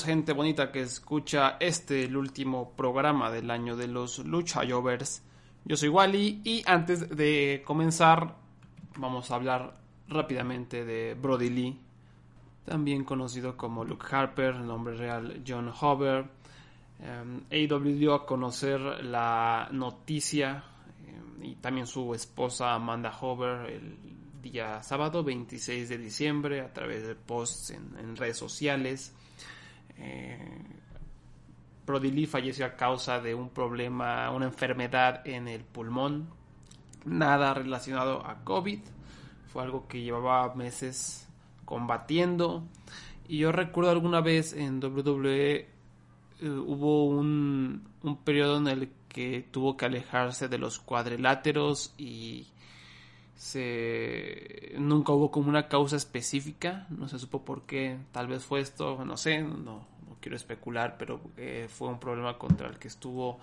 Saludos 0.00 0.16
gente 0.16 0.32
bonita 0.32 0.72
que 0.72 0.80
escucha 0.80 1.56
este 1.60 2.04
el 2.04 2.16
último 2.16 2.72
programa 2.74 3.30
del 3.30 3.50
año 3.50 3.76
de 3.76 3.86
los 3.86 4.20
Lucha 4.20 4.62
Jovers. 4.66 5.22
Yo 5.66 5.76
soy 5.76 5.90
Wally 5.90 6.40
y 6.42 6.62
antes 6.64 7.14
de 7.14 7.62
comenzar 7.66 8.34
vamos 8.96 9.30
a 9.30 9.34
hablar 9.34 9.76
rápidamente 10.08 10.86
de 10.86 11.14
Brody 11.14 11.50
Lee, 11.50 11.78
también 12.64 13.04
conocido 13.04 13.58
como 13.58 13.84
Luke 13.84 14.06
Harper, 14.10 14.54
nombre 14.56 14.96
real 14.96 15.42
John 15.46 15.70
Hover. 15.78 16.24
Um, 17.00 17.42
AEW 17.50 17.98
dio 17.98 18.14
a 18.14 18.24
conocer 18.24 18.80
la 18.80 19.68
noticia 19.70 20.64
um, 21.08 21.44
y 21.44 21.56
también 21.56 21.86
su 21.86 22.14
esposa 22.14 22.72
Amanda 22.72 23.14
Hover 23.20 23.70
el 23.70 23.98
día 24.40 24.82
sábado 24.82 25.22
26 25.22 25.90
de 25.90 25.98
diciembre 25.98 26.62
a 26.62 26.72
través 26.72 27.06
de 27.06 27.14
posts 27.16 27.70
en, 27.70 27.96
en 27.98 28.16
redes 28.16 28.38
sociales. 28.38 29.14
Eh, 30.00 30.38
Brody 31.86 32.10
Lee 32.10 32.26
falleció 32.26 32.66
a 32.66 32.76
causa 32.76 33.20
de 33.20 33.34
un 33.34 33.50
problema, 33.50 34.30
una 34.30 34.46
enfermedad 34.46 35.26
en 35.26 35.48
el 35.48 35.62
pulmón, 35.64 36.28
nada 37.04 37.54
relacionado 37.54 38.24
a 38.24 38.44
COVID, 38.44 38.80
fue 39.52 39.62
algo 39.62 39.88
que 39.88 40.02
llevaba 40.02 40.54
meses 40.54 41.28
combatiendo. 41.64 42.62
Y 43.28 43.38
yo 43.38 43.52
recuerdo 43.52 43.90
alguna 43.90 44.20
vez 44.20 44.52
en 44.52 44.82
WWE 44.82 45.56
eh, 45.56 45.68
hubo 46.42 47.06
un, 47.06 47.88
un 48.02 48.16
periodo 48.18 48.58
en 48.58 48.68
el 48.68 48.90
que 49.08 49.44
tuvo 49.50 49.76
que 49.76 49.86
alejarse 49.86 50.48
de 50.48 50.58
los 50.58 50.78
cuadriláteros 50.78 51.94
y 51.98 52.46
se 53.34 54.74
nunca 54.78 55.12
hubo 55.12 55.30
como 55.30 55.48
una 55.48 55.68
causa 55.68 55.96
específica. 55.96 56.86
No 56.90 57.08
se 57.08 57.18
supo 57.18 57.44
por 57.44 57.62
qué. 57.62 57.98
Tal 58.12 58.28
vez 58.28 58.44
fue 58.44 58.60
esto 58.60 59.04
no 59.04 59.16
sé 59.16 59.42
no, 59.42 59.56
no 59.56 59.89
quiero 60.20 60.36
especular 60.36 60.96
pero 60.98 61.20
eh, 61.36 61.68
fue 61.68 61.88
un 61.88 61.98
problema 61.98 62.38
contra 62.38 62.68
el 62.68 62.78
que 62.78 62.88
estuvo 62.88 63.38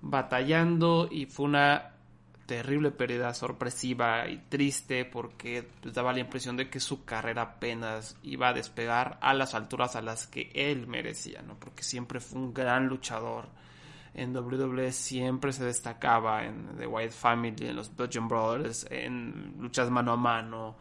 batallando 0.00 1.08
y 1.10 1.26
fue 1.26 1.46
una 1.46 1.90
terrible 2.46 2.90
pérdida 2.90 3.32
sorpresiva 3.32 4.28
y 4.28 4.36
triste 4.48 5.04
porque 5.04 5.66
pues, 5.80 5.94
daba 5.94 6.12
la 6.12 6.20
impresión 6.20 6.56
de 6.56 6.68
que 6.68 6.80
su 6.80 7.04
carrera 7.04 7.42
apenas 7.42 8.16
iba 8.22 8.48
a 8.48 8.52
despegar 8.52 9.18
a 9.22 9.32
las 9.32 9.54
alturas 9.54 9.96
a 9.96 10.02
las 10.02 10.26
que 10.26 10.50
él 10.54 10.86
merecía 10.86 11.42
no 11.42 11.54
porque 11.54 11.82
siempre 11.82 12.20
fue 12.20 12.40
un 12.40 12.54
gran 12.54 12.86
luchador 12.86 13.48
en 14.14 14.34
WWE 14.36 14.92
siempre 14.92 15.52
se 15.52 15.64
destacaba 15.64 16.44
en 16.44 16.76
The 16.78 16.86
White 16.86 17.10
Family, 17.12 17.66
en 17.66 17.76
los 17.76 17.94
Belgian 17.94 18.28
Brothers, 18.28 18.86
en 18.88 19.56
luchas 19.58 19.90
mano 19.90 20.12
a 20.12 20.16
mano. 20.16 20.76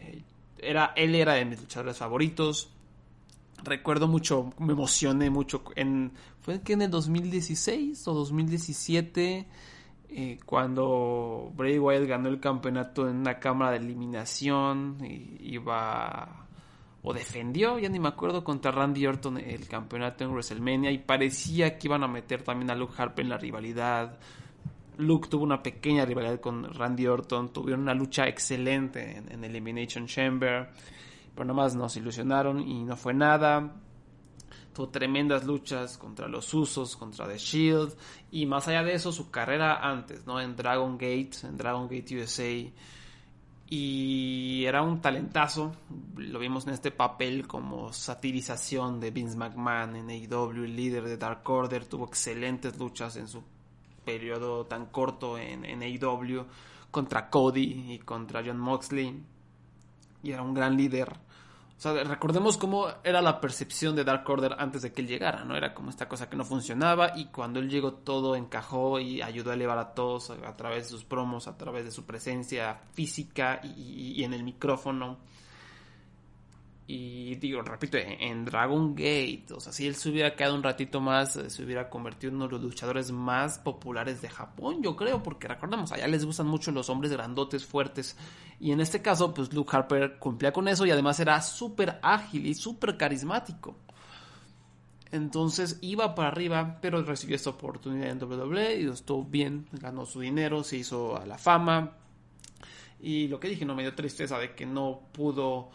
Eh, 0.00 0.22
era, 0.58 0.92
él 0.96 1.14
era 1.14 1.34
de 1.34 1.44
mis 1.44 1.60
luchadores 1.60 1.96
favoritos. 1.96 2.73
Recuerdo 3.64 4.08
mucho, 4.08 4.52
me 4.58 4.74
emocioné 4.74 5.30
mucho 5.30 5.64
en 5.74 6.12
fue 6.40 6.60
que 6.60 6.74
en 6.74 6.82
el 6.82 6.90
2016 6.90 8.06
o 8.06 8.12
2017 8.12 9.46
eh, 10.10 10.38
cuando 10.44 11.50
Bray 11.56 11.78
Wyatt 11.78 12.06
ganó 12.06 12.28
el 12.28 12.38
campeonato 12.38 13.08
en 13.08 13.16
una 13.16 13.40
cámara 13.40 13.72
de 13.72 13.78
eliminación 13.78 14.98
y 15.02 15.54
iba 15.54 16.46
o 17.02 17.12
defendió, 17.12 17.78
ya 17.78 17.88
ni 17.88 17.98
me 17.98 18.08
acuerdo, 18.08 18.44
contra 18.44 18.70
Randy 18.70 19.06
Orton 19.06 19.38
el 19.38 19.66
campeonato 19.66 20.24
en 20.24 20.30
WrestleMania 20.30 20.90
y 20.90 20.98
parecía 20.98 21.78
que 21.78 21.88
iban 21.88 22.02
a 22.02 22.08
meter 22.08 22.42
también 22.42 22.70
a 22.70 22.74
Luke 22.74 22.94
Harper 22.96 23.24
en 23.24 23.30
la 23.30 23.38
rivalidad. 23.38 24.18
Luke 24.98 25.28
tuvo 25.28 25.42
una 25.42 25.62
pequeña 25.62 26.04
rivalidad 26.04 26.40
con 26.40 26.72
Randy 26.72 27.06
Orton, 27.06 27.52
tuvieron 27.52 27.80
una 27.80 27.94
lucha 27.94 28.26
excelente 28.28 29.16
en, 29.16 29.32
en 29.32 29.44
Elimination 29.44 30.06
Chamber, 30.06 30.70
pero 31.34 31.46
nomás 31.46 31.74
nos 31.74 31.96
ilusionaron 31.96 32.60
y 32.60 32.84
no 32.84 32.96
fue 32.96 33.14
nada. 33.14 33.76
Tuvo 34.72 34.88
tremendas 34.88 35.44
luchas 35.44 35.98
contra 35.98 36.26
los 36.26 36.52
Usos, 36.52 36.96
contra 36.96 37.28
The 37.28 37.38
Shield 37.38 37.94
y 38.30 38.46
más 38.46 38.66
allá 38.66 38.82
de 38.82 38.94
eso 38.94 39.12
su 39.12 39.30
carrera 39.30 39.88
antes, 39.88 40.26
¿no? 40.26 40.40
En 40.40 40.56
Dragon 40.56 40.94
Gate, 40.98 41.30
en 41.44 41.56
Dragon 41.56 41.88
Gate 41.88 42.20
USA 42.20 42.72
y 43.68 44.64
era 44.66 44.82
un 44.82 45.00
talentazo. 45.00 45.72
Lo 46.16 46.38
vimos 46.38 46.66
en 46.66 46.74
este 46.74 46.90
papel 46.90 47.46
como 47.46 47.92
satirización 47.92 49.00
de 49.00 49.10
Vince 49.10 49.36
McMahon 49.36 49.96
en 49.96 50.10
AEW, 50.10 50.64
el 50.64 50.76
líder 50.76 51.04
de 51.04 51.16
Dark 51.16 51.48
Order. 51.48 51.84
Tuvo 51.86 52.06
excelentes 52.06 52.78
luchas 52.78 53.16
en 53.16 53.26
su 53.28 53.42
periodo 54.04 54.66
tan 54.66 54.86
corto 54.86 55.38
en, 55.38 55.64
en 55.64 55.82
AEW 55.82 56.44
contra 56.90 57.30
Cody 57.30 57.94
y 57.94 57.98
contra 58.00 58.42
John 58.44 58.58
Moxley. 58.58 59.24
Y 60.24 60.32
era 60.32 60.42
un 60.42 60.54
gran 60.54 60.76
líder. 60.76 61.12
O 61.76 61.80
sea, 61.80 62.02
recordemos 62.04 62.56
cómo 62.56 62.88
era 63.04 63.20
la 63.20 63.40
percepción 63.40 63.94
de 63.94 64.04
Dark 64.04 64.28
Order 64.28 64.56
antes 64.58 64.82
de 64.82 64.92
que 64.92 65.02
él 65.02 65.08
llegara, 65.08 65.44
¿no? 65.44 65.56
Era 65.56 65.74
como 65.74 65.90
esta 65.90 66.08
cosa 66.08 66.28
que 66.28 66.36
no 66.36 66.44
funcionaba 66.44 67.12
y 67.16 67.26
cuando 67.26 67.60
él 67.60 67.68
llegó 67.68 67.92
todo 67.92 68.34
encajó 68.34 68.98
y 69.00 69.22
ayudó 69.22 69.50
a 69.50 69.54
elevar 69.54 69.78
a 69.78 69.94
todos 69.94 70.30
a, 70.30 70.56
través 70.56 70.84
de 70.84 70.90
sus 70.90 71.04
promos, 71.04 71.46
a 71.46 71.56
través 71.56 71.84
de 71.84 71.90
su 71.90 72.04
presencia 72.06 72.80
física 72.92 73.60
y 73.62 74.24
en 74.24 74.34
el 74.34 74.42
micrófono. 74.42 75.18
Y 76.86 77.36
digo, 77.36 77.62
repito, 77.62 77.96
en 77.96 78.44
Dragon 78.44 78.94
Gate, 78.94 79.46
o 79.54 79.60
sea, 79.60 79.72
si 79.72 79.86
él 79.86 79.94
se 79.94 80.10
hubiera 80.10 80.36
quedado 80.36 80.54
un 80.54 80.62
ratito 80.62 81.00
más, 81.00 81.32
se 81.32 81.64
hubiera 81.64 81.88
convertido 81.88 82.30
en 82.30 82.36
uno 82.36 82.46
de 82.46 82.52
los 82.52 82.62
luchadores 82.62 83.10
más 83.10 83.58
populares 83.58 84.20
de 84.20 84.28
Japón, 84.28 84.82
yo 84.82 84.94
creo, 84.94 85.22
porque 85.22 85.48
recordemos, 85.48 85.92
allá 85.92 86.06
les 86.06 86.26
gustan 86.26 86.46
mucho 86.46 86.72
los 86.72 86.90
hombres 86.90 87.10
grandotes, 87.10 87.64
fuertes, 87.64 88.18
y 88.60 88.72
en 88.72 88.80
este 88.80 89.00
caso, 89.00 89.32
pues 89.32 89.50
Luke 89.54 89.74
Harper 89.74 90.18
cumplía 90.18 90.52
con 90.52 90.68
eso 90.68 90.84
y 90.84 90.90
además 90.90 91.18
era 91.20 91.40
súper 91.40 91.98
ágil 92.02 92.46
y 92.46 92.54
súper 92.54 92.98
carismático. 92.98 93.76
Entonces 95.10 95.78
iba 95.80 96.14
para 96.14 96.28
arriba, 96.28 96.78
pero 96.82 97.02
recibió 97.02 97.36
esta 97.36 97.50
oportunidad 97.50 98.10
en 98.10 98.22
WWE 98.22 98.80
y 98.80 98.86
estuvo 98.88 99.24
bien, 99.24 99.68
ganó 99.72 100.04
su 100.04 100.20
dinero, 100.20 100.64
se 100.64 100.78
hizo 100.78 101.16
a 101.16 101.24
la 101.24 101.38
fama. 101.38 101.92
Y 103.00 103.28
lo 103.28 103.38
que 103.40 103.48
dije, 103.48 103.64
no 103.64 103.74
me 103.74 103.82
dio 103.82 103.94
tristeza 103.94 104.38
de 104.38 104.54
que 104.54 104.66
no 104.66 105.00
pudo 105.12 105.70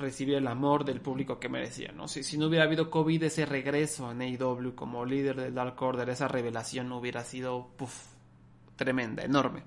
recibir 0.00 0.34
el 0.34 0.46
amor 0.46 0.84
del 0.84 1.00
público 1.00 1.38
que 1.38 1.48
merecía, 1.48 1.92
¿no? 1.92 2.08
Si, 2.08 2.22
si 2.22 2.36
no 2.36 2.46
hubiera 2.46 2.64
habido 2.64 2.90
COVID, 2.90 3.22
ese 3.22 3.46
regreso 3.46 4.10
en 4.10 4.22
AEW 4.22 4.74
como 4.74 5.04
líder 5.04 5.36
del 5.36 5.54
Dark 5.54 5.80
Order, 5.80 6.08
esa 6.08 6.26
revelación 6.26 6.90
hubiera 6.92 7.22
sido 7.22 7.68
puff, 7.76 8.06
tremenda, 8.76 9.22
enorme. 9.22 9.62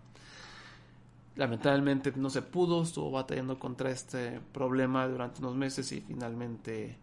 Lamentablemente 1.35 2.13
no 2.15 2.29
se 2.29 2.41
pudo, 2.41 2.83
estuvo 2.83 3.11
batallando 3.11 3.57
contra 3.57 3.89
este 3.89 4.39
problema 4.51 5.07
durante 5.07 5.39
unos 5.39 5.55
meses 5.55 5.91
y 5.91 6.01
finalmente 6.01 6.97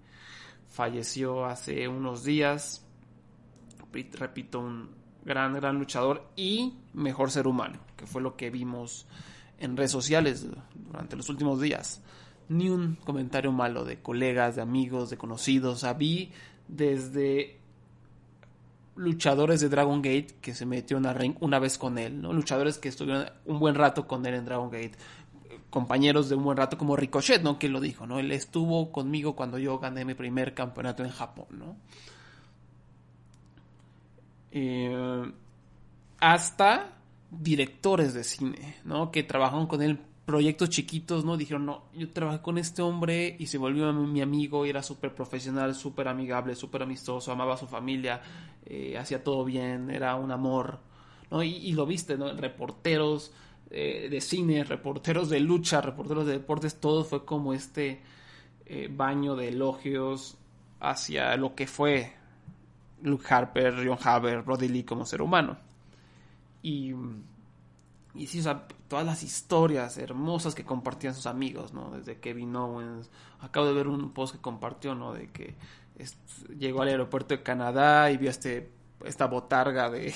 falleció 0.69 1.46
hace 1.46 1.88
unos 1.88 2.22
días. 2.22 2.87
Repito, 3.93 4.60
un 4.60 4.90
gran, 5.25 5.55
gran 5.55 5.78
luchador 5.78 6.28
y 6.37 6.78
mejor 6.94 7.31
ser 7.31 7.46
humano, 7.46 7.81
que 7.96 8.06
fue 8.06 8.22
lo 8.22 8.37
que 8.37 8.50
vimos 8.50 9.06
en 9.58 9.76
redes 9.76 9.90
sociales 9.90 10.46
durante 10.75 11.16
los 11.16 11.28
últimos 11.28 11.60
días 11.60 12.02
ni 12.50 12.69
un 12.69 12.97
comentario 12.97 13.52
malo 13.52 13.85
de 13.85 14.02
colegas, 14.02 14.56
de 14.56 14.62
amigos, 14.62 15.08
de 15.08 15.17
conocidos. 15.17 15.87
Vi 15.97 16.32
desde 16.67 17.58
luchadores 18.97 19.61
de 19.61 19.69
Dragon 19.69 20.02
Gate 20.02 20.35
que 20.41 20.52
se 20.52 20.67
metieron 20.67 21.06
a 21.06 21.14
ring 21.14 21.37
una 21.41 21.61
vez 21.61 21.79
con 21.79 21.97
él, 21.97 22.20
¿no? 22.20 22.32
Luchadores 22.32 22.79
que 22.79 22.88
estuvieron 22.88 23.31
un 23.47 23.61
buen 23.61 23.76
rato 23.76 24.08
con 24.08 24.26
él 24.26 24.35
en 24.35 24.44
Dragon 24.44 24.69
Gate. 24.69 24.94
Compañeros 25.70 26.29
de 26.29 26.35
un 26.35 26.43
buen 26.43 26.56
rato 26.56 26.76
como 26.76 26.97
Ricochet, 26.97 27.41
¿no? 27.41 27.56
Que 27.56 27.69
lo 27.69 27.81
dijo, 27.81 28.08
¿no? 28.08 28.19
Él 28.19 28.32
estuvo 28.32 28.91
conmigo 28.91 29.37
cuando 29.37 29.56
yo 29.56 29.79
gané 29.79 30.05
mi 30.05 30.14
primer 30.14 30.53
campeonato 30.53 31.05
en 31.05 31.11
Japón, 31.11 31.46
¿no? 31.53 31.76
Eh, 34.50 35.32
hasta 36.19 36.96
directores 37.31 38.12
de 38.12 38.25
cine, 38.25 38.75
¿no? 38.85 39.12
Que 39.12 39.23
trabajaron 39.23 39.69
con 39.69 39.82
él 39.82 40.00
proyectos 40.31 40.71
chiquitos, 40.71 41.25
¿no? 41.25 41.37
Dijeron, 41.37 41.67
no, 41.67 41.82
yo 41.93 42.09
trabajé 42.12 42.41
con 42.41 42.56
este 42.56 42.82
hombre 42.82 43.35
y 43.41 43.47
se 43.47 43.59
volvió 43.59 43.93
mi 43.93 44.23
amigo 44.23 44.65
y 44.65 44.71
era 44.71 44.81
súper 44.81 45.12
profesional, 45.12 45.75
súper 45.75 46.06
amigable, 46.06 46.55
súper 46.55 46.85
amistoso, 46.85 47.32
amaba 47.32 47.55
a 47.55 47.56
su 47.56 47.67
familia, 47.67 48.23
eh, 48.65 48.97
hacía 48.97 49.25
todo 49.25 49.44
bien, 49.44 49.91
era 49.91 50.15
un 50.15 50.31
amor, 50.31 50.79
¿no? 51.32 51.43
Y, 51.43 51.73
lo 51.73 51.85
viste, 51.85 52.17
¿no? 52.17 52.32
Reporteros 52.32 53.32
eh, 53.73 54.06
de 54.09 54.21
cine, 54.21 54.62
reporteros 54.62 55.29
de 55.31 55.41
lucha, 55.41 55.81
reporteros 55.81 56.27
de 56.27 56.35
deportes, 56.35 56.79
todo 56.79 57.03
fue 57.03 57.25
como 57.25 57.53
este 57.53 58.00
eh, 58.67 58.88
baño 58.88 59.35
de 59.35 59.49
elogios 59.49 60.38
hacia 60.79 61.37
lo 61.37 61.56
que 61.56 61.67
fue 61.67 62.12
Luke 63.03 63.27
Harper, 63.29 63.85
John 63.85 63.99
Haber, 64.00 64.43
Brody 64.43 64.69
Lee 64.69 64.85
como 64.85 65.05
ser 65.05 65.23
humano. 65.23 65.59
Y, 66.62 66.94
y 68.14 68.26
sí, 68.26 68.40
o 68.40 68.42
sea, 68.42 68.66
todas 68.88 69.06
las 69.06 69.22
historias 69.22 69.96
hermosas 69.98 70.54
que 70.54 70.64
compartían 70.64 71.14
sus 71.14 71.26
amigos, 71.26 71.72
¿no? 71.72 71.90
Desde 71.90 72.18
Kevin 72.18 72.56
Owens. 72.56 73.10
Acabo 73.40 73.66
de 73.66 73.72
ver 73.72 73.86
un 73.86 74.12
post 74.12 74.34
que 74.34 74.40
compartió, 74.40 74.94
¿no? 74.94 75.12
De 75.12 75.28
que 75.30 75.54
llegó 76.58 76.82
al 76.82 76.88
aeropuerto 76.88 77.34
de 77.34 77.42
Canadá 77.42 78.10
y 78.10 78.16
vio 78.16 78.30
este, 78.30 78.72
esta 79.04 79.26
botarga 79.26 79.90
de, 79.90 80.12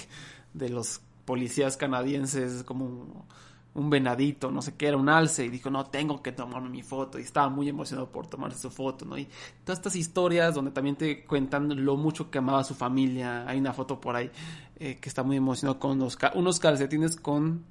de 0.54 0.68
los 0.70 1.00
policías 1.24 1.76
canadienses 1.76 2.64
como 2.64 3.26
un, 3.74 3.90
venadito, 3.90 4.50
no 4.50 4.62
sé 4.62 4.76
qué, 4.76 4.88
era 4.88 4.96
un 4.96 5.08
alce, 5.08 5.44
y 5.46 5.48
dijo, 5.48 5.70
no, 5.70 5.86
tengo 5.86 6.22
que 6.22 6.32
tomarme 6.32 6.68
mi 6.68 6.82
foto, 6.82 7.18
y 7.18 7.22
estaba 7.22 7.48
muy 7.48 7.68
emocionado 7.68 8.10
por 8.10 8.28
tomarse 8.28 8.58
su 8.58 8.70
foto, 8.70 9.04
¿no? 9.04 9.18
Y 9.18 9.28
todas 9.64 9.78
estas 9.78 9.96
historias 9.96 10.54
donde 10.54 10.70
también 10.70 10.94
te 10.96 11.24
cuentan 11.24 11.84
lo 11.84 11.96
mucho 11.96 12.30
que 12.30 12.38
amaba 12.38 12.60
a 12.60 12.64
su 12.64 12.74
familia, 12.74 13.44
hay 13.48 13.58
una 13.58 13.72
foto 13.72 14.00
por 14.00 14.14
ahí 14.14 14.30
eh, 14.76 14.98
que 15.00 15.08
está 15.08 15.24
muy 15.24 15.36
emocionado 15.36 15.80
con 15.80 16.00
unos 16.34 16.60
calcetines 16.60 17.16
con 17.16 17.64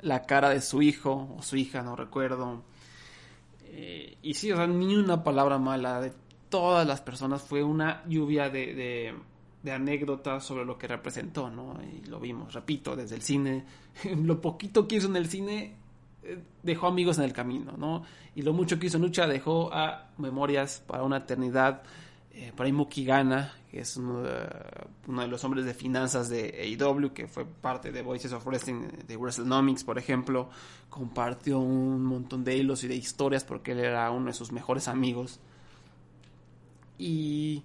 la 0.00 0.22
cara 0.22 0.50
de 0.50 0.60
su 0.60 0.82
hijo 0.82 1.34
o 1.38 1.42
su 1.42 1.56
hija, 1.56 1.82
no 1.82 1.96
recuerdo. 1.96 2.62
Eh, 3.64 4.16
y 4.22 4.34
sí, 4.34 4.52
o 4.52 4.66
ni 4.66 4.96
una 4.96 5.22
palabra 5.24 5.58
mala 5.58 6.00
de 6.00 6.12
todas 6.48 6.86
las 6.86 7.00
personas, 7.00 7.42
fue 7.42 7.62
una 7.62 8.02
lluvia 8.06 8.48
de 8.50 9.14
de 9.62 9.72
anécdotas 9.72 10.44
sobre 10.44 10.64
lo 10.64 10.78
que 10.78 10.86
representó, 10.86 11.50
¿no? 11.50 11.76
Y 11.82 12.06
lo 12.06 12.20
vimos, 12.20 12.54
repito, 12.54 12.96
desde 12.96 13.16
el 13.16 13.22
cine, 13.22 13.64
lo 14.24 14.40
poquito 14.40 14.86
que 14.86 14.96
hizo 14.96 15.08
en 15.08 15.16
el 15.16 15.28
cine 15.28 15.76
eh, 16.22 16.38
dejó 16.62 16.86
amigos 16.86 17.18
en 17.18 17.24
el 17.24 17.32
camino, 17.32 17.74
¿no? 17.76 18.04
Y 18.34 18.42
lo 18.42 18.52
mucho 18.52 18.78
que 18.78 18.86
hizo 18.86 18.98
en 18.98 19.04
lucha 19.04 19.26
dejó 19.26 19.72
a 19.72 20.10
memorias 20.18 20.82
para 20.86 21.02
una 21.02 21.18
eternidad. 21.18 21.82
Eh, 22.40 22.52
por 22.54 22.66
ahí 22.66 23.04
Gana, 23.04 23.52
que 23.68 23.80
es 23.80 23.96
uno 23.96 24.22
de, 24.22 25.26
los 25.26 25.42
hombres 25.42 25.64
de 25.64 25.74
finanzas 25.74 26.28
de 26.28 26.76
AEW, 26.80 27.12
que 27.12 27.26
fue 27.26 27.44
parte 27.44 27.90
de 27.90 28.00
Voices 28.00 28.32
of 28.32 28.46
Wrestling, 28.46 28.86
de 29.08 29.16
WrestleNomics, 29.16 29.82
por 29.82 29.98
ejemplo, 29.98 30.48
compartió 30.88 31.58
un 31.58 32.04
montón 32.04 32.44
de 32.44 32.56
hilos 32.56 32.84
y 32.84 32.88
de 32.88 32.94
historias 32.94 33.42
porque 33.42 33.72
él 33.72 33.80
era 33.80 34.08
uno 34.12 34.26
de 34.26 34.34
sus 34.34 34.52
mejores 34.52 34.86
amigos. 34.86 35.40
Y 36.96 37.64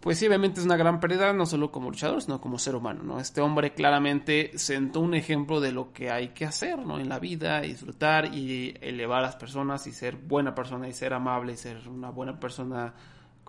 pues 0.00 0.18
sí, 0.18 0.26
obviamente 0.26 0.58
es 0.58 0.66
una 0.66 0.76
gran 0.76 0.98
pérdida, 0.98 1.32
no 1.32 1.46
solo 1.46 1.70
como 1.70 1.90
luchador, 1.90 2.20
sino 2.20 2.40
como 2.40 2.58
ser 2.58 2.74
humano, 2.74 3.04
¿no? 3.04 3.20
Este 3.20 3.40
hombre 3.40 3.74
claramente 3.74 4.58
sentó 4.58 4.98
un 4.98 5.14
ejemplo 5.14 5.60
de 5.60 5.70
lo 5.70 5.92
que 5.92 6.10
hay 6.10 6.30
que 6.30 6.46
hacer, 6.46 6.80
¿no? 6.80 6.98
En 6.98 7.08
la 7.08 7.20
vida, 7.20 7.60
disfrutar 7.60 8.34
y 8.34 8.74
elevar 8.80 9.20
a 9.20 9.22
las 9.22 9.36
personas 9.36 9.86
y 9.86 9.92
ser 9.92 10.16
buena 10.16 10.56
persona 10.56 10.88
y 10.88 10.92
ser 10.92 11.14
amable 11.14 11.52
y 11.52 11.56
ser 11.56 11.88
una 11.88 12.10
buena 12.10 12.40
persona 12.40 12.92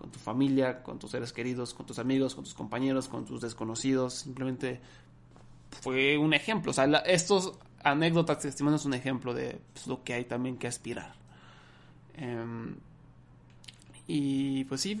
con 0.00 0.10
tu 0.10 0.18
familia, 0.18 0.82
con 0.82 0.98
tus 0.98 1.10
seres 1.10 1.30
queridos, 1.30 1.74
con 1.74 1.84
tus 1.84 1.98
amigos, 1.98 2.34
con 2.34 2.42
tus 2.42 2.54
compañeros, 2.54 3.06
con 3.06 3.26
tus 3.26 3.42
desconocidos. 3.42 4.14
Simplemente 4.14 4.80
fue 5.82 6.16
un 6.16 6.32
ejemplo. 6.32 6.72
O 6.72 6.96
estos 7.04 7.52
anécdotas, 7.82 8.38
testimonios, 8.40 8.80
son 8.80 8.92
un 8.92 8.98
ejemplo 8.98 9.34
de 9.34 9.60
pues, 9.74 9.86
lo 9.86 10.02
que 10.02 10.14
hay 10.14 10.24
también 10.24 10.56
que 10.56 10.68
aspirar. 10.68 11.12
Em, 12.14 12.76
y 14.06 14.64
pues 14.64 14.80
sí, 14.80 14.98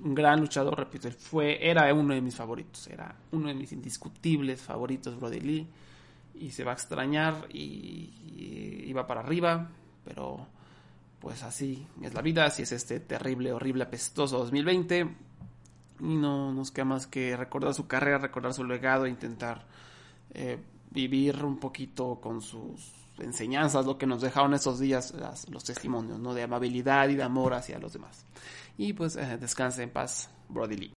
un 0.00 0.14
gran 0.16 0.40
luchador, 0.40 0.76
repito, 0.76 1.08
fue, 1.12 1.64
era 1.64 1.94
uno 1.94 2.12
de 2.12 2.20
mis 2.20 2.34
favoritos, 2.34 2.88
era 2.88 3.14
uno 3.30 3.46
de 3.46 3.54
mis 3.54 3.70
indiscutibles 3.70 4.60
favoritos, 4.60 5.20
Brody 5.20 5.40
Lee, 5.40 5.68
y 6.34 6.50
se 6.50 6.64
va 6.64 6.72
a 6.72 6.74
extrañar 6.74 7.46
y, 7.48 8.82
iba 8.88 9.06
para 9.06 9.20
arriba, 9.20 9.68
pero 10.04 10.48
pues 11.20 11.42
así 11.42 11.86
es 12.02 12.14
la 12.14 12.22
vida, 12.22 12.44
así 12.44 12.62
es 12.62 12.72
este 12.72 13.00
terrible, 13.00 13.52
horrible, 13.52 13.84
apestoso 13.84 14.38
2020, 14.38 15.08
y 16.00 16.16
no 16.16 16.52
nos 16.52 16.70
queda 16.70 16.84
más 16.84 17.06
que 17.06 17.36
recordar 17.36 17.74
su 17.74 17.86
carrera, 17.86 18.18
recordar 18.18 18.52
su 18.52 18.64
legado, 18.64 19.06
intentar 19.06 19.66
eh, 20.34 20.58
vivir 20.90 21.44
un 21.44 21.58
poquito 21.58 22.20
con 22.20 22.40
sus 22.40 22.92
enseñanzas, 23.18 23.86
lo 23.86 23.96
que 23.98 24.06
nos 24.06 24.20
dejaron 24.20 24.54
esos 24.54 24.78
días, 24.78 25.14
los 25.50 25.64
testimonios, 25.64 26.18
¿no? 26.18 26.34
De 26.34 26.42
amabilidad 26.42 27.08
y 27.08 27.16
de 27.16 27.22
amor 27.22 27.54
hacia 27.54 27.78
los 27.78 27.92
demás. 27.92 28.24
Y 28.76 28.92
pues 28.92 29.16
eh, 29.16 29.38
descanse 29.38 29.82
en 29.82 29.90
paz, 29.90 30.30
Brody 30.48 30.76
Lee. 30.76 30.95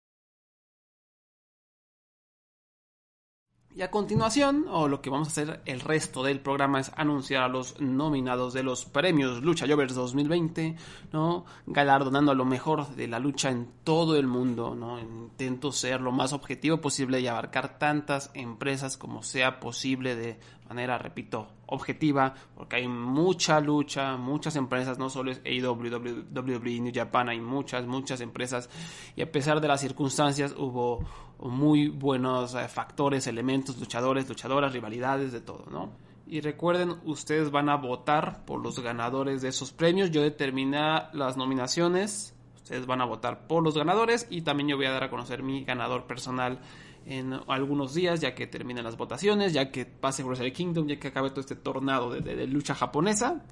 Y 3.80 3.82
a 3.82 3.90
continuación, 3.90 4.66
o 4.68 4.88
lo 4.88 5.00
que 5.00 5.08
vamos 5.08 5.28
a 5.28 5.30
hacer 5.30 5.62
el 5.64 5.80
resto 5.80 6.22
del 6.22 6.40
programa 6.40 6.80
es 6.80 6.92
anunciar 6.96 7.44
a 7.44 7.48
los 7.48 7.80
nominados 7.80 8.52
de 8.52 8.62
los 8.62 8.84
premios 8.84 9.42
Lucha 9.42 9.66
Jovers 9.66 9.94
2020, 9.94 10.76
¿no? 11.14 11.46
Galardonando 11.64 12.30
a 12.30 12.34
lo 12.34 12.44
mejor 12.44 12.94
de 12.94 13.08
la 13.08 13.18
lucha 13.18 13.48
en 13.48 13.70
todo 13.82 14.18
el 14.18 14.26
mundo, 14.26 14.74
¿no? 14.74 15.00
Intento 15.00 15.72
ser 15.72 16.02
lo 16.02 16.12
más 16.12 16.34
objetivo 16.34 16.82
posible 16.82 17.22
y 17.22 17.26
abarcar 17.26 17.78
tantas 17.78 18.30
empresas 18.34 18.98
como 18.98 19.22
sea 19.22 19.60
posible 19.60 20.14
de 20.14 20.38
manera, 20.68 20.98
repito, 20.98 21.48
objetiva, 21.64 22.34
porque 22.54 22.76
hay 22.76 22.86
mucha 22.86 23.60
lucha, 23.60 24.18
muchas 24.18 24.56
empresas, 24.56 24.98
no 24.98 25.08
solo 25.08 25.30
es 25.30 25.40
AEW, 25.46 26.26
WWE, 26.34 26.80
New 26.80 26.92
Japan, 26.94 27.30
hay 27.30 27.40
muchas, 27.40 27.86
muchas 27.86 28.20
empresas, 28.20 28.68
y 29.16 29.22
a 29.22 29.32
pesar 29.32 29.62
de 29.62 29.68
las 29.68 29.80
circunstancias 29.80 30.54
hubo 30.56 31.00
muy 31.40 31.88
buenos 31.88 32.54
eh, 32.54 32.68
factores, 32.68 33.26
elementos, 33.26 33.78
luchadores, 33.78 34.28
luchadoras, 34.28 34.72
rivalidades, 34.72 35.32
de 35.32 35.40
todo, 35.40 35.66
¿no? 35.70 35.90
Y 36.26 36.40
recuerden, 36.42 36.96
ustedes 37.04 37.50
van 37.50 37.68
a 37.68 37.76
votar 37.76 38.44
por 38.44 38.60
los 38.60 38.78
ganadores 38.78 39.42
de 39.42 39.48
esos 39.48 39.72
premios. 39.72 40.12
Yo 40.12 40.22
determiné 40.22 40.78
las 41.12 41.36
nominaciones. 41.36 42.34
Ustedes 42.54 42.86
van 42.86 43.00
a 43.00 43.04
votar 43.04 43.48
por 43.48 43.64
los 43.64 43.76
ganadores 43.76 44.28
y 44.30 44.42
también 44.42 44.68
yo 44.68 44.76
voy 44.76 44.86
a 44.86 44.92
dar 44.92 45.02
a 45.02 45.10
conocer 45.10 45.42
mi 45.42 45.64
ganador 45.64 46.06
personal 46.06 46.60
en 47.06 47.32
algunos 47.48 47.94
días, 47.94 48.20
ya 48.20 48.34
que 48.34 48.46
terminen 48.46 48.84
las 48.84 48.96
votaciones, 48.96 49.52
ya 49.52 49.72
que 49.72 49.86
pase 49.86 50.22
Wrestle 50.22 50.52
Kingdom, 50.52 50.86
ya 50.86 51.00
que 51.00 51.08
acabe 51.08 51.30
todo 51.30 51.40
este 51.40 51.56
tornado 51.56 52.10
de, 52.10 52.46
lucha 52.46 52.74
japonesa. 52.74 53.42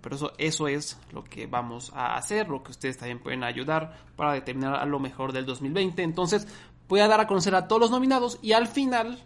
Pero 0.00 0.16
eso, 0.16 0.32
eso 0.38 0.66
es 0.68 0.98
lo 1.12 1.22
que 1.22 1.46
vamos 1.46 1.92
a 1.94 2.16
hacer, 2.16 2.48
lo 2.48 2.62
que 2.62 2.72
ustedes 2.72 2.96
también 2.96 3.20
pueden 3.20 3.44
ayudar 3.44 3.98
para 4.16 4.32
determinar 4.32 4.76
a 4.76 4.86
lo 4.86 4.98
mejor 4.98 5.32
del 5.32 5.44
2020. 5.44 6.02
Entonces, 6.02 6.48
voy 6.88 7.00
a 7.00 7.08
dar 7.08 7.20
a 7.20 7.26
conocer 7.26 7.54
a 7.54 7.68
todos 7.68 7.80
los 7.80 7.90
nominados 7.90 8.38
y 8.42 8.52
al 8.52 8.66
final 8.66 9.22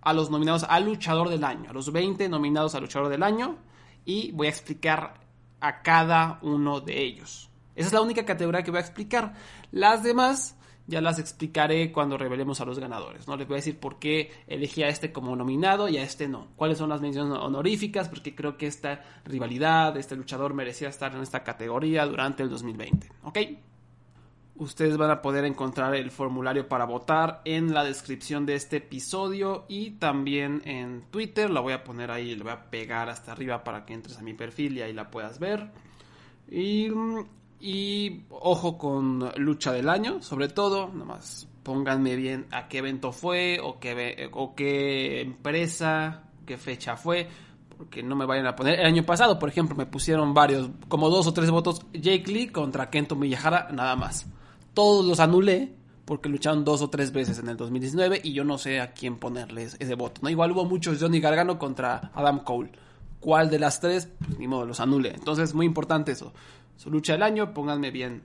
a 0.00 0.12
los 0.12 0.30
nominados 0.30 0.64
al 0.68 0.84
luchador 0.84 1.28
del 1.28 1.44
año, 1.44 1.70
a 1.70 1.72
los 1.72 1.92
20 1.92 2.28
nominados 2.28 2.74
al 2.74 2.82
luchador 2.82 3.08
del 3.08 3.22
año 3.22 3.56
y 4.04 4.32
voy 4.32 4.46
a 4.46 4.50
explicar 4.50 5.14
a 5.60 5.82
cada 5.82 6.38
uno 6.42 6.80
de 6.80 7.02
ellos. 7.02 7.50
Esa 7.74 7.88
es 7.88 7.92
la 7.92 8.00
única 8.00 8.24
categoría 8.24 8.62
que 8.62 8.70
voy 8.70 8.78
a 8.78 8.82
explicar. 8.82 9.34
Las 9.70 10.02
demás 10.02 10.56
ya 10.88 11.02
las 11.02 11.18
explicaré 11.18 11.92
cuando 11.92 12.16
revelemos 12.16 12.60
a 12.60 12.64
los 12.64 12.78
ganadores. 12.78 13.28
No 13.28 13.36
les 13.36 13.46
voy 13.46 13.56
a 13.56 13.62
decir 13.62 13.78
por 13.78 13.98
qué 13.98 14.32
elegí 14.46 14.82
a 14.82 14.88
este 14.88 15.12
como 15.12 15.36
nominado 15.36 15.86
y 15.88 15.98
a 15.98 16.02
este 16.02 16.28
no. 16.28 16.48
Cuáles 16.56 16.78
son 16.78 16.88
las 16.88 17.02
menciones 17.02 17.38
honoríficas, 17.38 18.08
porque 18.08 18.34
creo 18.34 18.56
que 18.56 18.66
esta 18.66 19.02
rivalidad, 19.24 19.96
este 19.98 20.16
luchador 20.16 20.54
merecía 20.54 20.88
estar 20.88 21.14
en 21.14 21.20
esta 21.20 21.44
categoría 21.44 22.06
durante 22.06 22.42
el 22.42 22.48
2020. 22.48 23.06
¿Ok? 23.24 23.38
Ustedes 24.58 24.96
van 24.96 25.10
a 25.10 25.22
poder 25.22 25.44
encontrar 25.44 25.94
el 25.94 26.10
formulario 26.10 26.68
para 26.68 26.84
votar 26.84 27.42
en 27.44 27.72
la 27.72 27.84
descripción 27.84 28.44
de 28.44 28.56
este 28.56 28.78
episodio 28.78 29.64
y 29.68 29.92
también 29.92 30.62
en 30.64 31.02
Twitter. 31.10 31.48
La 31.48 31.60
voy 31.60 31.72
a 31.72 31.84
poner 31.84 32.10
ahí, 32.10 32.34
la 32.34 32.42
voy 32.42 32.52
a 32.52 32.70
pegar 32.70 33.08
hasta 33.08 33.32
arriba 33.32 33.62
para 33.62 33.86
que 33.86 33.94
entres 33.94 34.18
a 34.18 34.22
mi 34.22 34.34
perfil 34.34 34.76
y 34.76 34.82
ahí 34.82 34.92
la 34.92 35.10
puedas 35.10 35.38
ver. 35.38 35.70
Y 36.50 36.90
ojo 38.30 38.78
con 38.78 39.30
lucha 39.36 39.72
del 39.72 39.88
año, 39.88 40.22
sobre 40.22 40.48
todo, 40.48 40.88
nomás 40.88 41.48
pónganme 41.62 42.16
bien 42.16 42.46
a 42.50 42.66
qué 42.66 42.78
evento 42.78 43.12
fue 43.12 43.60
o 43.62 43.78
qué, 43.78 44.30
o 44.32 44.54
qué 44.54 45.20
empresa, 45.20 46.22
qué 46.46 46.56
fecha 46.56 46.96
fue, 46.96 47.28
porque 47.76 48.02
no 48.02 48.16
me 48.16 48.24
vayan 48.24 48.46
a 48.46 48.56
poner. 48.56 48.80
El 48.80 48.86
año 48.86 49.04
pasado, 49.04 49.38
por 49.38 49.50
ejemplo, 49.50 49.76
me 49.76 49.84
pusieron 49.84 50.32
varios, 50.32 50.70
como 50.88 51.10
dos 51.10 51.26
o 51.26 51.34
tres 51.34 51.50
votos, 51.50 51.84
Jake 51.92 52.24
Lee 52.26 52.48
contra 52.48 52.88
Kento 52.88 53.16
Miyahara, 53.16 53.68
nada 53.70 53.94
más. 53.96 54.26
Todos 54.78 55.04
los 55.04 55.18
anulé 55.18 55.74
porque 56.04 56.28
lucharon 56.28 56.64
dos 56.64 56.82
o 56.82 56.88
tres 56.88 57.10
veces 57.10 57.40
en 57.40 57.48
el 57.48 57.56
2019 57.56 58.20
y 58.22 58.32
yo 58.32 58.44
no 58.44 58.58
sé 58.58 58.78
a 58.78 58.92
quién 58.92 59.16
ponerles 59.16 59.76
ese 59.80 59.96
voto. 59.96 60.20
¿no? 60.22 60.30
Igual 60.30 60.52
hubo 60.52 60.66
muchos 60.66 61.00
Johnny 61.00 61.18
Gargano 61.18 61.58
contra 61.58 62.12
Adam 62.14 62.44
Cole. 62.44 62.70
¿Cuál 63.18 63.50
de 63.50 63.58
las 63.58 63.80
tres? 63.80 64.08
Pues, 64.24 64.38
ni 64.38 64.46
modo, 64.46 64.66
los 64.66 64.78
anulé. 64.78 65.14
Entonces, 65.14 65.52
muy 65.52 65.66
importante 65.66 66.12
eso 66.12 66.32
su 66.76 66.90
lucha 66.90 67.14
del 67.14 67.24
año, 67.24 67.52
pónganme 67.52 67.90
bien 67.90 68.22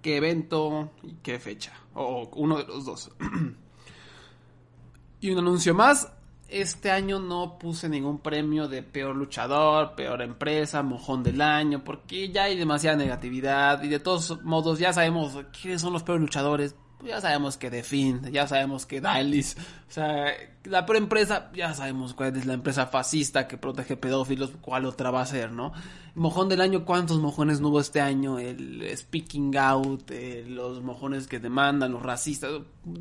qué 0.00 0.18
evento 0.18 0.92
y 1.02 1.14
qué 1.14 1.40
fecha. 1.40 1.72
O 1.94 2.30
uno 2.36 2.58
de 2.58 2.66
los 2.66 2.84
dos. 2.84 3.10
y 5.20 5.30
un 5.30 5.38
anuncio 5.38 5.74
más. 5.74 6.08
Este 6.54 6.92
año 6.92 7.18
no 7.18 7.58
puse 7.58 7.88
ningún 7.88 8.20
premio 8.20 8.68
de 8.68 8.84
peor 8.84 9.16
luchador, 9.16 9.96
peor 9.96 10.22
empresa, 10.22 10.84
mojón 10.84 11.24
del 11.24 11.40
año, 11.40 11.82
porque 11.82 12.30
ya 12.30 12.44
hay 12.44 12.56
demasiada 12.56 12.96
negatividad 12.96 13.82
y 13.82 13.88
de 13.88 13.98
todos 13.98 14.40
modos 14.44 14.78
ya 14.78 14.92
sabemos 14.92 15.36
quiénes 15.60 15.80
son 15.80 15.92
los 15.92 16.04
peores 16.04 16.22
luchadores. 16.22 16.76
Pues 16.98 17.10
ya 17.10 17.20
sabemos 17.20 17.56
que 17.56 17.70
The 17.70 17.82
Fiend, 17.82 18.30
ya 18.30 18.46
sabemos 18.46 18.86
que 18.86 19.00
Dailies, 19.00 19.56
o 19.88 19.92
sea, 19.92 20.26
la 20.64 20.86
empresa, 20.94 21.50
ya 21.54 21.74
sabemos 21.74 22.14
cuál 22.14 22.36
es 22.36 22.46
la 22.46 22.54
empresa 22.54 22.86
fascista 22.86 23.46
que 23.46 23.58
protege 23.58 23.96
pedófilos, 23.96 24.52
cuál 24.60 24.86
otra 24.86 25.10
va 25.10 25.22
a 25.22 25.26
ser, 25.26 25.52
¿no? 25.52 25.72
Mojón 26.14 26.48
del 26.48 26.60
año, 26.60 26.84
¿cuántos 26.84 27.18
mojones 27.20 27.60
no 27.60 27.68
hubo 27.68 27.80
este 27.80 28.00
año? 28.00 28.38
El 28.38 28.88
Speaking 28.96 29.56
Out, 29.56 30.10
eh, 30.12 30.44
los 30.48 30.82
mojones 30.82 31.26
que 31.26 31.40
demandan, 31.40 31.92
los 31.92 32.02
racistas, 32.02 32.50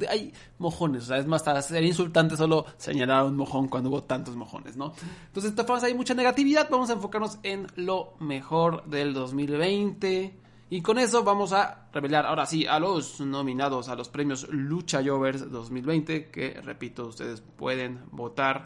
hay 0.10 0.34
mojones, 0.58 1.04
o 1.04 1.06
sea, 1.06 1.18
es 1.18 1.28
más, 1.28 1.44
sería 1.66 1.88
insultante 1.88 2.36
solo 2.36 2.66
señalar 2.78 3.20
a 3.20 3.24
un 3.26 3.38
mojón 3.38 3.68
cuando 3.68 3.90
hubo 3.90 4.04
tantos 4.04 4.36
mojones, 4.36 4.76
¿no? 4.76 4.94
Entonces, 5.28 5.44
de 5.44 5.50
esta 5.50 5.64
forma 5.64 5.86
hay 5.86 5.94
mucha 5.94 6.16
negatividad, 6.16 6.68
vamos 6.70 6.90
a 6.90 6.94
enfocarnos 6.94 7.38
en 7.44 7.68
lo 7.76 8.16
mejor 8.20 8.86
del 8.86 9.14
2020 9.14 10.43
y 10.74 10.82
con 10.82 10.98
eso 10.98 11.24
vamos 11.24 11.54
a 11.54 11.88
revelar 11.94 12.26
ahora 12.26 12.48
sí 12.48 12.66
a 12.66 12.80
los 12.80 13.20
nominados 13.20 13.90
a 13.90 13.96
los 13.96 14.10
premios 14.10 14.48
Lucha 14.50 15.04
Jovers 15.06 15.52
2020, 15.52 16.32
que 16.32 16.60
repito, 16.62 17.06
ustedes 17.06 17.42
pueden 17.42 18.02
votar 18.10 18.66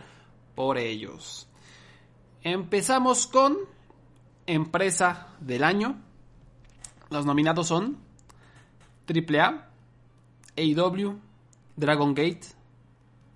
por 0.56 0.78
ellos. 0.78 1.50
Empezamos 2.44 3.28
con 3.28 3.58
Empresa 4.46 5.36
del 5.42 5.66
Año. 5.66 5.98
Los 7.10 7.26
nominados 7.26 7.68
son 7.68 7.98
AAA, 9.06 9.68
AEW, 10.56 11.20
Dragon 11.76 12.14
Gate, 12.14 12.48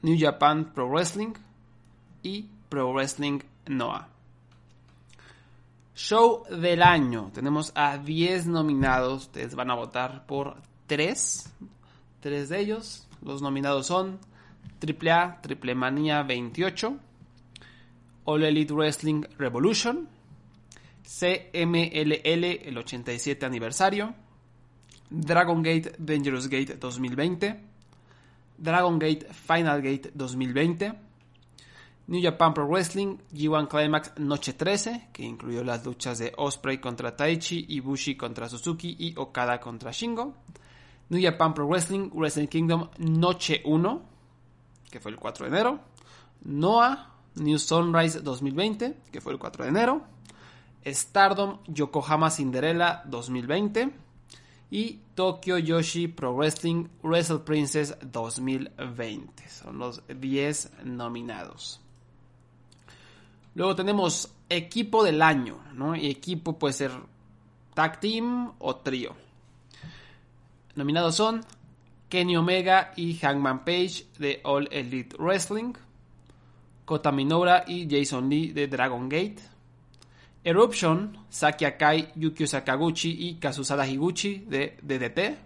New 0.01 0.15
Japan 0.17 0.71
Pro 0.73 0.87
Wrestling 0.87 1.33
y 2.23 2.43
Pro 2.69 2.93
Wrestling 2.93 3.39
Noah. 3.67 4.10
Show 6.01 6.45
del 6.49 6.81
año. 6.81 7.29
Tenemos 7.31 7.71
a 7.75 7.97
10 7.99 8.47
nominados. 8.47 9.27
Ustedes 9.27 9.53
van 9.53 9.69
a 9.69 9.75
votar 9.75 10.25
por 10.25 10.57
3. 10.87 11.53
3 12.21 12.49
de 12.49 12.59
ellos. 12.59 13.07
Los 13.21 13.43
nominados 13.43 13.85
son 13.85 14.19
AAA, 14.81 15.41
Triple 15.41 15.75
Manía 15.75 16.23
28, 16.23 16.97
All 18.25 18.43
Elite 18.43 18.73
Wrestling 18.73 19.21
Revolution, 19.37 20.09
CMLL 21.03 22.43
el 22.67 22.77
87 22.77 23.45
aniversario, 23.45 24.15
Dragon 25.07 25.61
Gate 25.61 25.93
Dangerous 25.99 26.47
Gate 26.47 26.77
2020, 26.77 27.59
Dragon 28.57 28.97
Gate 28.97 29.27
Final 29.31 29.81
Gate 29.83 30.11
2020, 30.15 30.93
New 32.11 32.21
Japan 32.21 32.53
Pro 32.53 32.67
Wrestling 32.67 33.19
G1 33.33 33.69
Climax 33.69 34.11
Noche 34.17 34.51
13, 34.51 35.07
que 35.13 35.23
incluyó 35.23 35.63
las 35.63 35.85
luchas 35.85 36.19
de 36.19 36.33
Osprey 36.35 36.79
contra 36.79 37.15
Taichi, 37.15 37.65
Ibushi 37.69 38.17
contra 38.17 38.49
Suzuki 38.49 38.97
y 38.99 39.13
Okada 39.15 39.61
contra 39.61 39.93
Shingo. 39.93 40.35
New 41.07 41.23
Japan 41.23 41.53
Pro 41.53 41.65
Wrestling 41.67 42.09
Wrestling 42.13 42.47
Kingdom 42.47 42.89
Noche 42.97 43.61
1, 43.63 44.01
que 44.91 44.99
fue 44.99 45.11
el 45.11 45.17
4 45.17 45.45
de 45.45 45.51
enero. 45.55 45.79
Noah 46.43 47.13
New 47.35 47.57
Sunrise 47.57 48.19
2020, 48.19 48.97
que 49.09 49.21
fue 49.21 49.31
el 49.31 49.39
4 49.39 49.63
de 49.63 49.69
enero. 49.69 50.01
Stardom 50.85 51.59
Yokohama 51.67 52.29
Cinderella 52.29 53.03
2020 53.05 53.89
y 54.69 54.99
Tokyo 55.15 55.57
Yoshi 55.57 56.09
Pro 56.09 56.35
Wrestling 56.35 56.89
Wrestle 57.03 57.39
Princess 57.39 57.95
2020. 58.01 59.47
Son 59.47 59.77
los 59.79 60.03
10 60.09 60.71
nominados. 60.83 61.79
Luego 63.55 63.75
tenemos 63.75 64.33
equipo 64.49 65.03
del 65.03 65.21
año, 65.21 65.59
¿no? 65.73 65.95
Y 65.95 66.09
equipo 66.09 66.57
puede 66.57 66.73
ser 66.73 66.91
tag 67.73 67.99
team 67.99 68.53
o 68.59 68.75
trío. 68.77 69.15
Nominados 70.75 71.15
son 71.15 71.41
Kenny 72.09 72.37
Omega 72.37 72.93
y 72.95 73.15
Hangman 73.15 73.63
Page 73.65 74.05
de 74.19 74.41
All 74.43 74.67
Elite 74.71 75.15
Wrestling, 75.17 75.73
Kota 76.85 77.11
Minora 77.11 77.63
y 77.67 77.87
Jason 77.89 78.29
Lee 78.29 78.51
de 78.51 78.67
Dragon 78.67 79.07
Gate, 79.07 79.37
Eruption, 80.43 81.17
Saki 81.29 81.65
Akai, 81.65 82.11
Yukio 82.15 82.47
Sakaguchi 82.47 83.29
y 83.29 83.35
Kazusada 83.35 83.87
Higuchi 83.87 84.39
de 84.39 84.77
DDT, 84.81 85.37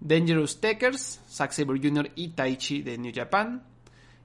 Dangerous 0.00 0.60
Takers, 0.60 1.20
Zack 1.28 1.52
Sabre 1.52 1.80
Jr. 1.80 2.10
y 2.16 2.28
Taichi 2.28 2.82
de 2.82 2.98
New 2.98 3.12
Japan, 3.14 3.62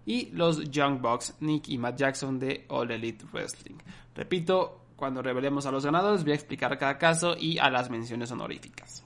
y 0.07 0.29
los 0.31 0.71
Young 0.71 1.01
Bucks, 1.01 1.35
Nick 1.41 1.67
y 1.67 1.77
Matt 1.77 1.97
Jackson 1.97 2.39
de 2.39 2.65
All 2.69 2.89
Elite 2.89 3.25
Wrestling. 3.33 3.75
Repito, 4.15 4.85
cuando 4.95 5.21
revelemos 5.21 5.65
a 5.65 5.71
los 5.71 5.85
ganadores 5.85 6.23
voy 6.23 6.31
a 6.31 6.35
explicar 6.35 6.77
cada 6.77 6.97
caso 6.97 7.35
y 7.37 7.59
a 7.59 7.69
las 7.69 7.89
menciones 7.89 8.31
honoríficas. 8.31 9.03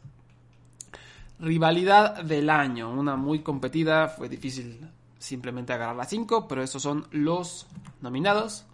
Rivalidad 1.40 2.24
del 2.24 2.52
año, 2.52 2.92
una 2.92 3.16
muy 3.16 3.40
competida, 3.40 4.10
fue 4.10 4.30
difícil 4.30 4.88
simplemente 5.18 5.74
agarrar 5.74 5.96
las 5.96 6.10
5, 6.10 6.48
pero 6.48 6.62
estos 6.62 6.84
son 6.84 7.08
los 7.10 7.66
nominados. 8.00 8.66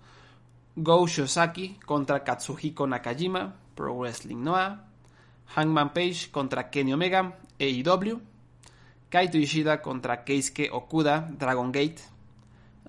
Go 0.75 1.07
Shosaki 1.07 1.79
contra 1.85 2.25
Katsuhiko 2.25 2.85
Nakajima, 2.85 3.55
Pro 3.73 3.97
Wrestling 3.97 4.43
Noah. 4.43 4.83
Hangman 5.55 5.93
Page 5.93 6.29
contra 6.29 6.69
Kenny 6.69 6.91
Omega, 6.91 7.39
AEW. 7.57 8.19
Kaito 9.09 9.37
Ishida 9.37 9.81
contra 9.81 10.25
Keisuke 10.25 10.69
Okuda, 10.69 11.29
Dragon 11.31 11.71
Gate, 11.71 12.01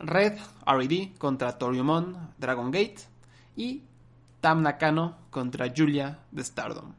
Red 0.01 0.39
R.E.D. 0.65 1.15
contra 1.19 1.59
Toriumon 1.59 2.35
Dragon 2.39 2.71
Gate 2.71 2.99
y 3.57 3.83
Tam 4.41 4.63
Nakano 4.63 5.17
contra 5.31 5.73
Julia 5.75 6.21
de 6.31 6.45
Stardom. 6.45 6.95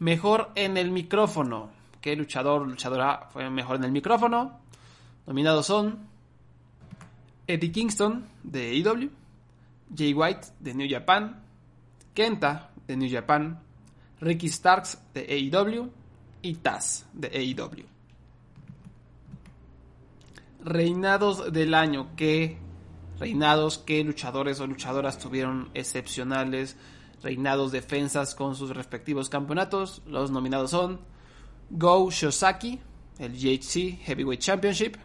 Mejor 0.00 0.50
en 0.56 0.76
el 0.76 0.90
micrófono. 0.90 1.70
¿Qué 2.00 2.16
luchador 2.16 2.66
luchadora 2.66 3.28
fue 3.32 3.48
mejor 3.50 3.76
en 3.76 3.84
el 3.84 3.92
micrófono? 3.92 4.60
Nominados 5.26 5.66
son 5.66 6.06
Eddie 7.46 7.72
Kingston 7.72 8.28
de 8.42 8.70
AEW, 8.70 9.10
Jay 9.96 10.12
White 10.12 10.48
de 10.60 10.74
New 10.74 10.88
Japan, 10.90 11.42
Kenta 12.14 12.70
de 12.86 12.96
New 12.96 13.10
Japan, 13.10 13.60
Ricky 14.20 14.48
Starks 14.48 14.98
de 15.14 15.20
AEW 15.20 15.90
y 16.42 16.54
Taz 16.56 17.06
de 17.12 17.28
AEW 17.28 17.95
reinados 20.66 21.52
del 21.52 21.74
año, 21.74 22.08
qué 22.16 22.58
reinados, 23.20 23.78
qué 23.78 24.02
luchadores 24.02 24.58
o 24.60 24.66
luchadoras 24.66 25.18
tuvieron 25.18 25.70
excepcionales 25.74 26.76
reinados 27.22 27.70
defensas 27.70 28.34
con 28.34 28.56
sus 28.56 28.70
respectivos 28.70 29.28
campeonatos. 29.28 30.02
Los 30.06 30.30
nominados 30.32 30.72
son 30.72 31.00
Go 31.70 32.10
Shosaki, 32.10 32.80
el 33.18 33.32
GHC 33.32 33.96
Heavyweight 34.02 34.40
Championship, 34.40 34.96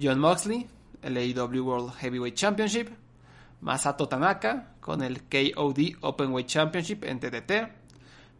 John 0.00 0.18
Moxley, 0.18 0.66
el 1.02 1.16
AEW 1.16 1.62
World 1.62 1.94
Heavyweight 1.96 2.34
Championship, 2.34 2.88
Masato 3.60 4.08
Tanaka 4.08 4.76
con 4.80 5.02
el 5.02 5.24
KOD 5.24 5.98
Openweight 6.00 6.48
Championship 6.48 7.04
en 7.04 7.20
TDT, 7.20 7.70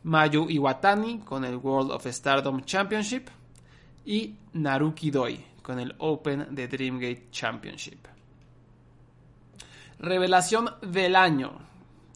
Mayu 0.04 0.49
Iwatani 0.49 1.18
con 1.18 1.44
el 1.44 1.56
World 1.56 1.90
of 1.90 2.06
Stardom 2.06 2.62
Championship 2.64 3.28
y 4.06 4.37
Naruki 4.54 5.11
Doi 5.11 5.50
con 5.71 5.79
el 5.79 5.95
Open 5.99 6.49
de 6.50 6.67
Dreamgate 6.67 7.29
Championship. 7.31 8.05
Revelación 10.00 10.69
del 10.83 11.15
año. 11.15 11.53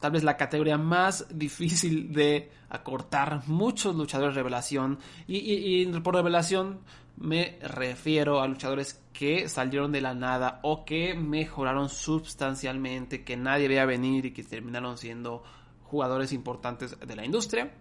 Tal 0.01 0.11
vez 0.11 0.25
la 0.25 0.37
categoría 0.37 0.77
más 0.77 1.29
difícil 1.31 2.13
de 2.13 2.51
acortar. 2.69 3.47
Muchos 3.47 3.95
luchadores 3.95 4.35
revelación. 4.35 4.99
Y, 5.29 5.87
por 6.01 6.17
revelación 6.17 6.81
me 7.17 7.61
refiero 7.63 8.41
a 8.41 8.49
luchadores 8.49 9.01
que 9.13 9.49
salieron 9.49 9.93
de 9.93 10.01
la 10.01 10.15
nada 10.15 10.59
o 10.65 10.85
que 10.85 11.15
mejoraron 11.15 11.89
sustancialmente, 11.89 13.23
que 13.23 13.37
nadie 13.37 13.69
veía 13.69 13.87
venir 13.87 14.27
y 14.27 14.33
que 14.33 14.43
terminaron 14.43 14.99
siendo 14.99 15.45
jugadores 15.85 16.33
importantes 16.33 16.99
de 16.99 17.15
la 17.15 17.25
industria. 17.25 17.73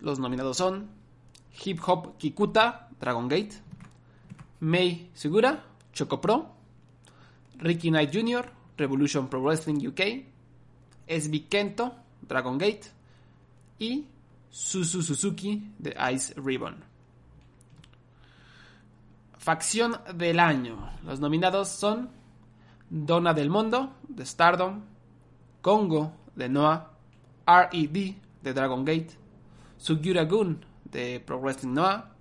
Los 0.00 0.18
nominados 0.18 0.56
son 0.56 0.90
Hip 1.64 1.78
Hop 1.86 2.16
Kikuta, 2.18 2.88
Dragon 2.98 3.28
Gate, 3.28 3.62
May 4.64 5.10
Segura, 5.12 5.62
Choco 5.92 6.18
Pro, 6.20 6.54
Ricky 7.58 7.90
Knight 7.90 8.10
Jr., 8.10 8.50
Revolution 8.78 9.28
Pro 9.28 9.42
Wrestling 9.42 9.86
UK, 9.86 10.00
SB 11.06 11.48
Kento, 11.50 11.94
Dragon 12.22 12.56
Gate 12.56 12.90
y 13.78 14.06
Susu 14.48 15.02
Suzuki 15.02 15.74
de 15.78 15.94
Ice 16.14 16.32
Ribbon. 16.36 16.82
Facción 19.36 20.00
del 20.14 20.40
año. 20.40 20.90
Los 21.04 21.20
nominados 21.20 21.68
son 21.68 22.08
Donna 22.88 23.34
del 23.34 23.50
Mundo 23.50 23.96
de 24.08 24.24
Stardom, 24.24 24.80
Congo 25.60 26.10
de 26.34 26.48
Noah, 26.48 26.90
RED 27.46 28.14
de 28.42 28.54
Dragon 28.54 28.82
Gate, 28.82 29.10
Sugiura 29.76 30.24
Gun 30.24 30.64
de 30.84 31.20
Pro 31.20 31.38
Wrestling 31.38 31.74
Noah 31.74 32.14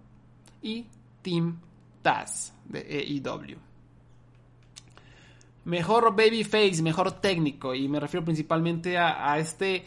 y 0.62 0.88
Team 1.22 1.58
Taz 2.04 2.54
de 2.66 2.80
AEW. 2.80 3.58
Mejor 5.66 6.16
babyface, 6.16 6.84
mejor 6.84 7.14
técnico. 7.14 7.74
Y 7.74 7.88
me 7.88 8.00
refiero 8.00 8.24
principalmente 8.24 8.98
a, 8.98 9.40
este 9.40 9.84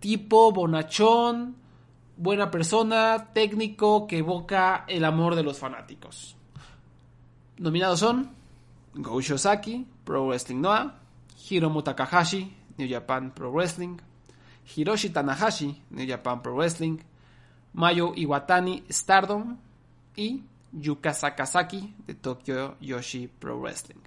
tipo 0.00 0.52
bonachón, 0.52 1.56
buena 2.16 2.50
persona, 2.50 3.28
técnico, 3.34 4.06
que 4.06 4.18
evoca 4.18 4.84
el 4.88 5.04
amor 5.04 5.34
de 5.34 5.42
los 5.42 5.58
fanáticos. 5.58 6.36
Nominados 7.58 7.98
son 8.00 8.30
Go 8.94 9.20
Shosaki, 9.20 9.84
Pro 10.04 10.28
Wrestling 10.28 10.60
Noah, 10.60 10.94
Hiromu 11.50 11.82
Takahashi, 11.82 12.54
New 12.78 12.88
Japan 12.88 13.32
Pro 13.34 13.50
Wrestling, 13.50 13.96
Hiroshi 14.76 15.10
Tanahashi, 15.10 15.82
New 15.90 16.06
Japan 16.06 16.40
Pro 16.40 16.54
Wrestling, 16.54 16.98
Mayo 17.72 18.12
Iwatani, 18.14 18.84
Stardom 18.88 19.56
y 20.16 20.42
Yuka 20.72 21.14
Sakazaki 21.14 21.94
de 22.06 22.14
Tokyo 22.14 22.76
Yoshi 22.80 23.28
Pro 23.28 23.58
Wrestling. 23.60 24.02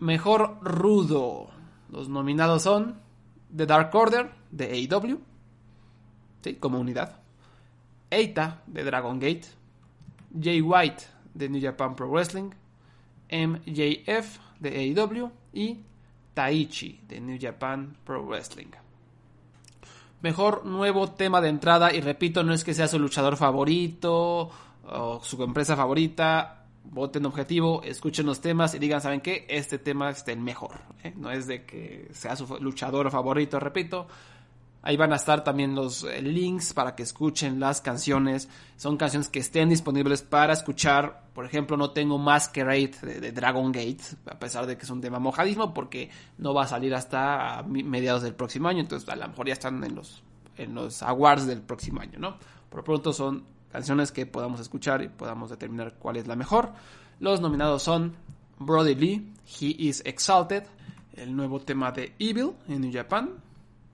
Mejor 0.00 0.58
rudo. 0.62 1.50
Los 1.90 2.08
nominados 2.08 2.62
son 2.62 3.00
The 3.54 3.66
Dark 3.66 3.94
Order 3.94 4.32
de 4.50 4.88
AEW, 4.90 5.20
¿sí? 6.42 6.54
como 6.56 6.80
unidad. 6.80 7.20
Eita 8.10 8.62
de 8.66 8.84
Dragon 8.84 9.18
Gate. 9.18 9.44
Jay 10.40 10.60
White 10.60 11.04
de 11.32 11.48
New 11.48 11.62
Japan 11.62 11.94
Pro 11.94 12.10
Wrestling. 12.10 12.50
MJF 13.30 14.38
de 14.60 14.94
AEW 14.94 15.30
y 15.52 15.80
Taichi 16.34 17.00
de 17.08 17.20
New 17.20 17.38
Japan 17.40 17.96
Pro 18.04 18.24
Wrestling. 18.26 18.70
Mejor 20.20 20.64
nuevo 20.64 21.10
tema 21.10 21.40
de 21.40 21.50
entrada 21.50 21.92
y 21.92 22.00
repito, 22.00 22.42
no 22.42 22.54
es 22.54 22.64
que 22.64 22.74
sea 22.74 22.88
su 22.88 22.98
luchador 22.98 23.36
favorito 23.36 24.50
o 24.86 25.20
su 25.22 25.42
empresa 25.42 25.76
favorita, 25.76 26.64
voten 26.84 27.26
objetivo, 27.26 27.82
escuchen 27.82 28.26
los 28.26 28.40
temas 28.40 28.74
y 28.74 28.78
digan, 28.78 29.00
¿saben 29.00 29.20
qué? 29.20 29.46
Este 29.48 29.78
tema 29.78 30.10
es 30.10 30.26
el 30.28 30.40
mejor. 30.40 30.80
¿eh? 31.02 31.12
No 31.16 31.30
es 31.30 31.46
de 31.46 31.64
que 31.64 32.08
sea 32.12 32.36
su 32.36 32.46
luchador 32.60 33.10
favorito, 33.10 33.58
repito. 33.58 34.06
Ahí 34.86 34.98
van 34.98 35.14
a 35.14 35.16
estar 35.16 35.42
también 35.42 35.74
los 35.74 36.04
eh, 36.04 36.20
links 36.20 36.74
para 36.74 36.94
que 36.94 37.04
escuchen 37.04 37.58
las 37.58 37.80
canciones. 37.80 38.50
Son 38.76 38.98
canciones 38.98 39.30
que 39.30 39.38
estén 39.38 39.70
disponibles 39.70 40.20
para 40.20 40.52
escuchar. 40.52 41.22
Por 41.32 41.46
ejemplo, 41.46 41.78
no 41.78 41.92
tengo 41.92 42.18
Masquerade 42.18 42.92
de, 43.00 43.20
de 43.20 43.32
Dragon 43.32 43.72
Gate, 43.72 44.02
a 44.26 44.38
pesar 44.38 44.66
de 44.66 44.76
que 44.76 44.82
es 44.82 44.90
un 44.90 45.00
tema 45.00 45.18
mojadismo, 45.18 45.72
porque 45.72 46.10
no 46.36 46.52
va 46.52 46.64
a 46.64 46.66
salir 46.66 46.94
hasta 46.94 47.64
mediados 47.66 48.22
del 48.22 48.34
próximo 48.34 48.68
año. 48.68 48.80
Entonces, 48.80 49.08
a 49.08 49.16
lo 49.16 49.26
mejor 49.26 49.46
ya 49.46 49.54
están 49.54 49.82
en 49.82 49.94
los, 49.94 50.22
en 50.58 50.74
los 50.74 51.02
awards 51.02 51.46
del 51.46 51.62
próximo 51.62 52.02
año, 52.02 52.18
¿no? 52.18 52.36
Por 52.68 52.84
pronto 52.84 53.14
son 53.14 53.53
canciones 53.74 54.12
que 54.12 54.24
podamos 54.24 54.60
escuchar 54.60 55.02
y 55.02 55.08
podamos 55.08 55.50
determinar 55.50 55.94
cuál 55.98 56.16
es 56.16 56.28
la 56.28 56.36
mejor. 56.36 56.70
Los 57.18 57.40
nominados 57.40 57.82
son 57.82 58.14
Brody 58.56 58.94
Lee, 58.94 59.32
He 59.60 59.74
is 59.76 60.00
Exalted, 60.06 60.62
el 61.14 61.34
nuevo 61.34 61.58
tema 61.58 61.90
de 61.90 62.14
Evil 62.20 62.52
en 62.68 62.82
New 62.82 62.92
Japan, 62.92 63.30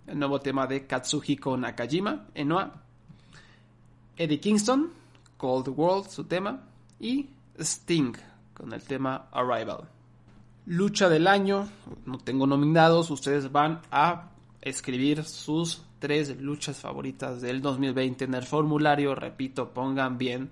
el 0.07 0.19
nuevo 0.19 0.39
tema 0.39 0.67
de 0.67 0.87
Katsuhiko 0.87 1.57
Nakajima, 1.57 2.27
Enoa, 2.35 2.75
Eddie 4.19 4.39
Kingston, 4.39 4.91
Cold 5.39 5.69
World, 5.69 6.11
su 6.11 6.25
tema, 6.25 6.61
y 6.99 7.31
Sting 7.59 8.13
con 8.53 8.75
el 8.75 8.83
tema 8.83 9.29
Arrival. 9.33 9.89
Lucha 10.67 11.09
del 11.09 11.27
año, 11.27 11.67
no 12.05 12.19
tengo 12.19 12.47
nominados, 12.47 13.11
ustedes 13.11 13.51
van 13.51 13.81
a 13.91 14.29
escribir 14.63 15.25
sus 15.25 15.83
tres 15.99 16.41
luchas 16.41 16.79
favoritas 16.79 17.41
del 17.41 17.63
2020 17.63 18.25
en 18.25 18.35
el 18.35 18.45
formulario. 18.45 19.15
Repito, 19.15 19.73
pongan 19.73 20.19
bien 20.19 20.51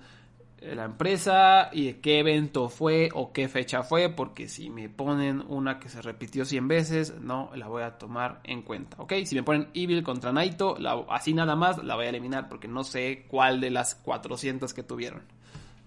eh, 0.60 0.74
la 0.74 0.84
empresa 0.84 1.70
y 1.72 1.86
de 1.86 2.00
qué 2.00 2.18
evento 2.18 2.68
fue 2.68 3.10
o 3.14 3.32
qué 3.32 3.48
fecha 3.48 3.82
fue, 3.82 4.08
porque 4.08 4.48
si 4.48 4.70
me 4.70 4.88
ponen 4.88 5.42
una 5.46 5.78
que 5.78 5.88
se 5.88 6.02
repitió 6.02 6.44
100 6.44 6.68
veces, 6.68 7.14
no 7.20 7.50
la 7.54 7.68
voy 7.68 7.82
a 7.82 7.98
tomar 7.98 8.40
en 8.44 8.62
cuenta, 8.62 8.96
¿ok? 9.00 9.14
Si 9.24 9.34
me 9.36 9.42
ponen 9.42 9.68
Evil 9.74 10.02
contra 10.02 10.32
Naito, 10.32 10.76
así 11.10 11.32
nada 11.32 11.54
más 11.54 11.82
la 11.84 11.94
voy 11.94 12.06
a 12.06 12.08
eliminar 12.08 12.48
porque 12.48 12.66
no 12.66 12.82
sé 12.82 13.26
cuál 13.28 13.60
de 13.60 13.70
las 13.70 13.94
400 13.94 14.74
que 14.74 14.82
tuvieron. 14.82 15.22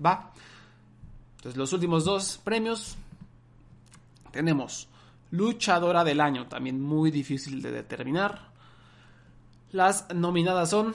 Va. 0.03 0.31
Entonces 1.38 1.57
los 1.57 1.73
últimos 1.73 2.05
dos 2.05 2.39
premios 2.43 2.95
tenemos 4.31 4.88
luchadora 5.31 6.03
del 6.03 6.21
año, 6.21 6.47
también 6.47 6.81
muy 6.81 7.09
difícil 7.11 7.61
de 7.61 7.71
determinar. 7.71 8.51
Las 9.71 10.13
nominadas 10.13 10.69
son 10.69 10.93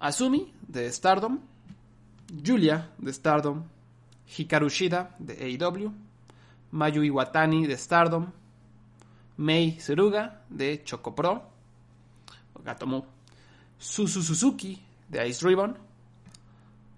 Asumi 0.00 0.52
de 0.66 0.90
Stardom, 0.90 1.38
Julia 2.44 2.90
de 2.98 3.12
Stardom, 3.12 3.62
Hikaru 4.36 4.68
Shida 4.68 5.14
de 5.18 5.34
AEW, 5.34 5.92
Mayu 6.72 7.02
Iwatani 7.02 7.66
de 7.66 7.76
Stardom, 7.76 8.26
Mei 9.36 9.78
Seruga 9.80 10.42
de 10.48 10.82
Choco 10.84 11.14
Pro, 11.14 11.42
Gatomo, 12.64 13.06
Susu 13.78 14.22
Suzuki 14.22 14.80
de 15.08 15.28
Ice 15.28 15.46
Ribbon, 15.46 15.76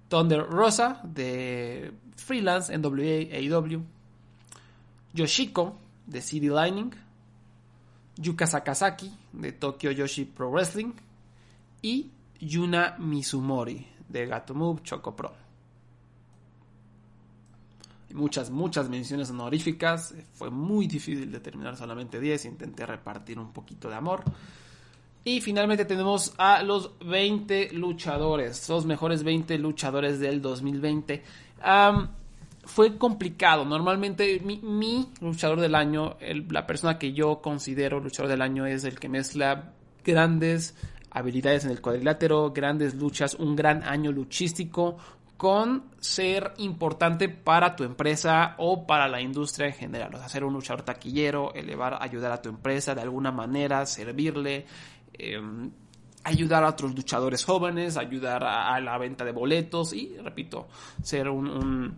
Thunder 0.09 0.45
Rosa 0.45 1.01
de 1.03 1.93
Freelance 2.17 2.77
NWA 2.77 3.33
AEW, 3.33 3.83
Yoshiko 5.15 5.82
de 6.13 6.21
CD 6.21 6.49
Lining, 6.51 6.93
Yuka 8.17 8.47
Sakazaki 8.47 9.11
de 9.33 9.53
Tokyo 9.53 9.91
Yoshi 9.91 10.25
Pro 10.25 10.51
Wrestling 10.51 10.93
y 11.81 12.11
Yuna 12.41 12.97
Mizumori 12.99 13.87
de 14.09 14.27
Gato 14.27 14.79
Choco 14.83 15.17
Pro. 15.17 15.33
Muchas, 18.13 18.51
muchas 18.51 18.91
menciones 18.91 19.31
honoríficas. 19.31 20.15
Fue 20.35 20.51
muy 20.51 20.87
difícil 20.87 21.33
determinar 21.33 21.77
solamente 21.77 22.21
10. 22.21 22.45
Intenté 22.45 22.85
repartir 22.85 23.39
un 23.39 23.53
poquito 23.53 23.89
de 23.89 23.95
amor. 23.95 24.23
Y 25.25 25.41
finalmente 25.41 25.85
tenemos 25.87 26.35
a 26.37 26.63
los 26.63 26.99
20 26.99 27.73
luchadores. 27.73 28.69
Los 28.69 28.85
mejores 28.85 29.23
20 29.23 29.57
luchadores 29.59 30.19
del 30.21 30.43
2020 30.43 31.23
fue 32.65 32.97
complicado. 32.97 33.65
Normalmente 33.65 34.41
mi, 34.41 35.09
luchador 35.21 35.61
del 35.61 35.75
año, 35.75 36.17
la 36.49 36.67
persona 36.67 36.99
que 36.99 37.13
yo 37.13 37.41
considero 37.41 38.01
luchador 38.01 38.31
del 38.31 38.43
año 38.43 38.67
es 38.67 38.85
el 38.85 38.99
que 38.99 39.09
mezcla 39.09 39.73
grandes 40.05 40.75
habilidades 41.11 41.65
en 41.65 41.73
el 41.73 41.81
cuadrilátero, 41.81 42.53
grandes 42.53 42.95
luchas, 42.95 43.35
un 43.35 43.57
gran 43.57 43.83
año 43.83 44.13
luchístico 44.13 44.97
con 45.37 45.91
ser 45.99 46.55
importante 46.59 47.29
para 47.29 47.75
tu 47.75 47.83
empresa 47.83 48.55
o 48.59 48.87
para 48.87 49.09
la 49.09 49.21
industria 49.21 49.67
en 49.67 49.75
general. 49.75 50.15
O 50.15 50.19
sea, 50.19 50.29
ser 50.29 50.45
un 50.45 50.55
luchador 50.55 50.83
taquillero, 50.83 51.53
elevar, 51.55 51.99
ayudar 52.01 52.31
a 52.31 52.41
tu 52.41 52.49
empresa 52.49 52.95
de 52.95 53.03
alguna 53.03 53.33
manera, 53.33 53.85
servirle. 53.85 54.67
Em, 55.13 55.71
ayudar 56.25 56.63
a 56.63 56.69
otros 56.69 56.95
luchadores 56.95 57.45
jóvenes, 57.45 57.97
ayudar 57.97 58.45
a, 58.45 58.81
la 58.81 58.97
venta 58.97 59.25
de 59.25 59.33
boletos 59.33 59.93
y, 59.93 60.17
repito, 60.23 60.69
ser 61.03 61.29
un 61.29 61.97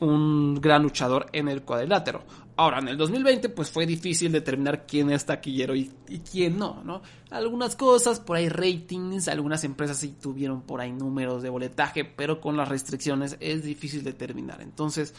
gran 0.00 0.82
luchador 0.82 1.26
en 1.32 1.48
el 1.48 1.62
cuadrilátero. 1.62 2.24
Ahora, 2.56 2.78
en 2.78 2.88
el 2.88 2.96
2020, 2.96 3.48
pues 3.48 3.70
fue 3.70 3.84
difícil 3.84 4.30
determinar 4.30 4.86
quién 4.86 5.10
es 5.10 5.26
taquillero 5.26 5.74
y, 5.74 5.90
quién 6.30 6.56
no, 6.56 6.82
¿no? 6.84 7.02
Algunas 7.30 7.74
cosas, 7.74 8.20
por 8.20 8.36
ahí 8.36 8.48
ratings, 8.48 9.26
algunas 9.26 9.64
empresas 9.64 9.98
sí 9.98 10.14
tuvieron 10.20 10.62
por 10.62 10.80
ahí 10.80 10.92
números 10.92 11.42
de 11.42 11.48
boletaje, 11.48 12.04
pero 12.04 12.40
con 12.40 12.56
las 12.56 12.68
restricciones 12.68 13.36
es 13.40 13.64
difícil 13.64 14.04
determinar. 14.04 14.62
Entonces, 14.62 15.14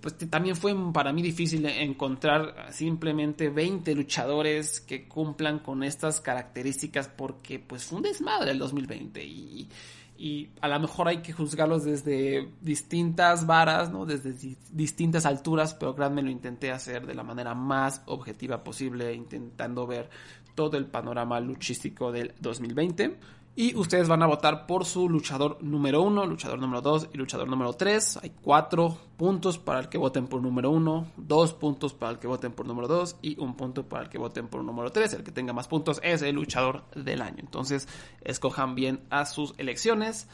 pues 0.00 0.16
también 0.30 0.56
fue 0.56 0.74
para 0.92 1.12
mí 1.12 1.20
difícil 1.20 1.66
encontrar 1.66 2.68
simplemente 2.70 3.50
20 3.50 3.94
luchadores 3.94 4.80
que 4.80 5.06
cumplan 5.06 5.58
con 5.58 5.82
estas 5.82 6.22
características 6.22 7.08
porque 7.08 7.58
pues 7.58 7.84
fue 7.84 7.98
un 7.98 8.04
desmadre 8.04 8.52
el 8.52 8.58
2020 8.58 9.22
y 9.22 9.68
y 10.16 10.50
a 10.60 10.68
lo 10.68 10.78
mejor 10.78 11.08
hay 11.08 11.22
que 11.22 11.32
juzgarlos 11.32 11.84
desde 11.84 12.48
distintas 12.60 13.46
varas, 13.46 13.90
¿no? 13.90 14.06
Desde 14.06 14.34
distintas 14.70 15.26
alturas, 15.26 15.74
pero 15.74 15.94
créanme, 15.94 16.22
lo 16.22 16.30
intenté 16.30 16.70
hacer 16.70 17.06
de 17.06 17.14
la 17.14 17.22
manera 17.22 17.54
más 17.54 18.02
objetiva 18.06 18.62
posible, 18.62 19.14
intentando 19.14 19.86
ver 19.86 20.10
todo 20.54 20.76
el 20.76 20.86
panorama 20.86 21.40
luchístico 21.40 22.12
del 22.12 22.34
2020. 22.40 23.16
Y 23.54 23.74
ustedes 23.74 24.08
van 24.08 24.22
a 24.22 24.26
votar 24.26 24.64
por 24.64 24.86
su 24.86 25.10
luchador 25.10 25.62
número 25.62 26.00
uno, 26.00 26.24
luchador 26.24 26.58
número 26.58 26.80
2 26.80 27.10
y 27.12 27.18
luchador 27.18 27.46
número 27.48 27.74
3. 27.74 28.20
Hay 28.22 28.32
cuatro 28.40 28.96
puntos 29.18 29.58
para 29.58 29.80
el 29.80 29.90
que 29.90 29.98
voten 29.98 30.26
por 30.26 30.40
número 30.40 30.70
uno, 30.70 31.08
dos 31.18 31.52
puntos 31.52 31.92
para 31.92 32.12
el 32.12 32.18
que 32.18 32.26
voten 32.26 32.52
por 32.52 32.66
número 32.66 32.88
2 32.88 33.16
y 33.20 33.38
un 33.38 33.54
punto 33.54 33.86
para 33.86 34.04
el 34.04 34.08
que 34.08 34.16
voten 34.16 34.48
por 34.48 34.64
número 34.64 34.90
3. 34.90 35.12
El 35.12 35.22
que 35.22 35.32
tenga 35.32 35.52
más 35.52 35.68
puntos 35.68 36.00
es 36.02 36.22
el 36.22 36.34
luchador 36.34 36.84
del 36.96 37.20
año. 37.20 37.40
Entonces, 37.40 37.88
escojan 38.22 38.74
bien 38.74 39.00
a 39.10 39.26
sus 39.26 39.52
elecciones. 39.58 40.28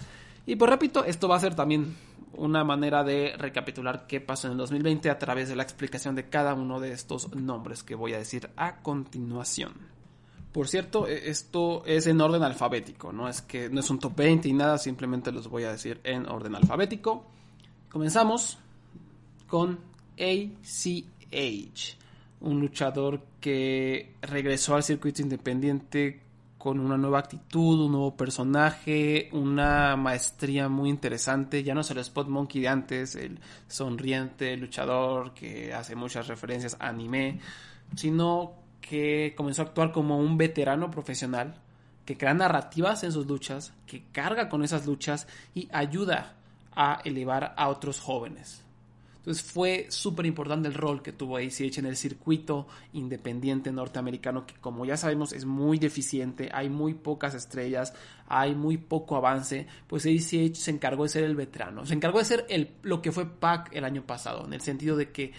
Y 0.46 0.54
pues 0.54 0.70
repito, 0.70 1.04
esto 1.04 1.26
va 1.26 1.36
a 1.36 1.40
ser 1.40 1.56
también 1.56 1.96
una 2.34 2.62
manera 2.62 3.02
de 3.02 3.34
recapitular 3.36 4.06
qué 4.06 4.20
pasó 4.20 4.46
en 4.46 4.52
el 4.52 4.58
2020 4.58 5.10
a 5.10 5.18
través 5.18 5.48
de 5.48 5.56
la 5.56 5.64
explicación 5.64 6.14
de 6.14 6.28
cada 6.28 6.54
uno 6.54 6.78
de 6.78 6.92
estos 6.92 7.34
nombres 7.34 7.82
que 7.82 7.96
voy 7.96 8.14
a 8.14 8.18
decir 8.18 8.48
a 8.56 8.76
continuación. 8.76 9.97
Por 10.58 10.66
cierto, 10.66 11.06
e, 11.06 11.30
esto 11.30 11.84
es 11.86 12.08
en 12.08 12.20
orden 12.20 12.42
alfabético, 12.42 13.12
no 13.12 13.28
es 13.28 13.42
que 13.42 13.70
no 13.70 13.78
es 13.78 13.90
un 13.90 14.00
top 14.00 14.16
20 14.16 14.48
y 14.48 14.52
nada, 14.52 14.76
simplemente 14.76 15.30
los 15.30 15.46
voy 15.46 15.62
a 15.62 15.70
decir 15.70 16.00
en 16.02 16.28
orden 16.28 16.56
alfabético. 16.56 17.24
Comenzamos 17.88 18.58
con 19.46 19.78
ACH, 20.18 21.96
un 22.40 22.58
luchador 22.58 23.22
que 23.40 24.16
regresó 24.20 24.74
al 24.74 24.82
circuito 24.82 25.22
independiente 25.22 26.22
con 26.58 26.80
una 26.80 26.96
nueva 26.96 27.20
actitud, 27.20 27.78
un 27.78 27.92
nuevo 27.92 28.16
personaje, 28.16 29.28
una 29.30 29.94
maestría 29.94 30.68
muy 30.68 30.90
interesante. 30.90 31.62
Ya 31.62 31.72
no 31.72 31.82
es 31.82 31.90
el 31.92 31.98
Spot 31.98 32.26
Monkey 32.26 32.62
de 32.62 32.66
antes, 32.66 33.14
el 33.14 33.38
sonriente 33.68 34.56
luchador 34.56 35.34
que 35.34 35.72
hace 35.72 35.94
muchas 35.94 36.26
referencias 36.26 36.76
a 36.80 36.88
anime, 36.88 37.38
sino 37.94 38.57
que 38.88 39.34
comenzó 39.36 39.62
a 39.62 39.66
actuar 39.66 39.92
como 39.92 40.18
un 40.18 40.38
veterano 40.38 40.90
profesional 40.90 41.54
que 42.04 42.16
crea 42.16 42.32
narrativas 42.32 43.04
en 43.04 43.12
sus 43.12 43.26
luchas, 43.26 43.74
que 43.86 44.04
carga 44.12 44.48
con 44.48 44.64
esas 44.64 44.86
luchas 44.86 45.26
y 45.54 45.68
ayuda 45.72 46.36
a 46.72 47.00
elevar 47.04 47.54
a 47.56 47.68
otros 47.68 48.00
jóvenes. 48.00 48.64
Entonces 49.18 49.42
fue 49.42 49.86
súper 49.90 50.24
importante 50.24 50.68
el 50.68 50.74
rol 50.74 51.02
que 51.02 51.12
tuvo 51.12 51.36
ACH 51.36 51.78
en 51.78 51.84
el 51.84 51.96
circuito 51.96 52.66
independiente 52.94 53.70
norteamericano, 53.70 54.46
que 54.46 54.54
como 54.54 54.86
ya 54.86 54.96
sabemos 54.96 55.34
es 55.34 55.44
muy 55.44 55.78
deficiente, 55.78 56.48
hay 56.50 56.70
muy 56.70 56.94
pocas 56.94 57.34
estrellas, 57.34 57.92
hay 58.26 58.54
muy 58.54 58.78
poco 58.78 59.16
avance, 59.16 59.66
pues 59.86 60.06
ACH 60.06 60.54
se 60.54 60.70
encargó 60.70 61.02
de 61.02 61.10
ser 61.10 61.24
el 61.24 61.36
veterano, 61.36 61.84
se 61.84 61.92
encargó 61.92 62.20
de 62.20 62.24
ser 62.24 62.46
el, 62.48 62.70
lo 62.82 63.02
que 63.02 63.12
fue 63.12 63.26
PAC 63.26 63.68
el 63.74 63.84
año 63.84 64.06
pasado, 64.06 64.46
en 64.46 64.54
el 64.54 64.62
sentido 64.62 64.96
de 64.96 65.10
que 65.12 65.32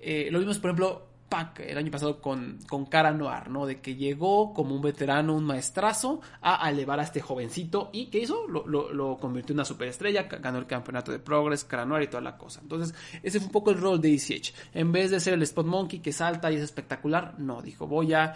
eh, 0.00 0.28
lo 0.30 0.38
vimos, 0.38 0.58
por 0.58 0.70
ejemplo, 0.70 1.15
El 1.58 1.76
año 1.76 1.90
pasado 1.90 2.20
con, 2.20 2.58
con 2.68 2.86
Cara 2.86 3.12
Noir, 3.12 3.50
¿no? 3.50 3.66
De 3.66 3.80
que 3.80 3.96
llegó 3.96 4.54
como 4.54 4.74
un 4.74 4.82
veterano, 4.82 5.34
un 5.34 5.44
maestrazo, 5.44 6.20
a 6.40 6.70
elevar 6.70 7.00
a 7.00 7.02
este 7.02 7.20
jovencito 7.20 7.90
y 7.92 8.06
que 8.06 8.20
hizo, 8.20 8.46
lo, 8.46 8.66
lo, 8.66 9.16
convirtió 9.18 9.52
en 9.52 9.58
una 9.58 9.64
superestrella, 9.64 10.22
ganó 10.22 10.58
el 10.58 10.66
campeonato 10.66 11.10
de 11.10 11.18
Progress, 11.18 11.64
Cara 11.64 11.84
Noir 11.84 12.04
y 12.04 12.06
toda 12.06 12.22
la 12.22 12.38
cosa. 12.38 12.60
Entonces, 12.62 12.94
ese 13.22 13.38
fue 13.40 13.46
un 13.46 13.52
poco 13.52 13.70
el 13.70 13.78
rol 13.78 14.00
de 14.00 14.14
ECH. 14.14 14.54
En 14.72 14.92
vez 14.92 15.10
de 15.10 15.20
ser 15.20 15.34
el 15.34 15.42
Spot 15.42 15.66
Monkey 15.66 15.98
que 15.98 16.12
salta 16.12 16.50
y 16.50 16.56
es 16.56 16.62
espectacular, 16.62 17.34
no, 17.38 17.60
dijo, 17.60 17.86
voy 17.86 18.14
a 18.14 18.34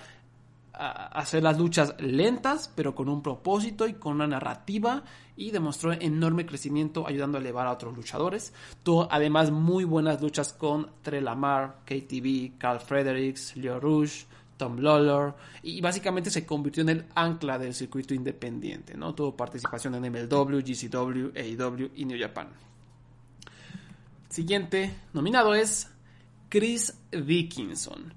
hacer 0.72 1.42
las 1.42 1.59
luchas 1.59 1.94
lentas, 1.98 2.72
pero 2.74 2.94
con 2.94 3.09
un 3.09 3.22
propósito 3.22 3.87
y 3.87 3.94
con 3.94 4.14
una 4.14 4.26
narrativa 4.26 5.03
y 5.40 5.53
demostró 5.53 5.92
enorme 5.92 6.44
crecimiento 6.44 7.09
ayudando 7.09 7.38
a 7.38 7.40
elevar 7.40 7.66
a 7.66 7.72
otros 7.72 7.96
luchadores. 7.96 8.53
Tuvo 8.83 9.09
además 9.11 9.50
muy 9.50 9.85
buenas 9.85 10.20
luchas 10.20 10.53
con 10.53 10.90
Trelamar, 11.00 11.79
KTV, 11.87 12.59
Carl 12.59 12.79
Fredericks, 12.79 13.57
Leo 13.57 13.81
Rouge, 13.81 14.26
Tom 14.59 14.79
Lawler 14.79 15.33
y 15.62 15.81
básicamente 15.81 16.31
se 16.31 16.44
convirtió 16.44 16.83
en 16.83 16.90
el 16.90 17.07
ancla 17.14 17.59
del 17.59 17.72
circuito 17.72 18.12
independiente, 18.12 18.98
¿no? 18.98 19.14
Tuvo 19.14 19.35
participación 19.35 19.94
en 19.94 20.12
MLW, 20.12 20.59
GCW, 20.61 21.33
AEW 21.35 21.90
y 21.94 22.05
New 22.05 22.20
Japan. 22.20 22.48
Siguiente 24.29 24.94
nominado 25.14 25.55
es 25.55 25.88
Chris 26.50 26.98
Dickinson, 27.11 28.12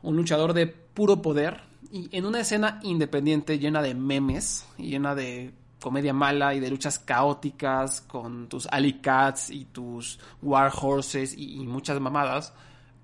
un 0.00 0.16
luchador 0.16 0.54
de 0.54 0.68
puro 0.68 1.20
poder, 1.20 1.60
y 1.92 2.08
en 2.16 2.24
una 2.24 2.40
escena 2.40 2.80
independiente 2.82 3.58
llena 3.58 3.82
de 3.82 3.94
memes 3.94 4.66
y 4.78 4.88
llena 4.88 5.14
de 5.14 5.52
comedia 5.82 6.14
mala 6.14 6.54
y 6.54 6.60
de 6.60 6.70
luchas 6.70 6.98
caóticas 6.98 8.00
con 8.00 8.48
tus 8.48 8.66
Alley 8.68 9.00
Cats 9.00 9.50
y 9.50 9.66
tus 9.66 10.18
War 10.40 10.72
Horses 10.74 11.34
y, 11.36 11.56
y 11.60 11.66
muchas 11.66 12.00
mamadas, 12.00 12.54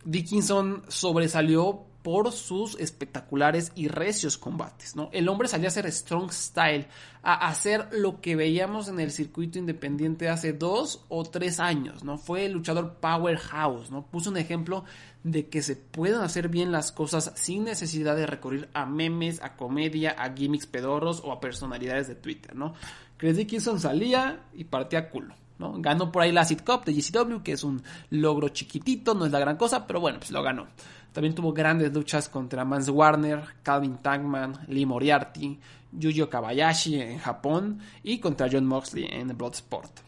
Dickinson 0.04 0.84
sobresalió 0.88 1.84
por 2.08 2.32
sus 2.32 2.74
espectaculares 2.80 3.70
y 3.74 3.88
recios 3.88 4.38
combates, 4.38 4.96
¿no? 4.96 5.10
El 5.12 5.28
hombre 5.28 5.46
salía 5.46 5.66
a 5.66 5.68
hacer 5.68 5.92
strong 5.92 6.32
style, 6.32 6.86
a 7.22 7.46
hacer 7.48 7.86
lo 7.92 8.22
que 8.22 8.34
veíamos 8.34 8.88
en 8.88 8.98
el 8.98 9.10
circuito 9.10 9.58
independiente 9.58 10.30
hace 10.30 10.54
dos 10.54 11.04
o 11.10 11.24
tres 11.24 11.60
años, 11.60 12.04
¿no? 12.04 12.16
Fue 12.16 12.46
el 12.46 12.52
luchador 12.52 12.94
powerhouse, 12.94 13.90
¿no? 13.90 14.06
Puso 14.06 14.30
un 14.30 14.38
ejemplo 14.38 14.86
de 15.22 15.50
que 15.50 15.60
se 15.60 15.76
pueden 15.76 16.22
hacer 16.22 16.48
bien 16.48 16.72
las 16.72 16.92
cosas 16.92 17.30
sin 17.34 17.64
necesidad 17.64 18.16
de 18.16 18.26
recurrir 18.26 18.70
a 18.72 18.86
memes, 18.86 19.42
a 19.42 19.54
comedia, 19.54 20.12
a 20.12 20.34
gimmicks 20.34 20.64
pedorros 20.64 21.20
o 21.22 21.30
a 21.30 21.40
personalidades 21.40 22.08
de 22.08 22.14
Twitter, 22.14 22.56
¿no? 22.56 22.72
Chris 23.18 23.36
Dickinson 23.36 23.80
salía 23.80 24.46
y 24.54 24.64
partía 24.64 25.10
culo. 25.10 25.34
¿no? 25.58 25.74
Ganó 25.78 26.10
por 26.12 26.22
ahí 26.22 26.32
la 26.32 26.42
Acid 26.42 26.60
Cup 26.60 26.84
de 26.84 26.94
GCW, 26.94 27.42
que 27.42 27.52
es 27.52 27.64
un 27.64 27.82
logro 28.10 28.48
chiquitito, 28.48 29.14
no 29.14 29.26
es 29.26 29.32
la 29.32 29.40
gran 29.40 29.56
cosa, 29.56 29.86
pero 29.86 30.00
bueno, 30.00 30.18
pues 30.18 30.30
lo 30.30 30.42
ganó. 30.42 30.68
También 31.12 31.34
tuvo 31.34 31.52
grandes 31.52 31.92
luchas 31.92 32.28
contra 32.28 32.64
Mans 32.64 32.88
Warner, 32.88 33.42
Calvin 33.62 33.98
Tankman, 33.98 34.66
Lee 34.68 34.86
Moriarty, 34.86 35.58
Yuyo 35.92 36.28
Kabayashi 36.28 37.00
en 37.00 37.18
Japón 37.18 37.80
y 38.02 38.18
contra 38.18 38.48
John 38.50 38.66
Moxley 38.66 39.08
en 39.10 39.36
Bloodsport. 39.36 40.00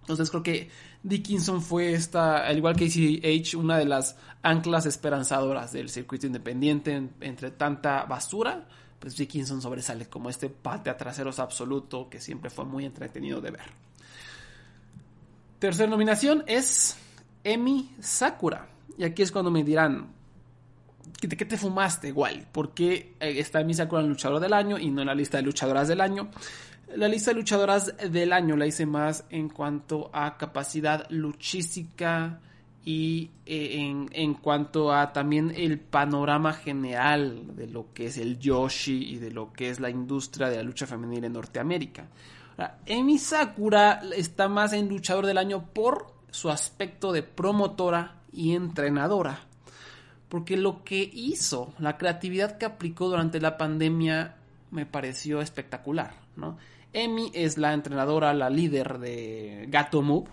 Entonces 0.00 0.28
creo 0.30 0.42
que 0.42 0.68
Dickinson 1.02 1.62
fue 1.62 1.94
esta, 1.94 2.46
al 2.46 2.58
igual 2.58 2.76
que 2.76 2.86
ACH, 2.86 3.54
una 3.54 3.78
de 3.78 3.86
las 3.86 4.16
anclas 4.42 4.86
esperanzadoras 4.86 5.72
del 5.72 5.88
circuito 5.88 6.26
independiente 6.26 7.10
entre 7.20 7.50
tanta 7.52 8.04
basura. 8.04 8.66
Pues 8.98 9.16
Dickinson 9.16 9.62
sobresale 9.62 10.06
como 10.06 10.30
este 10.30 10.50
pate 10.50 10.90
a 10.90 10.96
traseros 10.96 11.38
absoluto 11.38 12.08
que 12.08 12.20
siempre 12.20 12.50
fue 12.50 12.64
muy 12.64 12.84
entretenido 12.84 13.40
de 13.40 13.50
ver. 13.50 13.70
Tercera 15.58 15.88
nominación 15.88 16.44
es 16.46 16.96
Emi 17.42 17.94
Sakura. 18.00 18.68
Y 18.98 19.04
aquí 19.04 19.22
es 19.22 19.32
cuando 19.32 19.50
me 19.50 19.64
dirán, 19.64 20.12
¿de 21.26 21.36
qué 21.36 21.44
te 21.44 21.56
fumaste, 21.56 22.08
igual? 22.08 22.46
¿Por 22.50 22.74
qué 22.74 23.14
eh, 23.20 23.38
está 23.38 23.60
Emi 23.60 23.74
Sakura 23.74 24.02
en 24.02 24.08
luchador 24.08 24.40
del 24.40 24.52
año 24.52 24.78
y 24.78 24.90
no 24.90 25.00
en 25.02 25.08
la 25.08 25.14
lista 25.14 25.38
de 25.38 25.42
luchadoras 25.42 25.88
del 25.88 26.00
año? 26.00 26.30
La 26.96 27.08
lista 27.08 27.30
de 27.30 27.36
luchadoras 27.36 27.94
del 28.10 28.32
año 28.32 28.56
la 28.56 28.66
hice 28.66 28.86
más 28.86 29.24
en 29.30 29.48
cuanto 29.48 30.10
a 30.12 30.36
capacidad 30.36 31.06
luchística 31.10 32.40
y 32.84 33.30
eh, 33.46 33.80
en, 33.80 34.10
en, 34.12 34.34
cuanto 34.34 34.92
a 34.92 35.12
también 35.12 35.52
el 35.56 35.80
panorama 35.80 36.52
general 36.52 37.56
de 37.56 37.66
lo 37.66 37.92
que 37.94 38.06
es 38.06 38.18
el 38.18 38.38
Yoshi 38.38 39.14
y 39.14 39.18
de 39.18 39.30
lo 39.30 39.52
que 39.52 39.70
es 39.70 39.80
la 39.80 39.88
industria 39.88 40.48
de 40.48 40.58
la 40.58 40.62
lucha 40.62 40.86
femenina 40.86 41.26
en 41.26 41.32
Norteamérica. 41.32 42.06
Emi 42.86 43.18
Sakura 43.18 44.02
está 44.14 44.48
más 44.48 44.72
en 44.72 44.88
luchador 44.88 45.26
del 45.26 45.38
año 45.38 45.64
por 45.72 46.14
su 46.30 46.50
aspecto 46.50 47.12
de 47.12 47.22
promotora 47.22 48.22
y 48.32 48.54
entrenadora. 48.54 49.40
Porque 50.28 50.56
lo 50.56 50.84
que 50.84 51.10
hizo, 51.12 51.74
la 51.78 51.96
creatividad 51.96 52.58
que 52.58 52.66
aplicó 52.66 53.08
durante 53.08 53.40
la 53.40 53.56
pandemia 53.56 54.36
me 54.70 54.86
pareció 54.86 55.40
espectacular, 55.40 56.14
¿no? 56.36 56.56
Emi 56.92 57.30
es 57.34 57.58
la 57.58 57.72
entrenadora, 57.72 58.32
la 58.34 58.50
líder 58.50 58.98
de 58.98 59.66
Gato 59.68 60.02
Move. 60.02 60.30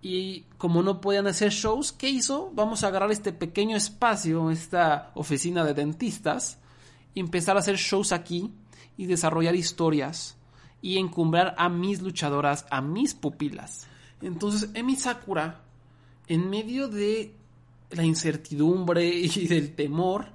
Y 0.00 0.42
como 0.56 0.82
no 0.82 1.00
podían 1.00 1.26
hacer 1.26 1.50
shows, 1.50 1.92
¿qué 1.92 2.08
hizo? 2.08 2.50
Vamos 2.54 2.84
a 2.84 2.88
agarrar 2.88 3.10
este 3.10 3.32
pequeño 3.32 3.76
espacio, 3.76 4.50
esta 4.50 5.10
oficina 5.14 5.64
de 5.64 5.74
dentistas, 5.74 6.58
y 7.14 7.20
empezar 7.20 7.56
a 7.56 7.60
hacer 7.60 7.76
shows 7.76 8.12
aquí 8.12 8.52
y 8.96 9.06
desarrollar 9.06 9.54
historias 9.54 10.36
y 10.80 10.98
encumbrar 10.98 11.54
a 11.58 11.68
mis 11.68 12.00
luchadoras, 12.00 12.66
a 12.70 12.80
mis 12.80 13.14
pupilas. 13.14 13.86
Entonces, 14.22 14.70
Emi 14.74 14.96
Sakura, 14.96 15.62
en 16.26 16.48
medio 16.48 16.88
de 16.88 17.34
la 17.90 18.04
incertidumbre 18.04 19.06
y 19.06 19.46
del 19.46 19.74
temor, 19.74 20.26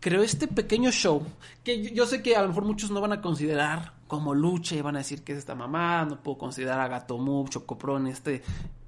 creó 0.00 0.22
este 0.22 0.46
pequeño 0.46 0.90
show 0.90 1.22
que 1.64 1.90
yo 1.92 2.06
sé 2.06 2.22
que 2.22 2.36
a 2.36 2.42
lo 2.42 2.48
mejor 2.48 2.64
muchos 2.64 2.90
no 2.90 3.00
van 3.00 3.12
a 3.12 3.20
considerar 3.20 3.94
como 4.06 4.34
lucha 4.34 4.74
y 4.74 4.80
van 4.80 4.96
a 4.96 5.00
decir 5.00 5.22
que 5.22 5.32
es 5.32 5.38
esta 5.38 5.54
mamá, 5.54 6.04
no 6.04 6.22
puedo 6.22 6.38
considerar 6.38 6.80
a 6.80 6.88
Gato 6.88 7.18
Move, 7.18 7.50
Chocopro 7.50 7.98
este, 8.06 8.42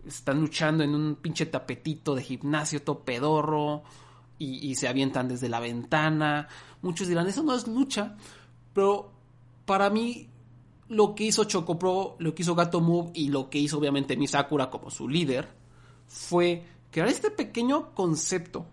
están 0.07 0.41
luchando 0.41 0.83
en 0.83 0.95
un 0.95 1.17
pinche 1.17 1.47
tapetito 1.47 2.15
de 2.15 2.23
gimnasio 2.23 2.83
todo 2.83 3.01
pedorro 3.01 3.83
y, 4.39 4.71
y 4.71 4.75
se 4.77 4.89
avientan 4.89 5.29
desde 5.29 5.51
la 5.51 5.61
ventana. 5.61 6.49
Muchos 6.81 7.09
dirán, 7.09 7.27
eso 7.27 7.43
no 7.43 7.55
es 7.55 7.67
lucha, 7.69 8.17
pero 8.73 9.13
para 9.67 9.91
mí 9.91 10.31
lo 10.89 11.15
que 11.15 11.25
hizo 11.25 11.45
Chocopro, 11.45 12.17
lo 12.19 12.35
que 12.35 12.43
hizo 12.43 12.55
Gato 12.55 12.81
Move 12.81 13.11
y 13.15 13.29
lo 13.29 13.51
que 13.51 13.59
hizo 13.59 13.79
obviamente 13.79 14.17
Misakura 14.17 14.71
como 14.71 14.91
su 14.91 15.09
líder 15.09 15.49
fue 16.07 16.65
crear 16.91 17.09
este 17.09 17.31
pequeño 17.31 17.95
concepto 17.95 18.67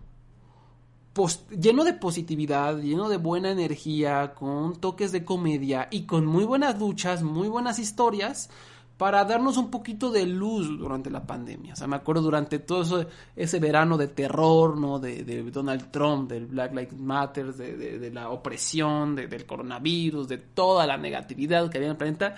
lleno 1.50 1.84
de 1.84 1.94
positividad, 1.94 2.78
lleno 2.78 3.08
de 3.08 3.16
buena 3.16 3.50
energía, 3.50 4.34
con 4.34 4.76
toques 4.76 5.12
de 5.12 5.24
comedia 5.24 5.88
y 5.90 6.02
con 6.02 6.26
muy 6.26 6.44
buenas 6.44 6.78
luchas, 6.78 7.22
muy 7.22 7.48
buenas 7.48 7.78
historias 7.78 8.50
para 8.96 9.24
darnos 9.24 9.56
un 9.56 9.70
poquito 9.70 10.10
de 10.10 10.26
luz 10.26 10.66
durante 10.76 11.10
la 11.10 11.24
pandemia. 11.24 11.72
O 11.74 11.76
sea, 11.76 11.86
me 11.86 11.96
acuerdo 11.96 12.22
durante 12.22 12.58
todo 12.58 13.06
ese 13.36 13.60
verano 13.60 13.96
de 13.96 14.08
terror, 14.08 14.76
¿no? 14.76 14.98
De, 14.98 15.22
Donald 15.52 15.90
Trump, 15.92 16.28
del 16.28 16.46
Black 16.46 16.72
Lives 16.74 16.98
Matter, 16.98 17.54
de, 17.54 18.10
la 18.10 18.30
opresión, 18.30 19.14
del 19.14 19.46
coronavirus, 19.46 20.26
de 20.26 20.38
toda 20.38 20.86
la 20.86 20.96
negatividad 20.96 21.70
que 21.70 21.78
había 21.78 21.88
en 21.88 21.92
el 21.92 21.96
planeta, 21.96 22.34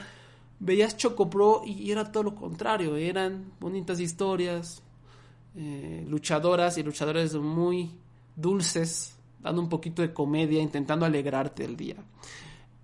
veías 0.58 0.98
Chocopro 0.98 1.62
y 1.64 1.90
era 1.90 2.12
todo 2.12 2.24
lo 2.24 2.34
contrario. 2.34 2.94
Eran 2.96 3.52
bonitas 3.58 3.98
historias, 3.98 4.82
eh, 5.56 6.04
luchadoras 6.08 6.78
y 6.78 6.82
luchadores 6.82 7.34
muy 7.34 7.90
dulces, 8.36 9.16
dando 9.40 9.62
un 9.62 9.68
poquito 9.68 10.02
de 10.02 10.12
comedia, 10.12 10.62
intentando 10.62 11.06
alegrarte 11.06 11.64
el 11.64 11.76
día. 11.76 11.96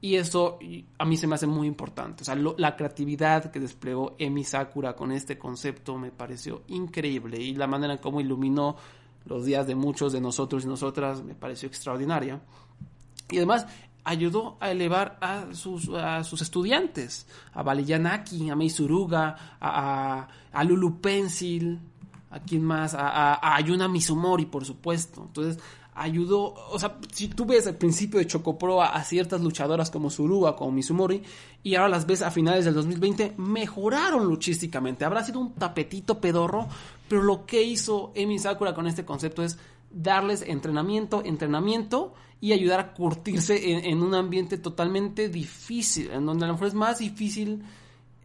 Y 0.00 0.16
eso 0.16 0.58
a 0.98 1.04
mí 1.04 1.16
se 1.16 1.26
me 1.26 1.34
hace 1.34 1.46
muy 1.46 1.66
importante. 1.66 2.22
O 2.22 2.24
sea, 2.24 2.36
la 2.36 2.76
creatividad 2.76 3.50
que 3.50 3.58
desplegó 3.58 4.14
Emi 4.18 4.44
Sakura 4.44 4.94
con 4.94 5.10
este 5.10 5.38
concepto 5.38 5.96
me 5.96 6.10
pareció 6.10 6.62
increíble. 6.68 7.40
Y 7.40 7.54
la 7.54 7.66
manera 7.66 7.94
en 7.94 7.98
cómo 7.98 8.20
iluminó 8.20 8.76
los 9.24 9.44
días 9.44 9.66
de 9.66 9.74
muchos 9.74 10.12
de 10.12 10.20
nosotros 10.20 10.64
y 10.64 10.68
nosotras 10.68 11.22
me 11.24 11.34
pareció 11.34 11.66
extraordinaria. 11.66 12.40
Y 13.30 13.38
además, 13.38 13.66
ayudó 14.04 14.56
a 14.60 14.70
elevar 14.70 15.18
a 15.20 15.52
sus, 15.52 15.90
estudiantes, 16.40 17.26
a 17.52 17.64
Valiyanaki, 17.64 18.48
a 18.50 18.54
Meisuruga, 18.54 19.58
a, 19.60 20.28
a, 20.52 20.64
Lulu 20.64 21.00
Pencil, 21.00 21.80
a 22.30 22.40
quién 22.40 22.64
más, 22.64 22.94
a, 22.94 23.34
a, 23.34 23.56
Ayuna 23.56 23.88
Mizumori, 23.88 24.46
por 24.46 24.64
supuesto. 24.64 25.22
Entonces, 25.26 25.58
ayudó, 25.96 26.54
o 26.70 26.78
sea, 26.78 26.98
si 27.12 27.28
tú 27.28 27.46
ves 27.46 27.66
al 27.66 27.76
principio 27.76 28.18
de 28.18 28.26
Chocopro 28.26 28.82
a, 28.82 29.02
ciertas 29.02 29.40
luchadoras 29.40 29.90
como 29.90 30.10
Suruga, 30.10 30.54
como 30.54 30.72
Mizumori, 30.72 31.22
y 31.62 31.74
ahora 31.74 31.88
las 31.88 32.06
ves 32.06 32.22
a 32.22 32.30
finales 32.30 32.66
del 32.66 32.74
2020, 32.74 33.34
mejoraron 33.38 34.26
luchísticamente. 34.26 35.04
Habrá 35.04 35.24
sido 35.24 35.40
un 35.40 35.54
tapetito 35.54 36.20
pedorro, 36.20 36.68
pero 37.08 37.22
lo 37.22 37.46
que 37.46 37.62
hizo 37.62 38.12
Emi 38.14 38.38
Sakura 38.38 38.74
con 38.74 38.86
este 38.86 39.06
concepto 39.06 39.42
es 39.42 39.58
darles 39.90 40.42
entrenamiento, 40.42 41.22
entrenamiento 41.24 42.12
y 42.42 42.52
ayudar 42.52 42.80
a 42.80 42.92
curtirse 42.92 43.88
en, 43.88 44.02
un 44.02 44.14
ambiente 44.14 44.58
totalmente 44.58 45.30
difícil, 45.30 46.10
en 46.10 46.26
donde 46.26 46.44
a 46.44 46.48
lo 46.48 46.54
mejor 46.54 46.68
es 46.68 46.74
más 46.74 46.98
difícil 46.98 47.64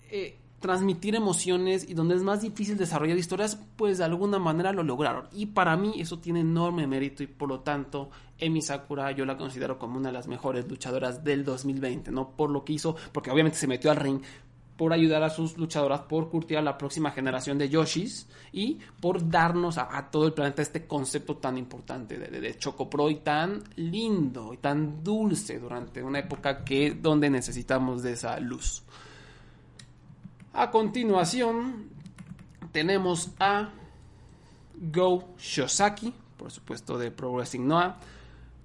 eh, 0.09 0.40
transmitir 0.62 1.15
emociones 1.15 1.89
y 1.89 1.93
donde 1.93 2.15
es 2.15 2.24
más 2.24 2.41
difícil 2.41 2.78
desarrollar 2.78 3.17
historias, 3.17 3.60
pues 3.76 3.97
de 3.97 4.06
alguna 4.06 4.39
manera 4.39 4.71
lo 4.71 4.84
lograron. 4.84 5.28
Y 5.34 5.47
para 5.47 5.76
mí 5.76 5.95
eso 5.97 6.19
tiene 6.19 6.39
enorme 6.39 6.88
mérito 6.88 7.24
y 7.24 7.28
por 7.28 7.50
lo 7.50 7.60
tanto 7.60 8.10
Emi 8.38 8.62
Sakura 8.62 9.12
yo 9.12 9.26
la 9.26 9.38
considero 9.38 9.78
como 9.78 9.97
una 9.97 10.10
de 10.10 10.13
las 10.13 10.28
mejores 10.28 10.69
luchadoras 10.69 11.24
del 11.24 11.43
2020, 11.43 12.12
no 12.12 12.30
por 12.30 12.50
lo 12.52 12.63
que 12.63 12.74
hizo, 12.74 12.95
porque 13.12 13.32
obviamente 13.32 13.58
se 13.58 13.67
metió 13.67 13.91
al 13.91 13.97
ring, 13.97 14.21
por 14.78 14.93
ayudar 14.93 15.21
a 15.21 15.30
sus 15.30 15.58
luchadoras, 15.58 16.02
por 16.02 16.30
curtir 16.30 16.58
a 16.58 16.62
la 16.62 16.78
próxima 16.78 17.12
generación 17.12 17.58
de 17.58 17.69
Yoshis 17.69 18.28
y 18.52 18.80
por 19.00 19.30
darnos 19.30 19.78
a, 19.78 20.10
todo 20.10 20.26
el 20.26 20.34
planeta 20.34 20.63
este 20.63 20.88
concepto 20.88 21.38
tan 21.38 21.58
importante 21.58 22.17
de, 22.17 22.39
de, 22.39 22.58
Pro 22.89 23.10
y 23.10 23.17
tan 23.17 23.63
lindo 23.76 24.54
y 24.54 24.58
tan 24.58 25.04
dulce 25.04 25.60
durante 25.60 26.02
una 26.02 26.19
época 26.19 26.63
que 26.63 26.95
donde 27.00 27.30
necesitamos 27.30 28.02
de 28.02 28.13
esa 28.13 28.39
luz. 28.39 28.84
A 30.53 30.69
continuación 30.71 31.89
tenemos 32.71 33.31
a 33.39 33.69
Go 34.75 35.35
Shosaki, 35.37 36.13
por 36.37 36.51
supuesto 36.51 36.97
de 36.97 37.11
Pro 37.11 37.33
Wrestling 37.33 37.67
Noah 37.67 37.97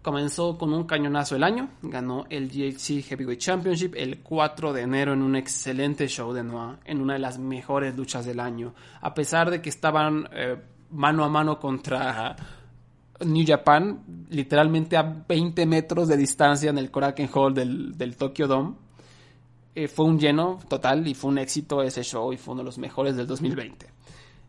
Comenzó 0.06 0.56
con 0.56 0.72
un 0.72 0.84
cañonazo 0.84 1.34
el 1.34 1.42
año, 1.42 1.68
ganó 1.82 2.26
el 2.30 2.48
GHC 2.48 3.02
Heavyweight 3.02 3.40
Championship 3.40 3.92
el 3.96 4.20
4 4.20 4.72
de 4.72 4.82
enero 4.82 5.14
en 5.14 5.20
un 5.20 5.34
excelente 5.34 6.06
show 6.06 6.32
de 6.32 6.44
Noah, 6.44 6.78
en 6.84 7.00
una 7.00 7.14
de 7.14 7.18
las 7.18 7.40
mejores 7.40 7.96
luchas 7.96 8.24
del 8.24 8.38
año. 8.38 8.72
A 9.00 9.14
pesar 9.14 9.50
de 9.50 9.60
que 9.60 9.68
estaban 9.68 10.28
eh, 10.30 10.58
mano 10.92 11.24
a 11.24 11.28
mano 11.28 11.58
contra 11.58 12.36
New 13.18 13.44
Japan, 13.44 14.26
literalmente 14.30 14.96
a 14.96 15.02
20 15.02 15.66
metros 15.66 16.06
de 16.06 16.16
distancia 16.16 16.70
en 16.70 16.78
el 16.78 16.92
Korakuen 16.92 17.28
Hall 17.34 17.52
del, 17.52 17.98
del 17.98 18.16
Tokyo 18.16 18.46
Dome, 18.46 18.74
eh, 19.76 19.88
fue 19.88 20.06
un 20.06 20.18
lleno 20.18 20.58
total 20.68 21.06
y 21.06 21.12
fue 21.12 21.30
un 21.30 21.36
éxito 21.36 21.82
ese 21.82 22.02
show 22.02 22.32
y 22.32 22.38
fue 22.38 22.54
uno 22.54 22.62
de 22.62 22.64
los 22.64 22.78
mejores 22.78 23.14
del 23.14 23.26
2020. 23.26 23.86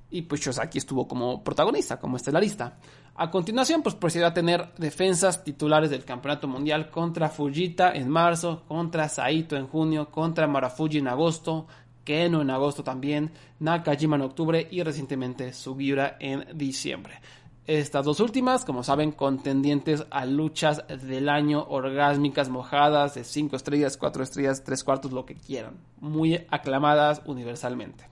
Y 0.10 0.22
pues 0.22 0.40
Shosaki 0.40 0.78
estuvo 0.78 1.06
como 1.06 1.44
protagonista, 1.44 2.00
como 2.00 2.16
estelarista. 2.16 2.78
A 3.14 3.30
continuación, 3.30 3.84
pues 3.84 3.94
procedió 3.94 4.26
a 4.26 4.34
tener 4.34 4.74
defensas 4.78 5.44
titulares 5.44 5.90
del 5.90 6.06
Campeonato 6.06 6.48
Mundial 6.48 6.90
contra 6.90 7.28
Fujita 7.28 7.92
en 7.92 8.08
marzo, 8.08 8.64
contra 8.70 9.10
Saito 9.10 9.58
en 9.58 9.68
junio, 9.68 10.10
contra 10.10 10.48
Marafuji 10.48 11.00
en 11.00 11.10
agosto, 11.10 11.68
Keno 12.06 12.42
en 12.42 12.50
agosto 12.50 12.86
también, 12.86 13.34
Nakajima 13.60 14.16
en 14.16 14.22
octubre 14.22 14.66
y 14.72 14.82
recientemente 14.82 15.52
Sugiura 15.52 16.16
en 16.22 16.58
diciembre. 16.58 17.20
Estas 17.68 18.06
dos 18.06 18.22
últimas, 18.22 18.64
como 18.64 18.82
saben, 18.82 19.12
contendientes 19.12 20.06
a 20.10 20.26
luchas 20.26 20.86
del 20.88 21.28
año, 21.28 21.66
orgásmicas, 21.68 22.48
mojadas, 22.48 23.16
de 23.16 23.26
5 23.26 23.58
estrellas, 23.58 23.98
4 23.98 24.24
estrellas, 24.24 24.64
3 24.64 24.84
cuartos, 24.86 25.12
lo 25.12 25.26
que 25.26 25.36
quieran. 25.36 25.74
Muy 26.00 26.46
aclamadas 26.50 27.22
universalmente. 27.26 28.06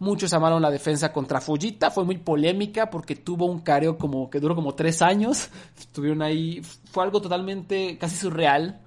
Muchos 0.00 0.34
amaron 0.34 0.60
la 0.60 0.70
defensa 0.70 1.14
contra 1.14 1.40
Fujita, 1.40 1.90
fue 1.90 2.04
muy 2.04 2.18
polémica 2.18 2.90
porque 2.90 3.16
tuvo 3.16 3.46
un 3.46 3.60
careo 3.60 3.96
como 3.96 4.28
que 4.28 4.38
duró 4.38 4.54
como 4.54 4.74
tres 4.74 5.00
años. 5.00 5.48
Estuvieron 5.78 6.20
ahí, 6.20 6.60
fue 6.92 7.02
algo 7.02 7.22
totalmente 7.22 7.96
casi 7.98 8.16
surreal. 8.16 8.82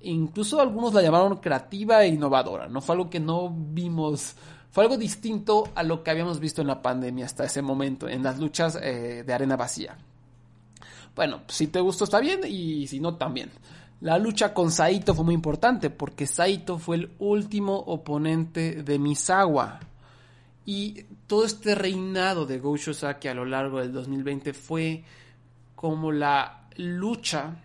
Incluso 0.00 0.60
algunos 0.60 0.92
la 0.92 1.02
llamaron 1.02 1.36
creativa 1.36 2.02
e 2.02 2.08
innovadora, 2.08 2.68
no 2.68 2.80
fue 2.80 2.94
algo 2.96 3.08
que 3.08 3.20
no 3.20 3.48
vimos, 3.48 4.34
fue 4.70 4.84
algo 4.84 4.96
distinto 4.96 5.68
a 5.74 5.82
lo 5.82 6.02
que 6.02 6.10
habíamos 6.10 6.40
visto 6.40 6.60
en 6.60 6.68
la 6.68 6.82
pandemia 6.82 7.26
hasta 7.26 7.44
ese 7.44 7.62
momento, 7.62 8.08
en 8.08 8.22
las 8.22 8.38
luchas 8.38 8.78
eh, 8.80 9.24
de 9.26 9.32
arena 9.32 9.56
vacía. 9.56 9.96
Bueno, 11.14 11.42
si 11.48 11.66
te 11.66 11.80
gustó 11.80 12.04
está 12.04 12.20
bien 12.20 12.40
y 12.46 12.86
si 12.86 13.00
no 13.00 13.16
también. 13.16 13.50
La 14.00 14.18
lucha 14.18 14.54
con 14.54 14.70
Saito 14.70 15.14
fue 15.14 15.24
muy 15.24 15.34
importante 15.34 15.90
porque 15.90 16.26
Saito 16.26 16.78
fue 16.78 16.96
el 16.96 17.10
último 17.18 17.76
oponente 17.76 18.82
de 18.82 18.98
Misawa 18.98 19.80
y 20.64 21.04
todo 21.26 21.44
este 21.44 21.74
reinado 21.74 22.46
de 22.46 22.58
Go 22.58 22.76
Shosaki 22.76 23.28
a 23.28 23.34
lo 23.34 23.44
largo 23.44 23.80
del 23.80 23.92
2020 23.92 24.54
fue 24.54 25.04
como 25.74 26.12
la 26.12 26.68
lucha, 26.76 27.56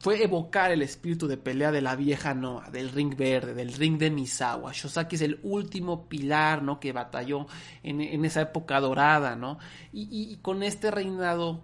fue 0.00 0.22
evocar 0.22 0.70
el 0.70 0.82
espíritu 0.82 1.26
de 1.26 1.36
pelea 1.36 1.70
de 1.70 1.82
la 1.82 1.96
vieja 1.96 2.34
Noah, 2.34 2.70
del 2.70 2.90
ring 2.90 3.16
verde, 3.16 3.54
del 3.54 3.72
ring 3.72 3.98
de 3.98 4.10
Misawa. 4.10 4.72
Shosaki 4.72 5.16
es 5.16 5.22
el 5.22 5.38
último 5.42 6.08
pilar, 6.08 6.62
¿no? 6.62 6.80
Que 6.80 6.92
batalló 6.92 7.46
en, 7.82 8.24
esa 8.24 8.40
época 8.40 8.80
dorada, 8.80 9.36
¿no? 9.36 9.58
y 9.92 10.36
con 10.42 10.62
este 10.62 10.90
reinado 10.90 11.60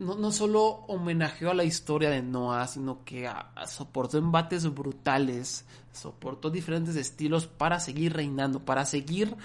no, 0.00 0.14
no 0.14 0.32
solo 0.32 0.62
homenajeó 0.88 1.50
a 1.50 1.54
la 1.54 1.64
historia 1.64 2.10
de 2.10 2.22
Noah, 2.22 2.66
sino 2.66 3.04
que 3.04 3.30
soportó 3.66 4.16
embates 4.16 4.72
brutales, 4.74 5.66
soportó 5.92 6.50
diferentes 6.50 6.96
estilos 6.96 7.46
para 7.46 7.78
seguir 7.78 8.14
reinando, 8.14 8.64
para 8.64 8.86
seguir 8.86 9.36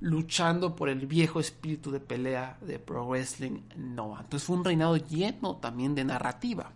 luchando 0.00 0.76
por 0.76 0.88
el 0.88 1.06
viejo 1.06 1.40
espíritu 1.40 1.90
de 1.90 1.98
pelea 1.98 2.56
de 2.60 2.78
Pro 2.78 3.04
Wrestling 3.08 3.62
Noah. 3.76 4.20
Entonces 4.20 4.46
fue 4.46 4.56
un 4.56 4.64
reinado 4.64 4.96
lleno 4.96 5.56
también 5.56 5.96
de 5.96 6.04
narrativa. 6.04 6.72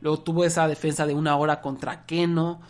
Luego 0.00 0.20
tuvo 0.20 0.44
esa 0.44 0.66
defensa 0.68 1.06
de 1.06 1.14
una 1.14 1.36
hora 1.36 1.60
contra 1.60 2.06
Keno, 2.06 2.60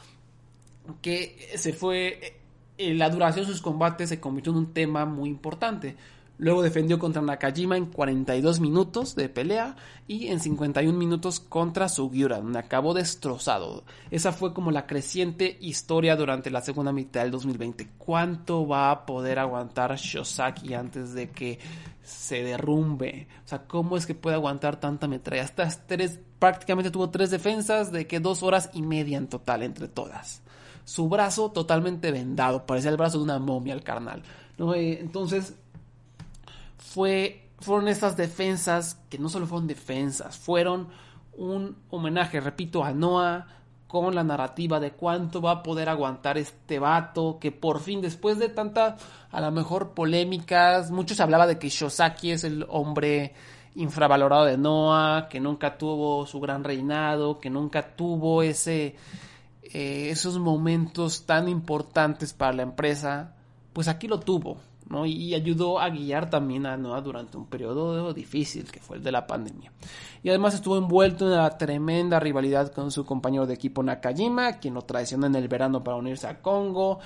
que 1.02 1.50
se 1.56 1.72
fue, 1.72 2.40
en 2.78 2.98
la 2.98 3.10
duración 3.10 3.46
de 3.46 3.52
sus 3.52 3.60
combates 3.60 4.08
se 4.08 4.20
convirtió 4.20 4.52
en 4.52 4.58
un 4.58 4.72
tema 4.72 5.04
muy 5.04 5.28
importante 5.28 5.96
Luego 6.40 6.62
defendió 6.62 6.98
contra 6.98 7.20
Nakajima 7.20 7.76
en 7.76 7.84
42 7.84 8.60
minutos 8.60 9.14
de 9.14 9.28
pelea 9.28 9.76
y 10.08 10.28
en 10.28 10.40
51 10.40 10.96
minutos 10.96 11.38
contra 11.38 11.90
Sugiura, 11.90 12.38
donde 12.38 12.58
acabó 12.58 12.94
destrozado. 12.94 13.84
Esa 14.10 14.32
fue 14.32 14.54
como 14.54 14.70
la 14.70 14.86
creciente 14.86 15.58
historia 15.60 16.16
durante 16.16 16.48
la 16.50 16.62
segunda 16.62 16.94
mitad 16.94 17.20
del 17.20 17.30
2020. 17.30 17.90
¿Cuánto 17.98 18.66
va 18.66 18.90
a 18.90 19.04
poder 19.04 19.38
aguantar 19.38 19.94
Shosaki 19.94 20.72
antes 20.72 21.12
de 21.12 21.28
que 21.28 21.58
se 22.02 22.42
derrumbe? 22.42 23.28
O 23.44 23.48
sea, 23.48 23.66
¿cómo 23.66 23.98
es 23.98 24.06
que 24.06 24.14
puede 24.14 24.36
aguantar 24.36 24.80
tanta 24.80 25.08
metralla? 25.08 25.42
Estas 25.42 25.86
tres, 25.86 26.20
prácticamente 26.40 26.90
tuvo 26.90 27.10
tres 27.10 27.30
defensas 27.30 27.92
de 27.92 28.08
que 28.08 28.18
dos 28.18 28.42
horas 28.42 28.70
y 28.72 28.82
media 28.82 29.18
en 29.18 29.28
total 29.28 29.62
entre 29.62 29.86
todas. 29.86 30.42
Su 30.84 31.08
brazo 31.08 31.52
totalmente 31.52 32.10
vendado, 32.10 32.66
parecía 32.66 32.90
el 32.90 32.96
brazo 32.96 33.18
de 33.18 33.24
una 33.24 33.38
momia 33.38 33.74
al 33.74 33.84
carnal. 33.84 34.22
Eh, 34.74 34.98
entonces, 35.00 35.54
fue, 36.78 37.48
fueron 37.60 37.86
estas 37.86 38.16
defensas 38.16 38.98
que 39.08 39.18
no 39.18 39.28
solo 39.28 39.46
fueron 39.46 39.68
defensas, 39.68 40.36
fueron 40.36 40.88
un 41.36 41.76
homenaje, 41.90 42.40
repito, 42.40 42.82
a 42.82 42.92
Noah 42.92 43.46
con 43.86 44.14
la 44.14 44.24
narrativa 44.24 44.80
de 44.80 44.92
cuánto 44.92 45.42
va 45.42 45.50
a 45.50 45.62
poder 45.62 45.88
aguantar 45.88 46.38
este 46.38 46.78
vato, 46.78 47.38
que 47.40 47.52
por 47.52 47.80
fin, 47.80 48.00
después 48.00 48.38
de 48.38 48.48
tanta, 48.48 48.96
a 49.30 49.40
lo 49.40 49.50
mejor 49.50 49.94
polémicas, 49.94 50.90
muchos 50.90 51.20
hablaba 51.20 51.46
de 51.46 51.58
que 51.58 51.68
Shosaki 51.68 52.30
es 52.30 52.44
el 52.44 52.64
hombre 52.68 53.34
infravalorado 53.74 54.44
de 54.44 54.56
Noah, 54.56 55.28
que 55.28 55.40
nunca 55.40 55.78
tuvo 55.78 56.26
su 56.26 56.40
gran 56.40 56.64
reinado, 56.64 57.38
que 57.38 57.50
nunca 57.50 57.94
tuvo 57.96 58.42
ese, 58.42 58.96
eh, 59.62 60.08
esos 60.10 60.38
momentos 60.38 61.26
tan 61.26 61.48
importantes 61.48 62.32
para 62.32 62.52
la 62.52 62.62
empresa, 62.62 63.34
pues 63.72 63.88
aquí 63.88 64.08
lo 64.08 64.20
tuvo. 64.20 64.58
Y 65.06 65.34
ayudó 65.34 65.78
a 65.78 65.88
guiar 65.88 66.30
también 66.30 66.66
a 66.66 66.76
Noah 66.76 67.00
durante 67.00 67.36
un 67.36 67.46
periodo 67.46 68.12
difícil 68.12 68.72
que 68.72 68.80
fue 68.80 68.96
el 68.96 69.04
de 69.04 69.12
la 69.12 69.24
pandemia. 69.24 69.70
Y 70.24 70.30
además 70.30 70.54
estuvo 70.54 70.76
envuelto 70.76 71.26
en 71.26 71.34
una 71.34 71.50
tremenda 71.50 72.18
rivalidad 72.18 72.72
con 72.72 72.90
su 72.90 73.04
compañero 73.06 73.46
de 73.46 73.54
equipo 73.54 73.84
Nakajima, 73.84 74.54
quien 74.54 74.74
lo 74.74 74.82
traicionó 74.82 75.26
en 75.26 75.36
el 75.36 75.46
verano 75.46 75.84
para 75.84 75.96
unirse 75.96 76.26
a 76.26 76.42
Congo. 76.42 76.98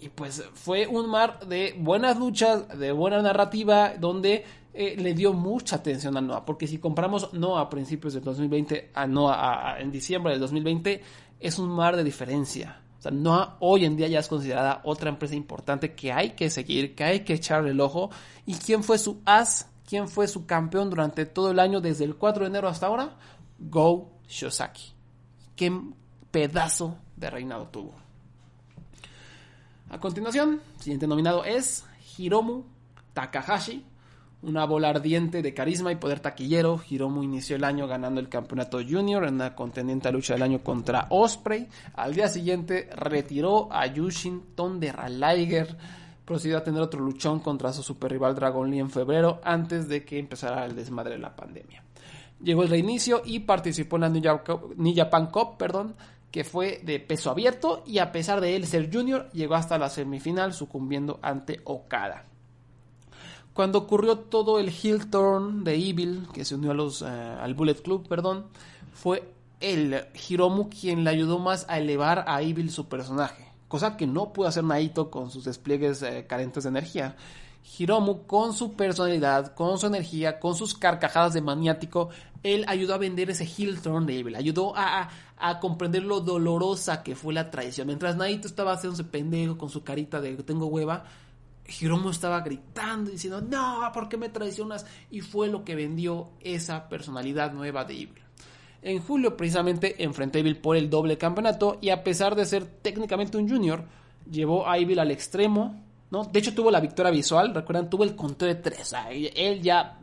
Y 0.00 0.08
pues 0.10 0.44
fue 0.54 0.86
un 0.86 1.08
mar 1.08 1.40
de 1.46 1.74
buenas 1.78 2.18
luchas, 2.18 2.78
de 2.78 2.92
buena 2.92 3.20
narrativa, 3.20 3.94
donde 3.98 4.44
eh, 4.72 4.94
le 4.96 5.12
dio 5.12 5.32
mucha 5.32 5.76
atención 5.76 6.16
a 6.16 6.20
Noah. 6.20 6.44
Porque 6.44 6.66
si 6.66 6.78
compramos 6.78 7.32
Noah 7.32 7.62
a 7.62 7.68
principios 7.68 8.14
del 8.14 8.22
2020 8.22 8.92
a 8.94 9.06
Noah 9.06 9.80
en 9.80 9.90
diciembre 9.90 10.32
del 10.32 10.40
2020, 10.40 11.02
es 11.40 11.58
un 11.58 11.70
mar 11.70 11.96
de 11.96 12.04
diferencia. 12.04 12.82
O 12.98 13.02
sea, 13.02 13.10
no 13.10 13.56
hoy 13.60 13.84
en 13.84 13.96
día 13.96 14.08
ya 14.08 14.20
es 14.20 14.28
considerada 14.28 14.80
otra 14.84 15.08
empresa 15.08 15.34
importante 15.34 15.94
que 15.94 16.12
hay 16.12 16.30
que 16.30 16.50
seguir, 16.50 16.94
que 16.94 17.04
hay 17.04 17.20
que 17.20 17.34
echarle 17.34 17.70
el 17.70 17.80
ojo. 17.80 18.10
¿Y 18.46 18.54
quién 18.54 18.84
fue 18.84 18.98
su 18.98 19.20
as? 19.24 19.68
¿Quién 19.88 20.06
fue 20.06 20.28
su 20.28 20.46
campeón 20.46 20.90
durante 20.90 21.24
todo 21.26 21.50
el 21.50 21.58
año 21.58 21.80
desde 21.80 22.04
el 22.04 22.16
4 22.16 22.44
de 22.44 22.50
enero 22.50 22.68
hasta 22.68 22.86
ahora? 22.86 23.16
Go 23.58 24.10
Shosaki. 24.28 24.92
qué 25.56 25.72
pedazo 26.30 26.98
de 27.16 27.30
reinado 27.30 27.68
tuvo. 27.68 28.07
A 29.90 29.98
continuación, 30.00 30.60
siguiente 30.78 31.06
nominado 31.06 31.44
es 31.44 31.86
Hiromu 32.18 32.64
Takahashi, 33.14 33.86
una 34.42 34.66
bola 34.66 34.90
ardiente 34.90 35.40
de 35.40 35.54
carisma 35.54 35.90
y 35.90 35.96
poder 35.96 36.20
taquillero. 36.20 36.78
Hiromu 36.88 37.22
inició 37.22 37.56
el 37.56 37.64
año 37.64 37.86
ganando 37.86 38.20
el 38.20 38.28
campeonato 38.28 38.80
junior 38.86 39.24
en 39.24 39.38
la 39.38 39.54
contendiente 39.54 40.12
lucha 40.12 40.34
del 40.34 40.42
año 40.42 40.62
contra 40.62 41.06
Osprey. 41.08 41.68
Al 41.94 42.12
día 42.12 42.28
siguiente 42.28 42.90
retiró 42.94 43.72
a 43.72 43.86
Yushin 43.86 44.54
Thunder 44.54 44.94
Liger. 45.10 45.74
Procedió 46.26 46.58
a 46.58 46.62
tener 46.62 46.82
otro 46.82 47.00
luchón 47.00 47.40
contra 47.40 47.72
su 47.72 47.82
super 47.82 48.12
rival 48.12 48.34
Dragon 48.34 48.70
Lee 48.70 48.80
en 48.80 48.90
febrero 48.90 49.40
antes 49.42 49.88
de 49.88 50.04
que 50.04 50.18
empezara 50.18 50.66
el 50.66 50.76
desmadre 50.76 51.14
de 51.14 51.20
la 51.20 51.34
pandemia. 51.34 51.82
Llegó 52.42 52.62
el 52.62 52.68
reinicio 52.68 53.22
y 53.24 53.40
participó 53.40 53.96
en 53.96 54.02
la 54.02 54.08
New 54.10 54.94
Japan 54.94 55.26
Cup, 55.28 55.56
perdón, 55.56 55.94
que 56.30 56.44
fue 56.44 56.80
de 56.84 57.00
peso 57.00 57.30
abierto 57.30 57.82
y 57.86 57.98
a 57.98 58.12
pesar 58.12 58.40
de 58.40 58.56
él 58.56 58.66
ser 58.66 58.90
junior, 58.92 59.30
llegó 59.32 59.54
hasta 59.54 59.78
la 59.78 59.88
semifinal 59.88 60.52
sucumbiendo 60.52 61.18
ante 61.22 61.60
Okada. 61.64 62.24
Cuando 63.54 63.78
ocurrió 63.78 64.18
todo 64.18 64.60
el 64.60 64.68
heel 64.68 65.10
turn 65.10 65.64
de 65.64 65.74
Evil, 65.74 66.28
que 66.32 66.44
se 66.44 66.54
unió 66.54 66.70
a 66.70 66.74
los, 66.74 67.02
eh, 67.02 67.06
al 67.06 67.54
Bullet 67.54 67.74
Club, 67.74 68.06
perdón, 68.06 68.46
fue 68.92 69.32
el 69.60 70.06
Hiromu 70.28 70.68
quien 70.68 71.02
le 71.02 71.10
ayudó 71.10 71.38
más 71.38 71.66
a 71.68 71.78
elevar 71.78 72.24
a 72.28 72.40
Evil 72.42 72.70
su 72.70 72.86
personaje, 72.86 73.50
cosa 73.66 73.96
que 73.96 74.06
no 74.06 74.32
pudo 74.32 74.46
hacer 74.46 74.62
Naito 74.62 75.10
con 75.10 75.30
sus 75.30 75.44
despliegues 75.44 76.02
eh, 76.02 76.26
carentes 76.28 76.64
de 76.64 76.68
energía. 76.68 77.16
Hiromu, 77.76 78.26
con 78.26 78.54
su 78.54 78.74
personalidad, 78.74 79.54
con 79.54 79.78
su 79.78 79.86
energía, 79.86 80.40
con 80.40 80.54
sus 80.54 80.74
carcajadas 80.74 81.34
de 81.34 81.42
maniático, 81.42 82.08
él 82.42 82.64
ayudó 82.68 82.94
a 82.94 82.98
vender 82.98 83.30
ese 83.30 83.44
heel 83.44 83.80
turn 83.80 84.06
de 84.06 84.18
Evil, 84.18 84.36
ayudó 84.36 84.74
a, 84.76 85.08
a, 85.36 85.60
comprender 85.60 86.04
lo 86.04 86.20
dolorosa 86.20 87.02
que 87.02 87.16
fue 87.16 87.34
la 87.34 87.50
traición. 87.50 87.86
Mientras 87.86 88.16
Naito 88.16 88.46
estaba 88.46 88.72
haciéndose 88.72 89.04
pendejo 89.04 89.58
con 89.58 89.70
su 89.70 89.82
carita 89.82 90.20
de 90.20 90.36
tengo 90.42 90.66
hueva, 90.66 91.04
Hiromu 91.80 92.10
estaba 92.10 92.40
gritando 92.40 93.10
diciendo, 93.10 93.40
no, 93.40 93.90
¿por 93.92 94.08
qué 94.08 94.16
me 94.16 94.28
traicionas? 94.28 94.86
Y 95.10 95.20
fue 95.20 95.48
lo 95.48 95.64
que 95.64 95.74
vendió 95.74 96.30
esa 96.40 96.88
personalidad 96.88 97.52
nueva 97.52 97.84
de 97.84 97.94
Evil. 97.94 98.22
En 98.80 99.00
julio 99.00 99.36
precisamente 99.36 100.02
enfrenté 100.02 100.38
a 100.38 100.40
Evil 100.40 100.56
por 100.56 100.76
el 100.76 100.88
doble 100.88 101.18
campeonato 101.18 101.78
y 101.80 101.90
a 101.90 102.02
pesar 102.04 102.36
de 102.36 102.46
ser 102.46 102.64
técnicamente 102.64 103.36
un 103.36 103.48
junior, 103.48 103.84
llevó 104.30 104.68
a 104.68 104.78
Evil 104.78 104.98
al 104.98 105.10
extremo 105.10 105.88
¿no? 106.10 106.24
De 106.24 106.38
hecho 106.38 106.54
tuvo 106.54 106.70
la 106.70 106.80
victoria 106.80 107.10
visual, 107.10 107.54
recuerdan, 107.54 107.90
tuvo 107.90 108.04
el 108.04 108.16
conteo 108.16 108.48
de 108.48 108.56
tres. 108.56 108.94
él 109.10 109.62
ya 109.62 109.98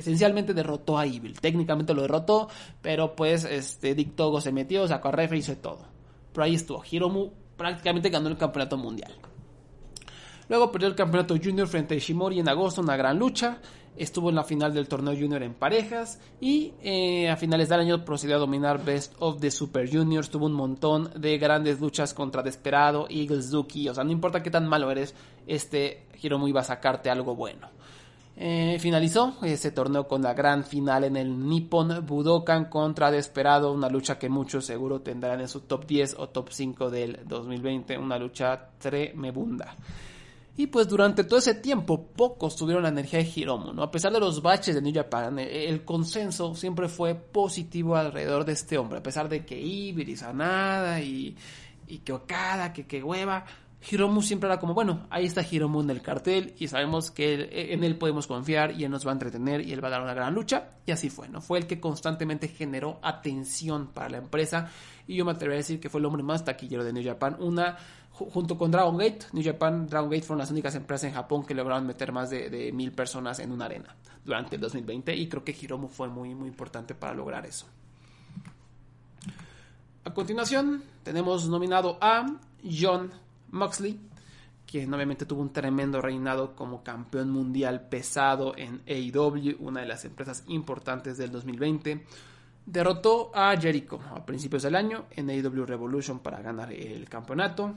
esencialmente 0.00 0.52
derrotó 0.52 0.98
a 0.98 1.06
Evil. 1.06 1.40
Técnicamente 1.40 1.94
lo 1.94 2.02
derrotó, 2.02 2.48
pero 2.82 3.14
pues 3.14 3.44
este 3.44 3.94
Dick 3.94 4.16
Togo 4.16 4.40
se 4.40 4.52
metió, 4.52 4.86
sacó 4.88 5.08
a 5.08 5.12
Refe 5.12 5.36
hizo 5.36 5.56
todo. 5.56 5.86
Pero 6.32 6.44
ahí 6.44 6.54
estuvo. 6.54 6.82
Hiromu 6.88 7.30
prácticamente 7.56 8.10
ganó 8.10 8.28
el 8.28 8.36
campeonato 8.36 8.76
mundial. 8.76 9.12
Luego 10.48 10.72
perdió 10.72 10.88
el 10.88 10.96
campeonato 10.96 11.36
junior 11.40 11.68
frente 11.68 11.94
a 11.94 11.96
Ishimori 11.96 12.40
en 12.40 12.48
agosto, 12.48 12.80
una 12.80 12.96
gran 12.96 13.18
lucha. 13.18 13.58
Estuvo 13.96 14.30
en 14.30 14.36
la 14.36 14.44
final 14.44 14.72
del 14.72 14.88
torneo 14.88 15.14
junior 15.14 15.42
en 15.44 15.54
parejas. 15.54 16.20
Y 16.40 16.72
eh, 16.82 17.28
a 17.28 17.36
finales 17.36 17.68
del 17.68 17.80
año 17.80 18.04
procedió 18.04 18.34
a 18.34 18.40
dominar 18.40 18.84
Best 18.84 19.14
of 19.20 19.40
the 19.40 19.50
Super 19.50 19.88
Juniors. 19.88 20.28
Tuvo 20.28 20.46
un 20.46 20.54
montón 20.54 21.10
de 21.16 21.38
grandes 21.38 21.80
luchas 21.80 22.14
contra 22.14 22.42
Desperado, 22.42 23.06
Eagles, 23.08 23.50
Zuki. 23.50 23.88
O 23.88 23.94
sea, 23.94 24.02
no 24.02 24.10
importa 24.10 24.42
qué 24.42 24.50
tan 24.50 24.66
malo 24.66 24.90
eres, 24.90 25.14
este 25.46 26.08
Hiromu 26.20 26.48
iba 26.48 26.62
a 26.62 26.64
sacarte 26.64 27.10
algo 27.10 27.36
bueno. 27.36 27.68
Eh, 28.42 28.78
finalizó 28.80 29.36
ese 29.42 29.70
torneo 29.70 30.08
con 30.08 30.22
la 30.22 30.32
gran 30.32 30.64
final 30.64 31.04
en 31.04 31.18
el 31.18 31.46
Nippon 31.46 32.06
Budokan 32.06 32.70
contra 32.70 33.10
Desperado, 33.10 33.70
una 33.70 33.90
lucha 33.90 34.18
que 34.18 34.30
muchos 34.30 34.64
seguro 34.64 35.02
tendrán 35.02 35.42
en 35.42 35.48
su 35.48 35.60
top 35.60 35.84
10 35.84 36.14
o 36.18 36.30
top 36.30 36.48
5 36.50 36.88
del 36.88 37.20
2020, 37.26 37.98
una 37.98 38.18
lucha 38.18 38.70
tremebunda. 38.78 39.76
Y 40.56 40.68
pues 40.68 40.88
durante 40.88 41.24
todo 41.24 41.38
ese 41.38 41.56
tiempo 41.56 42.02
pocos 42.02 42.56
tuvieron 42.56 42.82
la 42.82 42.88
energía 42.88 43.18
de 43.18 43.30
Hiromu, 43.36 43.74
¿no? 43.74 43.82
A 43.82 43.90
pesar 43.90 44.10
de 44.10 44.20
los 44.20 44.40
baches 44.40 44.74
de 44.74 44.80
New 44.80 44.94
Japan, 44.94 45.38
eh, 45.38 45.68
el 45.68 45.84
consenso 45.84 46.54
siempre 46.54 46.88
fue 46.88 47.14
positivo 47.14 47.94
alrededor 47.94 48.46
de 48.46 48.52
este 48.52 48.78
hombre, 48.78 49.00
a 49.00 49.02
pesar 49.02 49.28
de 49.28 49.44
que 49.44 49.60
Ibiri, 49.60 50.16
Sanada 50.16 50.98
y, 51.02 51.36
y 51.88 51.98
que 51.98 52.14
Okada, 52.14 52.72
que, 52.72 52.86
que 52.86 53.02
hueva, 53.02 53.44
Hiromu 53.88 54.20
siempre 54.20 54.48
era 54.48 54.58
como, 54.58 54.74
bueno, 54.74 55.06
ahí 55.08 55.24
está 55.24 55.42
Hiromu 55.48 55.80
en 55.80 55.90
el 55.90 56.02
cartel 56.02 56.54
y 56.58 56.68
sabemos 56.68 57.10
que 57.10 57.34
eh, 57.34 57.72
en 57.72 57.82
él 57.82 57.96
podemos 57.96 58.26
confiar 58.26 58.72
y 58.72 58.84
él 58.84 58.90
nos 58.90 59.06
va 59.06 59.10
a 59.10 59.14
entretener 59.14 59.66
y 59.66 59.72
él 59.72 59.82
va 59.82 59.88
a 59.88 59.92
dar 59.92 60.02
una 60.02 60.12
gran 60.12 60.34
lucha. 60.34 60.72
Y 60.84 60.92
así 60.92 61.08
fue, 61.08 61.28
¿no? 61.28 61.40
Fue 61.40 61.58
el 61.58 61.66
que 61.66 61.80
constantemente 61.80 62.48
generó 62.48 62.98
atención 63.02 63.88
para 63.88 64.10
la 64.10 64.18
empresa 64.18 64.70
y 65.06 65.16
yo 65.16 65.24
me 65.24 65.32
atrevería 65.32 65.56
a 65.56 65.62
decir 65.62 65.80
que 65.80 65.88
fue 65.88 66.00
el 66.00 66.06
hombre 66.06 66.22
más 66.22 66.44
taquillero 66.44 66.84
de 66.84 66.92
New 66.92 67.04
Japan. 67.04 67.36
Una 67.40 67.76
junto 68.10 68.58
con 68.58 68.70
Dragon 68.70 68.96
Gate, 68.98 69.26
New 69.32 69.42
Japan, 69.42 69.86
Dragon 69.86 70.10
Gate 70.10 70.22
fueron 70.22 70.40
las 70.40 70.50
únicas 70.50 70.74
empresas 70.74 71.08
en 71.08 71.14
Japón 71.14 71.44
que 71.44 71.54
lograron 71.54 71.86
meter 71.86 72.12
más 72.12 72.28
de, 72.30 72.70
mil 72.72 72.92
personas 72.92 73.38
en 73.38 73.50
una 73.50 73.64
arena 73.64 73.96
durante 74.24 74.56
el 74.56 74.60
2020 74.60 75.16
y 75.16 75.28
creo 75.28 75.42
que 75.42 75.56
Hiromu 75.58 75.88
fue 75.88 76.08
muy, 76.08 76.34
muy 76.34 76.48
importante 76.48 76.94
para 76.94 77.14
lograr 77.14 77.46
eso. 77.46 77.66
A 80.04 80.12
continuación 80.12 80.82
tenemos 81.02 81.48
nominado 81.48 81.98
a 82.00 82.26
John 82.62 83.10
Moxley, 83.50 84.00
quien 84.66 84.92
obviamente 84.94 85.26
tuvo 85.26 85.42
un 85.42 85.52
tremendo 85.52 86.00
reinado 86.00 86.54
como 86.54 86.82
campeón 86.82 87.30
mundial 87.30 87.88
pesado 87.88 88.54
en 88.56 88.82
AEW, 88.86 89.56
una 89.58 89.80
de 89.80 89.86
las 89.86 90.04
empresas 90.04 90.44
importantes 90.46 91.18
del 91.18 91.32
2020. 91.32 92.06
Derrotó 92.66 93.32
a 93.34 93.56
Jericho 93.56 93.98
a 94.14 94.24
principios 94.24 94.62
del 94.62 94.76
año 94.76 95.06
en 95.10 95.28
AEW 95.28 95.66
Revolution 95.66 96.20
para 96.20 96.40
ganar 96.40 96.72
el 96.72 97.08
campeonato. 97.08 97.74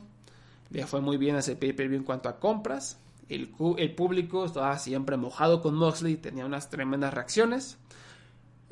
Le 0.70 0.86
fue 0.86 1.02
muy 1.02 1.18
bien 1.18 1.36
ese 1.36 1.56
pay-per-view 1.56 2.00
en 2.00 2.04
cuanto 2.04 2.30
a 2.30 2.40
compras. 2.40 3.00
El, 3.30 3.50
público 3.96 4.46
estaba 4.46 4.78
siempre 4.78 5.18
mojado 5.18 5.62
con 5.62 5.76
Moxley, 5.76 6.18
tenía 6.18 6.46
unas 6.46 6.70
tremendas 6.70 7.14
reacciones. 7.14 7.78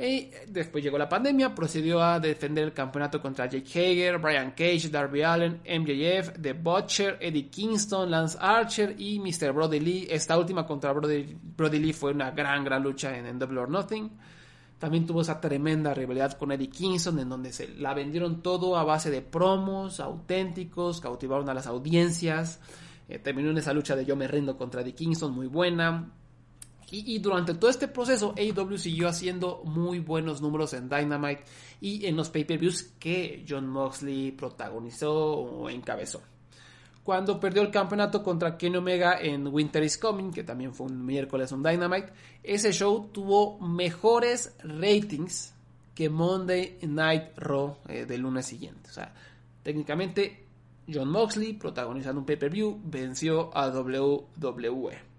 Y 0.02 0.32
después 0.48 0.84
llegó 0.84 0.98
la 0.98 1.08
pandemia, 1.08 1.54
procedió 1.54 2.02
a 2.02 2.20
defender 2.20 2.64
el 2.64 2.74
campeonato 2.74 3.22
contra 3.22 3.46
Jake 3.46 3.70
Hager, 3.70 4.18
Brian 4.18 4.50
Cage, 4.52 4.90
Darby 4.90 5.22
Allen, 5.22 5.62
MJF, 5.64 6.42
The 6.42 6.54
Butcher, 6.54 7.20
Eddie 7.22 7.52
Kingston, 7.52 8.10
Lance 8.10 8.36
Archer 8.42 8.96
y 8.98 9.20
Mr. 9.20 9.52
Brody 9.52 9.80
Lee. 9.80 10.08
Esta 10.10 10.40
última 10.40 10.66
contra 10.66 10.92
Brody, 10.92 11.38
Lee 11.80 11.94
fue 11.94 12.14
una 12.14 12.32
gran, 12.32 12.64
gran 12.64 12.82
lucha 12.82 13.16
en, 13.16 13.28
en 13.28 13.38
Double 13.38 13.60
or 13.60 13.70
Nothing. 13.70 14.10
También 14.80 15.06
tuvo 15.06 15.22
esa 15.22 15.40
tremenda 15.40 15.94
rivalidad 15.94 16.32
con 16.32 16.52
Eddie 16.52 16.72
Kingston, 16.72 17.20
en 17.20 17.30
donde 17.30 17.54
se 17.54 17.68
la 17.68 17.94
vendieron 17.94 18.42
todo 18.42 18.78
a 18.78 18.84
base 18.84 19.12
de 19.12 19.22
promos 19.22 20.00
auténticos, 20.00 21.00
cautivaron 21.00 21.48
a 21.50 21.54
las 21.54 21.68
audiencias. 21.68 22.60
Eh, 23.08 23.20
terminó 23.20 23.52
en 23.52 23.60
esa 23.60 23.72
lucha 23.72 23.96
de 23.96 24.04
yo 24.04 24.16
me 24.16 24.28
rindo 24.28 24.58
contra 24.58 24.82
Eddie 24.82 24.96
Kingston, 24.96 25.32
muy 25.32 25.46
buena. 25.46 26.12
Y, 26.94 27.20
durante 27.20 27.54
todo 27.54 27.72
este 27.72 27.88
proceso, 27.88 28.34
AEW 28.38 28.78
siguió 28.78 29.08
haciendo 29.08 29.62
muy 29.64 30.00
buenos 30.00 30.42
números 30.42 30.74
en 30.74 30.90
Dynamite 30.90 31.44
y 31.80 32.06
en 32.06 32.18
los 32.18 32.30
pay-per-views 32.30 32.84
que 33.00 33.46
John 33.48 33.70
Moxley 33.70 34.32
protagonizó 34.32 35.14
o 35.14 35.70
encabezó. 35.70 36.22
Cuando 37.04 37.40
perdió 37.40 37.62
el 37.62 37.72
campeonato 37.72 38.22
contra 38.22 38.58
Kenny 38.58 38.78
Omega 38.78 39.20
en 39.20 39.48
Winter 39.48 39.82
is 39.84 39.98
Coming, 39.98 40.32
que 40.32 40.44
también 40.44 40.74
fue 40.74 40.88
un 40.88 41.04
miércoles 41.06 41.52
un 41.52 41.64
Dynamite, 41.64 42.12
ese 42.44 42.74
show 42.74 43.10
tuvo 43.12 43.60
mejores 43.60 44.56
ratings 44.64 45.54
que 45.96 46.10
Monday 46.10 46.78
Night 46.84 47.38
Raw 47.38 47.78
eh, 47.88 48.06
del 48.06 48.22
lunes 48.22 48.46
siguiente. 48.46 48.90
O 48.90 48.94
sea, 48.94 49.14
técnicamente 49.64 50.46
John 50.92 51.10
Moxley, 51.10 51.54
protagonizando 51.54 52.20
un 52.20 52.26
pay-per-view, 52.26 52.82
venció 52.84 53.56
a 53.56 53.70
WWE. 53.70 55.11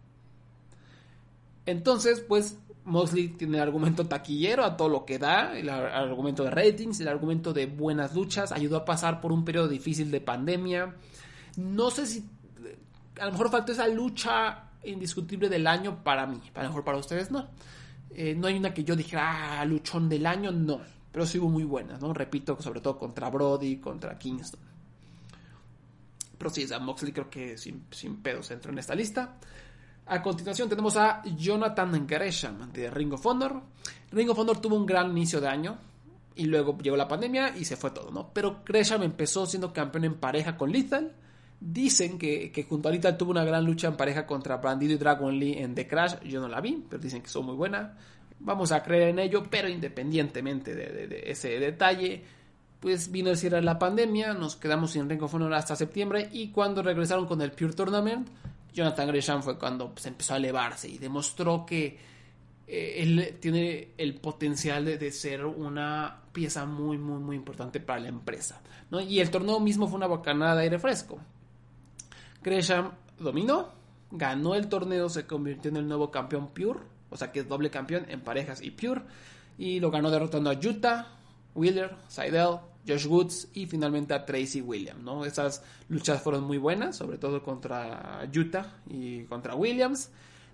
Entonces, 1.67 2.21
pues 2.21 2.59
Moxley 2.85 3.29
tiene 3.29 3.59
el 3.59 3.63
argumento 3.63 4.07
taquillero 4.07 4.65
a 4.65 4.77
todo 4.77 4.89
lo 4.89 5.05
que 5.05 5.19
da, 5.19 5.57
el, 5.57 5.69
argumento 5.69 6.43
de 6.43 6.51
ratings, 6.51 7.01
el 7.01 7.09
argumento 7.09 7.53
de 7.53 7.67
buenas 7.67 8.15
luchas, 8.15 8.53
ayudó 8.53 8.79
a 8.79 8.85
pasar 8.85 9.21
por 9.21 9.33
un 9.33 9.45
periodo 9.45 9.69
difícil 9.69 10.11
de 10.11 10.21
pandemia. 10.21 10.95
No 11.57 11.91
sé 11.91 12.07
si 12.07 12.25
a 13.21 13.27
lo 13.27 13.33
mejor 13.33 13.51
faltó 13.51 13.73
esa 13.73 13.87
lucha 13.87 14.71
indiscutible 14.85 15.49
del 15.49 15.67
año 15.67 16.03
para 16.03 16.27
mí, 16.27 16.41
a 16.55 16.63
lo 16.63 16.69
mejor 16.71 16.85
para 16.85 16.99
ustedes 16.99 17.31
no. 17.31 17.49
Eh, 18.15 18.35
no 18.35 18.49
hay 18.49 18.59
una 18.59 18.75
que 18.75 18.85
yo 18.85 18.97
dijera, 18.97 19.61
ah, 19.61 19.65
luchón 19.65 20.09
del 20.09 20.27
año, 20.27 20.51
no, 20.51 20.81
pero 21.13 21.25
sí 21.25 21.39
hubo 21.39 21.49
muy 21.49 21.65
buenas, 21.65 22.01
¿no? 22.01 22.13
Repito, 22.13 22.61
sobre 22.61 22.81
todo 22.81 22.99
contra 22.99 23.31
Brody, 23.31 23.77
contra 23.77 24.19
Kingston. 24.19 24.61
Pero 26.37 26.51
sí, 26.51 26.67
a 26.73 26.79
Moxley 26.81 27.13
creo 27.13 27.31
que 27.31 27.57
sin, 27.57 27.85
sin 27.93 28.17
pedos 28.17 28.51
entró 28.51 28.73
en 28.73 28.79
esta 28.79 28.97
lista. 28.97 29.37
A 30.07 30.21
continuación 30.21 30.69
tenemos 30.69 30.97
a 30.97 31.23
Jonathan 31.25 32.07
Gresham 32.07 32.73
de 32.73 32.91
Ring 32.91 33.13
of 33.13 33.25
Honor. 33.25 33.63
Ring 34.11 34.29
of 34.31 34.39
Honor 34.39 34.61
tuvo 34.61 34.77
un 34.77 34.85
gran 34.85 35.11
inicio 35.11 35.41
de 35.41 35.49
año 35.49 35.79
y 36.35 36.47
luego 36.47 36.77
llegó 36.79 36.97
la 36.97 37.09
pandemia 37.09 37.57
y 37.57 37.65
se 37.65 37.77
fue 37.77 37.91
todo, 37.91 38.11
¿no? 38.11 38.31
Pero 38.33 38.63
Gresham 38.65 39.03
empezó 39.03 39.47
siendo 39.47 39.73
campeón 39.73 40.05
en 40.05 40.15
pareja 40.15 40.57
con 40.57 40.73
Lethal. 40.73 41.13
Dicen 41.61 42.19
que, 42.19 42.67
junto 42.69 42.89
a 42.89 42.93
Lethal 42.93 43.17
tuvo 43.17 43.31
una 43.31 43.45
gran 43.45 43.65
lucha 43.65 43.87
en 43.87 43.97
pareja 43.97 44.27
contra 44.27 44.57
Bandido 44.57 44.95
y 44.95 44.97
Dragon 44.97 45.39
Lee 45.39 45.59
en 45.59 45.75
The 45.75 45.87
Crash. 45.87 46.21
Yo 46.25 46.41
no 46.41 46.49
la 46.49 46.61
vi, 46.61 46.85
pero 46.89 47.01
dicen 47.01 47.23
que 47.23 47.29
son 47.29 47.47
muy 47.47 47.55
buena. 47.55 47.97
Vamos 48.41 48.73
a 48.73 48.83
creer 48.83 49.11
en 49.11 49.21
ello, 49.21 49.45
pero 49.49 49.69
independientemente 49.69 50.75
de, 50.75 51.23
ese 51.27 51.61
detalle, 51.61 52.25
pues 52.81 53.13
vino 53.13 53.31
el 53.31 53.37
cierre 53.37 53.63
la 53.63 53.79
pandemia, 53.79 54.35
nos 54.35 54.57
quedamos 54.57 54.91
sin 54.91 55.09
Ring 55.09 55.23
of 55.23 55.33
Honor 55.33 55.55
hasta 55.55 55.77
septiembre 55.77 56.29
y 56.33 56.51
cuando 56.51 56.83
regresaron 56.83 57.27
con 57.27 57.41
el 57.41 57.53
Pure 57.53 57.75
Tournament, 57.75 58.29
Jonathan 58.73 59.09
Gresham 59.09 59.43
fue 59.43 59.59
cuando 59.59 59.87
se 59.89 59.93
pues, 59.93 60.07
empezó 60.07 60.35
a 60.35 60.37
elevarse 60.39 60.89
y 60.89 60.99
demostró 60.99 61.67
que 61.67 61.99
eh, 62.67 63.03
él 63.03 63.39
tiene 63.41 63.89
el 63.99 64.15
potencial 64.15 64.85
de, 64.85 65.11
ser 65.11 65.45
una 65.45 66.23
pieza 66.33 66.65
muy, 66.65 66.97
muy, 66.99 67.19
muy 67.19 67.37
importante 67.37 67.81
para 67.81 68.01
la 68.01 68.09
empresa. 68.09 68.61
¿no? 68.91 69.01
Y 69.01 69.21
el 69.21 69.31
torneo 69.31 69.61
mismo 69.61 69.89
fue 69.89 69.97
una 69.97 70.07
bocanada 70.07 70.57
de 70.57 70.63
aire 70.63 70.79
fresco. 70.79 71.19
Gresham 72.43 72.93
dominó, 73.19 73.69
ganó 74.11 74.55
el 74.55 74.69
torneo, 74.69 75.09
se 75.09 75.27
convirtió 75.27 75.71
en 75.71 75.77
el 75.77 75.89
nuevo 75.89 76.11
campeón 76.11 76.49
Pure, 76.49 76.81
o 77.11 77.17
sea 77.17 77.31
que 77.31 77.41
es 77.41 77.49
doble 77.49 77.71
campeón 77.71 78.07
en 78.09 78.21
parejas 78.21 78.63
y 78.63 78.71
Pure, 78.71 79.03
y 79.59 79.81
lo 79.81 79.91
ganó 79.91 80.11
derrotando 80.11 80.51
a 80.51 80.55
Utah, 80.55 81.09
Wheeler, 81.55 81.95
Seidel, 82.09 82.59
Josh 82.87 83.07
Woods 83.07 83.49
y 83.55 83.67
finalmente 83.67 84.15
a 84.15 84.25
Tracy 84.25 84.61
Williams. 84.61 85.03
¿no? 85.03 85.25
Esas 85.25 85.63
luchas 85.89 86.23
fueron 86.23 86.45
muy 86.45 86.59
buenas, 86.59 86.97
sobre 86.97 87.19
todo 87.19 87.43
contra 87.43 88.29
Utah 88.35 88.77
y 88.89 89.25
contra 89.25 89.55
Williams. 89.55 90.11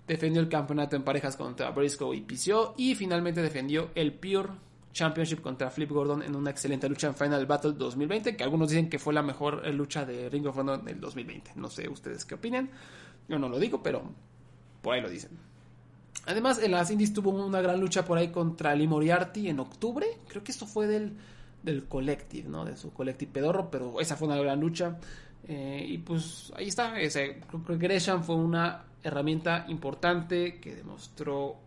Defendió 0.07 0.41
el 0.41 0.49
campeonato 0.49 0.95
en 0.95 1.03
parejas 1.03 1.35
contra 1.35 1.69
Briscoe 1.71 2.15
y 2.15 2.21
PCO 2.21 2.73
y 2.77 2.95
finalmente 2.95 3.41
defendió 3.41 3.91
el 3.95 4.13
Pure 4.13 4.49
Championship 4.91 5.41
contra 5.41 5.69
Flip 5.69 5.89
Gordon 5.89 6.23
en 6.23 6.35
una 6.35 6.49
excelente 6.49 6.89
lucha 6.89 7.07
en 7.07 7.15
Final 7.15 7.45
Battle 7.45 7.73
2020, 7.73 8.35
que 8.35 8.43
algunos 8.43 8.69
dicen 8.69 8.89
que 8.89 8.97
fue 8.97 9.13
la 9.13 9.21
mejor 9.21 9.67
lucha 9.73 10.05
de 10.05 10.29
Ring 10.29 10.47
of 10.47 10.57
Honor 10.57 10.83
del 10.83 10.99
2020. 10.99 11.51
No 11.55 11.69
sé 11.69 11.87
ustedes 11.87 12.25
qué 12.25 12.35
opinan. 12.35 12.69
Yo 13.27 13.37
no 13.37 13.49
lo 13.49 13.59
digo, 13.59 13.83
pero 13.83 14.01
por 14.81 14.95
ahí 14.95 15.01
lo 15.01 15.09
dicen. 15.09 15.31
Además, 16.25 16.59
en 16.61 16.71
las 16.71 16.91
Indies 16.91 17.13
tuvo 17.13 17.31
una 17.31 17.61
gran 17.61 17.79
lucha 17.79 18.03
por 18.03 18.17
ahí 18.17 18.29
contra 18.29 18.75
Lee 18.75 18.87
Moriarty 18.87 19.47
en 19.47 19.59
octubre. 19.59 20.05
Creo 20.27 20.43
que 20.43 20.51
esto 20.51 20.65
fue 20.65 20.87
del, 20.87 21.13
del 21.63 21.85
Collective, 21.85 22.49
¿no? 22.49 22.65
De 22.65 22.77
su 22.77 22.93
Collective 22.93 23.31
pedorro, 23.31 23.69
pero 23.69 23.99
esa 23.99 24.15
fue 24.15 24.27
una 24.27 24.37
gran 24.37 24.59
lucha. 24.59 24.97
Eh, 25.47 25.85
y 25.87 25.97
pues 25.99 26.51
ahí 26.55 26.67
está. 26.67 26.93
Creo 26.93 27.65
que 27.65 27.77
Gresham 27.77 28.23
fue 28.23 28.35
una 28.35 28.85
herramienta 29.03 29.65
importante 29.67 30.59
que 30.59 30.75
demostró 30.75 31.57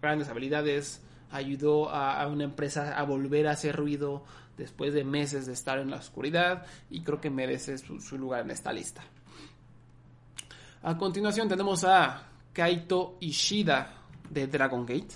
grandes 0.00 0.28
habilidades. 0.28 1.02
Ayudó 1.30 1.90
a, 1.90 2.26
una 2.28 2.44
empresa 2.44 2.98
a 2.98 3.02
volver 3.02 3.48
a 3.48 3.52
hacer 3.52 3.74
ruido 3.74 4.24
después 4.56 4.94
de 4.94 5.04
meses 5.04 5.46
de 5.46 5.52
estar 5.52 5.78
en 5.78 5.90
la 5.90 5.96
oscuridad. 5.96 6.66
Y 6.90 7.02
creo 7.02 7.20
que 7.20 7.30
merece 7.30 7.78
su 7.78 8.18
lugar 8.18 8.42
en 8.42 8.52
esta 8.52 8.72
lista. 8.72 9.02
A 10.82 10.96
continuación 10.96 11.48
tenemos 11.48 11.82
a 11.82 12.28
Kaito 12.52 13.16
Ishida 13.20 13.92
de 14.30 14.46
Dragon 14.46 14.86
Gate. 14.86 15.14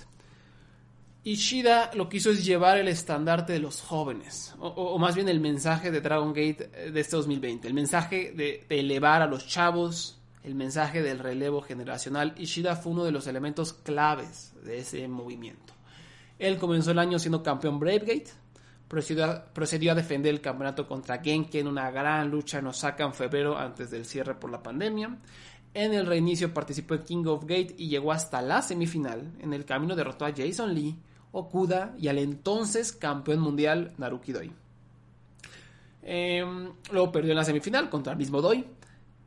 Ishida 1.23 1.91
lo 1.93 2.09
que 2.09 2.17
hizo 2.17 2.31
es 2.31 2.43
llevar 2.43 2.79
el 2.79 2.87
estandarte 2.87 3.53
de 3.53 3.59
los 3.59 3.81
jóvenes, 3.81 4.55
o, 4.59 4.97
más 4.97 5.13
bien 5.13 5.29
el 5.29 5.39
mensaje 5.39 5.91
de 5.91 6.01
Dragon 6.01 6.29
Gate 6.29 6.71
eh, 6.73 6.91
de 6.91 6.99
este 6.99 7.15
2020, 7.15 7.67
el 7.67 7.75
mensaje 7.75 8.33
de, 8.35 8.65
elevar 8.69 9.21
a 9.21 9.27
los 9.27 9.45
chavos, 9.47 10.19
el 10.43 10.55
mensaje 10.55 11.03
del 11.03 11.19
relevo 11.19 11.61
generacional. 11.61 12.33
Ishida 12.37 12.75
fue 12.75 12.93
uno 12.93 13.03
de 13.03 13.11
los 13.11 13.27
elementos 13.27 13.73
claves 13.73 14.53
de 14.63 14.79
ese 14.79 15.07
movimiento. 15.07 15.73
Él 16.39 16.57
comenzó 16.57 16.89
el 16.89 16.97
año 16.97 17.19
siendo 17.19 17.43
campeón 17.43 17.79
Bravegate, 17.79 18.31
procedió 18.87 19.43
procedió 19.53 19.91
a 19.91 19.95
defender 19.95 20.33
el 20.33 20.41
campeonato 20.41 20.87
contra 20.87 21.21
Genki 21.21 21.59
en 21.59 21.67
una 21.67 21.91
gran 21.91 22.31
lucha 22.31 22.57
en 22.57 22.65
Osaka 22.65 23.03
en 23.03 23.13
febrero 23.13 23.59
antes 23.59 23.91
del 23.91 24.05
cierre 24.05 24.33
por 24.33 24.49
la 24.49 24.63
pandemia. 24.63 25.19
En 25.75 25.93
el 25.93 26.07
reinicio 26.07 26.51
participó 26.51 26.95
en 26.95 27.03
King 27.03 27.25
of 27.27 27.43
Gate 27.43 27.75
y 27.77 27.89
llegó 27.89 28.11
hasta 28.11 28.41
la 28.41 28.63
semifinal. 28.63 29.31
En 29.39 29.53
el 29.53 29.65
camino 29.65 29.95
derrotó 29.95 30.25
a 30.25 30.33
Jason 30.35 30.73
Lee, 30.73 30.97
Okuda 31.31 31.95
y 31.97 32.07
al 32.07 32.17
entonces 32.17 32.91
campeón 32.91 33.39
mundial 33.39 33.93
Naruki 33.97 34.31
Doi. 34.31 34.51
Em, 36.03 36.71
luego 36.91 37.11
perdió 37.11 37.31
en 37.31 37.37
la 37.37 37.43
semifinal 37.43 37.89
contra 37.89 38.13
el 38.13 38.19
mismo 38.19 38.41
Doi. 38.41 38.65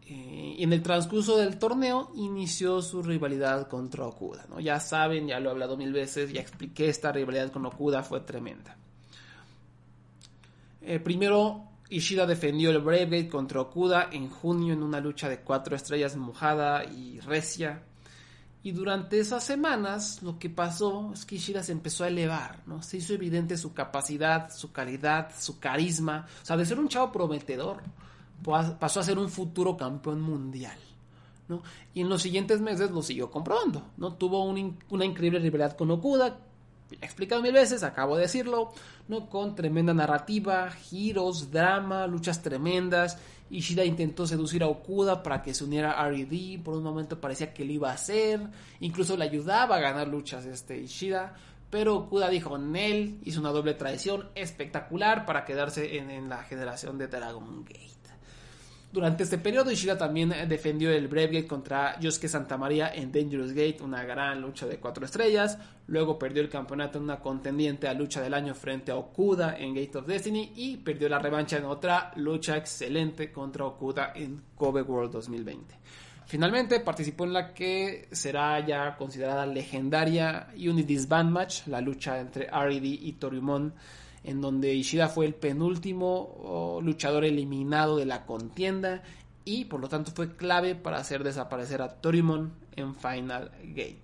Eh, 0.07 0.57
y 0.59 0.63
en 0.63 0.73
el 0.75 0.83
transcurso 0.83 1.39
del 1.39 1.59
torneo 1.59 2.13
inició 2.15 2.83
su 2.83 3.03
rivalidad 3.03 3.69
contra 3.69 4.07
Okuda. 4.07 4.45
¿no? 4.51 4.61
Ya 4.61 4.79
saben, 4.79 5.29
ya 5.29 5.41
lo 5.41 5.49
he 5.49 5.53
hablado 5.53 5.79
mil 5.79 5.93
veces, 5.93 6.31
ya 6.31 6.43
expliqué 6.43 6.89
esta 6.89 7.11
rivalidad 7.11 7.51
con 7.51 7.65
Okuda, 7.65 8.03
fue 8.03 8.21
tremenda. 8.21 8.77
Eh, 10.83 11.01
primero 11.01 11.63
Ishida 11.89 12.27
defendió 12.27 12.71
el 12.71 12.81
Brave 12.81 13.29
contra 13.29 13.63
Okuda 13.63 14.11
en 14.13 14.29
junio 14.29 14.75
en 14.75 14.83
una 14.83 15.01
lucha 15.01 15.29
de 15.29 15.41
cuatro 15.41 15.75
estrellas 15.75 16.17
mojada 16.17 16.85
y 16.85 17.21
recia. 17.21 17.83
Y 18.65 18.73
durante 18.73 19.21
esas 19.21 19.45
semanas 19.45 20.23
lo 20.23 20.39
que 20.39 20.49
pasó 20.49 21.13
es 21.13 21.27
que 21.27 21.35
Ishida 21.35 21.63
se 21.63 21.73
empezó 21.73 22.03
a 22.03 22.09
elevar, 22.09 22.63
¿no? 22.67 22.83
Se 22.83 22.97
hizo 22.97 23.13
evidente 23.13 23.59
su 23.59 23.75
capacidad, 23.75 24.51
su 24.51 24.73
calidad, 24.73 25.31
su 25.39 25.61
carisma. 25.61 26.27
O 26.43 26.47
sea, 26.47 26.57
de 26.57 26.65
ser 26.65 26.81
un 26.81 26.89
chavo 26.89 27.13
prometedor, 27.13 27.83
pasó 28.81 29.01
a 29.01 29.03
ser 29.03 29.19
un 29.19 29.29
futuro 29.29 29.77
campeón 29.77 30.23
mundial. 30.23 30.79
¿no? 31.47 31.63
Y 31.93 32.01
en 32.01 32.09
los 32.09 32.23
siguientes 32.23 32.63
meses 32.63 32.91
lo 32.91 33.03
siguió 33.03 33.31
comprobando, 33.31 33.83
¿no? 33.99 34.15
Tuvo 34.15 34.43
una 34.45 35.05
increíble 35.05 35.41
rivalidad 35.41 35.77
con 35.77 35.91
Okuda, 35.91 36.39
he 36.91 37.05
explicado 37.05 37.43
mil 37.43 37.53
veces, 37.53 37.83
acabo 37.83 38.17
de 38.17 38.23
decirlo, 38.23 38.73
¿no? 39.09 39.29
Con 39.29 39.55
tremenda 39.55 39.93
narrativa, 39.93 40.71
giros, 40.71 41.51
drama, 41.51 42.07
luchas 42.07 42.43
tremendas. 42.43 43.19
Ishida 43.51 43.85
intentó 43.85 44.27
seducir 44.27 44.63
a 44.63 44.69
Okuda 44.69 45.23
para 45.23 45.43
que 45.43 45.55
se 45.55 45.65
uniera 45.65 46.01
a 46.01 46.09
R.E.D. 46.09 46.61
Por 46.65 46.75
un 46.75 46.83
momento 46.83 47.21
parecía 47.21 47.53
que 47.53 47.65
lo 47.65 47.73
iba 47.73 47.91
a 47.91 47.95
hacer. 47.95 48.41
Incluso 48.81 49.17
le 49.17 49.25
ayudaba 49.25 49.77
a 49.77 49.81
ganar 49.81 50.09
luchas 50.09 50.45
este 50.47 50.79
Ishida. 50.79 51.35
Pero 51.71 51.97
Okuda 51.97 52.29
dijo 52.29 52.57
en 52.57 52.77
él, 52.77 53.21
hizo 53.25 53.41
una 53.41 53.51
doble 53.51 53.75
traición 53.75 54.31
espectacular 54.35 55.27
para 55.27 55.45
quedarse 55.45 55.99
en, 55.99 56.11
en 56.11 56.29
la 56.29 56.43
generación 56.45 56.99
de 56.99 57.09
Dragon 57.09 57.65
Gate. 57.65 57.94
Durante 58.95 59.25
este 59.25 59.39
periodo, 59.39 59.73
Ishida 59.73 59.99
también 59.99 60.31
eh, 60.31 60.47
defendió 60.47 60.93
el 60.93 61.09
Brave 61.09 61.27
Gate 61.27 61.49
contra 61.49 61.99
Yosuke 61.99 62.29
Santamaría 62.29 62.95
en 62.95 63.11
Dangerous 63.11 63.51
Gate, 63.51 63.79
una 63.83 64.05
gran 64.05 64.41
lucha 64.41 64.67
de 64.69 64.79
cuatro 64.79 65.05
estrellas. 65.05 65.59
Luego 65.89 66.17
perdió 66.17 66.41
el 66.41 66.49
campeonato 66.49 66.99
en 66.99 67.05
una 67.05 67.19
contendiente 67.19 67.89
a 67.89 67.93
lucha 67.93 68.23
del 68.23 68.35
año 68.35 68.55
frente 68.55 68.93
a 68.93 68.97
Okuda 68.97 69.59
en 69.59 69.75
Gate 69.75 69.99
of 69.99 70.07
Destiny 70.07 70.53
y 70.55 70.77
perdió 70.77 71.09
la 71.09 71.19
revancha 71.19 71.57
en 71.57 71.65
otra 71.65 72.13
lucha 72.15 72.57
excelente 72.57 73.33
contra 73.33 73.65
Okuda 73.65 74.13
en 74.15 74.41
Kobe 74.55 74.83
World 74.83 75.11
2020. 75.11 75.75
Finalmente 76.27 76.79
participó 76.79 77.25
en 77.25 77.33
la 77.33 77.53
que 77.53 78.07
será 78.13 78.65
ya 78.65 78.95
considerada 78.95 79.45
legendaria 79.45 80.51
Unity's 80.55 81.09
Band 81.09 81.33
Match, 81.33 81.67
la 81.67 81.81
lucha 81.81 82.21
entre 82.21 82.45
R.E.D. 82.45 82.87
y 82.87 83.13
Toryumon 83.15 83.75
en 84.25 84.41
donde 84.41 84.75
Ishida 84.75 85.09
fue 85.09 85.27
el 85.27 85.35
penúltimo 85.35 86.81
luchador 86.83 87.25
eliminado 87.25 87.97
de 87.97 88.07
la 88.07 88.25
contienda 88.25 89.03
y 89.45 89.67
por 89.67 89.81
lo 89.81 89.89
tanto 89.89 90.11
fue 90.13 90.35
clave 90.35 90.75
para 90.75 90.99
hacer 90.99 91.23
desaparecer 91.23 91.83
a 91.83 91.89
Torimon 92.01 92.53
en 92.75 92.95
Final 92.95 93.53
Gate. 93.63 94.03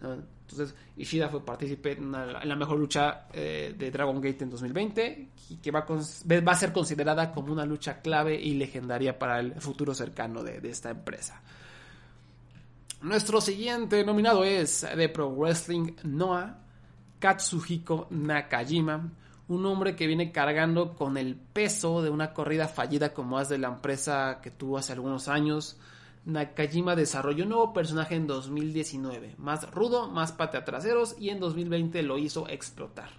Entonces 0.00 0.76
Ishida 0.96 1.28
fue 1.28 1.44
partícipe 1.44 1.92
en, 1.92 2.12
la 2.12 2.56
mejor 2.56 2.78
lucha 2.78 3.26
eh, 3.32 3.74
de 3.76 3.90
Dragon 3.90 4.20
Gate 4.20 4.44
en 4.44 4.50
2020 4.50 5.28
y 5.50 5.56
que 5.56 5.70
va 5.72 5.84
a, 5.84 6.54
ser 6.54 6.72
considerada 6.72 7.32
como 7.32 7.52
una 7.52 7.66
lucha 7.66 8.00
clave 8.00 8.40
y 8.40 8.54
legendaria 8.54 9.18
para 9.18 9.40
el 9.40 9.60
futuro 9.60 9.94
cercano 9.94 10.44
de, 10.44 10.60
de 10.60 10.70
esta 10.70 10.90
empresa. 10.90 11.42
Nuestro 13.02 13.40
siguiente 13.40 14.04
nominado 14.04 14.44
es 14.44 14.86
de 14.96 15.08
Pro 15.08 15.30
Wrestling 15.30 15.92
Noah, 16.04 16.58
Katsuhiko 17.18 18.06
Nakajima 18.10 19.10
un 19.48 19.64
hombre 19.66 19.94
que 19.94 20.06
viene 20.06 20.32
cargando 20.32 20.94
con 20.94 21.16
el 21.16 21.36
peso 21.36 22.02
de 22.02 22.10
una 22.10 22.32
corrida 22.32 22.66
fallida 22.68 23.14
como 23.14 23.40
es 23.40 23.48
de 23.48 23.58
la 23.58 23.68
empresa 23.68 24.40
que 24.42 24.50
tuvo 24.50 24.78
hace 24.78 24.92
algunos 24.92 25.28
años. 25.28 25.76
Nakajima 26.24 26.96
desarrolló 26.96 27.44
un 27.44 27.50
nuevo 27.50 27.72
personaje 27.72 28.16
en 28.16 28.26
2019, 28.26 29.36
más 29.38 29.70
rudo, 29.70 30.10
más 30.10 30.32
patea 30.32 30.64
traseros 30.64 31.14
y 31.20 31.30
en 31.30 31.38
2020 31.38 32.02
lo 32.02 32.18
hizo 32.18 32.48
explotar. 32.48 33.10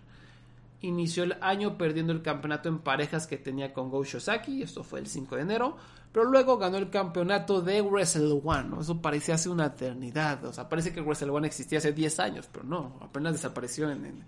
Inició 0.81 1.23
el 1.23 1.37
año 1.41 1.77
perdiendo 1.77 2.11
el 2.11 2.21
campeonato 2.21 2.67
en 2.67 2.79
parejas 2.79 3.25
que 3.25 3.37
tenía 3.37 3.73
con 3.73 3.89
Go 3.89 4.03
Shosaki, 4.03 4.61
esto 4.61 4.83
fue 4.83 4.99
el 4.99 5.07
5 5.07 5.37
de 5.37 5.41
enero, 5.41 5.77
pero 6.11 6.25
luego 6.25 6.57
ganó 6.57 6.77
el 6.77 6.89
campeonato 6.89 7.61
de 7.61 7.81
Wrestle 7.81 8.41
One, 8.43 8.81
eso 8.81 9.01
parecía 9.01 9.35
hace 9.35 9.49
una 9.49 9.67
eternidad, 9.67 10.43
o 10.43 10.53
sea, 10.53 10.67
parece 10.67 10.93
que 10.93 11.01
Wrestle 11.01 11.31
One 11.31 11.47
existía 11.47 11.79
hace 11.79 11.93
10 11.93 12.19
años, 12.19 12.49
pero 12.51 12.65
no, 12.65 12.97
apenas 13.01 13.33
desapareció 13.33 13.89
en 13.89 14.05
en 14.05 14.23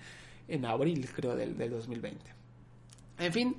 abril, 0.66 1.08
creo, 1.14 1.36
del, 1.36 1.58
2020. 1.58 2.34
En 3.20 3.34
fin, 3.34 3.56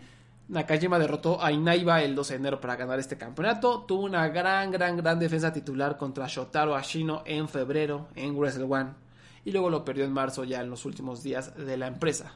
Nakajima 0.49 0.99
derrotó 0.99 1.43
a 1.43 1.53
Inaiba 1.53 2.03
el 2.03 2.15
12 2.15 2.35
de 2.35 2.39
enero 2.39 2.61
para 2.61 2.77
ganar 2.77 2.99
este 2.99 3.17
campeonato. 3.17 3.85
Tuvo 3.87 4.05
una 4.05 4.29
gran, 4.29 4.71
gran, 4.71 4.97
gran 4.97 5.19
defensa 5.19 5.53
titular 5.53 5.97
contra 5.97 6.27
Shotaro 6.27 6.75
Ashino 6.75 7.23
en 7.25 7.49
febrero 7.49 8.09
en 8.17 8.37
Wrestle 8.37 8.65
One. 8.65 8.91
Y 9.45 9.53
luego 9.53 9.71
lo 9.71 9.85
perdió 9.85 10.05
en 10.05 10.13
marzo 10.13 10.45
ya 10.45 10.61
en 10.61 10.71
los 10.71 10.85
últimos 10.85 11.23
días 11.23 11.55
de 11.57 11.77
la 11.77 11.87
empresa. 11.87 12.33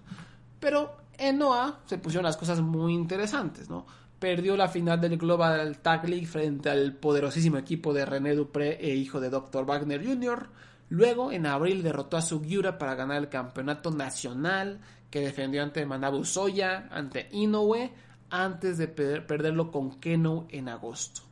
Pero 0.61 0.97
en 1.19 1.39
Noah 1.39 1.81
se 1.87 1.99
pusieron 1.99 2.25
las 2.25 2.37
cosas 2.37 2.61
muy 2.61 2.95
interesantes, 2.95 3.69
¿no? 3.69 3.87
Perdió 4.19 4.57
la 4.57 4.69
final 4.69 5.01
del 5.01 5.19
Global 5.19 5.79
Tag 5.79 6.09
League 6.09 6.27
frente 6.27 6.71
al 6.71 6.95
poderosísimo 6.95 7.59
equipo 7.59 7.93
de 7.93 8.07
René 8.07 8.35
Dupré 8.35 8.79
e 8.81 8.95
hijo 8.95 9.21
de 9.21 9.29
Dr. 9.29 9.67
Wagner 9.67 10.07
Jr. 10.07 10.49
Luego, 10.89 11.33
en 11.33 11.47
abril, 11.47 11.83
derrotó 11.83 12.17
a 12.17 12.23
Sugiura 12.23 12.79
para 12.79 12.95
ganar 12.95 13.19
el 13.19 13.29
campeonato 13.29 13.91
nacional, 13.91 14.81
que 15.11 15.21
defendió 15.21 15.63
ante 15.63 15.87
Manabu 15.87 16.25
Soya, 16.25 16.89
ante 16.91 17.29
Inoue, 17.33 17.93
antes 18.31 18.79
de 18.79 18.89
perderlo 18.89 19.71
con 19.71 20.01
Keno 20.01 20.47
en 20.51 20.69
agosto. 20.69 21.23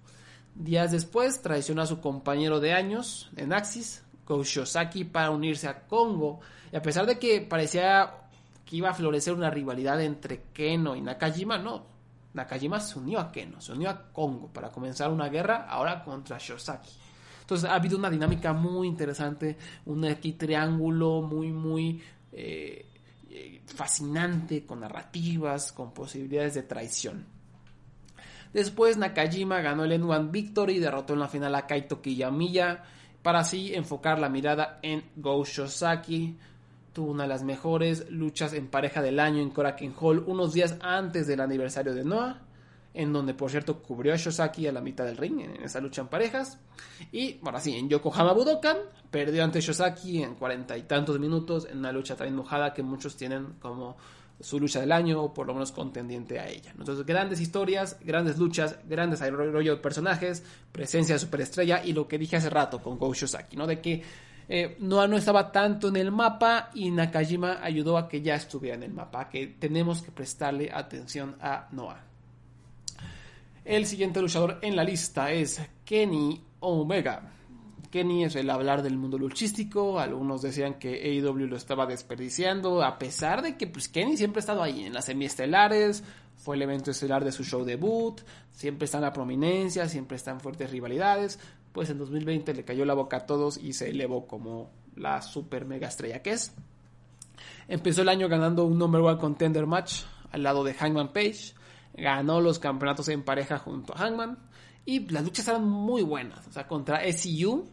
Días 0.54 0.92
después 0.92 1.42
traicionó 1.42 1.82
a 1.82 1.86
su 1.86 2.00
compañero 2.00 2.60
de 2.60 2.72
años 2.72 3.30
en 3.36 3.52
Axis, 3.52 4.04
Shosaki, 4.26 5.04
para 5.04 5.30
unirse 5.30 5.68
a 5.68 5.86
Kongo. 5.86 6.40
Y 6.72 6.76
a 6.76 6.82
pesar 6.82 7.06
de 7.06 7.18
que 7.18 7.40
parecía 7.42 8.14
que 8.64 8.76
iba 8.76 8.90
a 8.90 8.94
florecer 8.94 9.34
una 9.34 9.50
rivalidad 9.50 10.00
entre 10.00 10.44
Keno 10.52 10.96
y 10.96 11.00
Nakajima, 11.00 11.58
no. 11.58 11.84
Nakajima 12.34 12.80
se 12.80 12.98
unió 12.98 13.20
a 13.20 13.30
Keno, 13.30 13.60
se 13.60 13.72
unió 13.72 13.90
a 13.90 14.12
Kongo 14.12 14.48
para 14.48 14.70
comenzar 14.70 15.10
una 15.10 15.28
guerra 15.28 15.66
ahora 15.68 16.02
contra 16.02 16.38
Shosaki. 16.38 17.01
Entonces 17.52 17.68
ha 17.68 17.74
habido 17.74 17.98
una 17.98 18.08
dinámica 18.08 18.54
muy 18.54 18.88
interesante, 18.88 19.58
un 19.84 20.06
aquí 20.06 20.32
triángulo 20.32 21.20
muy, 21.20 21.52
muy 21.52 22.00
eh, 22.32 22.86
eh, 23.28 23.60
fascinante, 23.66 24.64
con 24.64 24.80
narrativas, 24.80 25.70
con 25.72 25.92
posibilidades 25.92 26.54
de 26.54 26.62
traición. 26.62 27.26
Después 28.54 28.96
Nakajima 28.96 29.60
ganó 29.60 29.84
el 29.84 30.00
N1 30.00 30.30
Victory 30.30 30.76
y 30.76 30.78
derrotó 30.78 31.12
en 31.12 31.18
la 31.18 31.28
final 31.28 31.54
a 31.54 31.66
Kaito 31.66 32.00
Kiyamiya 32.00 32.84
para 33.22 33.40
así 33.40 33.74
enfocar 33.74 34.18
la 34.18 34.30
mirada 34.30 34.78
en 34.80 35.04
Go 35.16 35.44
Shosaki. 35.44 36.38
Tuvo 36.94 37.10
una 37.10 37.24
de 37.24 37.28
las 37.28 37.44
mejores 37.44 38.10
luchas 38.10 38.54
en 38.54 38.68
pareja 38.68 39.02
del 39.02 39.20
año 39.20 39.42
en 39.42 39.50
Korakuen 39.50 39.92
Hall 40.00 40.24
unos 40.26 40.54
días 40.54 40.78
antes 40.80 41.26
del 41.26 41.42
aniversario 41.42 41.92
de 41.92 42.02
Noah, 42.02 42.40
en 42.94 43.12
donde 43.12 43.34
por 43.34 43.50
cierto 43.50 43.82
cubrió 43.82 44.12
a 44.12 44.16
Shosaki 44.16 44.66
a 44.66 44.72
la 44.72 44.80
mitad 44.80 45.04
del 45.04 45.16
ring 45.16 45.40
en 45.40 45.62
esa 45.62 45.80
lucha 45.80 46.02
en 46.02 46.08
parejas. 46.08 46.58
Y 47.10 47.34
bueno, 47.38 47.58
así 47.58 47.76
en 47.76 47.88
Yokohama 47.88 48.32
Budokan 48.32 48.78
perdió 49.10 49.44
ante 49.44 49.60
Shosaki 49.60 50.22
en 50.22 50.34
cuarenta 50.34 50.76
y 50.76 50.82
tantos 50.82 51.18
minutos 51.18 51.66
en 51.70 51.78
una 51.78 51.92
lucha 51.92 52.16
tan 52.16 52.28
enojada 52.28 52.72
que 52.72 52.82
muchos 52.82 53.16
tienen 53.16 53.54
como 53.60 53.96
su 54.40 54.58
lucha 54.58 54.80
del 54.80 54.92
año 54.92 55.22
o 55.22 55.32
por 55.32 55.46
lo 55.46 55.54
menos 55.54 55.72
contendiente 55.72 56.38
a 56.38 56.48
ella. 56.48 56.74
Entonces, 56.76 57.06
grandes 57.06 57.40
historias, 57.40 57.96
grandes 58.04 58.38
luchas, 58.38 58.78
grandes 58.88 59.20
rollo 59.30 59.76
de 59.76 59.80
personajes, 59.80 60.42
presencia 60.72 61.14
de 61.14 61.18
superestrella 61.20 61.84
y 61.84 61.92
lo 61.92 62.08
que 62.08 62.18
dije 62.18 62.36
hace 62.36 62.50
rato 62.50 62.82
con 62.82 62.98
Go 62.98 63.14
Shosaki, 63.14 63.56
¿no? 63.56 63.66
De 63.66 63.80
que 63.80 64.02
eh, 64.48 64.76
Noah 64.80 65.06
no 65.06 65.16
estaba 65.16 65.52
tanto 65.52 65.88
en 65.88 65.96
el 65.96 66.10
mapa 66.10 66.70
y 66.74 66.90
Nakajima 66.90 67.60
ayudó 67.62 67.96
a 67.96 68.08
que 68.08 68.20
ya 68.20 68.34
estuviera 68.34 68.76
en 68.76 68.82
el 68.82 68.92
mapa, 68.92 69.28
que 69.28 69.46
tenemos 69.46 70.02
que 70.02 70.10
prestarle 70.10 70.70
atención 70.72 71.36
a 71.40 71.68
Noah. 71.70 72.11
El 73.64 73.86
siguiente 73.86 74.20
luchador 74.20 74.58
en 74.62 74.74
la 74.74 74.82
lista 74.82 75.30
es 75.30 75.60
Kenny 75.84 76.42
Omega. 76.58 77.30
Kenny 77.92 78.24
es 78.24 78.34
el 78.34 78.50
hablar 78.50 78.82
del 78.82 78.96
mundo 78.96 79.18
luchístico. 79.18 80.00
Algunos 80.00 80.42
decían 80.42 80.80
que 80.80 80.94
AEW 80.94 81.46
lo 81.46 81.56
estaba 81.56 81.86
desperdiciando, 81.86 82.82
a 82.82 82.98
pesar 82.98 83.40
de 83.40 83.56
que 83.56 83.68
pues, 83.68 83.88
Kenny 83.88 84.16
siempre 84.16 84.38
ha 84.38 84.40
estado 84.40 84.64
ahí 84.64 84.84
en 84.84 84.92
las 84.92 85.04
semiestelares. 85.04 86.02
Fue 86.38 86.56
el 86.56 86.62
evento 86.62 86.90
estelar 86.90 87.24
de 87.24 87.30
su 87.30 87.44
show 87.44 87.64
debut. 87.64 88.20
Siempre 88.50 88.86
está 88.86 88.98
en 88.98 89.04
la 89.04 89.12
prominencia, 89.12 89.88
siempre 89.88 90.16
están 90.16 90.40
fuertes 90.40 90.70
rivalidades. 90.70 91.38
Pues 91.72 91.88
en 91.88 91.98
2020 91.98 92.54
le 92.54 92.64
cayó 92.64 92.84
la 92.84 92.94
boca 92.94 93.18
a 93.18 93.26
todos 93.26 93.58
y 93.58 93.74
se 93.74 93.90
elevó 93.90 94.26
como 94.26 94.70
la 94.96 95.22
super 95.22 95.66
mega 95.66 95.86
estrella 95.86 96.20
que 96.20 96.32
es. 96.32 96.52
Empezó 97.68 98.02
el 98.02 98.08
año 98.08 98.28
ganando 98.28 98.64
un 98.64 98.76
number 98.76 99.02
one 99.02 99.18
contender 99.18 99.66
match 99.66 100.02
al 100.32 100.42
lado 100.42 100.64
de 100.64 100.74
Hangman 100.74 101.12
Page. 101.12 101.54
Ganó 101.94 102.40
los 102.40 102.58
campeonatos 102.58 103.08
en 103.08 103.22
pareja 103.22 103.58
junto 103.58 103.94
a 103.94 103.98
Hangman 103.98 104.38
y 104.84 105.08
las 105.10 105.24
luchas 105.24 105.46
eran 105.48 105.68
muy 105.68 106.02
buenas. 106.02 106.46
O 106.48 106.52
sea, 106.52 106.66
contra 106.66 107.00
SCU 107.12 107.68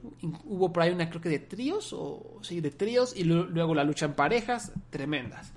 hubo 0.46 0.72
por 0.72 0.84
ahí 0.84 0.92
una 0.92 1.10
creo 1.10 1.22
que 1.22 1.30
de 1.30 1.40
tríos, 1.40 1.94
o 1.94 2.40
sí, 2.42 2.62
de 2.62 2.72
tríos, 2.72 3.16
y 3.16 3.24
luego 3.24 3.74
la 3.74 3.84
lucha 3.84 4.06
en 4.06 4.14
parejas, 4.14 4.72
tremendas. 4.90 5.52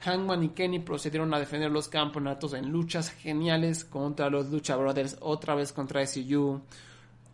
Hangman 0.00 0.44
y 0.44 0.48
Kenny 0.50 0.78
procedieron 0.78 1.34
a 1.34 1.38
defender 1.38 1.70
los 1.70 1.88
campeonatos 1.88 2.54
en 2.54 2.70
luchas 2.70 3.10
geniales 3.10 3.84
contra 3.84 4.30
los 4.30 4.48
Lucha 4.48 4.76
Brothers, 4.76 5.16
otra 5.20 5.54
vez 5.54 5.72
contra 5.72 6.06
SCU. 6.06 6.60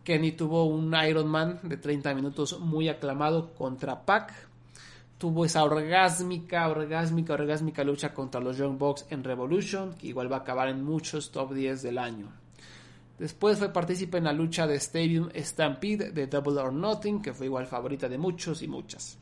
Kenny 0.03 0.31
tuvo 0.31 0.65
un 0.65 0.93
Iron 1.07 1.27
Man 1.27 1.59
de 1.63 1.77
30 1.77 2.13
minutos 2.15 2.59
muy 2.59 2.89
aclamado 2.89 3.53
contra 3.53 4.05
Pac. 4.05 4.33
Tuvo 5.17 5.45
esa 5.45 5.63
orgásmica, 5.63 6.67
orgásmica, 6.67 7.33
orgásmica 7.33 7.83
lucha 7.83 8.13
contra 8.13 8.41
los 8.41 8.57
Young 8.57 8.77
Bucks 8.77 9.05
en 9.09 9.23
Revolution, 9.23 9.93
que 9.93 10.07
igual 10.07 10.29
va 10.29 10.37
a 10.37 10.39
acabar 10.39 10.67
en 10.67 10.83
muchos 10.83 11.31
top 11.31 11.53
10 11.53 11.81
del 11.83 11.97
año. 11.97 12.33
Después 13.17 13.57
fue 13.57 13.71
partícipe 13.71 14.17
en 14.17 14.25
la 14.25 14.33
lucha 14.33 14.67
de 14.67 14.75
Stadium 14.75 15.29
Stampede 15.33 16.11
de 16.11 16.27
Double 16.27 16.59
or 16.59 16.73
Nothing, 16.73 17.21
que 17.21 17.33
fue 17.33 17.45
igual 17.45 17.65
favorita 17.65 18.09
de 18.09 18.17
muchos 18.17 18.61
y 18.61 18.67
muchas. 18.67 19.17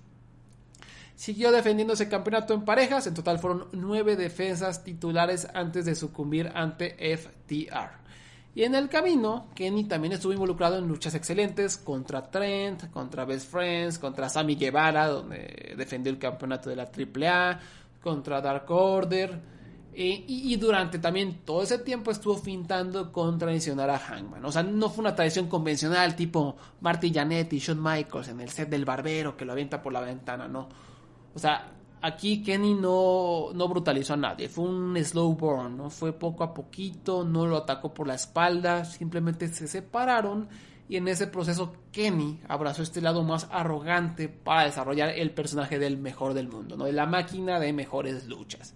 Siguió 1.16 1.52
defendiendo 1.52 1.94
ese 1.94 2.10
campeonato 2.10 2.56
en 2.56 2.66
parejas, 2.66 3.06
en 3.06 3.14
total 3.14 3.38
fueron 3.38 3.68
nueve 3.72 4.16
defensas 4.16 4.84
titulares 4.84 5.48
antes 5.54 5.86
de 5.86 5.94
sucumbir 5.94 6.52
ante 6.56 6.96
FTR. 7.16 8.03
Y 8.56 8.64
en 8.64 8.76
el 8.76 8.88
camino, 8.88 9.48
Kenny 9.56 9.86
también 9.86 10.14
estuvo 10.14 10.34
involucrado 10.34 10.78
en 10.78 10.88
luchas 10.88 11.16
excelentes 11.16 11.78
contra 11.78 12.30
Trent, 12.30 12.92
contra 12.92 13.26
Best 13.26 13.50
Friends, 13.52 13.98
contra 13.98 14.30
Sammy 14.30 14.56
Guevara, 14.56 15.08
donde 15.08 15.74
defendió 15.76 16.12
el 16.12 16.20
campeonato 16.20 16.70
de 16.70 16.76
la 16.76 16.84
AAA, 16.84 17.60
contra 18.02 18.42
Dark 18.42 18.70
Order, 18.70 19.40
eh, 19.96 20.24
y, 20.28 20.56
durante 20.56 20.98
también 20.98 21.42
todo 21.46 21.62
ese 21.62 21.78
tiempo 21.78 22.10
estuvo 22.10 22.36
fintando 22.36 23.12
con 23.12 23.38
traicionar 23.38 23.92
a 23.92 24.00
Hangman. 24.00 24.44
O 24.44 24.52
sea, 24.52 24.64
no 24.64 24.90
fue 24.90 25.04
una 25.04 25.16
tradición 25.16 25.48
convencional 25.48 26.16
tipo 26.16 26.56
Marty 26.82 27.12
Janetti 27.14 27.58
y 27.58 27.60
Shawn 27.60 27.82
Michaels 27.82 28.30
en 28.30 28.42
el 28.42 28.50
set 28.50 28.70
del 28.70 28.86
barbero 28.86 29.38
que 29.38 29.46
lo 29.46 29.52
avienta 29.52 29.84
por 29.84 29.94
la 29.94 30.02
ventana, 30.02 30.48
no. 30.48 30.68
O 31.36 31.40
sea, 31.40 31.72
aquí 32.04 32.44
Kenny 32.44 32.74
no, 32.76 33.52
no 33.54 33.68
brutalizó 33.70 34.14
a 34.14 34.18
nadie. 34.18 34.50
Fue 34.50 34.66
un 34.66 34.96
slow 35.04 35.34
burn, 35.36 35.78
¿no? 35.78 35.90
Fue 35.90 36.12
poco 36.12 36.44
a 36.44 36.54
poquito, 36.54 37.24
no 37.24 37.48
lo 37.48 37.58
atacó 37.58 37.94
por 37.94 38.08
la 38.08 38.16
espalda, 38.16 38.84
simplemente 38.84 39.48
se 39.48 39.68
separaron. 39.68 40.50
Y 40.90 40.98
en 40.98 41.08
ese 41.08 41.28
proceso 41.28 41.74
Kenny 41.94 42.42
abrazó 42.50 42.84
este 42.84 43.00
lado 43.00 43.24
más 43.24 43.48
arrogante 43.50 44.28
para 44.28 44.66
desarrollar 44.66 45.10
el 45.10 45.32
personaje 45.32 45.80
del 45.80 45.98
mejor 45.98 46.34
del 46.34 46.50
mundo, 46.50 46.76
¿no? 46.76 46.84
De 46.84 46.92
la 46.92 47.06
máquina 47.06 47.58
de 47.58 47.72
mejores 47.72 48.28
luchas. 48.28 48.76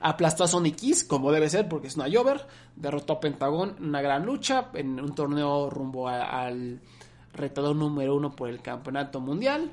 Aplastó 0.00 0.44
a 0.44 0.48
Sonic 0.48 0.76
Kiss, 0.76 1.02
como 1.02 1.32
debe 1.32 1.50
ser, 1.50 1.68
porque 1.68 1.88
es 1.88 1.96
una 1.96 2.06
Jover. 2.08 2.46
Derrotó 2.76 3.14
a 3.14 3.20
Pentagón 3.20 3.74
en 3.78 3.86
una 3.86 4.00
gran 4.00 4.24
lucha, 4.24 4.70
en 4.74 5.00
un 5.00 5.16
torneo 5.16 5.68
rumbo 5.68 6.08
al 6.08 6.80
retador 7.32 7.74
número 7.74 8.14
uno 8.14 8.36
por 8.36 8.48
el 8.48 8.62
campeonato 8.62 9.18
mundial. 9.18 9.72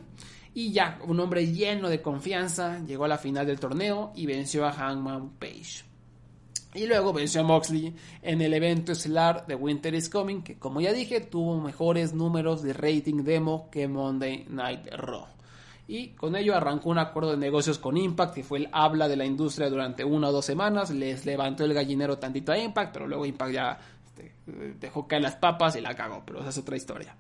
Y 0.56 0.72
ya, 0.72 1.00
un 1.06 1.20
hombre 1.20 1.46
lleno 1.46 1.88
de 1.90 2.02
confianza, 2.02 2.80
llegó 2.80 3.06
a 3.06 3.10
la 3.10 3.20
final 3.20 3.46
del 3.46 3.60
torneo 3.60 4.12
y 4.16 4.26
venció 4.26 4.66
a 4.66 4.72
Hangman 4.72 5.34
Page. 5.38 5.84
Y 6.74 6.88
luego 6.88 7.14
venció 7.14 7.42
a 7.42 7.44
Moxley 7.44 7.96
en 8.24 8.42
el 8.42 8.54
evento 8.54 8.94
estelar 8.94 9.46
de 9.46 9.54
Winter 9.54 9.94
is 9.94 10.10
Coming, 10.10 10.42
que 10.42 10.58
como 10.58 10.82
ya 10.82 10.92
dije, 10.92 11.22
tuvo 11.22 11.62
mejores 11.62 12.14
números 12.14 12.64
de 12.64 12.74
rating 12.74 13.24
demo 13.24 13.70
que 13.70 13.88
Monday 13.88 14.48
Night 14.50 14.88
Raw 14.92 15.28
y 15.88 16.10
con 16.10 16.36
ello 16.36 16.56
arrancó 16.56 16.90
un 16.90 16.98
acuerdo 16.98 17.32
de 17.32 17.38
negocios 17.38 17.78
con 17.78 17.98
Impact, 17.98 18.34
que 18.34 18.44
fue 18.44 18.60
el 18.60 18.70
habla 18.72 19.08
de 19.08 19.16
la 19.16 19.26
industria 19.26 19.70
durante 19.70 20.04
una 20.04 20.30
o 20.30 20.32
dos 20.32 20.46
semanas, 20.46 20.90
les 20.90 21.26
levantó 21.26 21.64
el 21.64 21.74
gallinero 21.74 22.18
tantito 22.18 22.52
a 22.52 22.58
Impact, 22.58 22.92
pero 22.92 23.08
luego 23.08 23.26
Impact 23.26 23.52
ya 23.52 23.80
este, 24.06 24.32
dejó 24.80 25.08
caer 25.08 25.22
las 25.22 25.36
papas 25.36 25.76
y 25.76 25.82
la 25.82 25.94
cagó, 25.94 26.24
pero 26.26 26.40
esa 26.40 26.50
es 26.50 26.58
otra 26.58 26.76
historia. 26.76 27.16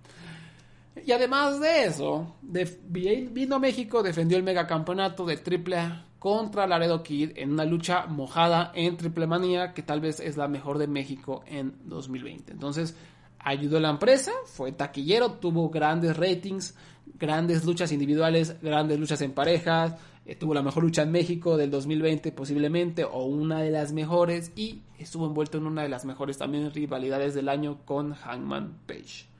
Y 1.04 1.12
además 1.12 1.60
de 1.60 1.86
eso, 1.86 2.36
vino 2.41 3.56
a 3.56 3.60
México, 3.60 4.02
defendió 4.02 4.38
el 4.38 4.43
megacampeonato 4.43 5.26
de 5.26 5.36
AAA 5.36 6.06
contra 6.20 6.66
Laredo 6.66 7.04
Kid 7.04 7.32
en 7.36 7.52
una 7.52 7.66
lucha 7.66 8.06
mojada 8.08 8.72
en 8.74 8.98
Triple 8.98 9.28
Manía, 9.28 9.74
que 9.74 9.84
tal 9.84 10.02
vez 10.02 10.20
es 10.20 10.38
la 10.38 10.48
mejor 10.48 10.78
de 10.78 10.88
México 10.88 11.43
en 11.46 11.76
2020. 11.84 12.54
Entonces, 12.54 12.96
ayudó 13.39 13.78
a 13.78 13.82
la 13.82 13.89
empresa, 13.91 14.32
fue 14.46 14.72
taquillero, 14.72 15.34
tuvo 15.34 15.70
grandes 15.70 16.18
ratings, 16.18 16.76
grandes 17.20 17.64
luchas 17.66 17.91
individuales, 17.91 18.60
grandes 18.62 19.00
luchas 19.00 19.22
en 19.22 19.34
parejas, 19.34 19.96
eh, 20.26 20.36
tuvo 20.36 20.56
la 20.56 20.64
mejor 20.64 20.84
lucha 20.84 21.04
en 21.04 21.12
México 21.12 21.58
del 21.58 21.70
2020 21.70 22.32
posiblemente, 22.32 23.04
o 23.04 23.26
una 23.26 23.62
de 23.62 23.70
las 23.70 23.93
mejores, 23.93 24.52
y 24.56 24.82
estuvo 24.98 25.28
envuelto 25.28 25.60
en 25.60 25.68
una 25.68 25.84
de 25.84 25.89
las 25.89 26.06
mejores 26.06 26.39
también 26.39 26.72
rivalidades 26.72 27.36
del 27.36 27.50
año 27.50 27.86
con 27.86 28.14
Hangman 28.14 28.80
Page. 28.88 29.35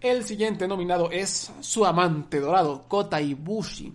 El 0.00 0.24
siguiente 0.24 0.68
nominado 0.68 1.10
es 1.10 1.52
su 1.60 1.84
amante 1.84 2.40
dorado, 2.40 2.84
Kota 2.88 3.20
Ibushi 3.20 3.92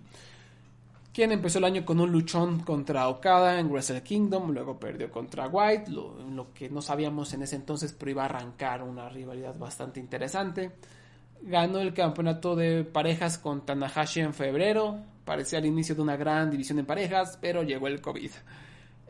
quien 1.14 1.32
empezó 1.32 1.60
el 1.60 1.66
año 1.66 1.86
con 1.86 2.00
un 2.00 2.12
luchón 2.12 2.62
contra 2.62 3.08
Okada 3.08 3.60
en 3.60 3.72
Wrestle 3.72 4.02
Kingdom, 4.02 4.52
luego 4.52 4.80
perdió 4.80 5.12
contra 5.12 5.48
White, 5.48 5.92
lo, 5.92 6.16
lo, 6.24 6.52
que 6.54 6.70
no 6.70 6.82
sabíamos 6.82 7.32
en 7.34 7.44
ese 7.44 7.56
entonces, 7.56 7.94
pero 7.94 8.12
iba 8.12 8.24
a 8.24 8.26
arrancar 8.26 8.82
una 8.82 9.08
rivalidad 9.10 9.56
bastante 9.56 10.00
interesante. 10.00 10.72
Ganó 11.44 11.80
el 11.80 11.94
campeonato 11.94 12.56
de 12.56 12.84
parejas 12.84 13.38
con 13.38 13.64
Tanahashi 13.64 14.22
en 14.22 14.34
febrero, 14.34 14.98
parecía 15.24 15.60
el 15.60 15.68
inicio 15.68 15.94
de 15.94 16.02
una 16.02 16.18
gran 16.18 16.50
división 16.50 16.80
en 16.80 16.88
parejas, 16.88 17.38
pero 17.40 17.62
llegó 17.62 17.88
el 17.88 18.02
COVID. 18.02 18.32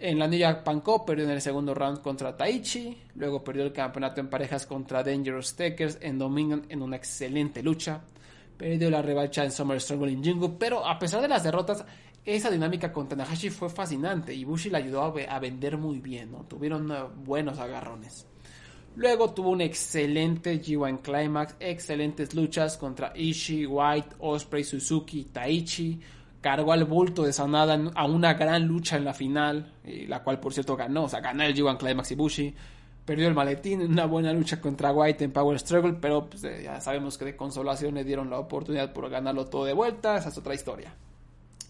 En 0.06 0.20
la 0.20 0.28
New 0.28 0.38
York 0.38 0.64
Cup 0.84 1.06
perdió 1.06 1.24
en 1.24 1.32
el 1.32 1.42
segundo 1.42 1.74
round 1.74 2.02
contra 2.02 2.36
Taichi, 2.36 2.98
luego 3.16 3.44
perdió 3.44 3.64
el 3.64 3.72
campeonato 3.72 4.20
en 4.20 4.30
parejas 4.30 4.66
contra 4.66 5.02
Dangerous 5.02 5.56
Takers 5.56 5.98
en 6.02 6.20
Dominion 6.20 6.66
en 6.68 6.82
una 6.82 6.98
excelente 6.98 7.64
lucha 7.64 8.02
perdió 8.58 8.90
la 8.90 9.02
revancha 9.02 9.44
en 9.44 9.52
Summer 9.52 9.80
Struggle 9.80 10.12
en 10.12 10.24
Jingu, 10.24 10.58
pero 10.58 10.86
a 10.86 10.98
pesar 11.00 11.22
de 11.22 11.28
las 11.28 11.44
derrotas, 11.44 11.84
esa 12.26 12.50
dinámica 12.50 12.92
con 12.92 13.10
Tanahashi 13.10 13.50
fue 13.50 13.70
fascinante 13.70 14.34
y 14.34 14.46
Bushi 14.46 14.70
le 14.70 14.78
ayudó 14.78 15.02
a, 15.04 15.40
vender 15.40 15.78
muy 15.78 16.00
bien. 16.00 16.34
Tuvieron 16.48 16.90
uh, 16.90 17.10
buenos 17.26 17.60
agarrones. 17.60 18.26
Luego 18.96 19.34
tuvo 19.34 19.50
un 19.50 19.62
excelente 19.62 20.62
G1 20.62 21.02
Climax, 21.02 21.56
excelentes 21.60 22.34
luchas 22.36 22.78
contra 22.78 23.12
Ishii, 23.16 23.66
White, 23.66 24.16
Osprey, 24.20 24.64
Suzuki, 24.64 25.26
Taichi. 25.26 26.00
Cargó 26.44 26.74
al 26.74 26.84
bulto 26.84 27.24
de 27.24 27.32
Sanada 27.32 27.80
a 27.96 28.06
una 28.06 28.34
gran 28.34 28.68
lucha 28.68 28.98
en 28.98 29.06
la 29.06 29.14
final, 29.14 29.72
la 30.10 30.22
cual 30.24 30.42
por 30.42 30.54
cierto 30.54 30.76
ganó, 30.76 31.06
o 31.06 31.10
sea, 31.10 31.22
ganó 31.22 31.42
el 31.44 31.56
G1 31.56 31.78
Climax 31.78 32.12
y 32.12 32.16
Bushi. 32.16 32.54
Perdió 33.06 33.30
el 33.30 33.34
maletín 33.34 33.80
en 33.80 33.92
una 33.92 34.06
buena 34.06 34.34
lucha 34.34 34.60
contra 34.60 34.92
White 34.92 35.24
en 35.24 35.32
Power 35.32 35.58
Struggle, 35.58 35.94
pero 36.02 36.30
pues, 36.30 36.44
eh, 36.44 36.64
ya 36.66 36.82
sabemos 36.82 37.18
que 37.18 37.24
de 37.24 37.38
consolación 37.38 37.96
le 37.96 38.04
dieron 38.04 38.30
la 38.30 38.40
oportunidad 38.40 38.92
por 38.92 39.10
ganarlo 39.10 39.46
todo 39.46 39.64
de 39.64 39.74
vuelta, 39.74 40.18
esa 40.18 40.28
es 40.28 40.38
otra 40.38 40.54
historia. 40.54 40.94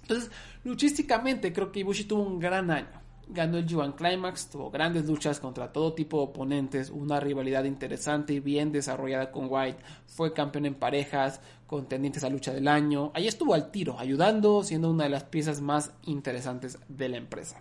Entonces, 0.02 0.32
luchísticamente 0.64 1.54
creo 1.54 1.72
que 1.72 1.82
Ibushi 1.82 2.06
tuvo 2.06 2.24
un 2.24 2.40
gran 2.40 2.72
año 2.72 3.04
ganó 3.28 3.58
el 3.58 3.68
G1 3.68 3.96
Climax, 3.96 4.50
tuvo 4.50 4.70
grandes 4.70 5.06
luchas 5.06 5.40
contra 5.40 5.72
todo 5.72 5.94
tipo 5.94 6.18
de 6.18 6.24
oponentes, 6.24 6.90
una 6.90 7.20
rivalidad 7.20 7.64
interesante 7.64 8.34
y 8.34 8.40
bien 8.40 8.72
desarrollada 8.72 9.32
con 9.32 9.48
White, 9.50 9.80
fue 10.08 10.34
campeón 10.34 10.66
en 10.66 10.76
parejas, 10.76 11.42
contendientes 11.74 12.24
a 12.24 12.30
lucha 12.30 12.54
del 12.54 12.68
año, 12.68 13.12
ahí 13.16 13.28
estuvo 13.28 13.56
al 13.56 13.72
tiro, 13.72 13.98
ayudando, 13.98 14.64
siendo 14.64 14.92
una 14.92 15.06
de 15.06 15.10
las 15.10 15.24
piezas 15.24 15.60
más 15.60 15.92
interesantes 16.04 16.78
de 16.88 17.10
la 17.10 17.18
empresa. 17.18 17.60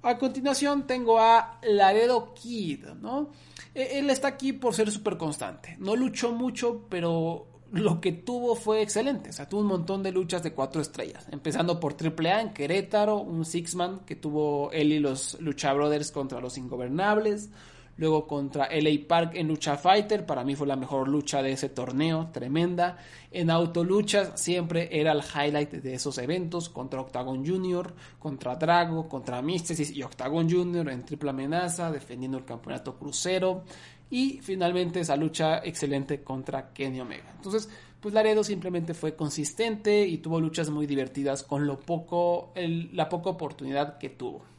A 0.00 0.16
continuación 0.16 0.86
tengo 0.86 1.18
a 1.18 1.60
Laredo 1.62 2.32
Kid, 2.32 2.86
¿no? 3.02 3.32
E-, 3.74 3.98
él 3.98 4.08
está 4.08 4.28
aquí 4.28 4.54
por 4.54 4.72
ser 4.72 4.90
súper 4.90 5.18
constante. 5.18 5.76
No 5.78 5.94
luchó 5.94 6.32
mucho, 6.32 6.86
pero 6.88 7.48
lo 7.72 8.00
que 8.00 8.12
tuvo 8.12 8.54
fue 8.54 8.80
excelente. 8.80 9.28
O 9.28 9.32
sea, 9.34 9.46
tuvo 9.46 9.60
un 9.60 9.66
montón 9.66 10.02
de 10.02 10.12
luchas 10.12 10.42
de 10.42 10.54
cuatro 10.54 10.80
estrellas. 10.80 11.26
Empezando 11.30 11.78
por 11.78 11.96
AAA 12.02 12.40
en 12.40 12.54
Querétaro, 12.54 13.18
un 13.18 13.44
Six-Man 13.44 14.06
que 14.06 14.16
tuvo 14.16 14.72
él 14.72 14.90
y 14.90 15.00
los 15.00 15.38
Lucha 15.38 15.74
Brothers 15.74 16.12
contra 16.12 16.40
los 16.40 16.56
Ingobernables. 16.56 17.50
Luego 17.98 18.26
contra 18.26 18.68
LA 18.70 19.06
Park 19.08 19.32
en 19.34 19.48
Lucha 19.48 19.76
Fighter, 19.76 20.26
para 20.26 20.44
mí 20.44 20.54
fue 20.54 20.66
la 20.66 20.76
mejor 20.76 21.08
lucha 21.08 21.42
de 21.42 21.52
ese 21.52 21.70
torneo, 21.70 22.28
tremenda. 22.30 22.98
En 23.30 23.50
Autoluchas 23.50 24.32
siempre 24.38 24.88
era 24.90 25.12
el 25.12 25.22
highlight 25.22 25.70
de 25.70 25.94
esos 25.94 26.18
eventos, 26.18 26.68
contra 26.68 27.00
Octagon 27.00 27.46
Junior, 27.46 27.94
contra 28.18 28.56
Drago, 28.56 29.08
contra 29.08 29.40
Místesis 29.40 29.90
y 29.90 30.02
Octagon 30.02 30.50
Junior 30.50 30.88
en 30.90 31.04
triple 31.04 31.30
amenaza, 31.30 31.90
defendiendo 31.90 32.36
el 32.36 32.44
campeonato 32.44 32.98
crucero. 32.98 33.64
Y 34.10 34.40
finalmente 34.42 35.00
esa 35.00 35.16
lucha 35.16 35.58
excelente 35.64 36.22
contra 36.22 36.72
Kenny 36.72 37.00
Omega. 37.00 37.32
Entonces, 37.34 37.68
pues 38.00 38.14
Laredo 38.14 38.44
simplemente 38.44 38.94
fue 38.94 39.16
consistente 39.16 40.06
y 40.06 40.18
tuvo 40.18 40.38
luchas 40.38 40.70
muy 40.70 40.86
divertidas 40.86 41.42
con 41.42 41.66
lo 41.66 41.80
poco, 41.80 42.52
la 42.54 43.08
poca 43.08 43.30
oportunidad 43.30 43.98
que 43.98 44.10
tuvo. 44.10 44.55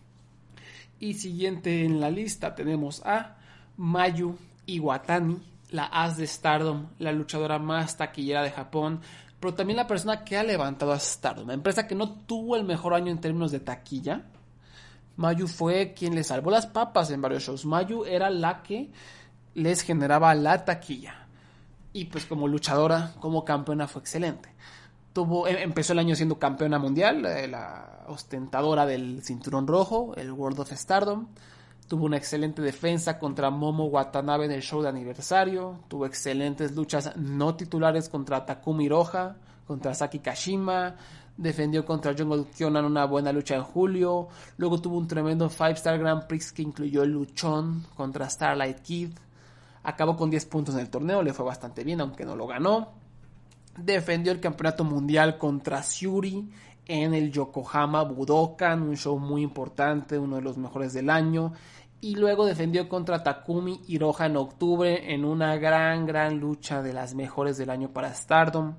Y 0.99 1.13
siguiente 1.13 1.85
en 1.85 1.99
la 1.99 2.09
lista 2.09 2.55
tenemos 2.55 3.01
a 3.05 3.37
Mayu 3.77 4.35
Iwatani, 4.65 5.37
la 5.71 5.85
as 5.85 6.17
de 6.17 6.25
Stardom, 6.25 6.87
la 6.99 7.11
luchadora 7.11 7.59
más 7.59 7.97
taquillera 7.97 8.41
de 8.41 8.51
Japón, 8.51 9.01
pero 9.39 9.53
también 9.53 9.77
la 9.77 9.85
persona 9.85 10.23
que 10.23 10.37
ha 10.37 10.43
levantado 10.43 10.91
a 10.91 10.99
Stardom, 10.99 11.51
empresa 11.51 11.87
que 11.87 11.93
no 11.93 12.09
tuvo 12.09 12.55
el 12.55 12.63
mejor 12.63 12.93
año 12.93 13.11
en 13.11 13.21
términos 13.21 13.51
de 13.51 13.59
taquilla. 13.59 14.23
Mayu 15.17 15.47
fue 15.47 15.93
quien 15.93 16.15
le 16.15 16.23
salvó 16.23 16.51
las 16.51 16.67
papas 16.67 17.11
en 17.11 17.21
varios 17.21 17.43
shows. 17.43 17.65
Mayu 17.65 18.05
era 18.05 18.29
la 18.29 18.61
que 18.63 18.91
les 19.55 19.81
generaba 19.81 20.33
la 20.35 20.63
taquilla. 20.63 21.27
Y 21.93 22.05
pues 22.05 22.25
como 22.25 22.47
luchadora, 22.47 23.13
como 23.19 23.43
campeona 23.43 23.87
fue 23.87 24.01
excelente. 24.01 24.49
Em, 25.47 25.57
empezó 25.57 25.93
el 25.93 25.99
año 25.99 26.15
siendo 26.15 26.37
campeona 26.37 26.77
mundial, 26.77 27.25
eh, 27.25 27.47
la 27.47 28.03
ostentadora 28.07 28.85
del 28.85 29.23
cinturón 29.23 29.67
rojo, 29.67 30.13
el 30.15 30.31
World 30.31 30.59
of 30.59 30.71
Stardom. 30.71 31.27
Tuvo 31.87 32.05
una 32.05 32.17
excelente 32.17 32.61
defensa 32.61 33.17
contra 33.17 33.49
Momo 33.49 33.85
Watanabe 33.85 34.45
en 34.45 34.51
el 34.51 34.61
show 34.61 34.81
de 34.81 34.89
aniversario. 34.89 35.79
Tuvo 35.87 36.05
excelentes 36.05 36.75
luchas 36.75 37.15
no 37.15 37.55
titulares 37.55 38.09
contra 38.09 38.45
Takumi 38.45 38.89
Roja, 38.89 39.37
contra 39.65 39.93
Saki 39.93 40.19
Kashima. 40.19 40.95
Defendió 41.37 41.85
contra 41.85 42.13
Jungle 42.17 42.45
Kyonan 42.55 42.85
una 42.85 43.05
buena 43.05 43.31
lucha 43.31 43.55
en 43.55 43.63
julio. 43.63 44.27
Luego 44.57 44.81
tuvo 44.81 44.97
un 44.97 45.07
tremendo 45.07 45.49
5-Star 45.49 45.97
Grand 45.97 46.27
Prix 46.27 46.51
que 46.51 46.61
incluyó 46.61 47.03
el 47.03 47.11
luchón 47.11 47.85
contra 47.95 48.29
Starlight 48.29 48.79
Kid. 48.79 49.11
Acabó 49.83 50.17
con 50.17 50.29
10 50.29 50.45
puntos 50.47 50.75
en 50.75 50.81
el 50.81 50.89
torneo, 50.89 51.23
le 51.23 51.33
fue 51.33 51.45
bastante 51.45 51.83
bien, 51.85 52.01
aunque 52.01 52.25
no 52.25 52.35
lo 52.35 52.47
ganó. 52.47 53.06
Defendió 53.77 54.31
el 54.31 54.39
campeonato 54.39 54.83
mundial 54.83 55.37
contra 55.37 55.81
Shuri 55.81 56.49
en 56.87 57.13
el 57.13 57.31
Yokohama 57.31 58.03
Budokan, 58.03 58.81
un 58.81 58.95
show 58.95 59.19
muy 59.19 59.41
importante, 59.41 60.17
uno 60.17 60.37
de 60.37 60.41
los 60.41 60.57
mejores 60.57 60.93
del 60.93 61.09
año. 61.09 61.53
Y 61.99 62.15
luego 62.15 62.45
defendió 62.45 62.87
contra 62.87 63.23
Takumi 63.23 63.81
Hiroha 63.87 64.27
en 64.27 64.37
octubre 64.37 65.13
en 65.13 65.25
una 65.25 65.57
gran, 65.57 66.05
gran 66.05 66.39
lucha 66.39 66.81
de 66.81 66.93
las 66.93 67.15
mejores 67.15 67.57
del 67.57 67.69
año 67.69 67.89
para 67.89 68.13
Stardom. 68.13 68.75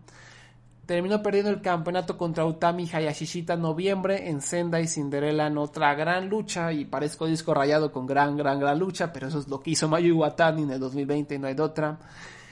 Terminó 0.86 1.22
perdiendo 1.22 1.51
el 1.51 1.61
campeonato 1.61 2.16
contra 2.16 2.46
Utami 2.46 2.88
Hayashishita 2.90 3.55
en 3.55 3.61
noviembre 3.61 4.30
en 4.30 4.40
Sendai 4.40 4.86
Cinderella 4.86 5.49
en 5.49 5.59
otra 5.59 5.94
gran 5.94 6.30
lucha 6.30 6.72
y 6.72 6.86
parezco 6.86 7.26
disco 7.26 7.53
rayado 7.53 7.92
con 7.92 8.07
gran, 8.07 8.38
gran, 8.38 8.59
gran 8.59 8.78
lucha, 8.78 9.12
pero 9.12 9.28
eso 9.28 9.38
es 9.40 9.49
lo 9.49 9.61
que 9.61 9.72
hizo 9.72 9.86
Mayu 9.86 10.14
Iwatani 10.14 10.62
en 10.62 10.70
el 10.70 10.80
2020 10.80 11.34
y 11.34 11.38
no 11.38 11.49
hay 11.49 11.55
de 11.55 11.62
otra. 11.62 11.99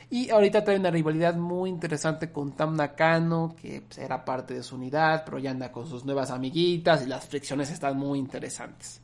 Y 0.09 0.31
ahorita 0.31 0.63
trae 0.63 0.79
una 0.79 0.91
rivalidad 0.91 1.35
muy 1.35 1.69
interesante 1.69 2.31
con 2.31 2.53
Tam 2.53 2.77
Nakano, 2.77 3.57
que 3.61 3.83
pues, 3.83 3.99
era 3.99 4.25
parte 4.25 4.55
de 4.55 4.63
su 4.63 4.77
unidad, 4.77 5.25
pero 5.25 5.39
ya 5.39 5.51
anda 5.51 5.73
con 5.73 5.89
sus 5.89 6.05
nuevas 6.05 6.31
amiguitas 6.31 7.05
y 7.05 7.09
las 7.09 7.27
fricciones 7.27 7.71
están 7.71 7.97
muy 7.97 8.19
interesantes. 8.19 9.01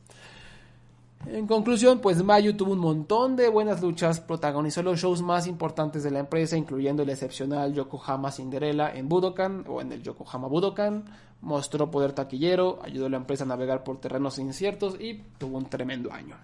En 1.25 1.47
conclusión, 1.47 1.99
pues 1.99 2.21
Mayu 2.21 2.53
tuvo 2.53 2.73
un 2.73 2.79
montón 2.79 3.37
de 3.37 3.47
buenas 3.47 3.81
luchas, 3.81 4.19
protagonizó 4.19 4.83
los 4.83 4.99
shows 4.99 5.21
más 5.21 5.47
importantes 5.47 6.03
de 6.03 6.11
la 6.11 6.19
empresa, 6.19 6.57
incluyendo 6.57 7.03
el 7.03 7.09
excepcional 7.09 7.73
Yokohama 7.73 8.29
Cinderella 8.31 8.93
en 8.93 9.07
Budokan 9.07 9.63
o 9.69 9.79
en 9.79 9.93
el 9.93 10.03
Yokohama 10.03 10.47
Budokan, 10.47 11.05
mostró 11.41 11.89
poder 11.89 12.11
taquillero, 12.11 12.79
ayudó 12.83 13.05
a 13.05 13.09
la 13.09 13.17
empresa 13.17 13.45
a 13.45 13.47
navegar 13.47 13.83
por 13.83 13.99
terrenos 13.99 14.37
inciertos 14.37 14.97
y 14.99 15.23
tuvo 15.37 15.57
un 15.57 15.65
tremendo 15.69 16.11
año. 16.11 16.35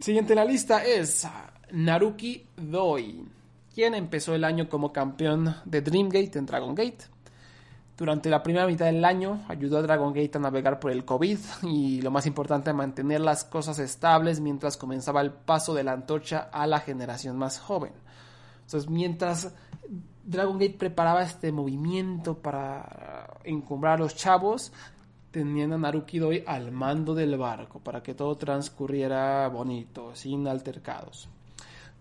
Siguiente 0.00 0.32
en 0.32 0.38
la 0.38 0.44
lista 0.44 0.84
es 0.84 1.26
Naruki 1.70 2.46
Doi, 2.56 3.24
quien 3.74 3.94
empezó 3.94 4.34
el 4.34 4.44
año 4.44 4.68
como 4.68 4.92
campeón 4.92 5.54
de 5.64 5.82
Dreamgate 5.82 6.38
en 6.38 6.46
Dragon 6.46 6.74
Gate 6.74 7.04
durante 8.00 8.30
la 8.30 8.42
primera 8.42 8.66
mitad 8.66 8.86
del 8.86 9.04
año 9.04 9.44
ayudó 9.46 9.76
a 9.76 9.82
Dragon 9.82 10.14
Gate 10.14 10.38
a 10.38 10.40
navegar 10.40 10.80
por 10.80 10.90
el 10.90 11.04
COVID 11.04 11.38
y 11.64 12.00
lo 12.00 12.10
más 12.10 12.24
importante, 12.24 12.72
mantener 12.72 13.20
las 13.20 13.44
cosas 13.44 13.78
estables 13.78 14.40
mientras 14.40 14.78
comenzaba 14.78 15.20
el 15.20 15.32
paso 15.32 15.74
de 15.74 15.84
la 15.84 15.92
antorcha 15.92 16.48
a 16.50 16.66
la 16.66 16.80
generación 16.80 17.36
más 17.36 17.58
joven. 17.58 17.92
Entonces, 18.64 18.88
mientras 18.88 19.52
Dragon 20.24 20.58
Gate 20.58 20.78
preparaba 20.78 21.22
este 21.22 21.52
movimiento 21.52 22.38
para 22.38 23.36
encumbrar 23.44 23.96
a 23.96 23.98
los 23.98 24.16
chavos, 24.16 24.72
tenían 25.30 25.72
a 25.72 25.78
Naruki 25.78 26.18
Doi 26.18 26.42
al 26.46 26.72
mando 26.72 27.14
del 27.14 27.36
barco 27.36 27.78
para 27.80 28.02
que 28.02 28.14
todo 28.14 28.36
transcurriera 28.36 29.48
bonito, 29.48 30.14
sin 30.14 30.46
altercados. 30.48 31.28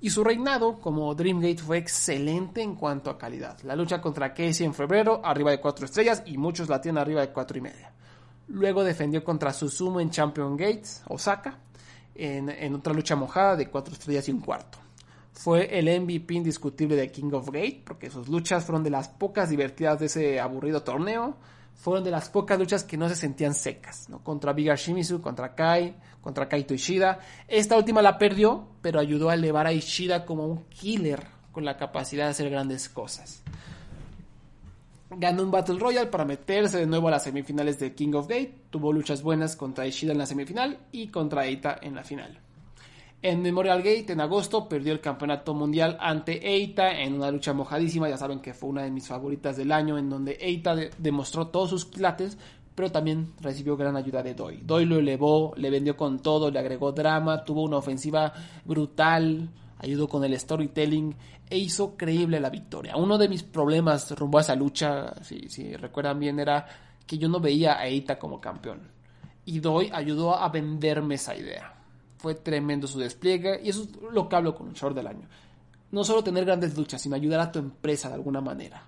Y 0.01 0.09
su 0.09 0.23
reinado 0.23 0.79
como 0.79 1.13
Dreamgate 1.13 1.57
fue 1.57 1.77
excelente 1.77 2.61
en 2.61 2.75
cuanto 2.75 3.09
a 3.09 3.17
calidad. 3.17 3.59
La 3.63 3.75
lucha 3.75 3.99
contra 3.99 4.33
Casey 4.33 4.65
en 4.65 4.73
febrero, 4.73 5.21
arriba 5.23 5.51
de 5.51 5.59
4 5.59 5.85
estrellas, 5.85 6.23
y 6.25 6.37
muchos 6.37 6.69
la 6.69 6.79
tienen 6.79 7.01
arriba 7.01 7.21
de 7.21 7.31
4 7.31 7.57
y 7.57 7.61
media. 7.61 7.91
Luego 8.47 8.83
defendió 8.83 9.23
contra 9.23 9.51
Susumu 9.51 9.99
en 9.99 10.09
Champion 10.09 10.55
Gates, 10.55 11.03
Osaka, 11.09 11.59
en, 12.15 12.49
en 12.49 12.75
otra 12.75 12.93
lucha 12.93 13.15
mojada 13.17 13.57
de 13.57 13.69
4 13.69 13.93
estrellas 13.93 14.27
y 14.29 14.31
un 14.31 14.39
cuarto. 14.39 14.77
Fue 15.33 15.77
el 15.77 16.01
MVP 16.01 16.33
indiscutible 16.33 16.95
de 16.95 17.11
King 17.11 17.31
of 17.33 17.47
Gate, 17.47 17.83
porque 17.85 18.09
sus 18.09 18.29
luchas 18.29 18.63
fueron 18.63 18.83
de 18.83 18.89
las 18.89 19.09
pocas 19.09 19.49
divertidas 19.49 19.99
de 19.99 20.05
ese 20.05 20.39
aburrido 20.39 20.81
torneo 20.81 21.35
fueron 21.79 22.03
de 22.03 22.11
las 22.11 22.29
pocas 22.29 22.59
luchas 22.59 22.83
que 22.83 22.97
no 22.97 23.07
se 23.07 23.15
sentían 23.15 23.53
secas, 23.53 24.09
¿no? 24.09 24.21
Contra 24.21 24.51
Bigar 24.51 24.77
Shimizu, 24.77 25.21
contra 25.21 25.55
Kai, 25.55 25.95
contra 26.21 26.49
Kaito 26.49 26.73
Ishida. 26.73 27.19
Esta 27.47 27.77
última 27.77 28.01
la 28.01 28.17
perdió, 28.17 28.67
pero 28.81 28.99
ayudó 28.99 29.29
a 29.29 29.35
elevar 29.35 29.65
a 29.65 29.71
Ishida 29.71 30.25
como 30.25 30.45
un 30.45 30.65
killer 30.65 31.25
con 31.53 31.63
la 31.63 31.77
capacidad 31.77 32.25
de 32.25 32.31
hacer 32.31 32.49
grandes 32.49 32.89
cosas. 32.89 33.43
Ganó 35.09 35.41
un 35.41 35.51
Battle 35.51 35.79
Royale 35.79 36.09
para 36.09 36.25
meterse 36.25 36.79
de 36.79 36.85
nuevo 36.85 37.07
a 37.07 37.11
las 37.11 37.23
semifinales 37.23 37.79
de 37.79 37.95
King 37.95 38.13
of 38.13 38.27
Gate. 38.27 38.53
Tuvo 38.69 38.91
luchas 38.91 39.23
buenas 39.23 39.55
contra 39.55 39.87
Ishida 39.87 40.11
en 40.11 40.17
la 40.17 40.25
semifinal 40.25 40.79
y 40.91 41.07
contra 41.07 41.45
Eita 41.45 41.79
en 41.81 41.95
la 41.95 42.03
final. 42.03 42.41
En 43.21 43.41
Memorial 43.41 43.79
Gate, 43.79 44.13
en 44.13 44.21
agosto, 44.21 44.69
perdió 44.69 44.93
el 44.93 45.01
campeonato 45.01 45.53
mundial 45.53 45.97
ante 45.99 46.47
Eita 46.47 47.01
en 47.01 47.15
una 47.15 47.31
lucha 47.31 47.53
mojadísima. 47.53 48.07
Ya 48.07 48.17
saben 48.17 48.39
que 48.39 48.53
fue 48.53 48.69
una 48.69 48.83
de 48.83 48.91
mis 48.91 49.07
favoritas 49.07 49.57
del 49.57 49.71
año, 49.71 49.97
en 49.97 50.09
donde 50.09 50.37
Eita 50.39 50.75
demostró 50.97 51.47
todos 51.47 51.69
sus 51.69 51.85
quilates, 51.85 52.37
pero 52.75 52.91
también 52.91 53.33
recibió 53.41 53.75
gran 53.75 53.97
ayuda 53.97 54.23
de 54.23 54.35
Doi. 54.35 54.61
Doi 54.63 54.85
lo 54.85 54.99
elevó, 54.99 55.53
le 55.57 55.69
vendió 55.69 55.97
con 55.97 56.19
todo, 56.19 56.49
le 56.49 56.59
agregó 56.59 56.93
drama, 56.93 57.43
tuvo 57.43 57.63
una 57.63 57.77
ofensiva 57.77 58.31
brutal 58.63 59.49
ayudó 59.79 60.07
con 60.07 60.23
el 60.23 60.37
storytelling 60.37 61.15
e 61.49 61.57
hizo 61.57 61.97
creíble 61.97 62.39
la 62.39 62.49
victoria. 62.49 62.95
Uno 62.95 63.17
de 63.17 63.29
mis 63.29 63.43
problemas 63.43 64.11
rumbo 64.11 64.37
a 64.37 64.41
esa 64.41 64.55
lucha, 64.55 65.13
si, 65.23 65.49
si 65.49 65.75
recuerdan 65.75 66.19
bien, 66.19 66.39
era 66.39 66.67
que 67.07 67.17
yo 67.17 67.27
no 67.27 67.39
veía 67.39 67.79
a 67.79 67.87
Eita 67.87 68.19
como 68.19 68.39
campeón. 68.39 68.91
Y 69.45 69.59
Doi 69.59 69.89
ayudó 69.91 70.35
a 70.35 70.49
venderme 70.49 71.15
esa 71.15 71.35
idea. 71.35 71.78
Fue 72.19 72.35
tremendo 72.35 72.87
su 72.87 72.99
despliegue 72.99 73.59
y 73.63 73.69
eso 73.69 73.83
es 73.83 73.89
lo 74.13 74.29
que 74.29 74.35
hablo 74.35 74.53
con 74.53 74.67
un 74.67 74.73
short 74.73 74.95
del 74.95 75.07
año. 75.07 75.27
No 75.91 76.03
solo 76.03 76.23
tener 76.23 76.45
grandes 76.45 76.77
luchas, 76.77 77.01
sino 77.01 77.15
ayudar 77.15 77.39
a 77.39 77.51
tu 77.51 77.59
empresa 77.59 78.09
de 78.09 78.15
alguna 78.15 78.41
manera. 78.41 78.85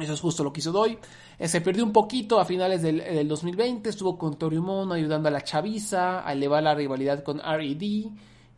Eso 0.00 0.12
es 0.12 0.20
justo 0.20 0.44
lo 0.44 0.52
que 0.52 0.60
hizo 0.60 0.72
Doi. 0.72 0.98
Eh, 1.38 1.48
se 1.48 1.60
perdió 1.60 1.84
un 1.84 1.92
poquito 1.92 2.38
a 2.38 2.44
finales 2.44 2.82
del, 2.82 3.26
2020. 3.26 3.88
Estuvo 3.88 4.18
con 4.18 4.38
Toriumon 4.38 4.92
ayudando 4.92 5.28
a 5.28 5.32
la 5.32 5.42
Chaviza 5.42 6.26
a 6.26 6.32
elevar 6.32 6.62
la 6.62 6.74
rivalidad 6.74 7.22
con 7.22 7.38
RED. 7.38 8.10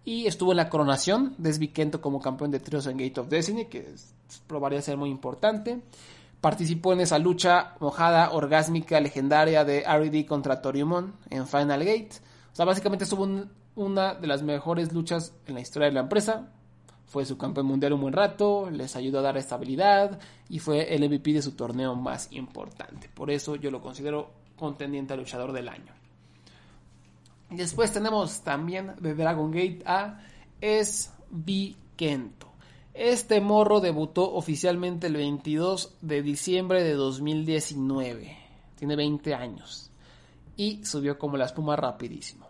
Y 0.05 0.27
estuvo 0.27 0.53
en 0.53 0.57
la 0.57 0.69
coronación 0.69 1.35
de 1.39 1.53
Svikento 1.53 2.01
como 2.01 2.21
campeón 2.21 2.51
de 2.51 2.61
tríos 2.61 2.87
en 2.87 2.97
Gate 2.97 3.21
of 3.21 3.29
Destiny, 3.29 3.67
que 3.67 3.95
probaría 4.47 4.81
ser 4.81 4.97
muy 4.97 5.11
importante. 5.11 5.83
Participó 6.41 6.93
en 6.93 7.01
esa 7.01 7.19
lucha 7.19 7.75
mojada, 7.79 8.31
orgásmica, 8.31 9.01
legendaria 9.01 9.65
de 9.65 9.85
RED 9.85 10.27
contra 10.27 10.63
Toriumon 10.63 11.15
en 11.31 11.47
Final 11.47 11.85
Gate. 11.85 12.28
Sea, 12.59 12.65
básicamente 12.65 13.05
estuvo 13.05 13.25
una 13.77 14.15
de 14.15 14.27
las 14.27 14.43
mejores 14.43 14.93
luchas 14.93 15.33
en 15.47 15.55
la 15.55 15.61
historia 15.61 15.87
de 15.87 15.95
la 15.95 16.01
empresa 16.01 16.51
fue 17.07 17.25
su 17.25 17.39
campeón 17.39 17.67
mundial 17.67 17.93
un 17.93 18.01
buen 18.01 18.13
rato, 18.13 18.69
les 18.69 18.97
ayudó 18.97 19.21
a 19.21 19.23
dar 19.23 19.37
estabilidad 19.37 20.19
y 20.49 20.59
fue 20.59 20.93
el 20.93 21.09
MVP 21.09 21.35
de 21.35 21.43
su 21.43 21.53
torneo 21.53 21.95
más 21.95 22.33
importante. 22.33 23.09
Por 23.09 23.31
eso 23.31 23.55
yo 23.55 23.71
lo 23.71 23.81
considero 23.81 24.33
contendiente 24.57 25.13
al 25.13 25.21
luchador 25.21 25.53
del 25.53 25.69
año. 25.69 25.95
Después 27.49 27.93
tenemos 27.93 28.41
también 28.41 28.97
de 28.99 29.15
Dragon 29.15 29.53
Gate 29.53 29.85
a 29.87 30.19
SB 30.61 31.77
Kento. 31.95 32.49
Este 32.93 33.41
morro 33.41 33.79
debutó 33.79 34.35
oficialmente 34.35 35.07
el 35.07 35.15
22 35.15 35.99
de 36.01 36.23
diciembre 36.23 36.83
de 36.83 36.95
2019. 36.95 38.37
Tiene 38.75 38.97
20 38.97 39.35
años. 39.37 39.93
Y 40.57 40.85
subió 40.85 41.17
como 41.17 41.37
la 41.37 41.45
espuma 41.45 41.77
rapidísimo. 41.77 42.48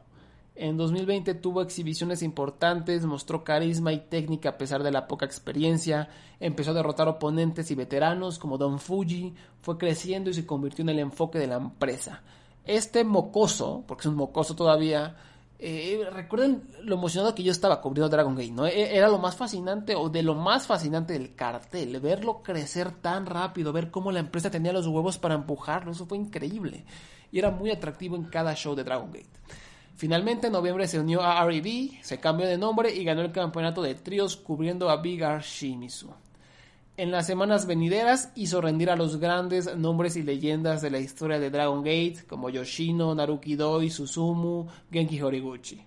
En 0.60 0.76
2020 0.76 1.34
tuvo 1.34 1.62
exhibiciones 1.62 2.20
importantes, 2.20 3.06
mostró 3.06 3.44
carisma 3.44 3.92
y 3.92 4.00
técnica 4.00 4.48
a 4.48 4.58
pesar 4.58 4.82
de 4.82 4.90
la 4.90 5.06
poca 5.06 5.24
experiencia, 5.24 6.08
empezó 6.40 6.72
a 6.72 6.74
derrotar 6.74 7.06
oponentes 7.06 7.70
y 7.70 7.76
veteranos 7.76 8.40
como 8.40 8.58
Don 8.58 8.80
Fuji, 8.80 9.34
fue 9.62 9.78
creciendo 9.78 10.30
y 10.30 10.34
se 10.34 10.44
convirtió 10.44 10.82
en 10.82 10.88
el 10.88 10.98
enfoque 10.98 11.38
de 11.38 11.46
la 11.46 11.58
empresa. 11.58 12.22
Este 12.64 13.04
mocoso, 13.04 13.84
porque 13.86 14.00
es 14.00 14.06
un 14.06 14.16
mocoso 14.16 14.56
todavía, 14.56 15.14
eh, 15.60 16.04
recuerden 16.12 16.64
lo 16.82 16.96
emocionado 16.96 17.36
que 17.36 17.44
yo 17.44 17.52
estaba 17.52 17.80
cubriendo 17.80 18.08
Dragon 18.08 18.34
Gate, 18.34 18.50
¿no? 18.50 18.66
E-, 18.66 18.96
era 18.96 19.06
lo 19.06 19.18
más 19.18 19.36
fascinante 19.36 19.94
o 19.94 20.08
de 20.08 20.24
lo 20.24 20.34
más 20.34 20.66
fascinante 20.66 21.12
del 21.12 21.36
cartel, 21.36 22.00
verlo 22.00 22.42
crecer 22.42 22.90
tan 22.90 23.26
rápido, 23.26 23.72
ver 23.72 23.92
cómo 23.92 24.10
la 24.10 24.18
empresa 24.18 24.50
tenía 24.50 24.72
los 24.72 24.88
huevos 24.88 25.18
para 25.18 25.36
empujarlo, 25.36 25.92
eso 25.92 26.06
fue 26.06 26.18
increíble. 26.18 26.84
Y 27.30 27.38
era 27.38 27.52
muy 27.52 27.70
atractivo 27.70 28.16
en 28.16 28.24
cada 28.24 28.56
show 28.56 28.74
de 28.74 28.82
Dragon 28.82 29.12
Gate. 29.12 29.38
Finalmente 29.98 30.46
en 30.46 30.52
noviembre 30.52 30.86
se 30.86 31.00
unió 31.00 31.22
a 31.22 31.42
R.E.D., 31.42 31.98
se 32.02 32.20
cambió 32.20 32.46
de 32.46 32.56
nombre 32.56 32.94
y 32.94 33.02
ganó 33.02 33.20
el 33.20 33.32
campeonato 33.32 33.82
de 33.82 33.96
tríos 33.96 34.36
cubriendo 34.36 34.90
a 34.90 35.02
Bigar 35.02 35.42
Shimizu. 35.42 36.10
En 36.96 37.10
las 37.10 37.26
semanas 37.26 37.66
venideras 37.66 38.30
hizo 38.36 38.60
rendir 38.60 38.90
a 38.90 38.96
los 38.96 39.18
grandes 39.18 39.76
nombres 39.76 40.14
y 40.14 40.22
leyendas 40.22 40.82
de 40.82 40.90
la 40.90 41.00
historia 41.00 41.40
de 41.40 41.50
Dragon 41.50 41.82
Gate 41.82 42.18
como 42.28 42.48
Yoshino, 42.48 43.12
Naruki 43.12 43.56
Doi, 43.56 43.90
Susumu, 43.90 44.68
Genki 44.88 45.20
Horiguchi. 45.20 45.82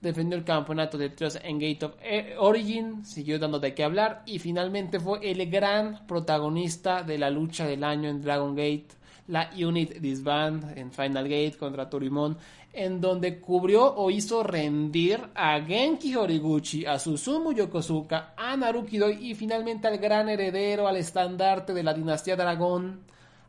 Defendió 0.00 0.36
el 0.36 0.44
campeonato 0.44 0.98
de 0.98 1.10
tríos 1.10 1.38
en 1.40 1.60
Gate 1.60 1.86
of 1.86 1.94
Origin, 2.40 3.04
siguió 3.04 3.38
dando 3.38 3.60
de 3.60 3.74
qué 3.74 3.84
hablar 3.84 4.24
y 4.26 4.40
finalmente 4.40 4.98
fue 4.98 5.20
el 5.30 5.48
gran 5.48 6.04
protagonista 6.08 7.04
de 7.04 7.16
la 7.16 7.30
lucha 7.30 7.64
del 7.64 7.84
año 7.84 8.08
en 8.08 8.22
Dragon 8.22 8.56
Gate, 8.56 8.88
la 9.28 9.50
Unit 9.56 9.98
Disband 9.98 10.76
en 10.76 10.90
Final 10.90 11.24
Gate 11.24 11.56
contra 11.56 11.88
Torimon 11.88 12.36
en 12.72 13.00
donde 13.00 13.38
cubrió 13.38 13.94
o 13.94 14.10
hizo 14.10 14.42
rendir 14.42 15.20
a 15.34 15.60
Genki 15.60 16.14
Horiguchi, 16.14 16.86
a 16.86 16.98
Susumu 16.98 17.52
Yokosuka, 17.52 18.34
a 18.36 18.56
Naruki 18.56 18.96
Doi 18.98 19.30
y 19.30 19.34
finalmente 19.34 19.88
al 19.88 19.98
gran 19.98 20.28
heredero, 20.28 20.88
al 20.88 20.96
estandarte 20.96 21.74
de 21.74 21.82
la 21.82 21.92
dinastía 21.92 22.36
Dragón, 22.36 23.00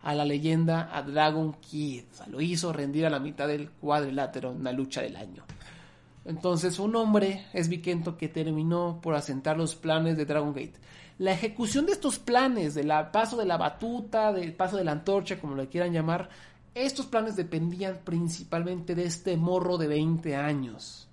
a 0.01 0.13
la 0.13 0.25
leyenda, 0.25 0.89
a 0.91 1.01
Dragon 1.01 1.53
Kid. 1.53 2.03
lo 2.27 2.41
hizo 2.41 2.73
rendir 2.73 3.05
a 3.05 3.09
la 3.09 3.19
mitad 3.19 3.47
del 3.47 3.69
cuadrilátero 3.69 4.51
en 4.51 4.63
la 4.63 4.73
lucha 4.73 5.01
del 5.01 5.15
año. 5.15 5.43
Entonces, 6.25 6.79
un 6.79 6.95
hombre 6.95 7.45
es 7.53 7.69
Vikento 7.69 8.17
que 8.17 8.27
terminó 8.27 8.99
por 9.01 9.15
asentar 9.15 9.57
los 9.57 9.75
planes 9.75 10.17
de 10.17 10.25
Dragon 10.25 10.53
Gate. 10.53 10.79
La 11.17 11.31
ejecución 11.31 11.85
de 11.85 11.93
estos 11.93 12.19
planes, 12.19 12.73
del 12.75 12.91
paso 13.11 13.37
de 13.37 13.45
la 13.45 13.57
batuta, 13.57 14.33
del 14.33 14.53
paso 14.53 14.77
de 14.77 14.83
la 14.83 14.91
antorcha, 14.91 15.39
como 15.39 15.55
lo 15.55 15.69
quieran 15.69 15.93
llamar, 15.93 16.29
estos 16.75 17.05
planes 17.05 17.35
dependían 17.35 17.99
principalmente 18.03 18.95
de 18.95 19.05
este 19.05 19.37
morro 19.37 19.77
de 19.77 19.87
20 19.87 20.35
años. 20.35 21.07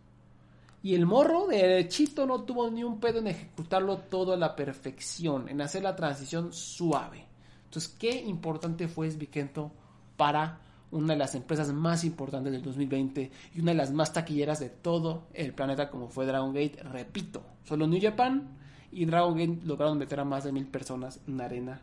Y 0.83 0.95
el 0.95 1.05
morro 1.05 1.47
derechito 1.47 2.25
no 2.25 2.45
tuvo 2.45 2.71
ni 2.71 2.83
un 2.83 2.99
pedo 3.01 3.19
en 3.19 3.27
ejecutarlo 3.27 3.99
todo 3.99 4.33
a 4.33 4.39
la 4.39 4.57
perfección, 4.57 5.49
en 5.49 5.61
hacer 5.61 5.83
la 5.83 5.95
transición 5.95 6.53
suave. 6.55 7.27
Entonces, 7.65 7.95
qué 7.99 8.23
importante 8.23 8.89
fue 8.89 9.11
Svikento 9.11 9.71
para 10.17 10.61
una 10.91 11.13
de 11.13 11.19
las 11.19 11.35
empresas 11.35 11.73
más 11.73 12.03
importantes 12.05 12.53
del 12.53 12.63
2020 12.63 13.31
y 13.55 13.61
una 13.61 13.73
de 13.73 13.77
las 13.77 13.93
más 13.93 14.13
taquilleras 14.13 14.59
de 14.59 14.71
todo 14.71 15.29
el 15.35 15.53
planeta 15.53 15.91
como 15.91 16.09
fue 16.09 16.25
Dragon 16.25 16.53
Gate. 16.53 16.83
Repito, 16.83 17.43
solo 17.65 17.87
New 17.87 18.01
Japan 18.01 18.57
y 18.91 19.05
Dragon 19.05 19.37
Gate 19.37 19.61
lograron 19.65 19.99
meter 19.99 20.21
a 20.21 20.25
más 20.25 20.45
de 20.45 20.53
mil 20.53 20.67
personas 20.67 21.21
en 21.29 21.41
arena 21.41 21.81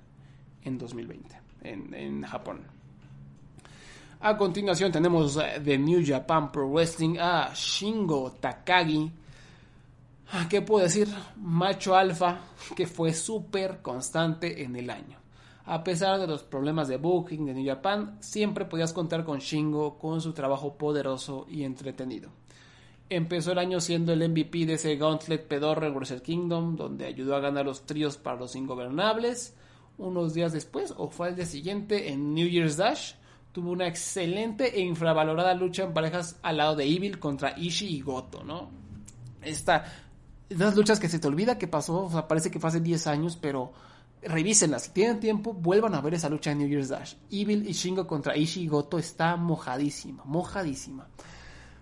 en 0.64 0.78
2020 0.78 1.36
en, 1.62 1.94
en 1.94 2.24
Japón. 2.24 2.77
A 4.20 4.36
continuación 4.36 4.92
tenemos 4.92 5.36
de 5.36 5.74
eh, 5.74 5.78
New 5.78 6.04
Japan 6.04 6.52
Pro 6.52 6.68
Wrestling 6.68 7.18
a 7.20 7.52
Shingo 7.54 8.32
Takagi. 8.40 9.12
Ah, 10.32 10.48
¿Qué 10.50 10.64
puedo 10.64 10.84
decir? 10.84 11.08
Macho 11.36 11.96
alfa 11.96 12.40
que 12.76 12.88
fue 12.88 13.14
súper 13.14 13.80
constante 13.84 14.64
en 14.64 14.76
el 14.76 14.90
año. 14.90 15.20
A 15.66 15.84
pesar 15.84 16.20
de 16.20 16.26
los 16.26 16.42
problemas 16.42 16.88
de 16.88 16.98
booking 16.98 17.46
de 17.46 17.54
New 17.54 17.68
Japan, 17.68 18.18
siempre 18.20 18.66
podías 18.66 18.92
contar 18.92 19.24
con 19.24 19.38
Shingo 19.38 20.00
con 20.00 20.20
su 20.20 20.34
trabajo 20.34 20.74
poderoso 20.74 21.46
y 21.48 21.64
entretenido. 21.64 22.32
Empezó 23.10 23.52
el 23.52 23.60
año 23.60 23.80
siendo 23.80 24.14
el 24.14 24.28
MVP 24.28 24.66
de 24.66 24.74
ese 24.74 24.96
Gauntlet 24.96 25.48
pedorro 25.48 25.86
en 25.86 25.96
Wrestle 25.96 26.24
Kingdom, 26.24 26.76
donde 26.76 27.06
ayudó 27.06 27.36
a 27.36 27.40
ganar 27.40 27.66
los 27.66 27.86
tríos 27.86 28.18
para 28.18 28.38
los 28.38 28.56
ingobernables. 28.56 29.56
Unos 30.00 30.34
días 30.34 30.54
después, 30.54 30.94
o 30.98 31.08
fue 31.10 31.30
el 31.30 31.36
día 31.36 31.46
siguiente, 31.46 32.12
en 32.12 32.34
New 32.34 32.48
Year's 32.48 32.78
Dash, 32.78 33.14
tuvo 33.58 33.72
una 33.72 33.88
excelente 33.88 34.78
e 34.78 34.82
infravalorada 34.82 35.56
lucha 35.56 35.82
en 35.82 35.92
parejas 35.92 36.36
al 36.44 36.58
lado 36.58 36.76
de 36.76 36.84
Evil 36.86 37.18
contra 37.18 37.58
Ishii 37.58 37.90
y 37.90 38.02
Goto, 38.02 38.44
¿no? 38.44 38.70
Esta, 39.42 39.84
estas 40.48 40.76
luchas 40.76 41.00
que 41.00 41.10
se 41.10 41.18
te 41.18 41.28
olvida 41.28 41.58
que 41.58 41.68
pasó, 41.68 42.04
o 42.04 42.12
sea, 42.12 42.28
parece 42.28 42.52
que 42.52 42.60
fue 42.60 42.68
hace 42.68 42.82
10 42.82 43.08
años, 43.08 43.36
pero 43.36 43.74
revísenlas, 44.22 44.84
si 44.84 44.92
tienen 44.92 45.20
tiempo, 45.20 45.54
vuelvan 45.54 45.96
a 45.96 46.02
ver 46.02 46.14
esa 46.14 46.30
lucha 46.30 46.52
en 46.52 46.60
New 46.60 46.68
Year's 46.68 46.90
Dash. 46.90 47.16
Evil 47.32 47.68
y 47.68 47.74
Shingo 47.74 48.06
contra 48.06 48.38
Ishii 48.38 48.66
y 48.66 48.68
Goto 48.68 49.00
está 49.00 49.36
mojadísima, 49.38 50.22
mojadísima. 50.26 51.08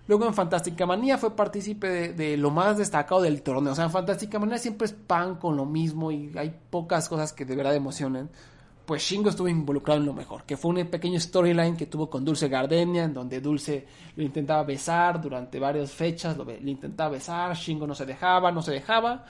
Luego 0.07 0.28
en 0.28 0.34
Fantástica 0.34 0.86
Manía 0.86 1.17
fue 1.17 1.36
partícipe 1.36 1.89
de, 1.89 2.13
de, 2.13 2.38
lo 2.38 2.51
más 2.51 2.78
destacado 2.78 3.21
del 3.21 3.41
torneo. 3.41 3.73
O 3.73 3.76
sea, 3.76 3.84
en 3.84 3.91
Fantástica 3.91 4.39
Manía 4.39 4.59
siempre 4.59 4.86
es 4.86 4.93
pan 4.93 5.36
con 5.36 5.57
lo 5.57 5.65
mismo 5.65 6.09
y 6.09 6.32
hay 6.38 6.57
pocas 6.69 7.09
cosas 7.09 7.34
que 7.34 7.43
de 7.43 7.57
verdad 7.57 7.76
emocionen 7.76 8.30
pues 8.86 9.02
Shingo 9.04 9.30
estuvo 9.30 9.48
involucrado 9.48 10.00
en 10.00 10.06
lo 10.06 10.14
mejor, 10.14 10.44
que 10.44 10.58
fue 10.58 10.72
un 10.72 10.88
pequeño 10.88 11.20
storyline 11.20 11.76
que 11.76 11.88
tuvo 11.88 12.10
con 12.10 12.24
Dulce 12.24 12.48
Gardenia, 12.48 13.04
en 13.04 13.14
donde 13.14 13.42
Dulce 13.42 13.86
lo 14.16 14.24
intentaba 14.24 14.64
besar 14.64 15.22
durante 15.22 15.60
varias 15.60 15.92
fechas, 15.92 16.38
lo, 16.38 16.50
intentaba 16.52 17.12
besar, 17.12 17.56
Shingo 17.56 17.88
no 17.88 17.96
se 17.96 18.06
dejaba, 18.06 18.52
no 18.52 18.62
se 18.62 18.72
dejaba, 18.72 19.26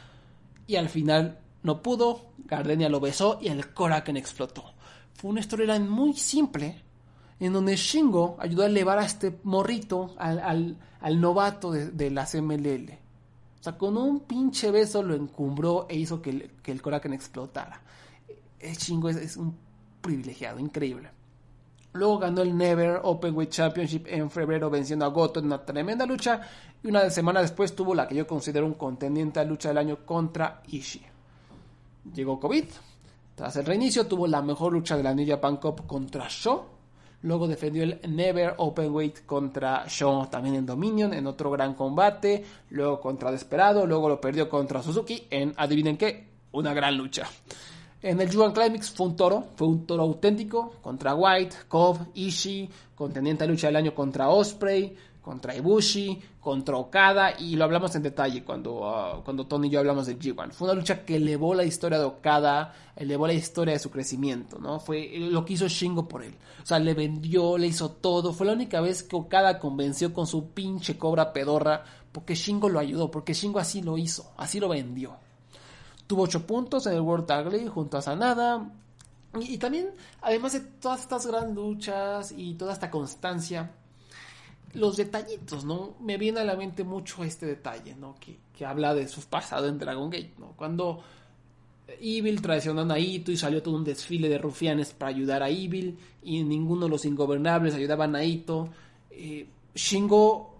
y 0.67 0.75
al 0.75 0.89
final 0.89 1.39
no 1.63 1.81
pudo, 1.81 2.33
Gardenia 2.39 2.89
lo 2.89 2.99
besó 2.99 3.39
y 3.41 3.47
el 3.47 3.73
Koraken 3.73 4.17
explotó. 4.17 4.73
Fue 5.13 5.31
una 5.31 5.41
storyline 5.41 5.87
muy 5.87 6.13
simple, 6.13 6.81
en 7.39 7.53
donde 7.53 7.75
Shingo 7.77 8.35
ayudó 8.39 8.63
a 8.63 8.67
elevar 8.67 8.99
a 8.99 9.05
este 9.05 9.39
morrito, 9.43 10.15
al, 10.17 10.77
novato 11.21 11.71
de, 11.71 11.91
de 11.91 12.11
las 12.11 12.35
MLL. 12.35 12.91
O 13.59 13.63
sea, 13.63 13.77
con 13.77 13.97
un 13.97 14.21
pinche 14.21 14.69
beso 14.71 15.01
lo 15.01 15.15
encumbró 15.15 15.87
e 15.89 15.95
hizo 15.95 16.21
que 16.21 16.29
el, 16.29 16.51
que 16.61 16.71
el 16.71 16.81
Koraken 16.81 17.13
explotara 17.13 17.84
es 18.65 18.77
chingo, 18.77 19.09
es, 19.09 19.37
un 19.37 19.55
privilegiado, 20.01 20.59
increíble. 20.59 21.09
Luego 21.93 22.19
ganó 22.19 22.41
el 22.41 22.57
Never 22.57 22.99
Openweight 23.03 23.51
Championship 23.51 24.05
en 24.07 24.29
febrero 24.29 24.69
venciendo 24.69 25.05
a 25.05 25.09
Goto 25.09 25.39
en 25.39 25.45
una 25.45 25.63
tremenda 25.63 26.05
lucha 26.05 26.41
y 26.83 26.87
una 26.87 27.09
semana 27.09 27.41
después 27.41 27.73
tuvo 27.73 27.95
la 27.95 28.07
que 28.07 28.15
yo 28.15 28.27
considero 28.27 28.65
un 28.65 28.73
contendiente 28.73 29.39
a 29.39 29.45
lucha 29.45 29.69
del 29.69 29.77
año 29.77 30.05
contra 30.05 30.61
Ishii. 30.67 31.05
Llegó 32.13 32.39
COVID. 32.39 32.65
Tras 33.35 33.55
el 33.55 33.65
reinicio 33.65 34.07
tuvo 34.07 34.27
la 34.27 34.41
mejor 34.41 34.73
lucha 34.73 34.95
de 34.95 35.03
la 35.03 35.13
New 35.13 35.27
Japan 35.27 35.57
Cup 35.57 35.87
contra 35.87 36.27
Sho. 36.29 36.75
Luego 37.23 37.47
defendió 37.47 37.83
el 37.83 37.99
Never 38.07 38.53
Openweight 38.57 39.25
contra 39.25 39.85
Shaw 39.87 40.27
también 40.27 40.55
en 40.55 40.65
Dominion, 40.65 41.13
en 41.13 41.25
otro 41.25 41.49
gran 41.49 41.73
combate. 41.73 42.45
Luego 42.69 43.01
contra 43.01 43.31
Desperado. 43.31 43.85
Luego 43.87 44.09
lo 44.09 44.21
perdió 44.21 44.47
contra 44.47 44.83
Suzuki 44.83 45.25
en, 45.29 45.53
adivinen 45.57 45.97
qué, 45.97 46.27
una 46.51 46.73
gran 46.73 46.95
lucha. 46.95 47.27
En 48.01 48.21
el 48.21 48.33
Juan 48.35 48.51
Climax 48.51 48.91
fue 48.91 49.07
un 49.07 49.15
toro, 49.15 49.45
fue 49.55 49.67
un 49.67 49.85
toro 49.87 50.03
auténtico 50.03 50.75
contra 50.81 51.15
White, 51.15 51.55
Cobb, 51.67 51.97
Ishii, 52.13 52.69
contendiente 52.93 53.43
a 53.43 53.47
lucha 53.47 53.67
del 53.67 53.77
año 53.77 53.95
contra 53.95 54.29
Osprey, 54.29 54.95
contra 55.25 55.55
Ibushi, 55.55 56.21
contra 56.39 56.77
Okada 56.77 57.33
y 57.39 57.55
lo 57.55 57.63
hablamos 57.63 57.95
en 57.95 58.03
detalle 58.03 58.43
cuando, 58.43 58.87
ah, 58.87 59.21
cuando 59.25 59.47
Tony 59.47 59.67
y 59.67 59.71
yo 59.71 59.79
hablamos 59.79 60.05
de 60.05 60.19
G1. 60.19 60.51
Fue 60.51 60.67
una 60.67 60.75
lucha 60.75 61.03
que 61.03 61.15
elevó 61.15 61.55
la 61.55 61.63
historia 61.63 61.97
de 61.97 62.05
Okada, 62.05 62.75
elevó 62.95 63.25
la 63.25 63.33
historia 63.33 63.73
de 63.73 63.79
su 63.79 63.89
crecimiento, 63.89 64.59
¿no? 64.59 64.79
Fue 64.79 65.11
lo 65.17 65.43
que 65.43 65.53
hizo 65.53 65.67
Shingo 65.67 66.07
por 66.07 66.21
él. 66.21 66.35
O 66.61 66.65
sea, 66.67 66.77
le 66.77 66.93
vendió, 66.93 67.57
le 67.57 67.65
hizo 67.65 67.89
todo. 67.89 68.33
Fue 68.33 68.45
la 68.45 68.53
única 68.53 68.81
vez 68.81 69.01
que 69.01 69.15
Okada 69.15 69.57
convenció 69.57 70.13
con 70.13 70.27
su 70.27 70.49
pinche 70.49 70.95
cobra 70.95 71.33
pedorra 71.33 71.83
porque 72.11 72.35
Shingo 72.35 72.69
lo 72.69 72.77
ayudó, 72.77 73.09
porque 73.09 73.33
Shingo 73.33 73.57
así 73.57 73.81
lo 73.81 73.97
hizo, 73.97 74.31
así 74.37 74.59
lo 74.59 74.69
vendió. 74.69 75.17
Tuvo 76.07 76.23
8 76.23 76.45
puntos 76.45 76.85
en 76.87 76.93
el 76.93 77.01
World 77.01 77.25
Tag 77.25 77.51
League 77.51 77.69
junto 77.69 77.97
a 77.97 78.01
Sanada. 78.01 78.71
Y, 79.39 79.57
también, 79.57 79.89
además 80.21 80.53
de 80.53 80.61
todas 80.61 81.01
estas 81.01 81.25
grandes 81.25 81.55
luchas 81.55 82.33
y 82.35 82.53
toda 82.53 82.73
esta 82.73 82.89
constancia, 82.89 83.71
los 84.73 84.97
detallitos, 84.97 85.65
¿no? 85.65 85.95
Me 85.99 86.17
viene 86.17 86.39
a 86.39 86.43
la 86.45 86.55
mente 86.55 86.83
mucho 86.83 87.23
este 87.23 87.45
detalle, 87.45 87.95
¿no? 87.95 88.15
Que, 88.19 88.37
que 88.57 88.65
habla 88.65 88.93
de 88.93 89.07
su 89.07 89.21
pasado 89.21 89.67
en 89.67 89.77
Dragon 89.77 90.09
Gate, 90.09 90.35
¿no? 90.37 90.53
Cuando 90.55 91.03
Evil 91.99 92.41
traicionó 92.41 92.81
a 92.81 92.85
Naito 92.85 93.31
y 93.31 93.37
salió 93.37 93.61
todo 93.61 93.75
un 93.75 93.83
desfile 93.83 94.29
de 94.29 94.37
rufianes 94.37 94.93
para 94.93 95.09
ayudar 95.09 95.43
a 95.43 95.49
Evil 95.49 95.97
y 96.23 96.43
ninguno 96.43 96.85
de 96.85 96.89
los 96.89 97.05
ingobernables 97.05 97.75
ayudaba 97.75 98.05
a 98.05 98.07
Naito. 98.07 98.69
Eh, 99.11 99.47
Shingo, 99.73 100.55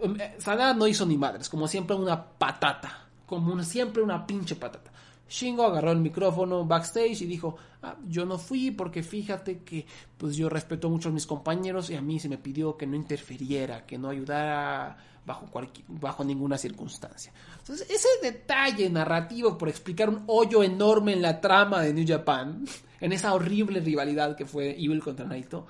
eh, 0.00 0.36
Sanada 0.38 0.74
no 0.74 0.86
hizo 0.86 1.06
ni 1.06 1.16
madres, 1.16 1.48
como 1.48 1.66
siempre 1.68 1.96
una 1.96 2.22
patata, 2.22 3.05
como 3.26 3.62
siempre 3.62 4.02
una 4.02 4.26
pinche 4.26 4.56
patata. 4.56 4.92
Shingo 5.28 5.64
agarró 5.64 5.90
el 5.90 5.98
micrófono 5.98 6.64
backstage 6.64 7.22
y 7.22 7.26
dijo, 7.26 7.56
ah, 7.82 7.96
yo 8.06 8.24
no 8.24 8.38
fui 8.38 8.70
porque 8.70 9.02
fíjate 9.02 9.58
que 9.58 9.84
pues 10.16 10.36
yo 10.36 10.48
respeto 10.48 10.88
mucho 10.88 11.08
a 11.08 11.12
mis 11.12 11.26
compañeros 11.26 11.90
y 11.90 11.96
a 11.96 12.00
mí 12.00 12.20
se 12.20 12.28
me 12.28 12.38
pidió 12.38 12.76
que 12.76 12.86
no 12.86 12.94
interfiriera, 12.94 13.84
que 13.84 13.98
no 13.98 14.08
ayudara 14.08 14.96
bajo, 15.26 15.50
bajo 15.88 16.24
ninguna 16.24 16.56
circunstancia. 16.56 17.32
Entonces, 17.58 17.90
ese 17.90 18.08
detalle 18.22 18.88
narrativo 18.88 19.58
por 19.58 19.68
explicar 19.68 20.08
un 20.08 20.22
hoyo 20.28 20.62
enorme 20.62 21.12
en 21.12 21.22
la 21.22 21.40
trama 21.40 21.80
de 21.80 21.92
New 21.92 22.06
Japan, 22.06 22.64
en 23.00 23.12
esa 23.12 23.34
horrible 23.34 23.80
rivalidad 23.80 24.36
que 24.36 24.46
fue 24.46 24.70
Evil 24.70 25.02
contra 25.02 25.26
Naito, 25.26 25.66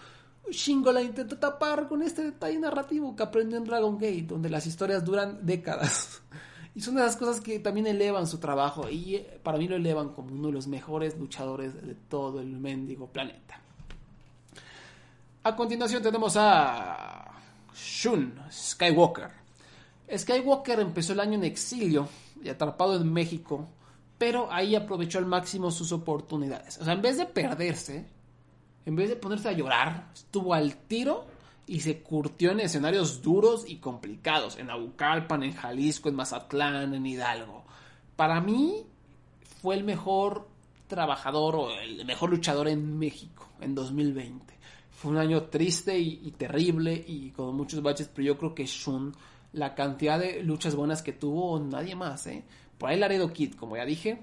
Shingo 0.50 0.92
la 0.92 1.02
intentó 1.02 1.38
tapar 1.38 1.88
con 1.88 2.02
este 2.02 2.22
detalle 2.22 2.59
narrativo 2.59 3.16
que 3.16 3.22
aprendió 3.22 3.59
en 3.59 3.64
Dragon 3.64 3.98
Gate, 3.98 4.26
donde 4.28 4.50
las 4.50 4.66
historias 4.66 5.04
duran 5.04 5.44
décadas. 5.44 6.22
Y 6.77 6.83
son 6.83 6.95
de 6.95 7.01
las 7.01 7.16
cosas 7.16 7.41
que 7.41 7.59
también 7.59 7.87
elevan 7.87 8.27
su 8.27 8.37
trabajo 8.37 8.91
y 8.91 9.14
eh, 9.14 9.41
para 9.43 9.57
mí 9.57 9.66
lo 9.66 9.77
elevan 9.77 10.11
como 10.11 10.35
uno 10.35 10.49
de 10.49 10.53
los 10.53 10.66
mejores 10.66 11.18
luchadores 11.18 11.74
de 11.74 11.95
todo 11.95 12.39
el 12.39 12.49
mendigo 12.49 13.07
planeta. 13.07 13.59
A 15.43 15.57
continuación 15.57 16.03
tenemos 16.03 16.37
a 16.37 17.33
Shun 17.74 18.39
Skywalker. 18.53 19.31
Skywalker 20.14 20.81
empezó 20.81 21.14
el 21.14 21.20
año 21.20 21.35
en 21.35 21.45
exilio 21.45 22.11
y 22.45 22.51
atrapado 22.51 22.97
en 22.97 23.11
México, 23.11 23.66
pero 24.18 24.53
ahí 24.53 24.74
aprovechó 24.74 25.16
al 25.16 25.24
máximo 25.24 25.70
sus 25.70 25.93
oportunidades. 25.93 26.77
O 26.77 26.85
sea, 26.85 26.93
en 26.93 27.01
vez 27.01 27.16
de 27.16 27.24
perderse, 27.24 28.05
en 28.85 28.97
vez 28.97 29.09
de 29.09 29.16
ponerse 29.16 29.49
a 29.49 29.53
llorar, 29.53 30.11
estuvo 30.12 30.53
al 30.53 30.77
tiro 30.77 31.24
y 31.66 31.80
se 31.80 32.00
curtió 32.00 32.52
en 32.52 32.60
escenarios 32.60 33.22
duros 33.22 33.64
y 33.66 33.76
complicados, 33.76 34.56
en 34.58 34.70
Abucalpan, 34.70 35.42
en 35.42 35.52
Jalisco, 35.52 36.08
en 36.08 36.14
Mazatlán, 36.14 36.94
en 36.94 37.04
Hidalgo. 37.04 37.64
Para 38.14 38.40
mí 38.40 38.84
fue 39.60 39.74
el 39.74 39.84
mejor 39.84 40.48
trabajador 40.86 41.56
o 41.56 41.70
el 41.70 42.04
mejor 42.06 42.30
luchador 42.30 42.68
en 42.68 42.98
México 42.98 43.48
en 43.60 43.74
2020. 43.74 44.54
Fue 44.90 45.10
un 45.10 45.18
año 45.18 45.44
triste 45.44 45.98
y, 45.98 46.30
terrible 46.38 47.04
y 47.06 47.30
con 47.30 47.54
muchos 47.56 47.82
baches, 47.82 48.08
pero 48.14 48.26
yo 48.26 48.38
creo 48.38 48.54
que 48.54 48.64
Shun, 48.64 49.14
la 49.52 49.74
cantidad 49.74 50.18
de 50.18 50.42
luchas 50.42 50.74
buenas 50.74 51.02
que 51.02 51.12
tuvo, 51.12 51.58
nadie 51.58 51.94
más, 51.94 52.26
¿eh? 52.28 52.44
Por 52.78 52.90
ahí 52.90 52.98
Laredo 52.98 53.32
Kid, 53.32 53.54
como 53.54 53.76
ya 53.76 53.84
dije, 53.84 54.20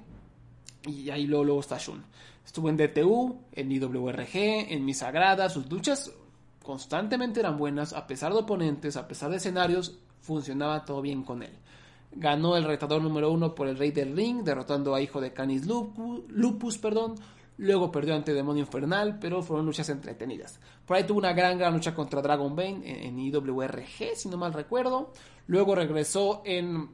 y 0.88 1.10
ahí 1.10 1.28
luego, 1.28 1.60
está 1.60 1.78
Shun. 1.78 2.04
Estuvo 2.46 2.70
en 2.70 2.78
DTU, 2.78 3.40
en 3.52 3.72
IWRG, 3.72 4.36
en 4.72 4.86
Mi 4.86 4.94
Sagrada, 4.94 5.50
sus 5.50 5.70
luchas 5.70 6.12
constantemente 6.64 7.42
eran 7.42 7.58
buenas, 7.58 7.94
a 7.94 8.08
pesar 8.08 8.34
de 8.34 8.40
oponentes, 8.40 8.98
a 8.98 9.08
pesar 9.08 9.30
de 9.30 9.38
escenarios, 9.38 10.00
funcionaba 10.22 10.86
todo 10.86 11.02
bien 11.02 11.24
con 11.24 11.44
él. 11.44 11.52
Ganó 12.16 12.56
el 12.56 12.64
retador 12.64 13.02
número 13.02 13.32
uno 13.32 13.54
por 13.54 13.68
el 13.68 13.78
Rey 13.78 13.92
del 13.92 14.16
Ring, 14.16 14.44
derrotando 14.44 14.96
a 14.96 15.02
hijo 15.02 15.20
de 15.20 15.34
Canis 15.34 15.66
Lupus, 15.66 16.78
perdón. 16.78 17.16
Luego 17.58 17.92
perdió 17.92 18.16
ante 18.16 18.34
Demonio 18.34 18.62
Infernal, 18.62 19.20
pero 19.20 19.44
fueron 19.44 19.66
luchas 19.66 19.90
entretenidas. 19.90 20.60
Por 20.86 20.98
ahí 20.98 21.04
tuvo 21.04 21.20
una 21.20 21.34
gran, 21.34 21.58
gran 21.58 21.74
lucha 21.74 21.94
contra 21.94 22.22
Dragon 22.22 22.56
Bane 22.56 23.08
en, 23.08 23.20
IWRG, 23.20 24.16
si 24.16 24.30
no 24.30 24.38
mal 24.38 24.54
recuerdo. 24.54 25.12
Luego 25.48 25.76
regresó 25.76 26.42
en 26.46 26.90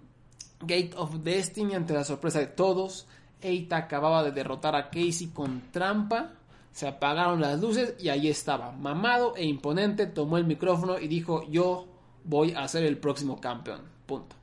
Gate 0.61 0.91
of 0.97 1.15
Destiny 1.23 1.75
ante 1.75 1.93
la 1.93 2.03
sorpresa 2.03 2.39
de 2.39 2.47
todos. 2.47 3.07
Eita 3.41 3.77
acababa 3.77 4.23
de 4.23 4.31
derrotar 4.31 4.75
a 4.75 4.89
Casey 4.89 5.27
con 5.33 5.71
trampa 5.71 6.38
se 6.71 6.87
apagaron 6.87 7.41
las 7.41 7.59
luces 7.59 7.95
y 7.99 8.09
ahí 8.09 8.27
estaba, 8.27 8.71
mamado 8.71 9.35
e 9.35 9.45
imponente, 9.45 10.05
tomó 10.05 10.37
el 10.37 10.45
micrófono 10.45 10.99
y 10.99 11.07
dijo, 11.07 11.43
yo 11.49 11.87
voy 12.23 12.53
a 12.55 12.67
ser 12.67 12.83
el 12.83 12.97
próximo 12.97 13.39
campeón. 13.41 13.81
Punto. 14.05 14.35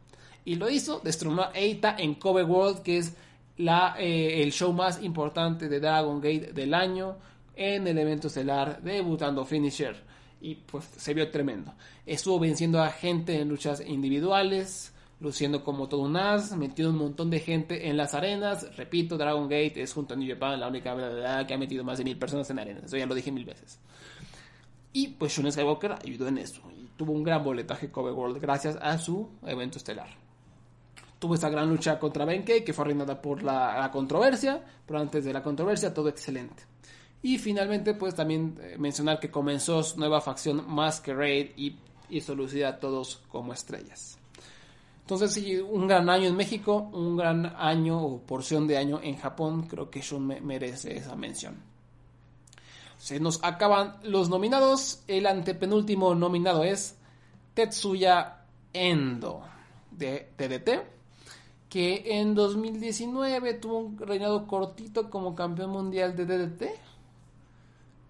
Y 0.44 0.56
lo 0.56 0.70
hizo, 0.70 1.00
destronó 1.02 1.42
a 1.42 1.52
Eita 1.54 1.96
en 1.98 2.14
Kobe 2.14 2.44
World, 2.44 2.82
que 2.82 2.98
es 2.98 3.16
la, 3.56 3.96
eh, 3.98 4.42
el 4.42 4.52
show 4.52 4.72
más 4.72 5.02
importante 5.02 5.68
de 5.68 5.80
Dragon 5.80 6.20
Gate 6.20 6.52
del 6.52 6.74
año, 6.74 7.16
en 7.54 7.86
el 7.86 7.98
evento 7.98 8.28
estelar, 8.28 8.82
debutando 8.82 9.44
Finisher. 9.44 9.96
Y 10.40 10.56
pues 10.56 10.84
se 10.96 11.14
vio 11.14 11.30
tremendo. 11.30 11.72
Estuvo 12.04 12.38
venciendo 12.38 12.82
a 12.82 12.90
gente 12.90 13.40
en 13.40 13.48
luchas 13.48 13.82
individuales, 13.84 14.92
luciendo 15.20 15.64
como 15.64 15.88
todo 15.88 16.02
un 16.02 16.16
as, 16.16 16.56
metido 16.56 16.90
un 16.90 16.98
montón 16.98 17.30
de 17.30 17.40
gente 17.40 17.88
en 17.88 17.96
las 17.96 18.14
arenas. 18.14 18.76
Repito, 18.76 19.16
Dragon 19.16 19.44
Gate 19.44 19.80
es 19.80 19.92
junto 19.92 20.14
a 20.14 20.16
New 20.16 20.28
Japan 20.28 20.60
la 20.60 20.68
única 20.68 20.94
verdad 20.94 21.46
que 21.46 21.54
ha 21.54 21.58
metido 21.58 21.84
más 21.84 21.98
de 21.98 22.04
mil 22.04 22.18
personas 22.18 22.48
en 22.50 22.58
arenas. 22.58 22.84
Eso 22.84 22.96
ya 22.96 23.06
lo 23.06 23.14
dije 23.14 23.32
mil 23.32 23.44
veces. 23.44 23.78
Y 24.92 25.08
pues 25.08 25.32
Shun 25.32 25.50
Skywalker 25.52 25.92
ayudó 25.92 26.28
en 26.28 26.38
eso. 26.38 26.62
Y 26.74 26.88
tuvo 26.96 27.12
un 27.12 27.22
gran 27.22 27.44
boletaje 27.44 27.90
Kobe 27.90 28.12
World 28.12 28.40
gracias 28.40 28.78
a 28.80 28.96
su 28.98 29.28
evento 29.44 29.78
estelar. 29.78 30.08
Tuvo 31.18 31.34
esta 31.34 31.48
gran 31.48 31.68
lucha 31.68 31.98
contra 31.98 32.24
Benkei 32.24 32.64
que 32.64 32.72
fue 32.72 32.84
arruinada 32.84 33.20
por 33.20 33.42
la, 33.42 33.90
controversia, 33.92 34.62
pero 34.86 34.98
antes 34.98 35.24
de 35.24 35.32
la 35.32 35.42
controversia 35.42 35.92
todo 35.92 36.08
excelente. 36.08 36.62
Y 37.22 37.38
finalmente 37.38 37.94
pues 37.94 38.14
también 38.14 38.58
eh, 38.62 38.76
mencionar 38.78 39.18
que 39.18 39.30
comenzó 39.30 39.82
su 39.82 39.98
nueva 39.98 40.20
facción 40.20 40.64
Masquerade 40.66 41.52
y 41.56 41.76
hizo 42.10 42.34
lucir 42.34 42.64
a 42.64 42.78
todos 42.78 43.22
como 43.28 43.52
estrellas. 43.52 44.18
Entonces, 45.06 45.34
sí, 45.34 45.54
un 45.56 45.86
gran 45.86 46.10
año 46.10 46.26
en 46.26 46.34
México, 46.34 46.90
un 46.92 47.16
gran 47.16 47.54
año 47.56 48.02
o 48.02 48.18
porción 48.18 48.66
de 48.66 48.76
año 48.76 48.98
en 49.00 49.16
Japón. 49.16 49.68
Creo 49.68 49.88
que 49.88 50.00
Shun 50.00 50.26
merece 50.26 50.96
esa 50.96 51.14
mención. 51.14 51.62
Se 52.98 53.20
nos 53.20 53.38
acaban 53.44 53.98
los 54.02 54.28
nominados. 54.28 55.04
El 55.06 55.28
antepenúltimo 55.28 56.12
nominado 56.16 56.64
es 56.64 56.96
Tetsuya 57.54 58.46
Endo 58.72 59.44
de 59.92 60.32
TDT, 60.34 60.70
que 61.68 62.02
en 62.18 62.34
2019 62.34 63.54
tuvo 63.54 63.78
un 63.78 63.98
reinado 63.98 64.44
cortito 64.48 65.08
como 65.08 65.36
campeón 65.36 65.70
mundial 65.70 66.16
de 66.16 66.26
DDT, 66.26 66.64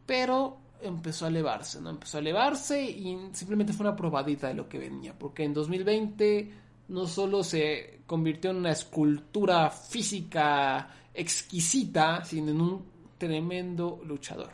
pero 0.06 0.56
empezó 0.80 1.26
a 1.26 1.28
elevarse, 1.28 1.78
¿no? 1.78 1.90
Empezó 1.90 2.16
a 2.16 2.20
elevarse 2.20 2.82
y 2.82 3.18
simplemente 3.34 3.74
fue 3.74 3.86
una 3.86 3.96
probadita 3.96 4.48
de 4.48 4.54
lo 4.54 4.66
que 4.66 4.78
venía, 4.78 5.12
porque 5.18 5.44
en 5.44 5.52
2020 5.52 6.64
no 6.88 7.06
solo 7.06 7.42
se 7.42 8.00
convirtió 8.06 8.50
en 8.50 8.58
una 8.58 8.72
escultura 8.72 9.70
física 9.70 10.88
exquisita, 11.12 12.24
sino 12.24 12.50
en 12.50 12.60
un 12.60 12.84
tremendo 13.18 14.00
luchador. 14.04 14.50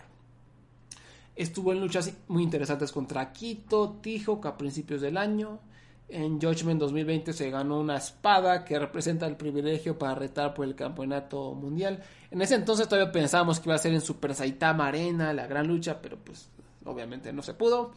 Estuvo 1.35 1.73
en 1.73 1.81
luchas 1.81 2.13
muy 2.29 2.43
interesantes 2.43 2.93
contra 2.93 3.33
Quito, 3.33 3.99
Tijo, 4.03 4.41
a 4.45 4.57
principios 4.57 5.01
del 5.01 5.17
año. 5.17 5.61
En 6.09 6.39
Judgment 6.39 6.79
2020 6.79 7.33
se 7.33 7.51
ganó 7.51 7.81
una 7.81 7.97
espada 7.97 8.65
que 8.67 8.79
representa 8.79 9.27
el 9.27 9.37
privilegio 9.37 9.99
para 9.99 10.15
retar 10.15 10.53
por 10.53 10.67
el 10.67 10.75
campeonato 10.75 11.55
mundial. 11.55 12.03
En 12.31 12.43
ese 12.43 12.55
entonces 12.55 12.87
todavía 12.87 13.11
pensábamos 13.11 13.61
que 13.61 13.71
iba 13.71 13.77
a 13.77 13.79
ser 13.79 13.95
en 13.95 14.03
Super 14.03 14.35
Saitama 14.35 14.89
Arena 14.89 15.33
la 15.33 15.47
gran 15.47 15.67
lucha, 15.67 16.03
pero 16.03 16.19
pues 16.19 16.51
obviamente 16.85 17.33
no 17.33 17.43
se 17.43 17.55
pudo. 17.55 17.93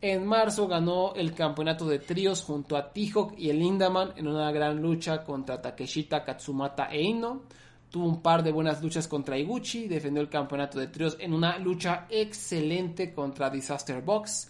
En 0.00 0.24
marzo 0.26 0.68
ganó 0.68 1.12
el 1.16 1.34
campeonato 1.34 1.84
de 1.84 1.98
tríos 1.98 2.44
junto 2.44 2.76
a 2.76 2.92
T-Hawk 2.92 3.34
y 3.36 3.50
el 3.50 3.58
Lindaman 3.58 4.12
en 4.16 4.28
una 4.28 4.52
gran 4.52 4.80
lucha 4.80 5.24
contra 5.24 5.60
Takeshita, 5.60 6.22
Katsumata 6.22 6.88
e 6.92 7.02
Ino. 7.02 7.42
Tuvo 7.90 8.06
un 8.06 8.22
par 8.22 8.44
de 8.44 8.52
buenas 8.52 8.80
luchas 8.80 9.08
contra 9.08 9.36
Iguchi, 9.36 9.88
defendió 9.88 10.22
el 10.22 10.28
campeonato 10.28 10.78
de 10.78 10.86
tríos 10.86 11.16
en 11.18 11.34
una 11.34 11.58
lucha 11.58 12.06
excelente 12.10 13.12
contra 13.12 13.50
Disaster 13.50 14.00
Box. 14.02 14.48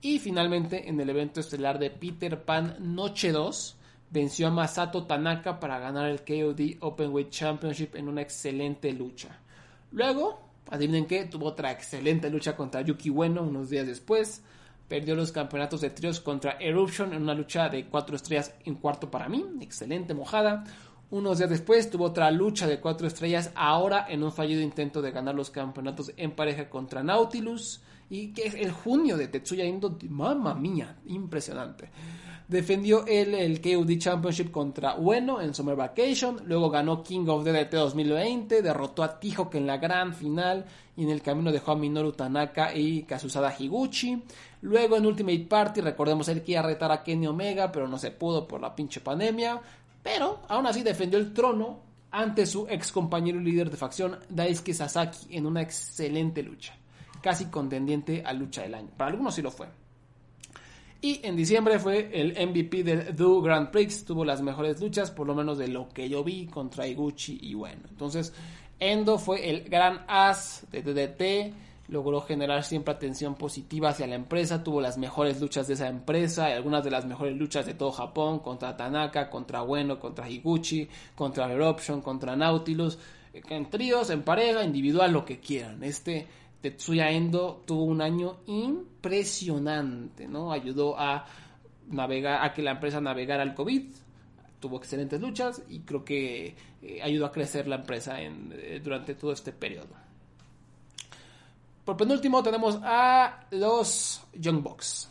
Y 0.00 0.18
finalmente 0.18 0.88
en 0.88 0.98
el 0.98 1.10
evento 1.10 1.40
estelar 1.40 1.78
de 1.78 1.90
Peter 1.90 2.42
Pan 2.42 2.76
Noche 2.78 3.32
2, 3.32 3.76
venció 4.10 4.46
a 4.46 4.50
Masato 4.50 5.04
Tanaka 5.04 5.60
para 5.60 5.78
ganar 5.78 6.08
el 6.08 6.20
KOD 6.20 6.78
Openweight 6.80 7.28
Championship 7.28 7.96
en 7.96 8.08
una 8.08 8.22
excelente 8.22 8.94
lucha. 8.94 9.40
Luego, 9.92 10.40
adivinen 10.70 11.04
qué, 11.04 11.26
tuvo 11.26 11.48
otra 11.48 11.70
excelente 11.70 12.30
lucha 12.30 12.56
contra 12.56 12.80
Yuki 12.80 13.10
Bueno 13.10 13.42
unos 13.42 13.68
días 13.68 13.86
después. 13.86 14.42
Perdió 14.88 15.16
los 15.16 15.32
campeonatos 15.32 15.80
de 15.80 15.90
tríos 15.90 16.20
contra 16.20 16.58
Eruption 16.60 17.12
en 17.12 17.22
una 17.22 17.34
lucha 17.34 17.68
de 17.68 17.86
cuatro 17.86 18.14
estrellas 18.16 18.54
en 18.64 18.76
cuarto 18.76 19.10
para 19.10 19.28
mí. 19.28 19.44
Excelente 19.60 20.14
mojada. 20.14 20.64
Unos 21.10 21.38
días 21.38 21.50
después 21.50 21.90
tuvo 21.90 22.04
otra 22.06 22.30
lucha 22.30 22.66
de 22.66 22.80
cuatro 22.80 23.06
estrellas, 23.06 23.52
ahora 23.54 24.06
en 24.08 24.22
un 24.22 24.32
fallido 24.32 24.60
intento 24.60 25.02
de 25.02 25.12
ganar 25.12 25.34
los 25.34 25.50
campeonatos 25.50 26.12
en 26.16 26.32
pareja 26.32 26.68
contra 26.68 27.02
Nautilus. 27.02 27.80
Y 28.08 28.32
que 28.32 28.46
es 28.46 28.54
el 28.54 28.70
junio 28.70 29.16
de 29.16 29.28
Tetsuya 29.28 29.64
Indo, 29.64 29.98
mamma 30.08 30.54
mía, 30.54 30.96
impresionante. 31.06 31.90
Defendió 32.48 33.04
el, 33.06 33.34
el 33.34 33.60
KOD 33.60 33.98
Championship 33.98 34.52
contra 34.52 34.94
Ueno 34.94 35.40
en 35.40 35.52
Summer 35.52 35.74
Vacation. 35.74 36.42
Luego 36.44 36.70
ganó 36.70 37.02
King 37.02 37.26
of 37.26 37.44
DDT 37.44 37.72
2020. 37.72 38.62
Derrotó 38.62 39.02
a 39.02 39.18
Tihok 39.18 39.56
en 39.56 39.66
la 39.66 39.78
gran 39.78 40.14
final. 40.14 40.64
Y 40.96 41.02
en 41.02 41.10
el 41.10 41.22
camino 41.22 41.50
dejó 41.50 41.72
a 41.72 41.76
Minoru 41.76 42.12
Tanaka 42.12 42.72
y 42.72 43.02
Kazusada 43.02 43.52
Higuchi. 43.58 44.22
Luego 44.62 44.96
en 44.96 45.06
Ultimate 45.06 45.46
Party, 45.48 45.80
recordemos 45.80 46.28
él 46.28 46.42
que 46.42 46.52
iba 46.52 46.60
a 46.60 46.66
retar 46.66 46.92
a 46.92 47.02
Kenny 47.02 47.26
Omega, 47.26 47.70
pero 47.72 47.88
no 47.88 47.98
se 47.98 48.12
pudo 48.12 48.46
por 48.46 48.60
la 48.60 48.74
pinche 48.74 49.00
pandemia. 49.00 49.60
Pero 50.02 50.42
aún 50.48 50.66
así 50.66 50.84
defendió 50.84 51.18
el 51.18 51.34
trono 51.34 51.80
ante 52.12 52.46
su 52.46 52.66
ex 52.68 52.92
compañero 52.92 53.40
y 53.40 53.44
líder 53.44 53.70
de 53.70 53.76
facción 53.76 54.18
Daisuke 54.28 54.72
Sasaki 54.72 55.36
en 55.36 55.46
una 55.46 55.62
excelente 55.62 56.44
lucha. 56.44 56.74
Casi 57.26 57.46
contendiente 57.46 58.22
a 58.24 58.32
lucha 58.32 58.62
del 58.62 58.76
año. 58.76 58.88
Para 58.96 59.10
algunos 59.10 59.34
sí 59.34 59.42
lo 59.42 59.50
fue. 59.50 59.66
Y 61.00 61.26
en 61.26 61.34
diciembre 61.34 61.80
fue 61.80 62.08
el 62.12 62.48
MVP 62.50 62.84
del 62.84 63.16
Do 63.16 63.42
Grand 63.42 63.72
Prix. 63.72 64.04
Tuvo 64.04 64.24
las 64.24 64.42
mejores 64.42 64.80
luchas, 64.80 65.10
por 65.10 65.26
lo 65.26 65.34
menos 65.34 65.58
de 65.58 65.66
lo 65.66 65.88
que 65.88 66.08
yo 66.08 66.22
vi, 66.22 66.46
contra 66.46 66.86
Iguchi 66.86 67.40
y 67.42 67.54
bueno. 67.54 67.80
Entonces, 67.88 68.32
Endo 68.78 69.18
fue 69.18 69.50
el 69.50 69.68
gran 69.68 70.04
as 70.06 70.68
de 70.70 70.82
DDT. 70.82 71.88
Logró 71.88 72.20
generar 72.20 72.62
siempre 72.62 72.94
atención 72.94 73.34
positiva 73.34 73.88
hacia 73.88 74.06
la 74.06 74.14
empresa. 74.14 74.62
Tuvo 74.62 74.80
las 74.80 74.96
mejores 74.96 75.40
luchas 75.40 75.66
de 75.66 75.74
esa 75.74 75.88
empresa. 75.88 76.48
Y 76.48 76.52
algunas 76.52 76.84
de 76.84 76.92
las 76.92 77.06
mejores 77.06 77.36
luchas 77.36 77.66
de 77.66 77.74
todo 77.74 77.90
Japón. 77.90 78.38
Contra 78.38 78.76
Tanaka, 78.76 79.30
contra 79.30 79.62
Bueno, 79.62 79.98
contra 79.98 80.30
Higuchi, 80.30 80.88
contra 81.16 81.50
Eruption, 81.50 82.02
contra 82.02 82.36
Nautilus. 82.36 83.00
En 83.32 83.68
tríos, 83.68 84.10
en 84.10 84.22
pareja, 84.22 84.62
individual, 84.62 85.12
lo 85.12 85.24
que 85.24 85.40
quieran. 85.40 85.82
Este 85.82 86.28
Tetsuya 86.66 87.12
Endo 87.12 87.62
tuvo 87.64 87.84
un 87.84 88.02
año 88.02 88.38
impresionante, 88.46 90.26
¿no? 90.26 90.50
Ayudó 90.50 90.98
a 90.98 91.24
navegar, 91.88 92.44
a 92.44 92.52
que 92.52 92.60
la 92.60 92.72
empresa 92.72 93.00
navegara 93.00 93.44
al 93.44 93.54
COVID, 93.54 93.84
tuvo 94.58 94.78
excelentes 94.78 95.20
luchas 95.20 95.62
y 95.68 95.80
creo 95.80 96.04
que 96.04 96.56
eh, 96.82 97.00
ayudó 97.04 97.26
a 97.26 97.30
crecer 97.30 97.68
la 97.68 97.76
empresa 97.76 98.20
eh, 98.20 98.80
durante 98.82 99.14
todo 99.14 99.32
este 99.32 99.52
periodo. 99.52 99.94
Por 101.84 101.96
penúltimo 101.96 102.42
tenemos 102.42 102.80
a 102.82 103.46
los 103.52 104.22
Young 104.34 104.60
Bucks. 104.60 105.08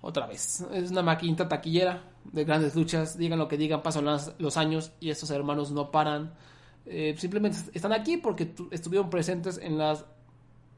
Otra 0.00 0.26
vez, 0.26 0.66
es 0.72 0.90
una 0.90 1.02
maquinita 1.02 1.48
taquillera 1.48 2.02
de 2.24 2.44
grandes 2.44 2.74
luchas, 2.74 3.16
digan 3.16 3.38
lo 3.38 3.46
que 3.46 3.56
digan, 3.56 3.82
pasan 3.82 4.04
los 4.04 4.56
años 4.56 4.90
y 4.98 5.10
estos 5.10 5.30
hermanos 5.30 5.70
no 5.70 5.92
paran. 5.92 6.34
Eh, 6.86 7.14
simplemente 7.16 7.58
están 7.72 7.92
aquí 7.92 8.16
porque 8.16 8.52
estuvieron 8.72 9.10
presentes 9.10 9.58
en 9.58 9.78
las 9.78 10.04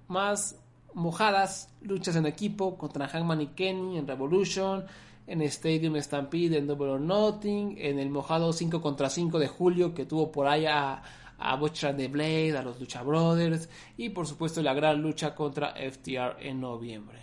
más 0.08 0.58
mojadas 0.94 1.70
luchas 1.80 2.16
en 2.16 2.26
equipo 2.26 2.76
contra 2.76 3.08
Hangman 3.08 3.42
y 3.42 3.46
Kenny 3.48 3.98
en 3.98 4.06
Revolution, 4.06 4.84
en 5.26 5.42
Stadium 5.42 5.96
Stampede, 5.96 6.58
en 6.58 6.66
Double 6.66 6.88
or 6.90 7.00
Nothing, 7.00 7.76
en 7.78 7.98
el 7.98 8.10
mojado 8.10 8.52
5 8.52 8.80
contra 8.80 9.10
5 9.10 9.38
de 9.38 9.48
julio 9.48 9.94
que 9.94 10.06
tuvo 10.06 10.32
por 10.32 10.48
ahí 10.48 10.66
a, 10.66 11.02
a 11.38 11.56
Butcher 11.56 11.94
de 11.94 12.08
Blade, 12.08 12.56
a 12.56 12.62
los 12.62 12.80
Lucha 12.80 13.02
Brothers 13.02 13.68
y 13.96 14.08
por 14.08 14.26
supuesto 14.26 14.62
la 14.62 14.74
gran 14.74 15.00
lucha 15.00 15.34
contra 15.34 15.74
FTR 15.74 16.36
en 16.40 16.60
noviembre. 16.60 17.18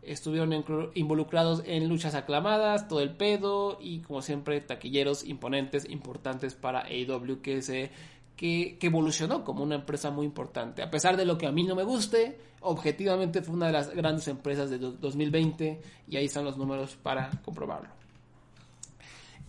Estuvieron 0.00 0.64
involucrados 0.94 1.62
en 1.66 1.88
luchas 1.88 2.14
aclamadas, 2.14 2.88
todo 2.88 3.00
el 3.00 3.14
pedo 3.14 3.76
y 3.80 4.00
como 4.00 4.22
siempre 4.22 4.60
taquilleros 4.60 5.24
imponentes, 5.24 5.90
importantes 5.90 6.54
para 6.54 6.86
AEW 6.86 7.42
que 7.42 7.60
se 7.60 7.90
que, 8.38 8.78
evolucionó 8.80 9.44
como 9.44 9.64
una 9.64 9.74
empresa 9.74 10.10
muy 10.10 10.24
importante. 10.24 10.80
A 10.80 10.90
pesar 10.90 11.16
de 11.16 11.26
lo 11.26 11.36
que 11.36 11.46
a 11.46 11.52
mí 11.52 11.64
no 11.64 11.74
me 11.74 11.82
guste, 11.82 12.38
objetivamente 12.60 13.42
fue 13.42 13.56
una 13.56 13.66
de 13.66 13.72
las 13.72 13.90
grandes 13.90 14.28
empresas 14.28 14.70
de 14.70 14.78
2020 14.78 15.82
y 16.08 16.16
ahí 16.16 16.26
están 16.26 16.44
los 16.44 16.56
números 16.56 16.96
para 17.02 17.30
comprobarlo. 17.44 17.90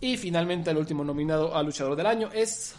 Y 0.01 0.17
finalmente 0.17 0.71
el 0.71 0.77
último 0.77 1.03
nominado 1.03 1.55
a 1.55 1.61
luchador 1.61 1.95
del 1.95 2.07
año 2.07 2.29
es 2.33 2.75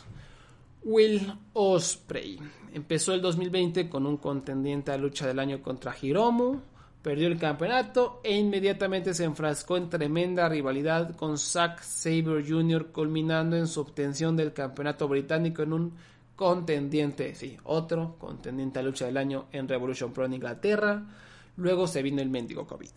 Will 0.82 1.32
Osprey. 1.52 2.40
Empezó 2.74 3.14
el 3.14 3.22
2020 3.22 3.88
con 3.88 4.04
un 4.04 4.16
contendiente 4.16 4.90
a 4.90 4.98
lucha 4.98 5.28
del 5.28 5.38
año 5.38 5.62
contra 5.62 5.94
Hiromu, 6.00 6.60
perdió 7.02 7.28
el 7.28 7.38
campeonato 7.38 8.20
e 8.22 8.36
inmediatamente 8.36 9.14
se 9.14 9.24
enfrascó 9.24 9.76
en 9.76 9.88
tremenda 9.88 10.48
rivalidad 10.48 11.16
con 11.16 11.38
Zack 11.38 11.82
Sabre 11.82 12.44
Jr., 12.46 12.92
culminando 12.92 13.56
en 13.56 13.66
su 13.66 13.80
obtención 13.80 14.36
del 14.36 14.52
campeonato 14.52 15.08
británico 15.08 15.62
en 15.62 15.72
un 15.72 15.94
contendiente, 16.36 17.34
sí, 17.34 17.58
otro 17.64 18.16
contendiente 18.18 18.78
a 18.78 18.82
lucha 18.82 19.06
del 19.06 19.16
año 19.16 19.46
en 19.52 19.68
Revolution 19.68 20.12
Pro 20.12 20.26
en 20.26 20.34
Inglaterra. 20.34 21.02
Luego 21.56 21.86
se 21.86 22.02
vino 22.02 22.20
el 22.22 22.30
mendigo 22.30 22.66
COVID. 22.66 22.90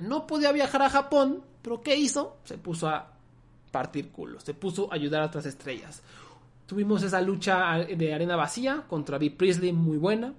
No 0.00 0.26
podía 0.26 0.52
viajar 0.52 0.82
a 0.82 0.90
Japón, 0.90 1.42
pero 1.62 1.80
¿qué 1.82 1.96
hizo? 1.96 2.38
Se 2.44 2.58
puso 2.58 2.88
a 2.88 3.12
partir 3.70 4.10
culo, 4.10 4.40
se 4.40 4.54
puso 4.54 4.90
a 4.90 4.96
ayudar 4.96 5.22
a 5.22 5.26
otras 5.26 5.46
estrellas. 5.46 6.02
Tuvimos 6.66 7.02
esa 7.02 7.20
lucha 7.20 7.76
de 7.78 8.14
arena 8.14 8.36
vacía 8.36 8.84
contra 8.88 9.18
B. 9.18 9.30
Priestley 9.30 9.72
muy 9.72 9.98
buena 9.98 10.32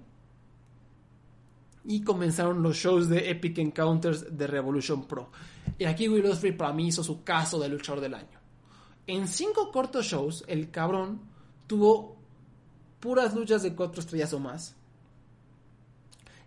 y 1.86 2.02
comenzaron 2.02 2.62
los 2.62 2.76
shows 2.76 3.08
de 3.08 3.30
Epic 3.30 3.58
Encounters 3.58 4.36
de 4.36 4.46
Revolution 4.46 5.06
Pro. 5.06 5.30
Y 5.78 5.84
aquí 5.84 6.08
Will 6.08 6.26
Ospreay 6.26 6.56
para 6.56 6.72
mí 6.72 6.88
hizo 6.88 7.04
su 7.04 7.22
caso 7.22 7.58
de 7.60 7.68
luchador 7.68 8.00
del 8.00 8.14
año. 8.14 8.40
En 9.06 9.28
cinco 9.28 9.70
cortos 9.70 10.06
shows, 10.06 10.44
el 10.48 10.70
cabrón 10.70 11.20
tuvo 11.66 12.16
puras 12.98 13.34
luchas 13.34 13.62
de 13.62 13.74
cuatro 13.74 14.00
estrellas 14.00 14.32
o 14.32 14.40
más. 14.40 14.74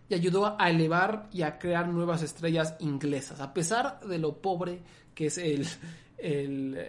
Y 0.09 0.13
ayudó 0.13 0.59
a 0.59 0.69
elevar 0.69 1.29
y 1.31 1.43
a 1.43 1.57
crear 1.57 1.87
nuevas 1.87 2.21
estrellas 2.21 2.75
inglesas. 2.79 3.39
A 3.39 3.53
pesar 3.53 3.99
de 4.01 4.17
lo 4.17 4.41
pobre 4.41 4.81
que 5.13 5.27
es 5.27 5.37
el, 5.37 5.67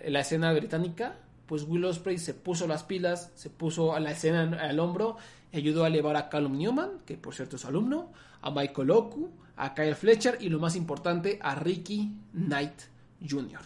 la 0.06 0.20
escena 0.20 0.52
británica, 0.52 1.18
pues 1.46 1.64
Will 1.64 1.84
Ospreay 1.84 2.18
se 2.18 2.34
puso 2.34 2.66
las 2.66 2.82
pilas, 2.82 3.30
se 3.34 3.50
puso 3.50 3.94
a 3.94 4.00
la 4.00 4.12
escena 4.12 4.58
al 4.60 4.80
hombro, 4.80 5.18
ayudó 5.58 5.84
a 5.84 5.88
elevar 5.88 6.16
a 6.16 6.28
Callum 6.28 6.56
Newman, 6.56 6.98
que 7.04 7.16
por 7.16 7.34
cierto 7.34 7.56
es 7.56 7.64
alumno, 7.64 8.12
a 8.42 8.50
Michael 8.50 8.90
Oku, 8.90 9.30
a 9.56 9.74
Kyle 9.74 9.94
Fletcher 9.94 10.38
y 10.40 10.48
lo 10.48 10.58
más 10.58 10.76
importante, 10.76 11.38
a 11.42 11.54
Ricky 11.54 12.12
Knight 12.32 12.82
Jr., 13.28 13.60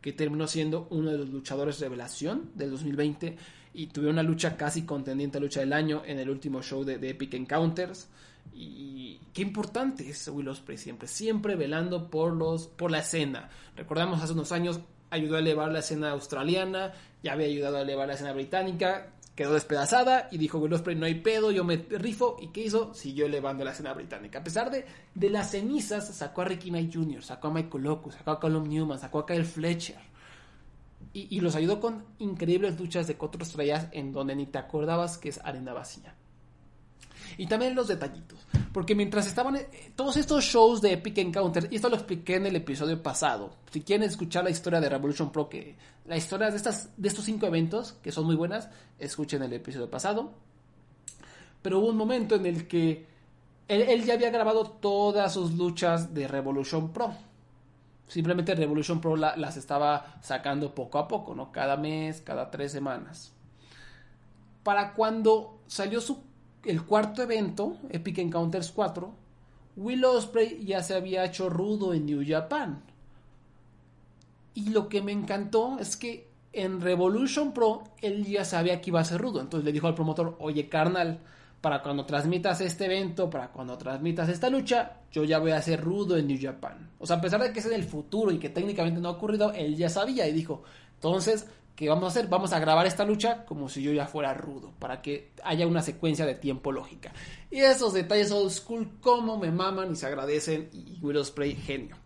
que 0.00 0.12
terminó 0.12 0.46
siendo 0.46 0.86
uno 0.90 1.10
de 1.10 1.18
los 1.18 1.30
luchadores 1.30 1.80
revelación 1.80 2.50
del 2.54 2.70
2020 2.70 3.36
y 3.74 3.86
tuvo 3.86 4.10
una 4.10 4.22
lucha 4.22 4.56
casi 4.56 4.82
contendiente 4.82 5.38
a 5.38 5.40
lucha 5.40 5.60
del 5.60 5.72
año 5.72 6.02
en 6.04 6.18
el 6.18 6.28
último 6.28 6.62
show 6.62 6.84
de, 6.84 6.94
Epic 7.08 7.34
Encounters. 7.34 8.08
Y 8.52 9.20
qué 9.32 9.42
importante 9.42 10.08
es 10.08 10.28
Will 10.28 10.48
Ospreay 10.48 10.76
siempre, 10.76 11.08
siempre 11.08 11.56
velando 11.56 12.10
por, 12.10 12.34
los, 12.34 12.66
por 12.66 12.90
la 12.90 12.98
escena. 12.98 13.48
Recordamos 13.76 14.20
hace 14.20 14.32
unos 14.32 14.52
años 14.52 14.80
ayudó 15.10 15.36
a 15.36 15.40
elevar 15.40 15.70
la 15.70 15.78
escena 15.78 16.10
australiana, 16.10 16.92
ya 17.22 17.32
había 17.32 17.46
ayudado 17.46 17.76
a 17.76 17.82
elevar 17.82 18.08
la 18.08 18.14
escena 18.14 18.32
británica, 18.32 19.12
quedó 19.34 19.54
despedazada 19.54 20.28
y 20.30 20.38
dijo 20.38 20.58
Will 20.58 20.72
Ospreay 20.74 20.98
no 20.98 21.06
hay 21.06 21.16
pedo, 21.16 21.50
yo 21.50 21.64
me 21.64 21.76
rifo 21.76 22.36
y 22.40 22.48
¿qué 22.48 22.62
hizo? 22.64 22.94
Siguió 22.94 23.26
elevando 23.26 23.64
la 23.64 23.72
escena 23.72 23.92
británica. 23.94 24.40
A 24.40 24.44
pesar 24.44 24.70
de, 24.70 24.84
de 25.14 25.30
las 25.30 25.50
cenizas 25.50 26.14
sacó 26.14 26.42
a 26.42 26.46
Ricky 26.46 26.70
Knight 26.70 26.94
Jr., 26.94 27.22
sacó 27.22 27.48
a 27.48 27.52
Michael 27.52 27.84
Locke, 27.84 28.12
sacó 28.12 28.32
a 28.32 28.40
Colum 28.40 28.68
Newman, 28.68 28.98
sacó 28.98 29.20
a 29.20 29.26
Kyle 29.26 29.44
Fletcher. 29.44 29.98
Y, 31.14 31.36
y, 31.36 31.40
los 31.40 31.56
ayudó 31.56 31.78
con 31.80 32.04
increíbles 32.18 32.78
luchas 32.78 33.06
de 33.06 33.16
cuatro 33.16 33.42
estrellas 33.42 33.88
en 33.92 34.12
donde 34.12 34.34
ni 34.34 34.46
te 34.46 34.56
acordabas 34.58 35.18
que 35.18 35.28
es 35.28 35.40
arena 35.44 35.74
vacía. 35.74 36.14
Y 37.36 37.46
también 37.46 37.74
los 37.74 37.88
detallitos. 37.88 38.46
Porque 38.72 38.94
mientras 38.94 39.26
estaban 39.26 39.56
eh, 39.56 39.92
todos 39.94 40.16
estos 40.16 40.44
shows 40.44 40.80
de 40.80 40.92
Epic 40.92 41.18
Encounter, 41.18 41.68
y 41.70 41.76
esto 41.76 41.88
lo 41.88 41.96
expliqué 41.96 42.36
en 42.36 42.46
el 42.46 42.56
episodio 42.56 43.02
pasado, 43.02 43.56
si 43.70 43.82
quieren 43.82 44.08
escuchar 44.08 44.44
la 44.44 44.50
historia 44.50 44.80
de 44.80 44.88
Revolution 44.88 45.30
Pro, 45.30 45.48
que 45.48 45.76
la 46.06 46.16
historia 46.16 46.50
de, 46.50 46.56
estas, 46.56 46.90
de 46.96 47.08
estos 47.08 47.24
cinco 47.24 47.46
eventos, 47.46 47.94
que 48.02 48.12
son 48.12 48.26
muy 48.26 48.36
buenas, 48.36 48.68
escuchen 48.98 49.42
el 49.42 49.52
episodio 49.52 49.90
pasado. 49.90 50.32
Pero 51.62 51.78
hubo 51.78 51.88
un 51.88 51.96
momento 51.96 52.34
en 52.34 52.46
el 52.46 52.66
que 52.66 53.06
él, 53.68 54.04
ya 54.04 54.14
había 54.14 54.30
grabado 54.30 54.64
todas 54.64 55.32
sus 55.32 55.54
luchas 55.54 56.12
de 56.12 56.28
Revolution 56.28 56.92
Pro. 56.92 57.14
Simplemente 58.08 58.54
Revolution 58.54 59.00
Pro 59.00 59.16
las 59.16 59.56
estaba 59.56 60.18
sacando 60.20 60.74
poco 60.74 60.98
a 60.98 61.08
poco, 61.08 61.34
¿no? 61.34 61.50
Cada 61.52 61.76
mes, 61.76 62.20
cada 62.20 62.50
tres 62.50 62.72
semanas. 62.72 63.32
para 64.62 64.92
cuando 64.92 65.60
salió 65.66 66.00
su, 66.00 66.22
el 66.64 66.84
cuarto 66.84 67.22
evento, 67.22 67.76
Epic 67.90 68.18
Encounters 68.18 68.70
4, 68.72 69.12
Will 69.76 70.04
Ospreay 70.04 70.64
ya 70.64 70.82
se 70.82 70.94
había 70.94 71.24
hecho 71.24 71.48
rudo 71.48 71.94
en 71.94 72.06
New 72.06 72.22
Japan. 72.26 72.82
Y 74.54 74.70
lo 74.70 74.88
que 74.88 75.00
me 75.00 75.12
encantó 75.12 75.78
es 75.78 75.96
que 75.96 76.28
en 76.52 76.80
Revolution 76.80 77.52
Pro 77.52 77.84
él 78.00 78.26
ya 78.26 78.44
sabía 78.44 78.80
que 78.80 78.90
iba 78.90 79.00
a 79.00 79.04
ser 79.04 79.20
rudo. 79.20 79.40
Entonces 79.40 79.64
le 79.64 79.72
dijo 79.72 79.86
al 79.86 79.94
promotor, 79.94 80.36
oye 80.40 80.68
carnal, 80.68 81.20
para 81.62 81.80
cuando 81.80 82.04
transmitas 82.04 82.60
este 82.60 82.86
evento, 82.86 83.30
para 83.30 83.48
cuando 83.52 83.78
transmitas 83.78 84.28
esta 84.28 84.50
lucha, 84.50 84.96
yo 85.12 85.24
ya 85.24 85.38
voy 85.38 85.52
a 85.52 85.62
ser 85.62 85.80
rudo 85.80 86.16
en 86.16 86.26
New 86.26 86.38
Japan. 86.40 86.90
O 86.98 87.06
sea, 87.06 87.16
a 87.16 87.20
pesar 87.20 87.40
de 87.40 87.52
que 87.52 87.60
es 87.60 87.66
en 87.66 87.72
el 87.72 87.84
futuro 87.84 88.32
y 88.32 88.38
que 88.38 88.48
técnicamente 88.48 89.00
no 89.00 89.08
ha 89.08 89.12
ocurrido, 89.12 89.52
él 89.52 89.76
ya 89.76 89.88
sabía 89.88 90.28
y 90.28 90.32
dijo, 90.32 90.64
entonces, 90.96 91.46
¿qué 91.76 91.88
vamos 91.88 92.04
a 92.04 92.06
hacer? 92.08 92.28
Vamos 92.28 92.52
a 92.52 92.58
grabar 92.58 92.86
esta 92.86 93.04
lucha 93.04 93.44
como 93.44 93.68
si 93.68 93.82
yo 93.82 93.92
ya 93.92 94.06
fuera 94.06 94.34
rudo, 94.34 94.72
para 94.78 95.02
que 95.02 95.32
haya 95.44 95.66
una 95.66 95.82
secuencia 95.82 96.26
de 96.26 96.34
tiempo 96.34 96.72
lógica. 96.72 97.12
Y 97.50 97.60
esos 97.60 97.92
detalles 97.92 98.30
old 98.30 98.50
school, 98.50 98.98
como 99.00 99.38
me 99.38 99.50
maman 99.50 99.92
y 99.92 99.96
se 99.96 100.06
agradecen, 100.06 100.70
y 100.72 100.98
Will 101.00 101.24
Spray, 101.24 101.54
genio. 101.54 101.96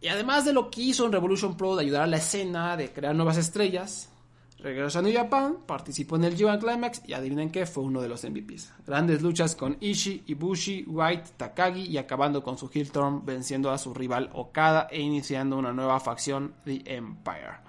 Y 0.00 0.08
además 0.08 0.44
de 0.44 0.52
lo 0.52 0.70
que 0.70 0.82
hizo 0.82 1.06
en 1.06 1.12
Revolution 1.12 1.56
Pro 1.56 1.76
de 1.76 1.82
ayudar 1.82 2.02
a 2.02 2.06
la 2.06 2.18
escena, 2.18 2.76
de 2.76 2.92
crear 2.92 3.14
nuevas 3.14 3.38
estrellas, 3.38 4.10
regresó 4.58 4.98
a 4.98 5.02
New 5.02 5.14
Japan, 5.14 5.58
participó 5.66 6.16
en 6.16 6.24
el 6.24 6.36
G1 6.36 6.58
Climax 6.58 7.02
y 7.06 7.14
adivinen 7.14 7.50
qué, 7.50 7.64
fue 7.64 7.84
uno 7.84 8.02
de 8.02 8.08
los 8.08 8.22
MVPs. 8.22 8.72
Grandes 8.86 9.22
luchas 9.22 9.54
con 9.54 9.78
Ishii, 9.80 10.24
Ibushi, 10.26 10.84
White, 10.86 11.30
Takagi 11.38 11.86
y 11.86 11.96
acabando 11.96 12.42
con 12.42 12.58
su 12.58 12.70
heel 12.72 12.90
turn 12.90 13.24
venciendo 13.24 13.70
a 13.70 13.78
su 13.78 13.94
rival 13.94 14.30
Okada 14.34 14.88
e 14.90 15.00
iniciando 15.00 15.56
una 15.56 15.72
nueva 15.72 16.00
facción, 16.00 16.54
The 16.64 16.82
Empire. 16.84 17.63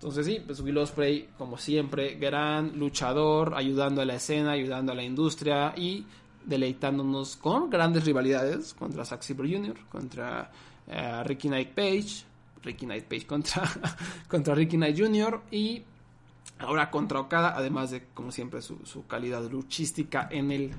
Entonces 0.00 0.24
sí, 0.24 0.42
pues 0.46 0.60
Will 0.60 0.78
Ospreay, 0.78 1.28
como 1.36 1.58
siempre, 1.58 2.14
gran 2.14 2.78
luchador, 2.78 3.52
ayudando 3.54 4.00
a 4.00 4.06
la 4.06 4.14
escena, 4.14 4.52
ayudando 4.52 4.92
a 4.92 4.94
la 4.94 5.02
industria 5.02 5.74
y 5.76 6.06
deleitándonos 6.42 7.36
con 7.36 7.68
grandes 7.68 8.06
rivalidades 8.06 8.72
contra 8.72 9.04
Zack 9.04 9.20
Sabre 9.20 9.54
Jr., 9.54 9.76
contra 9.90 10.50
eh, 10.86 11.22
Ricky 11.24 11.48
Knight 11.48 11.74
Page, 11.74 12.24
Ricky 12.62 12.86
Knight 12.86 13.04
Page 13.04 13.26
contra, 13.26 13.62
contra 14.26 14.54
Ricky 14.54 14.78
Knight 14.78 14.98
Jr. 14.98 15.42
y 15.50 15.82
ahora 16.60 16.90
contra 16.90 17.20
Okada, 17.20 17.54
además 17.54 17.90
de, 17.90 18.06
como 18.14 18.32
siempre, 18.32 18.62
su 18.62 19.06
calidad 19.06 19.50
luchística 19.50 20.28
en 20.30 20.50
el 20.50 20.70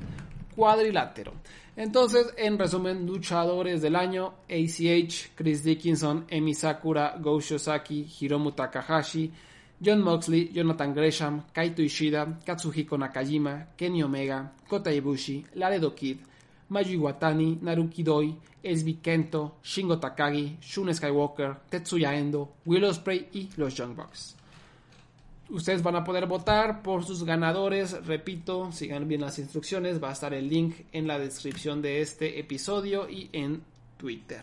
cuadrilátero. 0.56 1.34
Entonces, 1.76 2.34
en 2.38 2.60
resumen, 2.60 3.06
luchadores 3.06 3.82
del 3.82 3.96
año, 3.96 4.34
ACH, 4.50 5.32
Chris 5.36 5.64
Dickinson, 5.64 6.26
Emi 6.30 6.54
Sakura, 6.54 7.16
Go 7.18 7.40
Shosaki, 7.40 8.06
Hiromu 8.20 8.52
Takahashi, 8.52 9.32
John 9.82 10.04
Moxley, 10.04 10.52
Jonathan 10.54 10.94
Gresham, 10.94 11.44
Kaito 11.54 11.82
Ishida, 11.82 12.40
Katsuhiko 12.46 12.98
Nakajima, 12.98 13.68
Kenny 13.78 14.04
Omega, 14.04 14.52
Kota 14.68 14.92
Ibushi, 14.92 15.46
Laredo 15.56 15.92
Kid, 15.96 16.20
Mayu 16.70 17.00
Iwatani, 17.00 17.58
Naruki 17.62 18.04
Doi, 18.04 18.36
SB 18.64 19.02
Kento, 19.02 19.54
Shingo 19.64 19.98
Takagi, 19.98 20.58
Shun 20.62 20.90
Skywalker, 20.94 21.58
Tetsuya 21.70 22.14
Endo, 22.14 22.50
Will 22.66 22.84
Ospreay 22.84 23.30
y 23.34 23.50
los 23.58 23.76
Young 23.76 23.96
Bucks. 23.96 24.41
Ustedes 25.52 25.84
van 25.84 25.98
a 25.98 26.04
poder 26.06 26.28
votar 26.28 26.82
por 26.82 27.04
sus 27.04 27.26
ganadores. 27.26 28.06
Repito, 28.06 28.72
sigan 28.72 29.08
bien 29.08 29.20
las 29.20 29.38
instrucciones. 29.38 30.02
Va 30.02 30.10
a 30.10 30.14
estar 30.14 30.34
el 30.34 30.48
link 30.48 30.76
en 30.94 31.08
la 31.08 31.20
descripción 31.20 31.82
de 31.82 32.02
este 32.02 32.40
episodio 32.40 33.10
y 33.10 33.30
en 33.34 33.62
Twitter. 33.98 34.42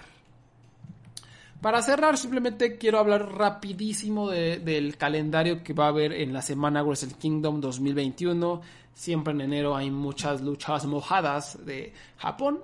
Para 1.62 1.80
cerrar, 1.82 2.18
simplemente 2.18 2.76
quiero 2.76 2.98
hablar 2.98 3.32
rapidísimo 3.32 4.30
del 4.30 4.96
calendario 4.98 5.64
que 5.64 5.72
va 5.72 5.86
a 5.86 5.88
haber 5.88 6.12
en 6.12 6.32
la 6.32 6.42
semana 6.42 6.82
Wrestle 6.82 7.14
Kingdom 7.18 7.60
2021. 7.60 8.60
Siempre 8.92 9.32
en 9.32 9.40
enero 9.40 9.74
hay 9.74 9.90
muchas 9.90 10.42
luchas 10.42 10.84
mojadas 10.84 11.64
de 11.64 11.94
Japón 12.18 12.60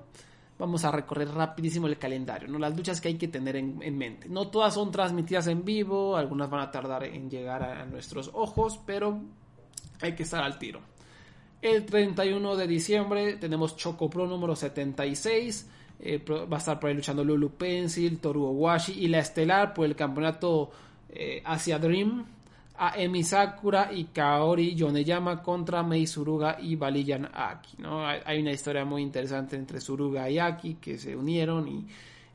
vamos 0.58 0.84
a 0.84 0.90
recorrer 0.90 1.28
rapidísimo 1.28 1.86
el 1.86 1.98
calendario, 1.98 2.48
¿no? 2.48 2.58
Las 2.58 2.76
luchas 2.76 3.00
que 3.00 3.08
hay 3.08 3.14
que 3.16 3.28
tener 3.28 3.56
en, 3.56 3.98
mente. 3.98 4.28
No 4.28 4.48
todas 4.48 4.74
son 4.74 4.90
transmitidas 4.90 5.46
en 5.48 5.64
vivo, 5.64 6.16
algunas 6.16 6.48
van 6.48 6.60
a 6.60 6.70
tardar 6.70 7.04
en 7.04 7.28
llegar 7.28 7.62
a, 7.62 7.84
nuestros 7.86 8.30
ojos, 8.32 8.80
pero 8.86 9.20
hay 10.00 10.14
que 10.14 10.22
estar 10.22 10.42
al 10.42 10.58
tiro. 10.58 10.80
El 11.60 11.84
31 11.84 12.56
de 12.56 12.66
diciembre 12.66 13.36
tenemos 13.36 13.76
Choco 13.76 14.08
Pro 14.10 14.26
número 14.26 14.54
76. 14.54 15.70
Eh, 16.00 16.22
va 16.28 16.56
a 16.56 16.58
estar 16.58 16.78
por 16.78 16.90
ahí 16.90 16.96
luchando 16.96 17.24
Lulu 17.24 17.50
Pencil, 17.50 18.18
Toru 18.18 18.44
Owashi 18.44 18.92
y 18.92 19.08
la 19.08 19.20
estelar 19.20 19.72
por 19.72 19.86
el 19.86 19.96
campeonato 19.96 20.70
eh, 21.08 21.40
Asia 21.44 21.78
Dream 21.78 22.26
a 22.76 23.00
Emi 23.00 23.22
Sakura 23.22 23.90
y 23.92 24.04
Kaori 24.06 24.74
Yoneyama 24.74 25.42
contra 25.42 25.82
Mei 25.82 26.06
Suruga 26.06 26.58
y 26.60 26.74
Baliyan 26.76 27.30
Aki. 27.32 27.76
¿no? 27.78 28.06
Hay 28.06 28.40
una 28.40 28.52
historia 28.52 28.84
muy 28.84 29.02
interesante 29.02 29.56
entre 29.56 29.80
Suruga 29.80 30.28
y 30.28 30.38
Aki 30.38 30.74
que 30.74 30.98
se 30.98 31.14
unieron 31.14 31.68
y, 31.68 31.86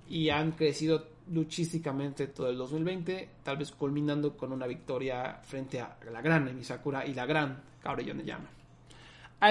y 0.10 0.30
han 0.30 0.54
crecido 0.54 1.08
luchísticamente 1.32 2.28
todo 2.28 2.50
el 2.50 2.58
2020, 2.58 3.30
tal 3.44 3.58
vez 3.58 3.72
culminando 3.72 4.36
con 4.36 4.52
una 4.52 4.66
victoria 4.66 5.40
frente 5.44 5.80
a 5.82 5.98
la 6.12 6.22
gran 6.22 6.48
Emi 6.48 6.64
Sakura 6.64 7.06
y 7.06 7.14
la 7.14 7.26
gran 7.26 7.62
Kaori 7.84 8.06
Yoneyama. 8.06 8.50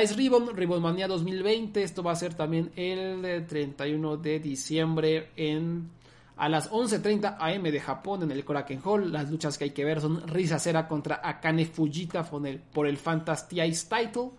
Ice 0.03 0.15
Ribbon, 0.15 0.55
Ribbon 0.55 0.83
Mania 0.83 1.09
2020, 1.09 1.83
esto 1.83 2.03
va 2.03 2.13
a 2.13 2.17
ser 2.17 2.35
también 2.35 2.71
el 2.77 3.47
31 3.47 4.19
de 4.19 4.39
diciembre 4.39 5.31
en 5.35 5.89
a 6.39 6.49
las 6.49 6.71
11.30 6.71 7.37
am 7.39 7.63
de 7.65 7.81
Japón 7.81 8.23
en 8.23 8.31
el 8.31 8.45
Korakuen 8.45 8.81
Hall. 8.85 9.13
Las 9.13 9.29
luchas 9.31 9.59
que 9.59 9.65
hay 9.65 9.71
que 9.71 9.85
ver 9.85 10.01
son 10.01 10.27
Risa 10.29 10.59
Cera 10.59 10.87
contra 10.87 11.21
Akane 11.23 11.67
Fujita 11.67 12.23
por 12.23 12.47
el, 12.47 12.61
por 12.61 12.87
el 12.87 12.97
Fantasy 12.97 13.61
Ice 13.61 13.87
Title. 13.89 14.31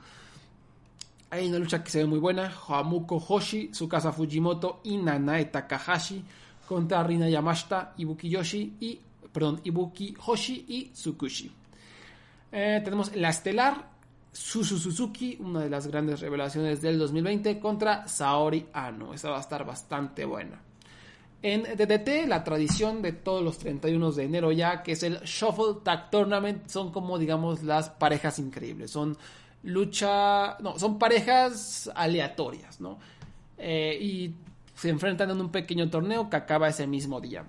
Hay 1.29 1.47
una 1.47 1.59
lucha 1.59 1.83
que 1.83 1.91
se 1.91 1.99
ve 1.99 2.05
muy 2.05 2.19
buena. 2.19 2.51
Hamuko 2.67 3.17
Hoshi, 3.17 3.67
Tsukasa 3.67 4.13
Fujimoto 4.13 4.79
y 4.85 4.97
Nanae 4.97 5.45
Takahashi 5.45 6.23
contra 6.67 7.03
Rina 7.03 7.27
Yamashita, 7.27 7.93
Ibuki 7.97 8.29
Yoshi 8.29 8.77
y, 8.79 8.99
perdón, 9.33 9.59
Ibuki 9.63 10.15
Hoshi 10.25 10.65
y 10.67 10.85
Tsukushi. 10.85 11.51
Eh, 12.51 12.81
tenemos 12.83 13.15
la 13.15 13.29
estelar 13.29 13.89
Susu 14.31 14.77
Suzuki, 14.77 15.37
una 15.39 15.61
de 15.61 15.69
las 15.69 15.87
grandes 15.87 16.21
revelaciones 16.21 16.81
del 16.81 16.97
2020 16.97 17.59
contra 17.59 18.07
Saori 18.07 18.67
Ano. 18.71 19.13
Esta 19.13 19.31
va 19.31 19.37
a 19.37 19.41
estar 19.41 19.65
bastante 19.65 20.23
buena. 20.23 20.68
En 21.41 21.63
DDT, 21.63 22.27
la 22.27 22.43
tradición 22.43 23.01
de 23.01 23.13
todos 23.13 23.41
los 23.41 23.57
31 23.59 24.11
de 24.11 24.23
enero 24.25 24.51
ya, 24.51 24.83
que 24.83 24.91
es 24.91 25.03
el 25.03 25.19
Shuffle 25.21 25.81
Tag 25.83 26.09
Tournament, 26.09 26.67
son 26.67 26.91
como 26.91 27.17
digamos 27.17 27.63
las 27.63 27.89
parejas 27.89 28.39
increíbles. 28.39 28.91
Son 28.91 29.17
lucha, 29.63 30.57
no, 30.59 30.77
son 30.77 30.99
parejas 30.99 31.89
aleatorias, 31.95 32.81
¿no? 32.81 32.99
Eh, 33.57 33.97
y 34.01 34.33
se 34.75 34.89
enfrentan 34.89 35.31
en 35.31 35.39
un 35.39 35.49
pequeño 35.49 35.89
torneo 35.89 36.29
que 36.29 36.35
acaba 36.35 36.67
ese 36.67 36.87
mismo 36.87 37.21
día. 37.21 37.45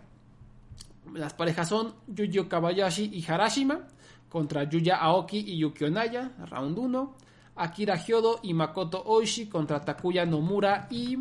Las 1.15 1.35
parejas 1.35 1.69
son 1.69 1.95
Yuyo 2.07 2.49
Kabayashi 2.49 3.11
y 3.13 3.25
Harashima 3.29 3.89
contra 4.29 4.65
Yuya 4.65 4.97
Aoki 4.97 5.39
y 5.39 5.59
Yuki 5.59 5.85
Onaya, 5.85 6.31
round 6.49 6.79
1. 6.79 7.17
Akira 7.57 7.97
Hyodo 7.97 8.41
y 8.43 8.55
Makoto 8.55 9.03
Oishi 9.05 9.47
contra 9.47 9.85
Takuya 9.85 10.25
Nomura 10.25 10.87
y 10.91 11.19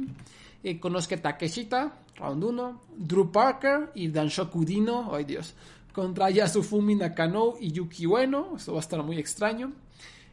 eh, 0.63 0.79
Konosuke 0.79 1.17
Takeshita, 1.17 1.93
round 2.19 2.43
1. 2.43 2.81
Drew 2.97 3.31
Parker 3.31 3.91
y 3.95 4.09
Danshoku 4.09 4.65
Dino, 4.65 5.13
ay 5.13 5.23
Dios, 5.23 5.53
contra 5.93 6.29
Yasufumi 6.29 6.95
Nakano 6.95 7.55
y 7.59 7.71
Yuki 7.71 8.05
Ueno, 8.05 8.53
esto 8.57 8.73
va 8.73 8.79
a 8.79 8.81
estar 8.81 9.01
muy 9.03 9.17
extraño. 9.17 9.73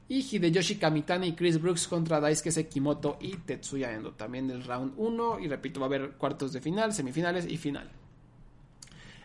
Y 0.08 0.20
Hideyoshi 0.20 0.76
Kamitani 0.76 1.28
y 1.28 1.32
Chris 1.32 1.60
Brooks 1.60 1.88
contra 1.88 2.20
Daisuke 2.20 2.52
Sekimoto 2.52 3.16
y 3.20 3.36
Tetsuya 3.38 3.92
Endo, 3.92 4.12
también 4.12 4.46
del 4.46 4.62
round 4.62 4.92
1. 4.96 5.40
Y 5.40 5.48
repito, 5.48 5.80
va 5.80 5.86
a 5.86 5.88
haber 5.88 6.12
cuartos 6.12 6.52
de 6.52 6.60
final, 6.60 6.92
semifinales 6.92 7.44
y 7.50 7.56
final. 7.56 7.90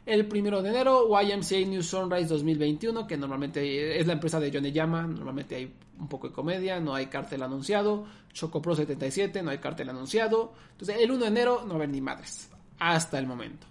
El 0.03 0.27
primero 0.27 0.63
de 0.63 0.71
enero, 0.71 1.07
YMCA 1.07 1.59
New 1.67 1.83
Sunrise 1.83 2.27
2021, 2.27 3.05
que 3.05 3.15
normalmente 3.15 3.99
es 3.99 4.07
la 4.07 4.13
empresa 4.13 4.39
de 4.39 4.49
Yoneyama, 4.49 5.03
normalmente 5.03 5.55
hay 5.55 5.71
un 5.99 6.07
poco 6.07 6.29
de 6.29 6.33
comedia, 6.33 6.79
no 6.79 6.95
hay 6.95 7.05
cartel 7.05 7.43
anunciado. 7.43 8.05
Choco 8.33 8.59
Pro 8.59 8.75
77, 8.75 9.43
no 9.43 9.51
hay 9.51 9.59
cartel 9.59 9.89
anunciado. 9.89 10.53
Entonces, 10.71 10.97
el 10.99 11.11
1 11.11 11.21
de 11.21 11.27
enero 11.27 11.61
no 11.61 11.67
va 11.67 11.73
a 11.73 11.75
haber 11.75 11.89
ni 11.89 12.01
madres, 12.01 12.49
hasta 12.81 13.19
el 13.19 13.27
momento. 13.27 13.67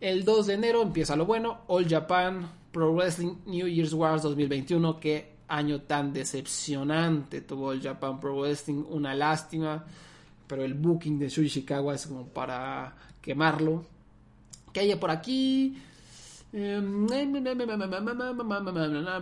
El 0.00 0.24
2 0.24 0.46
de 0.46 0.54
enero 0.54 0.82
empieza 0.82 1.16
lo 1.16 1.26
bueno, 1.26 1.62
All 1.66 1.88
Japan 1.88 2.48
Pro 2.70 2.94
Wrestling 2.94 3.34
New 3.44 3.66
Year's 3.66 3.92
Wars 3.92 4.22
2021, 4.22 5.00
que 5.00 5.32
año 5.48 5.82
tan 5.82 6.12
decepcionante 6.12 7.40
tuvo 7.40 7.70
All 7.70 7.82
Japan 7.82 8.20
Pro 8.20 8.40
Wrestling, 8.40 8.84
una 8.88 9.16
lástima, 9.16 9.84
pero 10.46 10.64
el 10.64 10.74
booking 10.74 11.18
de 11.18 11.28
Shuji 11.28 11.46
Ishikawa 11.46 11.96
es 11.96 12.06
como 12.06 12.28
para 12.28 12.94
quemarlo 13.20 13.84
que 14.72 14.80
haya 14.80 14.98
por 14.98 15.10
aquí. 15.10 15.82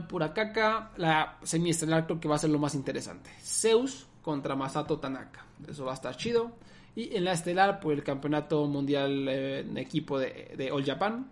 Pura 0.06 0.34
caca. 0.34 0.90
La 0.98 1.38
semiestelar 1.42 2.04
creo 2.04 2.20
que 2.20 2.28
va 2.28 2.36
a 2.36 2.38
ser 2.38 2.50
lo 2.50 2.58
más 2.58 2.74
interesante. 2.74 3.30
Zeus 3.42 4.06
contra 4.20 4.54
Masato 4.54 4.98
Tanaka. 4.98 5.46
Eso 5.66 5.86
va 5.86 5.92
a 5.92 5.94
estar 5.94 6.14
chido. 6.16 6.52
Y 6.96 7.16
en 7.16 7.24
la 7.24 7.32
estelar, 7.32 7.80
por 7.80 7.92
el 7.92 8.02
campeonato 8.02 8.66
mundial 8.66 9.28
en 9.28 9.76
equipo 9.76 10.18
de, 10.18 10.70
All 10.72 10.84
Japan. 10.84 11.28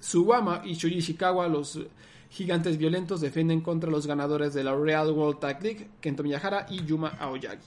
Subama 0.00 0.62
y 0.64 0.74
Shuji 0.74 0.96
Ishikawa, 0.96 1.46
los 1.48 1.78
Gigantes 2.30 2.78
Violentos 2.78 3.20
defienden 3.20 3.60
contra 3.60 3.90
los 3.90 4.06
ganadores 4.06 4.54
de 4.54 4.64
la 4.64 4.74
Real 4.74 5.10
World 5.10 5.40
Tag 5.40 5.62
League, 5.62 5.90
Kento 6.00 6.22
Miyahara 6.22 6.66
y 6.70 6.84
Yuma 6.84 7.08
Aoyagi. 7.18 7.66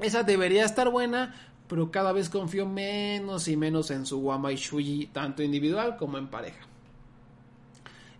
Esa 0.00 0.22
debería 0.22 0.64
estar 0.64 0.88
buena, 0.90 1.34
pero 1.68 1.90
cada 1.90 2.12
vez 2.12 2.30
confío 2.30 2.66
menos 2.66 3.48
y 3.48 3.56
menos 3.56 3.90
en 3.90 4.06
su 4.06 4.20
Wama 4.20 4.52
y 4.52 4.56
Shuji, 4.56 5.10
tanto 5.12 5.42
individual 5.42 5.96
como 5.96 6.16
en 6.16 6.28
pareja. 6.28 6.66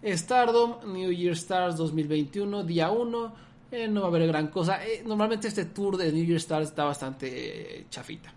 Stardom, 0.04 0.92
New 0.92 1.12
Year 1.12 1.34
Stars 1.34 1.76
2021, 1.76 2.64
día 2.64 2.90
1. 2.90 3.51
Eh, 3.72 3.88
no 3.88 4.02
va 4.02 4.08
a 4.08 4.10
haber 4.10 4.26
gran 4.26 4.48
cosa. 4.48 4.84
Eh, 4.84 5.02
normalmente 5.06 5.48
este 5.48 5.64
tour 5.64 5.96
de 5.96 6.12
New 6.12 6.26
Year 6.26 6.36
Stars 6.36 6.68
está 6.68 6.84
bastante 6.84 7.78
eh, 7.78 7.86
chafita. 7.88 8.30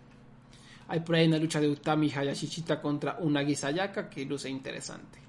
Hay 0.88 1.02
por 1.02 1.16
ahí 1.16 1.28
una 1.28 1.38
lucha 1.38 1.60
de 1.60 1.68
Utami 1.68 2.10
Hayashishita 2.10 2.82
contra 2.82 3.18
Unagi 3.20 3.53
Sayaka 3.53 4.10
que 4.10 4.24
luce 4.24 4.49
interesante. 4.49 5.20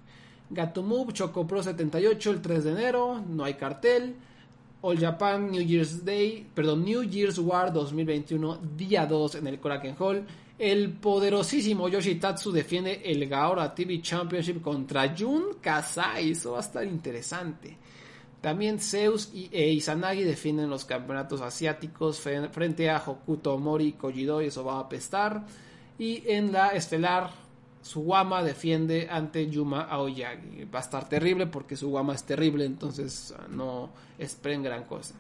Gato 0.49 0.85
Move, 0.85 1.12
Choco 1.12 1.45
Pro 1.45 1.61
78 1.61 2.31
el 2.31 2.41
3 2.41 2.65
de 2.65 2.70
enero, 2.70 3.20
no 3.28 3.43
hay 3.43 3.55
cartel. 3.55 4.15
All 4.83 4.97
Japan 4.97 5.51
New 5.51 5.62
Year's 5.62 6.05
Day, 6.05 6.47
perdón, 6.55 6.85
New 6.85 7.03
Year's 7.03 7.41
War 7.41 7.73
2021, 7.73 8.61
día 8.77 9.07
2 9.07 9.37
en 9.37 9.47
el 9.49 9.59
Korakuen 9.59 9.97
Hall. 9.99 10.24
El 10.57 10.93
poderosísimo 10.93 11.89
Yoshitatsu 11.89 12.53
defiende 12.53 13.03
el 13.05 13.28
Gaora 13.28 13.74
TV 13.74 14.01
Championship 14.01 14.62
contra 14.62 15.16
Jun 15.19 15.57
Kasai. 15.61 16.31
Eso 16.31 16.53
va 16.53 16.59
a 16.59 16.61
estar 16.61 16.85
interesante. 16.85 17.77
También 18.41 18.79
Zeus 18.79 19.31
y 19.33 19.49
e 19.53 19.73
Izanagi 19.73 20.23
defienden 20.23 20.71
los 20.71 20.85
campeonatos 20.85 21.41
asiáticos 21.41 22.21
frente 22.21 22.91
a 22.91 23.03
Hokuto 23.05 23.59
Mori 23.59 23.93
Kojido. 23.93 24.43
Y 24.43 24.47
eso 24.47 24.65
va 24.65 24.77
a 24.77 24.81
apestar. 24.81 25.47
Y 25.99 26.23
en 26.27 26.53
la 26.53 26.69
estelar, 26.69 27.31
Suwama 27.83 28.43
defiende 28.43 29.09
ante 29.11 29.49
Yuma 29.49 29.83
Aoyagi. 29.83 30.65
Va 30.65 30.81
a 30.81 30.83
estar 30.83 31.09
terrible 31.09 31.47
porque 31.47 31.77
Suwama 31.77 32.15
es 32.15 32.25
terrible. 32.25 32.65
Entonces 32.65 33.35
no 33.51 33.91
esperen 34.19 34.63
gran 34.63 34.85
cosa. 34.85 35.15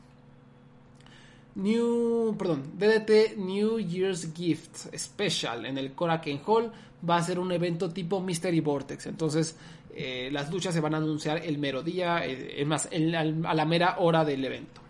New, 1.56 2.36
perdón, 2.36 2.64
DDT 2.78 3.38
New 3.38 3.78
Year's 3.78 4.30
Gift 4.34 4.94
Special 4.94 5.64
en 5.64 5.78
el 5.78 5.92
Korakuen 5.92 6.42
Hall 6.44 6.70
va 7.08 7.16
a 7.16 7.22
ser 7.22 7.38
un 7.38 7.50
evento 7.52 7.90
tipo 7.90 8.20
Mystery 8.20 8.60
Vortex. 8.60 9.06
Entonces, 9.06 9.56
eh, 9.98 10.28
las 10.30 10.50
luchas 10.52 10.74
se 10.74 10.80
van 10.80 10.94
a 10.94 10.98
anunciar 10.98 11.38
el 11.44 11.56
mero 11.56 11.82
día, 11.82 12.26
eh, 12.26 12.60
es 12.60 12.66
más, 12.66 12.88
a 12.92 13.54
la 13.54 13.64
mera 13.64 13.96
hora 13.98 14.24
del 14.26 14.44
evento. 14.44 14.82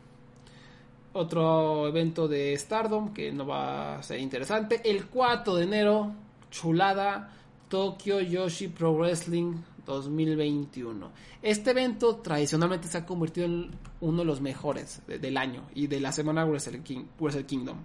Otro 1.13 1.87
evento 1.87 2.27
de 2.27 2.57
Stardom 2.59 3.15
que 3.15 3.31
no 3.31 3.47
va 3.47 3.97
a 3.97 4.03
ser 4.03 4.19
interesante. 4.19 4.81
El 4.85 5.07
4 5.07 5.55
de 5.55 5.65
enero, 5.65 6.13
chulada, 6.51 7.33
Tokyo 7.69 8.21
Yoshi 8.21 8.69
Pro 8.69 8.95
Wrestling 8.95 9.55
2021. 9.87 11.11
Este 11.41 11.71
evento 11.71 12.17
tradicionalmente 12.17 12.89
se 12.89 12.99
ha 12.99 13.07
convertido 13.07 13.47
en 13.47 13.71
uno 14.01 14.19
de 14.19 14.25
los 14.25 14.41
mejores 14.41 15.03
del 15.07 15.37
año 15.37 15.63
y 15.75 15.87
de 15.87 16.01
la 16.01 16.11
semana 16.11 16.45
Wrestle, 16.45 16.83
Kingdom. 16.83 17.79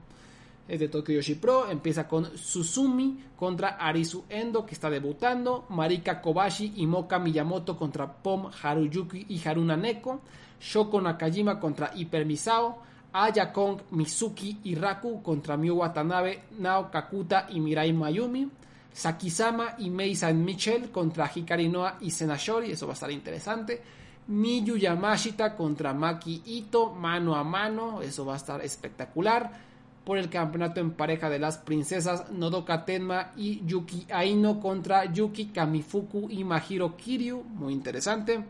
Es 0.72 0.80
de 0.80 0.88
Tokyo 0.88 1.16
Yoshi 1.16 1.36
Pro, 1.36 1.70
empieza 1.70 2.08
con 2.08 2.38
Susumi 2.38 3.26
contra 3.36 3.72
Arisu 3.72 4.24
Endo 4.30 4.66
que 4.66 4.74
está 4.74 4.90
debutando, 4.90 5.66
Marika 5.68 6.22
Kobashi 6.22 6.76
y 6.78 6.88
Moka 6.88 7.20
Miyamoto 7.20 7.76
contra 7.76 8.10
Pom 8.10 8.50
Haruyuki 8.64 9.26
y 9.28 9.46
Haruna 9.46 9.76
Neko, 9.76 10.22
Shoko 10.62 11.02
Nakajima 11.02 11.60
contra 11.60 11.92
Hyper 11.94 12.26
Misao, 12.26 12.82
Aya 13.12 13.52
Kong, 13.52 13.82
Mizuki 13.92 14.60
y 14.64 14.76
Raku 14.76 15.22
contra 15.22 15.58
Miu 15.58 15.76
Watanabe, 15.76 16.44
Nao 16.58 16.90
Kakuta 16.90 17.48
y 17.50 17.60
Mirai 17.60 17.92
Mayumi, 17.92 18.50
Sakisama 18.94 19.76
y 19.78 19.90
Mei 19.90 20.16
San 20.16 20.42
Michel 20.42 20.90
contra 20.90 21.30
Hikari 21.36 21.68
Noa 21.68 21.98
y 22.00 22.12
Senashori, 22.12 22.72
eso 22.72 22.88
va 22.88 22.94
a 22.94 22.96
estar 22.96 23.12
interesante. 23.12 23.82
Miyu 24.28 24.78
Yamashita 24.78 25.54
contra 25.54 25.94
Maki 25.94 26.44
Ito, 26.46 26.94
mano 26.94 27.36
a 27.36 27.44
mano, 27.44 28.02
eso 28.02 28.24
va 28.24 28.36
a 28.36 28.38
estar 28.38 28.64
espectacular. 28.64 29.71
Por 30.04 30.18
el 30.18 30.30
campeonato 30.30 30.80
en 30.80 30.92
pareja 30.92 31.30
de 31.30 31.40
las 31.40 31.58
princesas, 31.58 32.32
Nodoka 32.32 32.86
Tenma 32.86 33.32
y 33.38 33.66
Yuki 33.66 34.08
Aino 34.12 34.60
contra 34.60 35.06
Yuki 35.06 35.48
Kamifuku 35.48 36.28
y 36.30 36.44
Mahiro 36.44 36.98
Kiryu, 36.98 37.44
muy 37.44 37.74
interesante. 37.74 38.44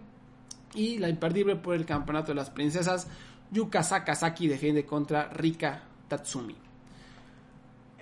Y 0.74 0.98
la 0.98 1.10
imperdible 1.10 1.58
por 1.58 1.76
el 1.76 1.86
campeonato 1.86 2.32
de 2.32 2.36
las 2.36 2.50
princesas, 2.50 3.08
Yuka 3.52 3.84
Sakazaki 3.84 4.48
defiende 4.48 4.86
contra 4.86 5.28
Rika 5.28 5.84
Tatsumi. 6.08 6.56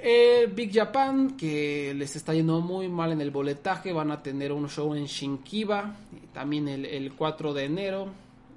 El 0.01 0.47
Big 0.53 0.73
Japan, 0.73 1.35
que 1.35 1.93
les 1.93 2.15
está 2.15 2.33
yendo 2.33 2.61
muy 2.61 2.87
mal 2.87 3.11
en 3.11 3.19
el 3.19 3.31
boletaje, 3.31 3.91
van 3.91 4.11
a 4.11 4.23
tener 4.23 4.53
un 4.53 4.69
show 4.69 4.95
en 4.95 5.05
Shinkiba, 5.05 5.93
también 6.33 6.69
el, 6.69 7.11
4 7.13 7.53
de 7.53 7.65
enero, 7.65 8.07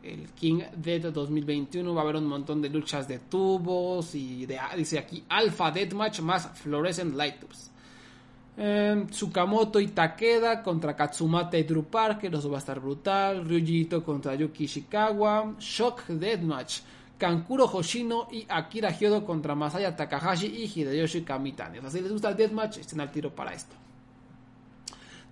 el 0.03 0.29
King 0.31 0.63
Dead 0.77 1.13
2021, 1.13 1.95
va 1.95 2.01
a 2.01 2.05
haber 2.05 2.17
un 2.17 2.27
montón 2.27 2.61
de 2.61 2.69
luchas 2.69 3.07
de 3.07 3.19
tubos 3.19 4.15
y 4.15 4.47
de, 4.47 4.59
dice 4.77 4.99
aquí, 4.99 5.25
Alpha 5.29 5.71
Deathmatch 5.71 6.21
más 6.21 6.51
Fluorescent 6.61 7.15
Light 7.15 7.41
Tubes. 7.41 7.71
Eh, 8.57 9.07
Tsukamoto 9.09 9.81
y 9.81 9.89
Takeda 9.89 10.63
contra 10.63 10.95
Katsumata 10.95 11.57
y 11.57 11.63
Drew 11.63 11.85
Parker, 11.85 12.35
eso 12.35 12.51
va 12.51 12.57
a 12.57 12.61
estar 12.61 12.81
brutal. 12.81 13.45
Ryujito 13.45 14.05
contra 14.05 14.35
Yuki 14.35 14.65
Ishikawa. 14.65 15.55
Shock 15.59 16.09
Deathmatch 16.09 16.81
Kankuro 17.23 17.67
Hoshino 17.67 18.27
y 18.33 18.45
Akira 18.49 18.91
Hyodo 18.91 19.25
contra 19.25 19.55
Masaya 19.55 19.95
Takahashi 19.95 20.49
y 20.49 20.67
Hideyoshi 20.67 21.23
Kamitani. 21.23 21.79
O 21.79 21.83
sea, 21.83 21.91
si 21.91 22.01
les 22.01 22.11
gusta 22.11 22.31
el 22.31 22.37
Deathmatch, 22.37 22.79
estén 22.79 23.01
al 23.01 23.13
tiro 23.13 23.33
para 23.33 23.53
esto. 23.53 23.77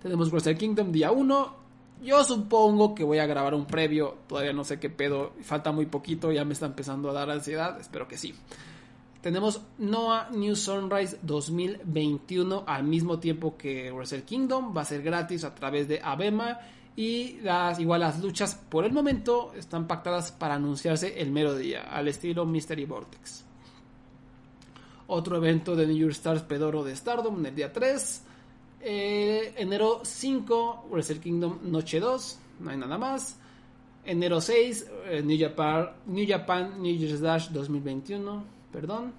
Tenemos 0.01 0.31
Wrestle 0.31 0.55
Kingdom 0.55 0.89
día 0.89 1.11
1. 1.11 1.60
Yo 2.01 2.23
supongo 2.23 2.95
que 2.95 3.03
voy 3.03 3.19
a 3.19 3.27
grabar 3.27 3.53
un 3.53 3.65
previo. 3.65 4.17
Todavía 4.27 4.53
no 4.53 4.63
sé 4.63 4.79
qué 4.79 4.89
pedo. 4.89 5.33
Falta 5.41 5.71
muy 5.71 5.85
poquito. 5.85 6.31
Ya 6.31 6.43
me 6.43 6.53
está 6.53 6.65
empezando 6.65 7.09
a 7.09 7.13
dar 7.13 7.29
ansiedad. 7.29 7.79
Espero 7.79 8.07
que 8.07 8.17
sí. 8.17 8.33
Tenemos 9.21 9.61
Noah 9.77 10.29
New 10.31 10.55
Sunrise 10.55 11.19
2021 11.21 12.63
al 12.65 12.83
mismo 12.85 13.19
tiempo 13.19 13.55
que 13.55 13.91
Wrestle 13.91 14.23
Kingdom. 14.23 14.75
Va 14.75 14.81
a 14.81 14.85
ser 14.85 15.03
gratis 15.03 15.43
a 15.43 15.53
través 15.53 15.87
de 15.87 16.01
Abema. 16.03 16.59
Y 16.95 17.39
las, 17.41 17.79
igual 17.79 18.01
las 18.01 18.19
luchas 18.19 18.55
por 18.55 18.83
el 18.83 18.91
momento 18.91 19.53
están 19.55 19.87
pactadas 19.87 20.31
para 20.31 20.55
anunciarse 20.55 21.21
el 21.21 21.31
mero 21.31 21.55
día, 21.55 21.83
al 21.83 22.07
estilo 22.07 22.45
Mystery 22.45 22.85
Vortex. 22.85 23.45
Otro 25.07 25.37
evento 25.37 25.75
de 25.75 25.87
New 25.87 25.97
York 25.97 26.13
Stars 26.13 26.41
Pedoro 26.41 26.83
de 26.83 26.95
Stardom 26.95 27.39
en 27.39 27.45
el 27.45 27.55
día 27.55 27.71
3. 27.71 28.23
Eh, 28.83 29.53
enero 29.57 30.01
5, 30.03 30.87
Wrestle 30.89 31.19
Kingdom 31.19 31.59
Noche 31.63 31.99
2, 31.99 32.39
no 32.61 32.69
hay 32.71 32.77
nada 32.77 32.97
más. 32.97 33.37
Enero 34.03 34.41
6, 34.41 34.87
eh, 35.05 35.21
New, 35.23 35.37
Japan, 35.39 36.81
New 36.81 36.95
Year's 36.95 37.21
Dash 37.21 37.49
2021, 37.49 38.43
perdón. 38.71 39.13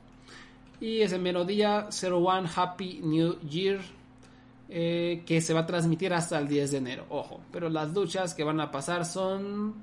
Y 0.81 1.01
ese 1.01 1.19
mero 1.19 1.45
día, 1.45 1.89
01 1.91 2.49
Happy 2.57 3.01
New 3.05 3.39
Year 3.49 3.81
eh, 4.69 5.23
que 5.25 5.41
se 5.41 5.55
va 5.55 5.61
a 5.61 5.67
transmitir 5.67 6.13
hasta 6.13 6.39
el 6.39 6.49
10 6.49 6.71
de 6.73 6.79
enero. 6.79 7.07
Ojo, 7.11 7.41
pero 7.53 7.69
las 7.69 7.93
luchas 7.93 8.35
que 8.35 8.43
van 8.43 8.59
a 8.59 8.71
pasar 8.71 9.05
son 9.05 9.75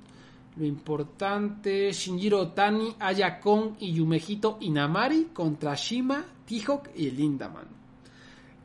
lo 0.57 0.65
importante: 0.65 1.91
Shinjiro 1.93 2.49
Tani, 2.49 2.95
Ayakon 2.99 3.77
y 3.79 3.93
Yumejito 3.93 4.57
Inamari 4.59 5.29
contra 5.31 5.75
Shima, 5.75 6.25
Tihok 6.45 6.89
y 6.95 7.11
Lindaman. 7.11 7.78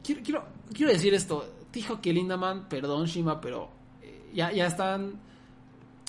Quiero, 0.04 0.44
quiero, 0.72 0.92
decir 0.92 1.14
esto: 1.14 1.44
Tihok 1.70 2.06
y 2.06 2.12
Lindaman, 2.12 2.68
perdón, 2.68 3.06
Shima, 3.06 3.40
pero 3.40 3.70
eh, 4.02 4.30
ya, 4.34 4.52
ya 4.52 4.66
están 4.66 5.18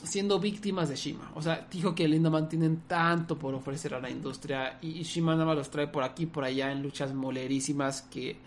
siendo 0.03 0.39
víctimas 0.39 0.89
de 0.89 0.95
Shima. 0.95 1.31
O 1.35 1.41
sea, 1.41 1.67
Tihok 1.67 1.99
y 2.01 2.07
Lindaman 2.07 2.49
tienen 2.49 2.81
tanto 2.88 3.39
por 3.39 3.55
ofrecer 3.55 3.93
a 3.93 3.99
la 3.99 4.09
industria 4.09 4.77
y, 4.81 5.01
Shima 5.03 5.34
nada 5.34 5.45
más 5.45 5.55
los 5.55 5.69
trae 5.69 5.88
por 5.88 6.03
aquí 6.03 6.26
por 6.26 6.43
allá 6.43 6.72
en 6.72 6.84
luchas 6.84 7.13
molerísimas 7.13 8.03
que 8.03 8.38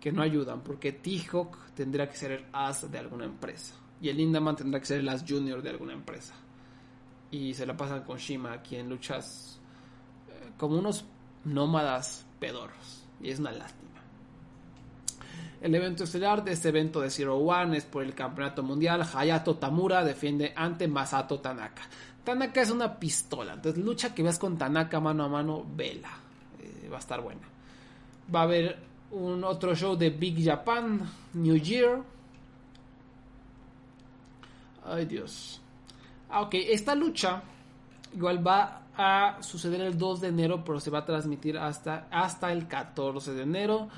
que 0.00 0.10
no 0.10 0.20
ayudan, 0.20 0.62
porque 0.62 0.90
T-Hawk 0.90 1.56
tendría 1.76 2.08
que 2.08 2.16
ser 2.16 2.32
el 2.32 2.44
as 2.52 2.90
de 2.90 2.98
alguna 2.98 3.24
empresa 3.24 3.76
y 4.02 4.08
el 4.08 4.16
Lindaman 4.16 4.56
tendrá 4.56 4.80
que 4.80 4.86
ser 4.86 4.98
el 4.98 5.08
as 5.08 5.24
junior 5.26 5.62
de 5.62 5.70
alguna 5.70 5.92
empresa. 5.92 6.34
Y 7.30 7.54
se 7.54 7.64
la 7.64 7.76
pasan 7.76 8.02
con 8.02 8.18
Shima 8.18 8.52
aquí 8.52 8.74
en 8.74 8.88
luchas 8.88 9.60
eh, 10.28 10.50
como 10.58 10.76
unos 10.76 11.04
nómadas 11.44 12.26
pedorros. 12.40 13.04
Y 13.22 13.30
es 13.30 13.38
una 13.38 13.52
lástima. 13.52 13.91
El 15.62 15.76
evento 15.76 16.02
estelar 16.02 16.42
de 16.42 16.50
este 16.50 16.70
evento 16.70 17.00
de 17.00 17.08
Zero 17.08 17.36
One 17.36 17.76
es 17.76 17.84
por 17.84 18.02
el 18.02 18.16
campeonato 18.16 18.64
mundial. 18.64 19.06
Hayato 19.14 19.54
Tamura 19.54 20.02
defiende 20.02 20.52
ante 20.56 20.88
Masato 20.88 21.38
Tanaka. 21.38 21.82
Tanaka 22.24 22.62
es 22.62 22.70
una 22.72 22.98
pistola. 22.98 23.52
Entonces, 23.52 23.82
lucha 23.82 24.12
que 24.12 24.24
veas 24.24 24.40
con 24.40 24.58
Tanaka 24.58 24.98
mano 24.98 25.22
a 25.22 25.28
mano, 25.28 25.64
vela. 25.76 26.10
Eh, 26.60 26.88
va 26.88 26.96
a 26.96 26.98
estar 26.98 27.20
buena. 27.20 27.42
Va 28.34 28.40
a 28.40 28.42
haber 28.42 28.76
un 29.12 29.44
otro 29.44 29.76
show 29.76 29.94
de 29.94 30.10
Big 30.10 30.44
Japan, 30.44 31.08
New 31.34 31.56
Year. 31.56 32.02
Ay 34.84 35.04
Dios. 35.04 35.60
Ah, 36.28 36.40
ok, 36.40 36.54
esta 36.54 36.96
lucha 36.96 37.40
igual 38.12 38.44
va 38.44 38.82
a 38.96 39.40
suceder 39.40 39.82
el 39.82 39.96
2 39.96 40.22
de 40.22 40.28
enero, 40.28 40.64
pero 40.64 40.80
se 40.80 40.90
va 40.90 40.98
a 40.98 41.04
transmitir 41.04 41.56
hasta, 41.56 42.08
hasta 42.10 42.50
el 42.50 42.66
14 42.66 43.32
de 43.32 43.42
enero. 43.42 43.88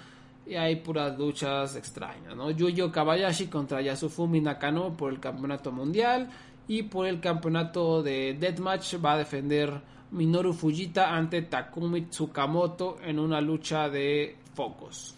Y 0.46 0.56
hay 0.56 0.76
puras 0.76 1.18
luchas 1.18 1.74
extrañas, 1.76 2.36
¿no? 2.36 2.50
Yuyo 2.50 2.92
Kabayashi 2.92 3.46
contra 3.46 3.80
Yasufumi 3.80 4.40
Nakano 4.40 4.94
por 4.96 5.12
el 5.12 5.20
campeonato 5.20 5.72
mundial. 5.72 6.28
Y 6.68 6.84
por 6.84 7.06
el 7.06 7.20
campeonato 7.20 8.02
de 8.02 8.34
Deathmatch 8.34 8.96
va 9.04 9.14
a 9.14 9.18
defender 9.18 9.82
Minoru 10.10 10.52
Fujita 10.52 11.14
ante 11.14 11.42
Takumi 11.42 12.02
Tsukamoto 12.02 12.98
en 13.02 13.18
una 13.18 13.40
lucha 13.40 13.88
de 13.88 14.36
focos. 14.54 15.14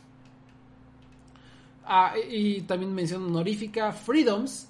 Ah, 1.84 2.14
y 2.30 2.62
también 2.62 2.94
mención 2.94 3.24
honorífica, 3.24 3.92
Freedoms. 3.92 4.68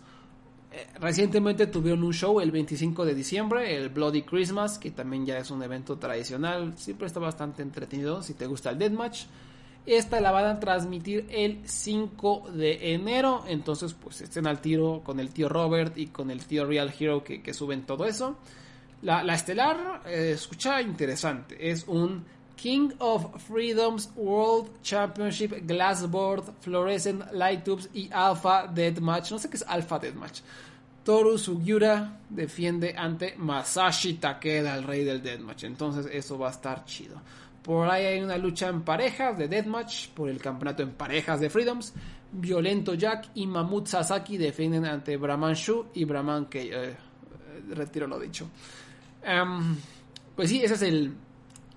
Eh, 0.73 0.87
recientemente 1.01 1.67
tuvieron 1.69 2.03
un 2.03 2.13
show 2.13 2.41
el 2.41 2.51
25 2.51 3.07
de 3.07 3.15
diciembre, 3.15 3.75
el 3.75 3.89
Bloody 3.89 4.23
Christmas, 4.23 4.79
que 4.79 4.91
también 4.91 5.25
ya 5.25 5.39
es 5.39 5.51
un 5.51 5.63
evento 5.63 5.97
tradicional. 5.97 6.77
Siempre 6.77 7.07
está 7.07 7.21
bastante 7.21 7.63
entretenido 7.63 8.23
si 8.23 8.35
te 8.35 8.47
gusta 8.47 8.71
el 8.71 8.79
Deathmatch. 8.79 9.25
Esta 9.87 10.21
la 10.21 10.33
van 10.33 10.47
a 10.47 10.59
transmitir 10.59 11.27
el 11.31 11.61
5 11.65 12.51
de 12.53 12.93
enero. 12.93 13.45
Entonces, 13.47 13.95
pues 13.95 14.21
estén 14.21 14.49
al 14.49 14.61
tiro 14.61 15.03
con 15.05 15.21
el 15.21 15.31
tío 15.31 15.49
Robert 15.49 15.97
y 15.97 16.09
con 16.09 16.31
el 16.33 16.45
tío 16.45 16.67
Real 16.67 16.93
Hero 16.99 17.23
que, 17.23 17.55
suben 17.55 17.87
todo 17.87 18.05
eso. 18.05 18.37
La, 19.03 19.23
estelar, 19.33 20.03
eh, 20.07 20.33
escucha 20.35 20.83
interesante. 20.83 21.71
Es 21.71 21.87
un 21.87 22.25
King 22.57 22.91
of 22.99 23.41
Freedom's 23.47 24.11
World 24.17 24.83
Championship 24.83 25.53
Glassboard 25.67 26.55
Fluorescent 26.61 27.31
Light 27.33 27.63
Tubes 27.63 27.89
y 27.95 28.11
Alpha 28.13 28.67
Deathmatch. 28.67 29.31
No 29.31 29.39
sé 29.39 29.49
qué 29.49 29.57
es 29.57 29.65
Alpha 29.69 29.99
Deathmatch. 29.99 30.41
Toru 31.05 31.39
Sugiura 31.39 32.19
defiende 32.29 32.93
ante 32.99 33.37
Masashi 33.37 34.15
Takeda, 34.15 34.75
el 34.75 34.83
rey 34.83 35.05
del 35.05 35.23
Deathmatch. 35.23 35.63
Entonces 35.63 36.09
eso 36.13 36.37
va 36.37 36.49
a 36.49 36.51
estar 36.51 36.85
chido. 36.85 37.21
Por 37.67 37.91
ahí 37.91 38.05
hay 38.05 38.23
una 38.23 38.39
lucha 38.39 38.69
en 38.69 38.83
parejas 38.83 39.37
de 39.37 39.49
Deathmatch 39.49 40.11
por 40.11 40.31
el 40.31 40.41
campeonato 40.41 40.85
en 40.85 40.93
parejas 40.93 41.41
de 41.41 41.51
Freedoms. 41.51 41.95
Violento 42.31 42.95
Jack 42.95 43.31
y 43.35 43.45
Mamut 43.49 43.89
Sasaki 43.89 44.39
defienden 44.39 44.85
ante 44.85 45.17
Brahman 45.17 45.55
Shu 45.55 45.87
y 45.93 46.05
Brahman 46.05 46.47
que 46.47 46.71
eh, 46.73 46.97
retiro 47.71 48.07
lo 48.07 48.21
dicho. 48.21 48.49
Em, 49.21 49.75
pues 50.37 50.49
sí, 50.49 50.63
ese 50.63 50.75
es 50.75 50.83
el. 50.83 51.13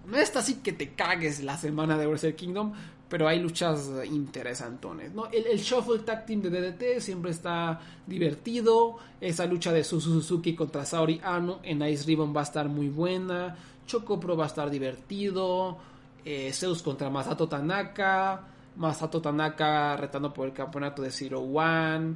No 0.05 0.17
está 0.17 0.39
así 0.39 0.57
que 0.57 0.73
te 0.73 0.93
cagues 0.93 1.41
la 1.41 1.57
semana 1.57 1.97
de 1.97 2.05
Wrestle 2.05 2.35
Kingdom, 2.35 2.71
pero 3.09 3.27
hay 3.27 3.39
luchas 3.39 3.89
interesantones. 4.05 5.11
¿no? 5.15 5.25
El, 5.31 5.57
Shuffle 5.57 6.03
Tag 6.05 6.23
Team 6.27 6.43
de 6.43 6.51
DDT 6.51 7.01
siempre 7.01 7.31
está 7.31 7.81
divertido. 8.05 8.97
Esa 9.19 9.47
lucha 9.47 9.73
de 9.73 9.83
Suzuki 9.83 10.53
contra 10.53 10.85
Saori 10.85 11.19
Ano 11.23 11.61
en 11.63 11.81
Ice 11.81 12.05
Ribbon 12.05 12.31
va 12.35 12.41
a 12.41 12.43
estar 12.43 12.69
muy 12.69 12.89
buena. 12.89 13.57
Choco 13.89 14.19
Pro 14.19 14.37
va 14.37 14.43
a 14.43 14.47
estar 14.47 14.69
divertido. 14.69 15.75
Eh, 16.23 16.53
Zeus 16.53 16.83
contra 16.83 17.09
Masato 17.09 17.49
Tanaka. 17.49 18.45
Masato 18.75 19.19
Tanaka 19.19 19.97
retando 19.97 20.31
por 20.31 20.47
el 20.47 20.53
campeonato 20.53 21.01
de 21.01 21.09
Zero 21.09 21.41
One. 21.41 22.15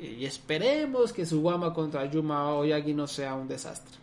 Eh, 0.00 0.16
y 0.20 0.24
esperemos 0.24 1.12
que 1.12 1.24
su 1.24 1.36
Suwama 1.36 1.72
contra 1.72 2.04
Yuma 2.06 2.52
Oyagi 2.54 2.92
no 2.92 3.06
sea 3.06 3.34
un 3.34 3.46
desastre. 3.46 4.02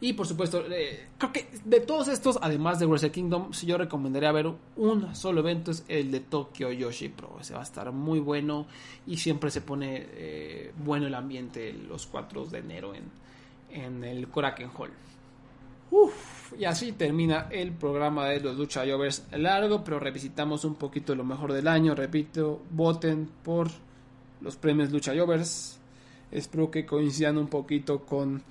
Y 0.00 0.12
por 0.12 0.26
supuesto, 0.26 0.64
eh, 0.70 1.08
creo 1.18 1.32
que 1.32 1.48
de 1.64 1.80
todos 1.80 2.08
estos, 2.08 2.38
además 2.40 2.78
de 2.78 2.86
Wrestle 2.86 3.10
Kingdom, 3.10 3.52
si 3.52 3.66
yo 3.66 3.76
recomendaría 3.76 4.30
ver 4.32 4.52
un 4.76 5.14
solo 5.16 5.40
evento 5.40 5.72
es 5.72 5.84
el 5.88 6.12
de 6.12 6.20
Tokyo 6.20 6.70
Yoshi 6.70 7.08
Pro. 7.08 7.38
Ese 7.40 7.54
va 7.54 7.60
a 7.60 7.64
estar 7.64 7.90
muy 7.90 8.20
bueno 8.20 8.66
y 9.06 9.16
siempre 9.16 9.50
se 9.50 9.60
pone 9.62 10.72
bueno 10.84 11.06
el 11.06 11.14
ambiente 11.14 11.72
los 11.72 12.06
4 12.06 12.46
de 12.46 12.58
enero 12.58 12.94
en, 12.94 13.04
en 13.70 14.02
el 14.02 14.28
Koraken 14.28 14.70
Hall 14.76 14.90
y 16.58 16.64
así 16.64 16.92
termina 16.92 17.48
el 17.50 17.72
programa 17.72 18.26
de 18.26 18.40
los 18.40 18.56
Lucha 18.56 18.84
Jovers 18.86 19.26
largo, 19.32 19.82
pero 19.84 19.98
revisitamos 19.98 20.64
un 20.64 20.74
poquito 20.74 21.14
lo 21.14 21.24
mejor 21.24 21.52
del 21.52 21.68
año. 21.68 21.94
Repito, 21.94 22.62
voten 22.70 23.28
por 23.42 23.68
los 24.40 24.56
premios 24.56 24.90
Lucha 24.90 25.14
Jovers. 25.16 25.78
Espero 26.30 26.70
que 26.70 26.86
coincidan 26.86 27.38
un 27.38 27.48
poquito 27.48 28.00
con 28.00 28.42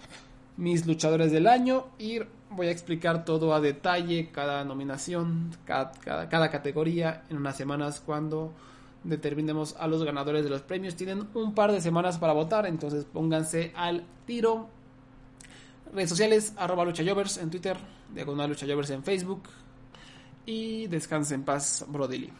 mis 0.57 0.85
luchadores 0.85 1.31
del 1.31 1.47
año 1.47 1.87
y 1.97 2.19
voy 2.51 2.67
a 2.67 2.71
explicar 2.71 3.25
todo 3.25 3.53
a 3.53 3.61
detalle, 3.61 4.29
cada 4.31 4.63
nominación, 4.63 5.51
cada, 5.65 5.91
cada 6.29 6.51
categoría 6.51 7.23
en 7.29 7.37
unas 7.37 7.57
semanas 7.57 8.01
cuando 8.05 8.51
determinemos 9.03 9.75
a 9.79 9.87
los 9.87 10.03
ganadores 10.03 10.43
de 10.43 10.49
los 10.49 10.61
premios. 10.61 10.95
Tienen 10.95 11.27
un 11.33 11.55
par 11.55 11.71
de 11.71 11.81
semanas 11.81 12.17
para 12.17 12.33
votar, 12.33 12.67
entonces 12.67 13.05
pónganse 13.05 13.71
al 13.75 14.03
tiro 14.25 14.69
Redes 15.93 16.09
sociales, 16.09 16.53
arroba 16.57 16.85
luchayovers 16.85 17.37
en 17.37 17.49
Twitter, 17.49 17.77
diagonal 18.13 18.49
luchayovers 18.49 18.89
en 18.91 19.03
Facebook. 19.03 19.43
Y 20.45 20.87
descanse 20.87 21.35
en 21.35 21.43
paz, 21.43 21.85
Brodily. 21.87 22.31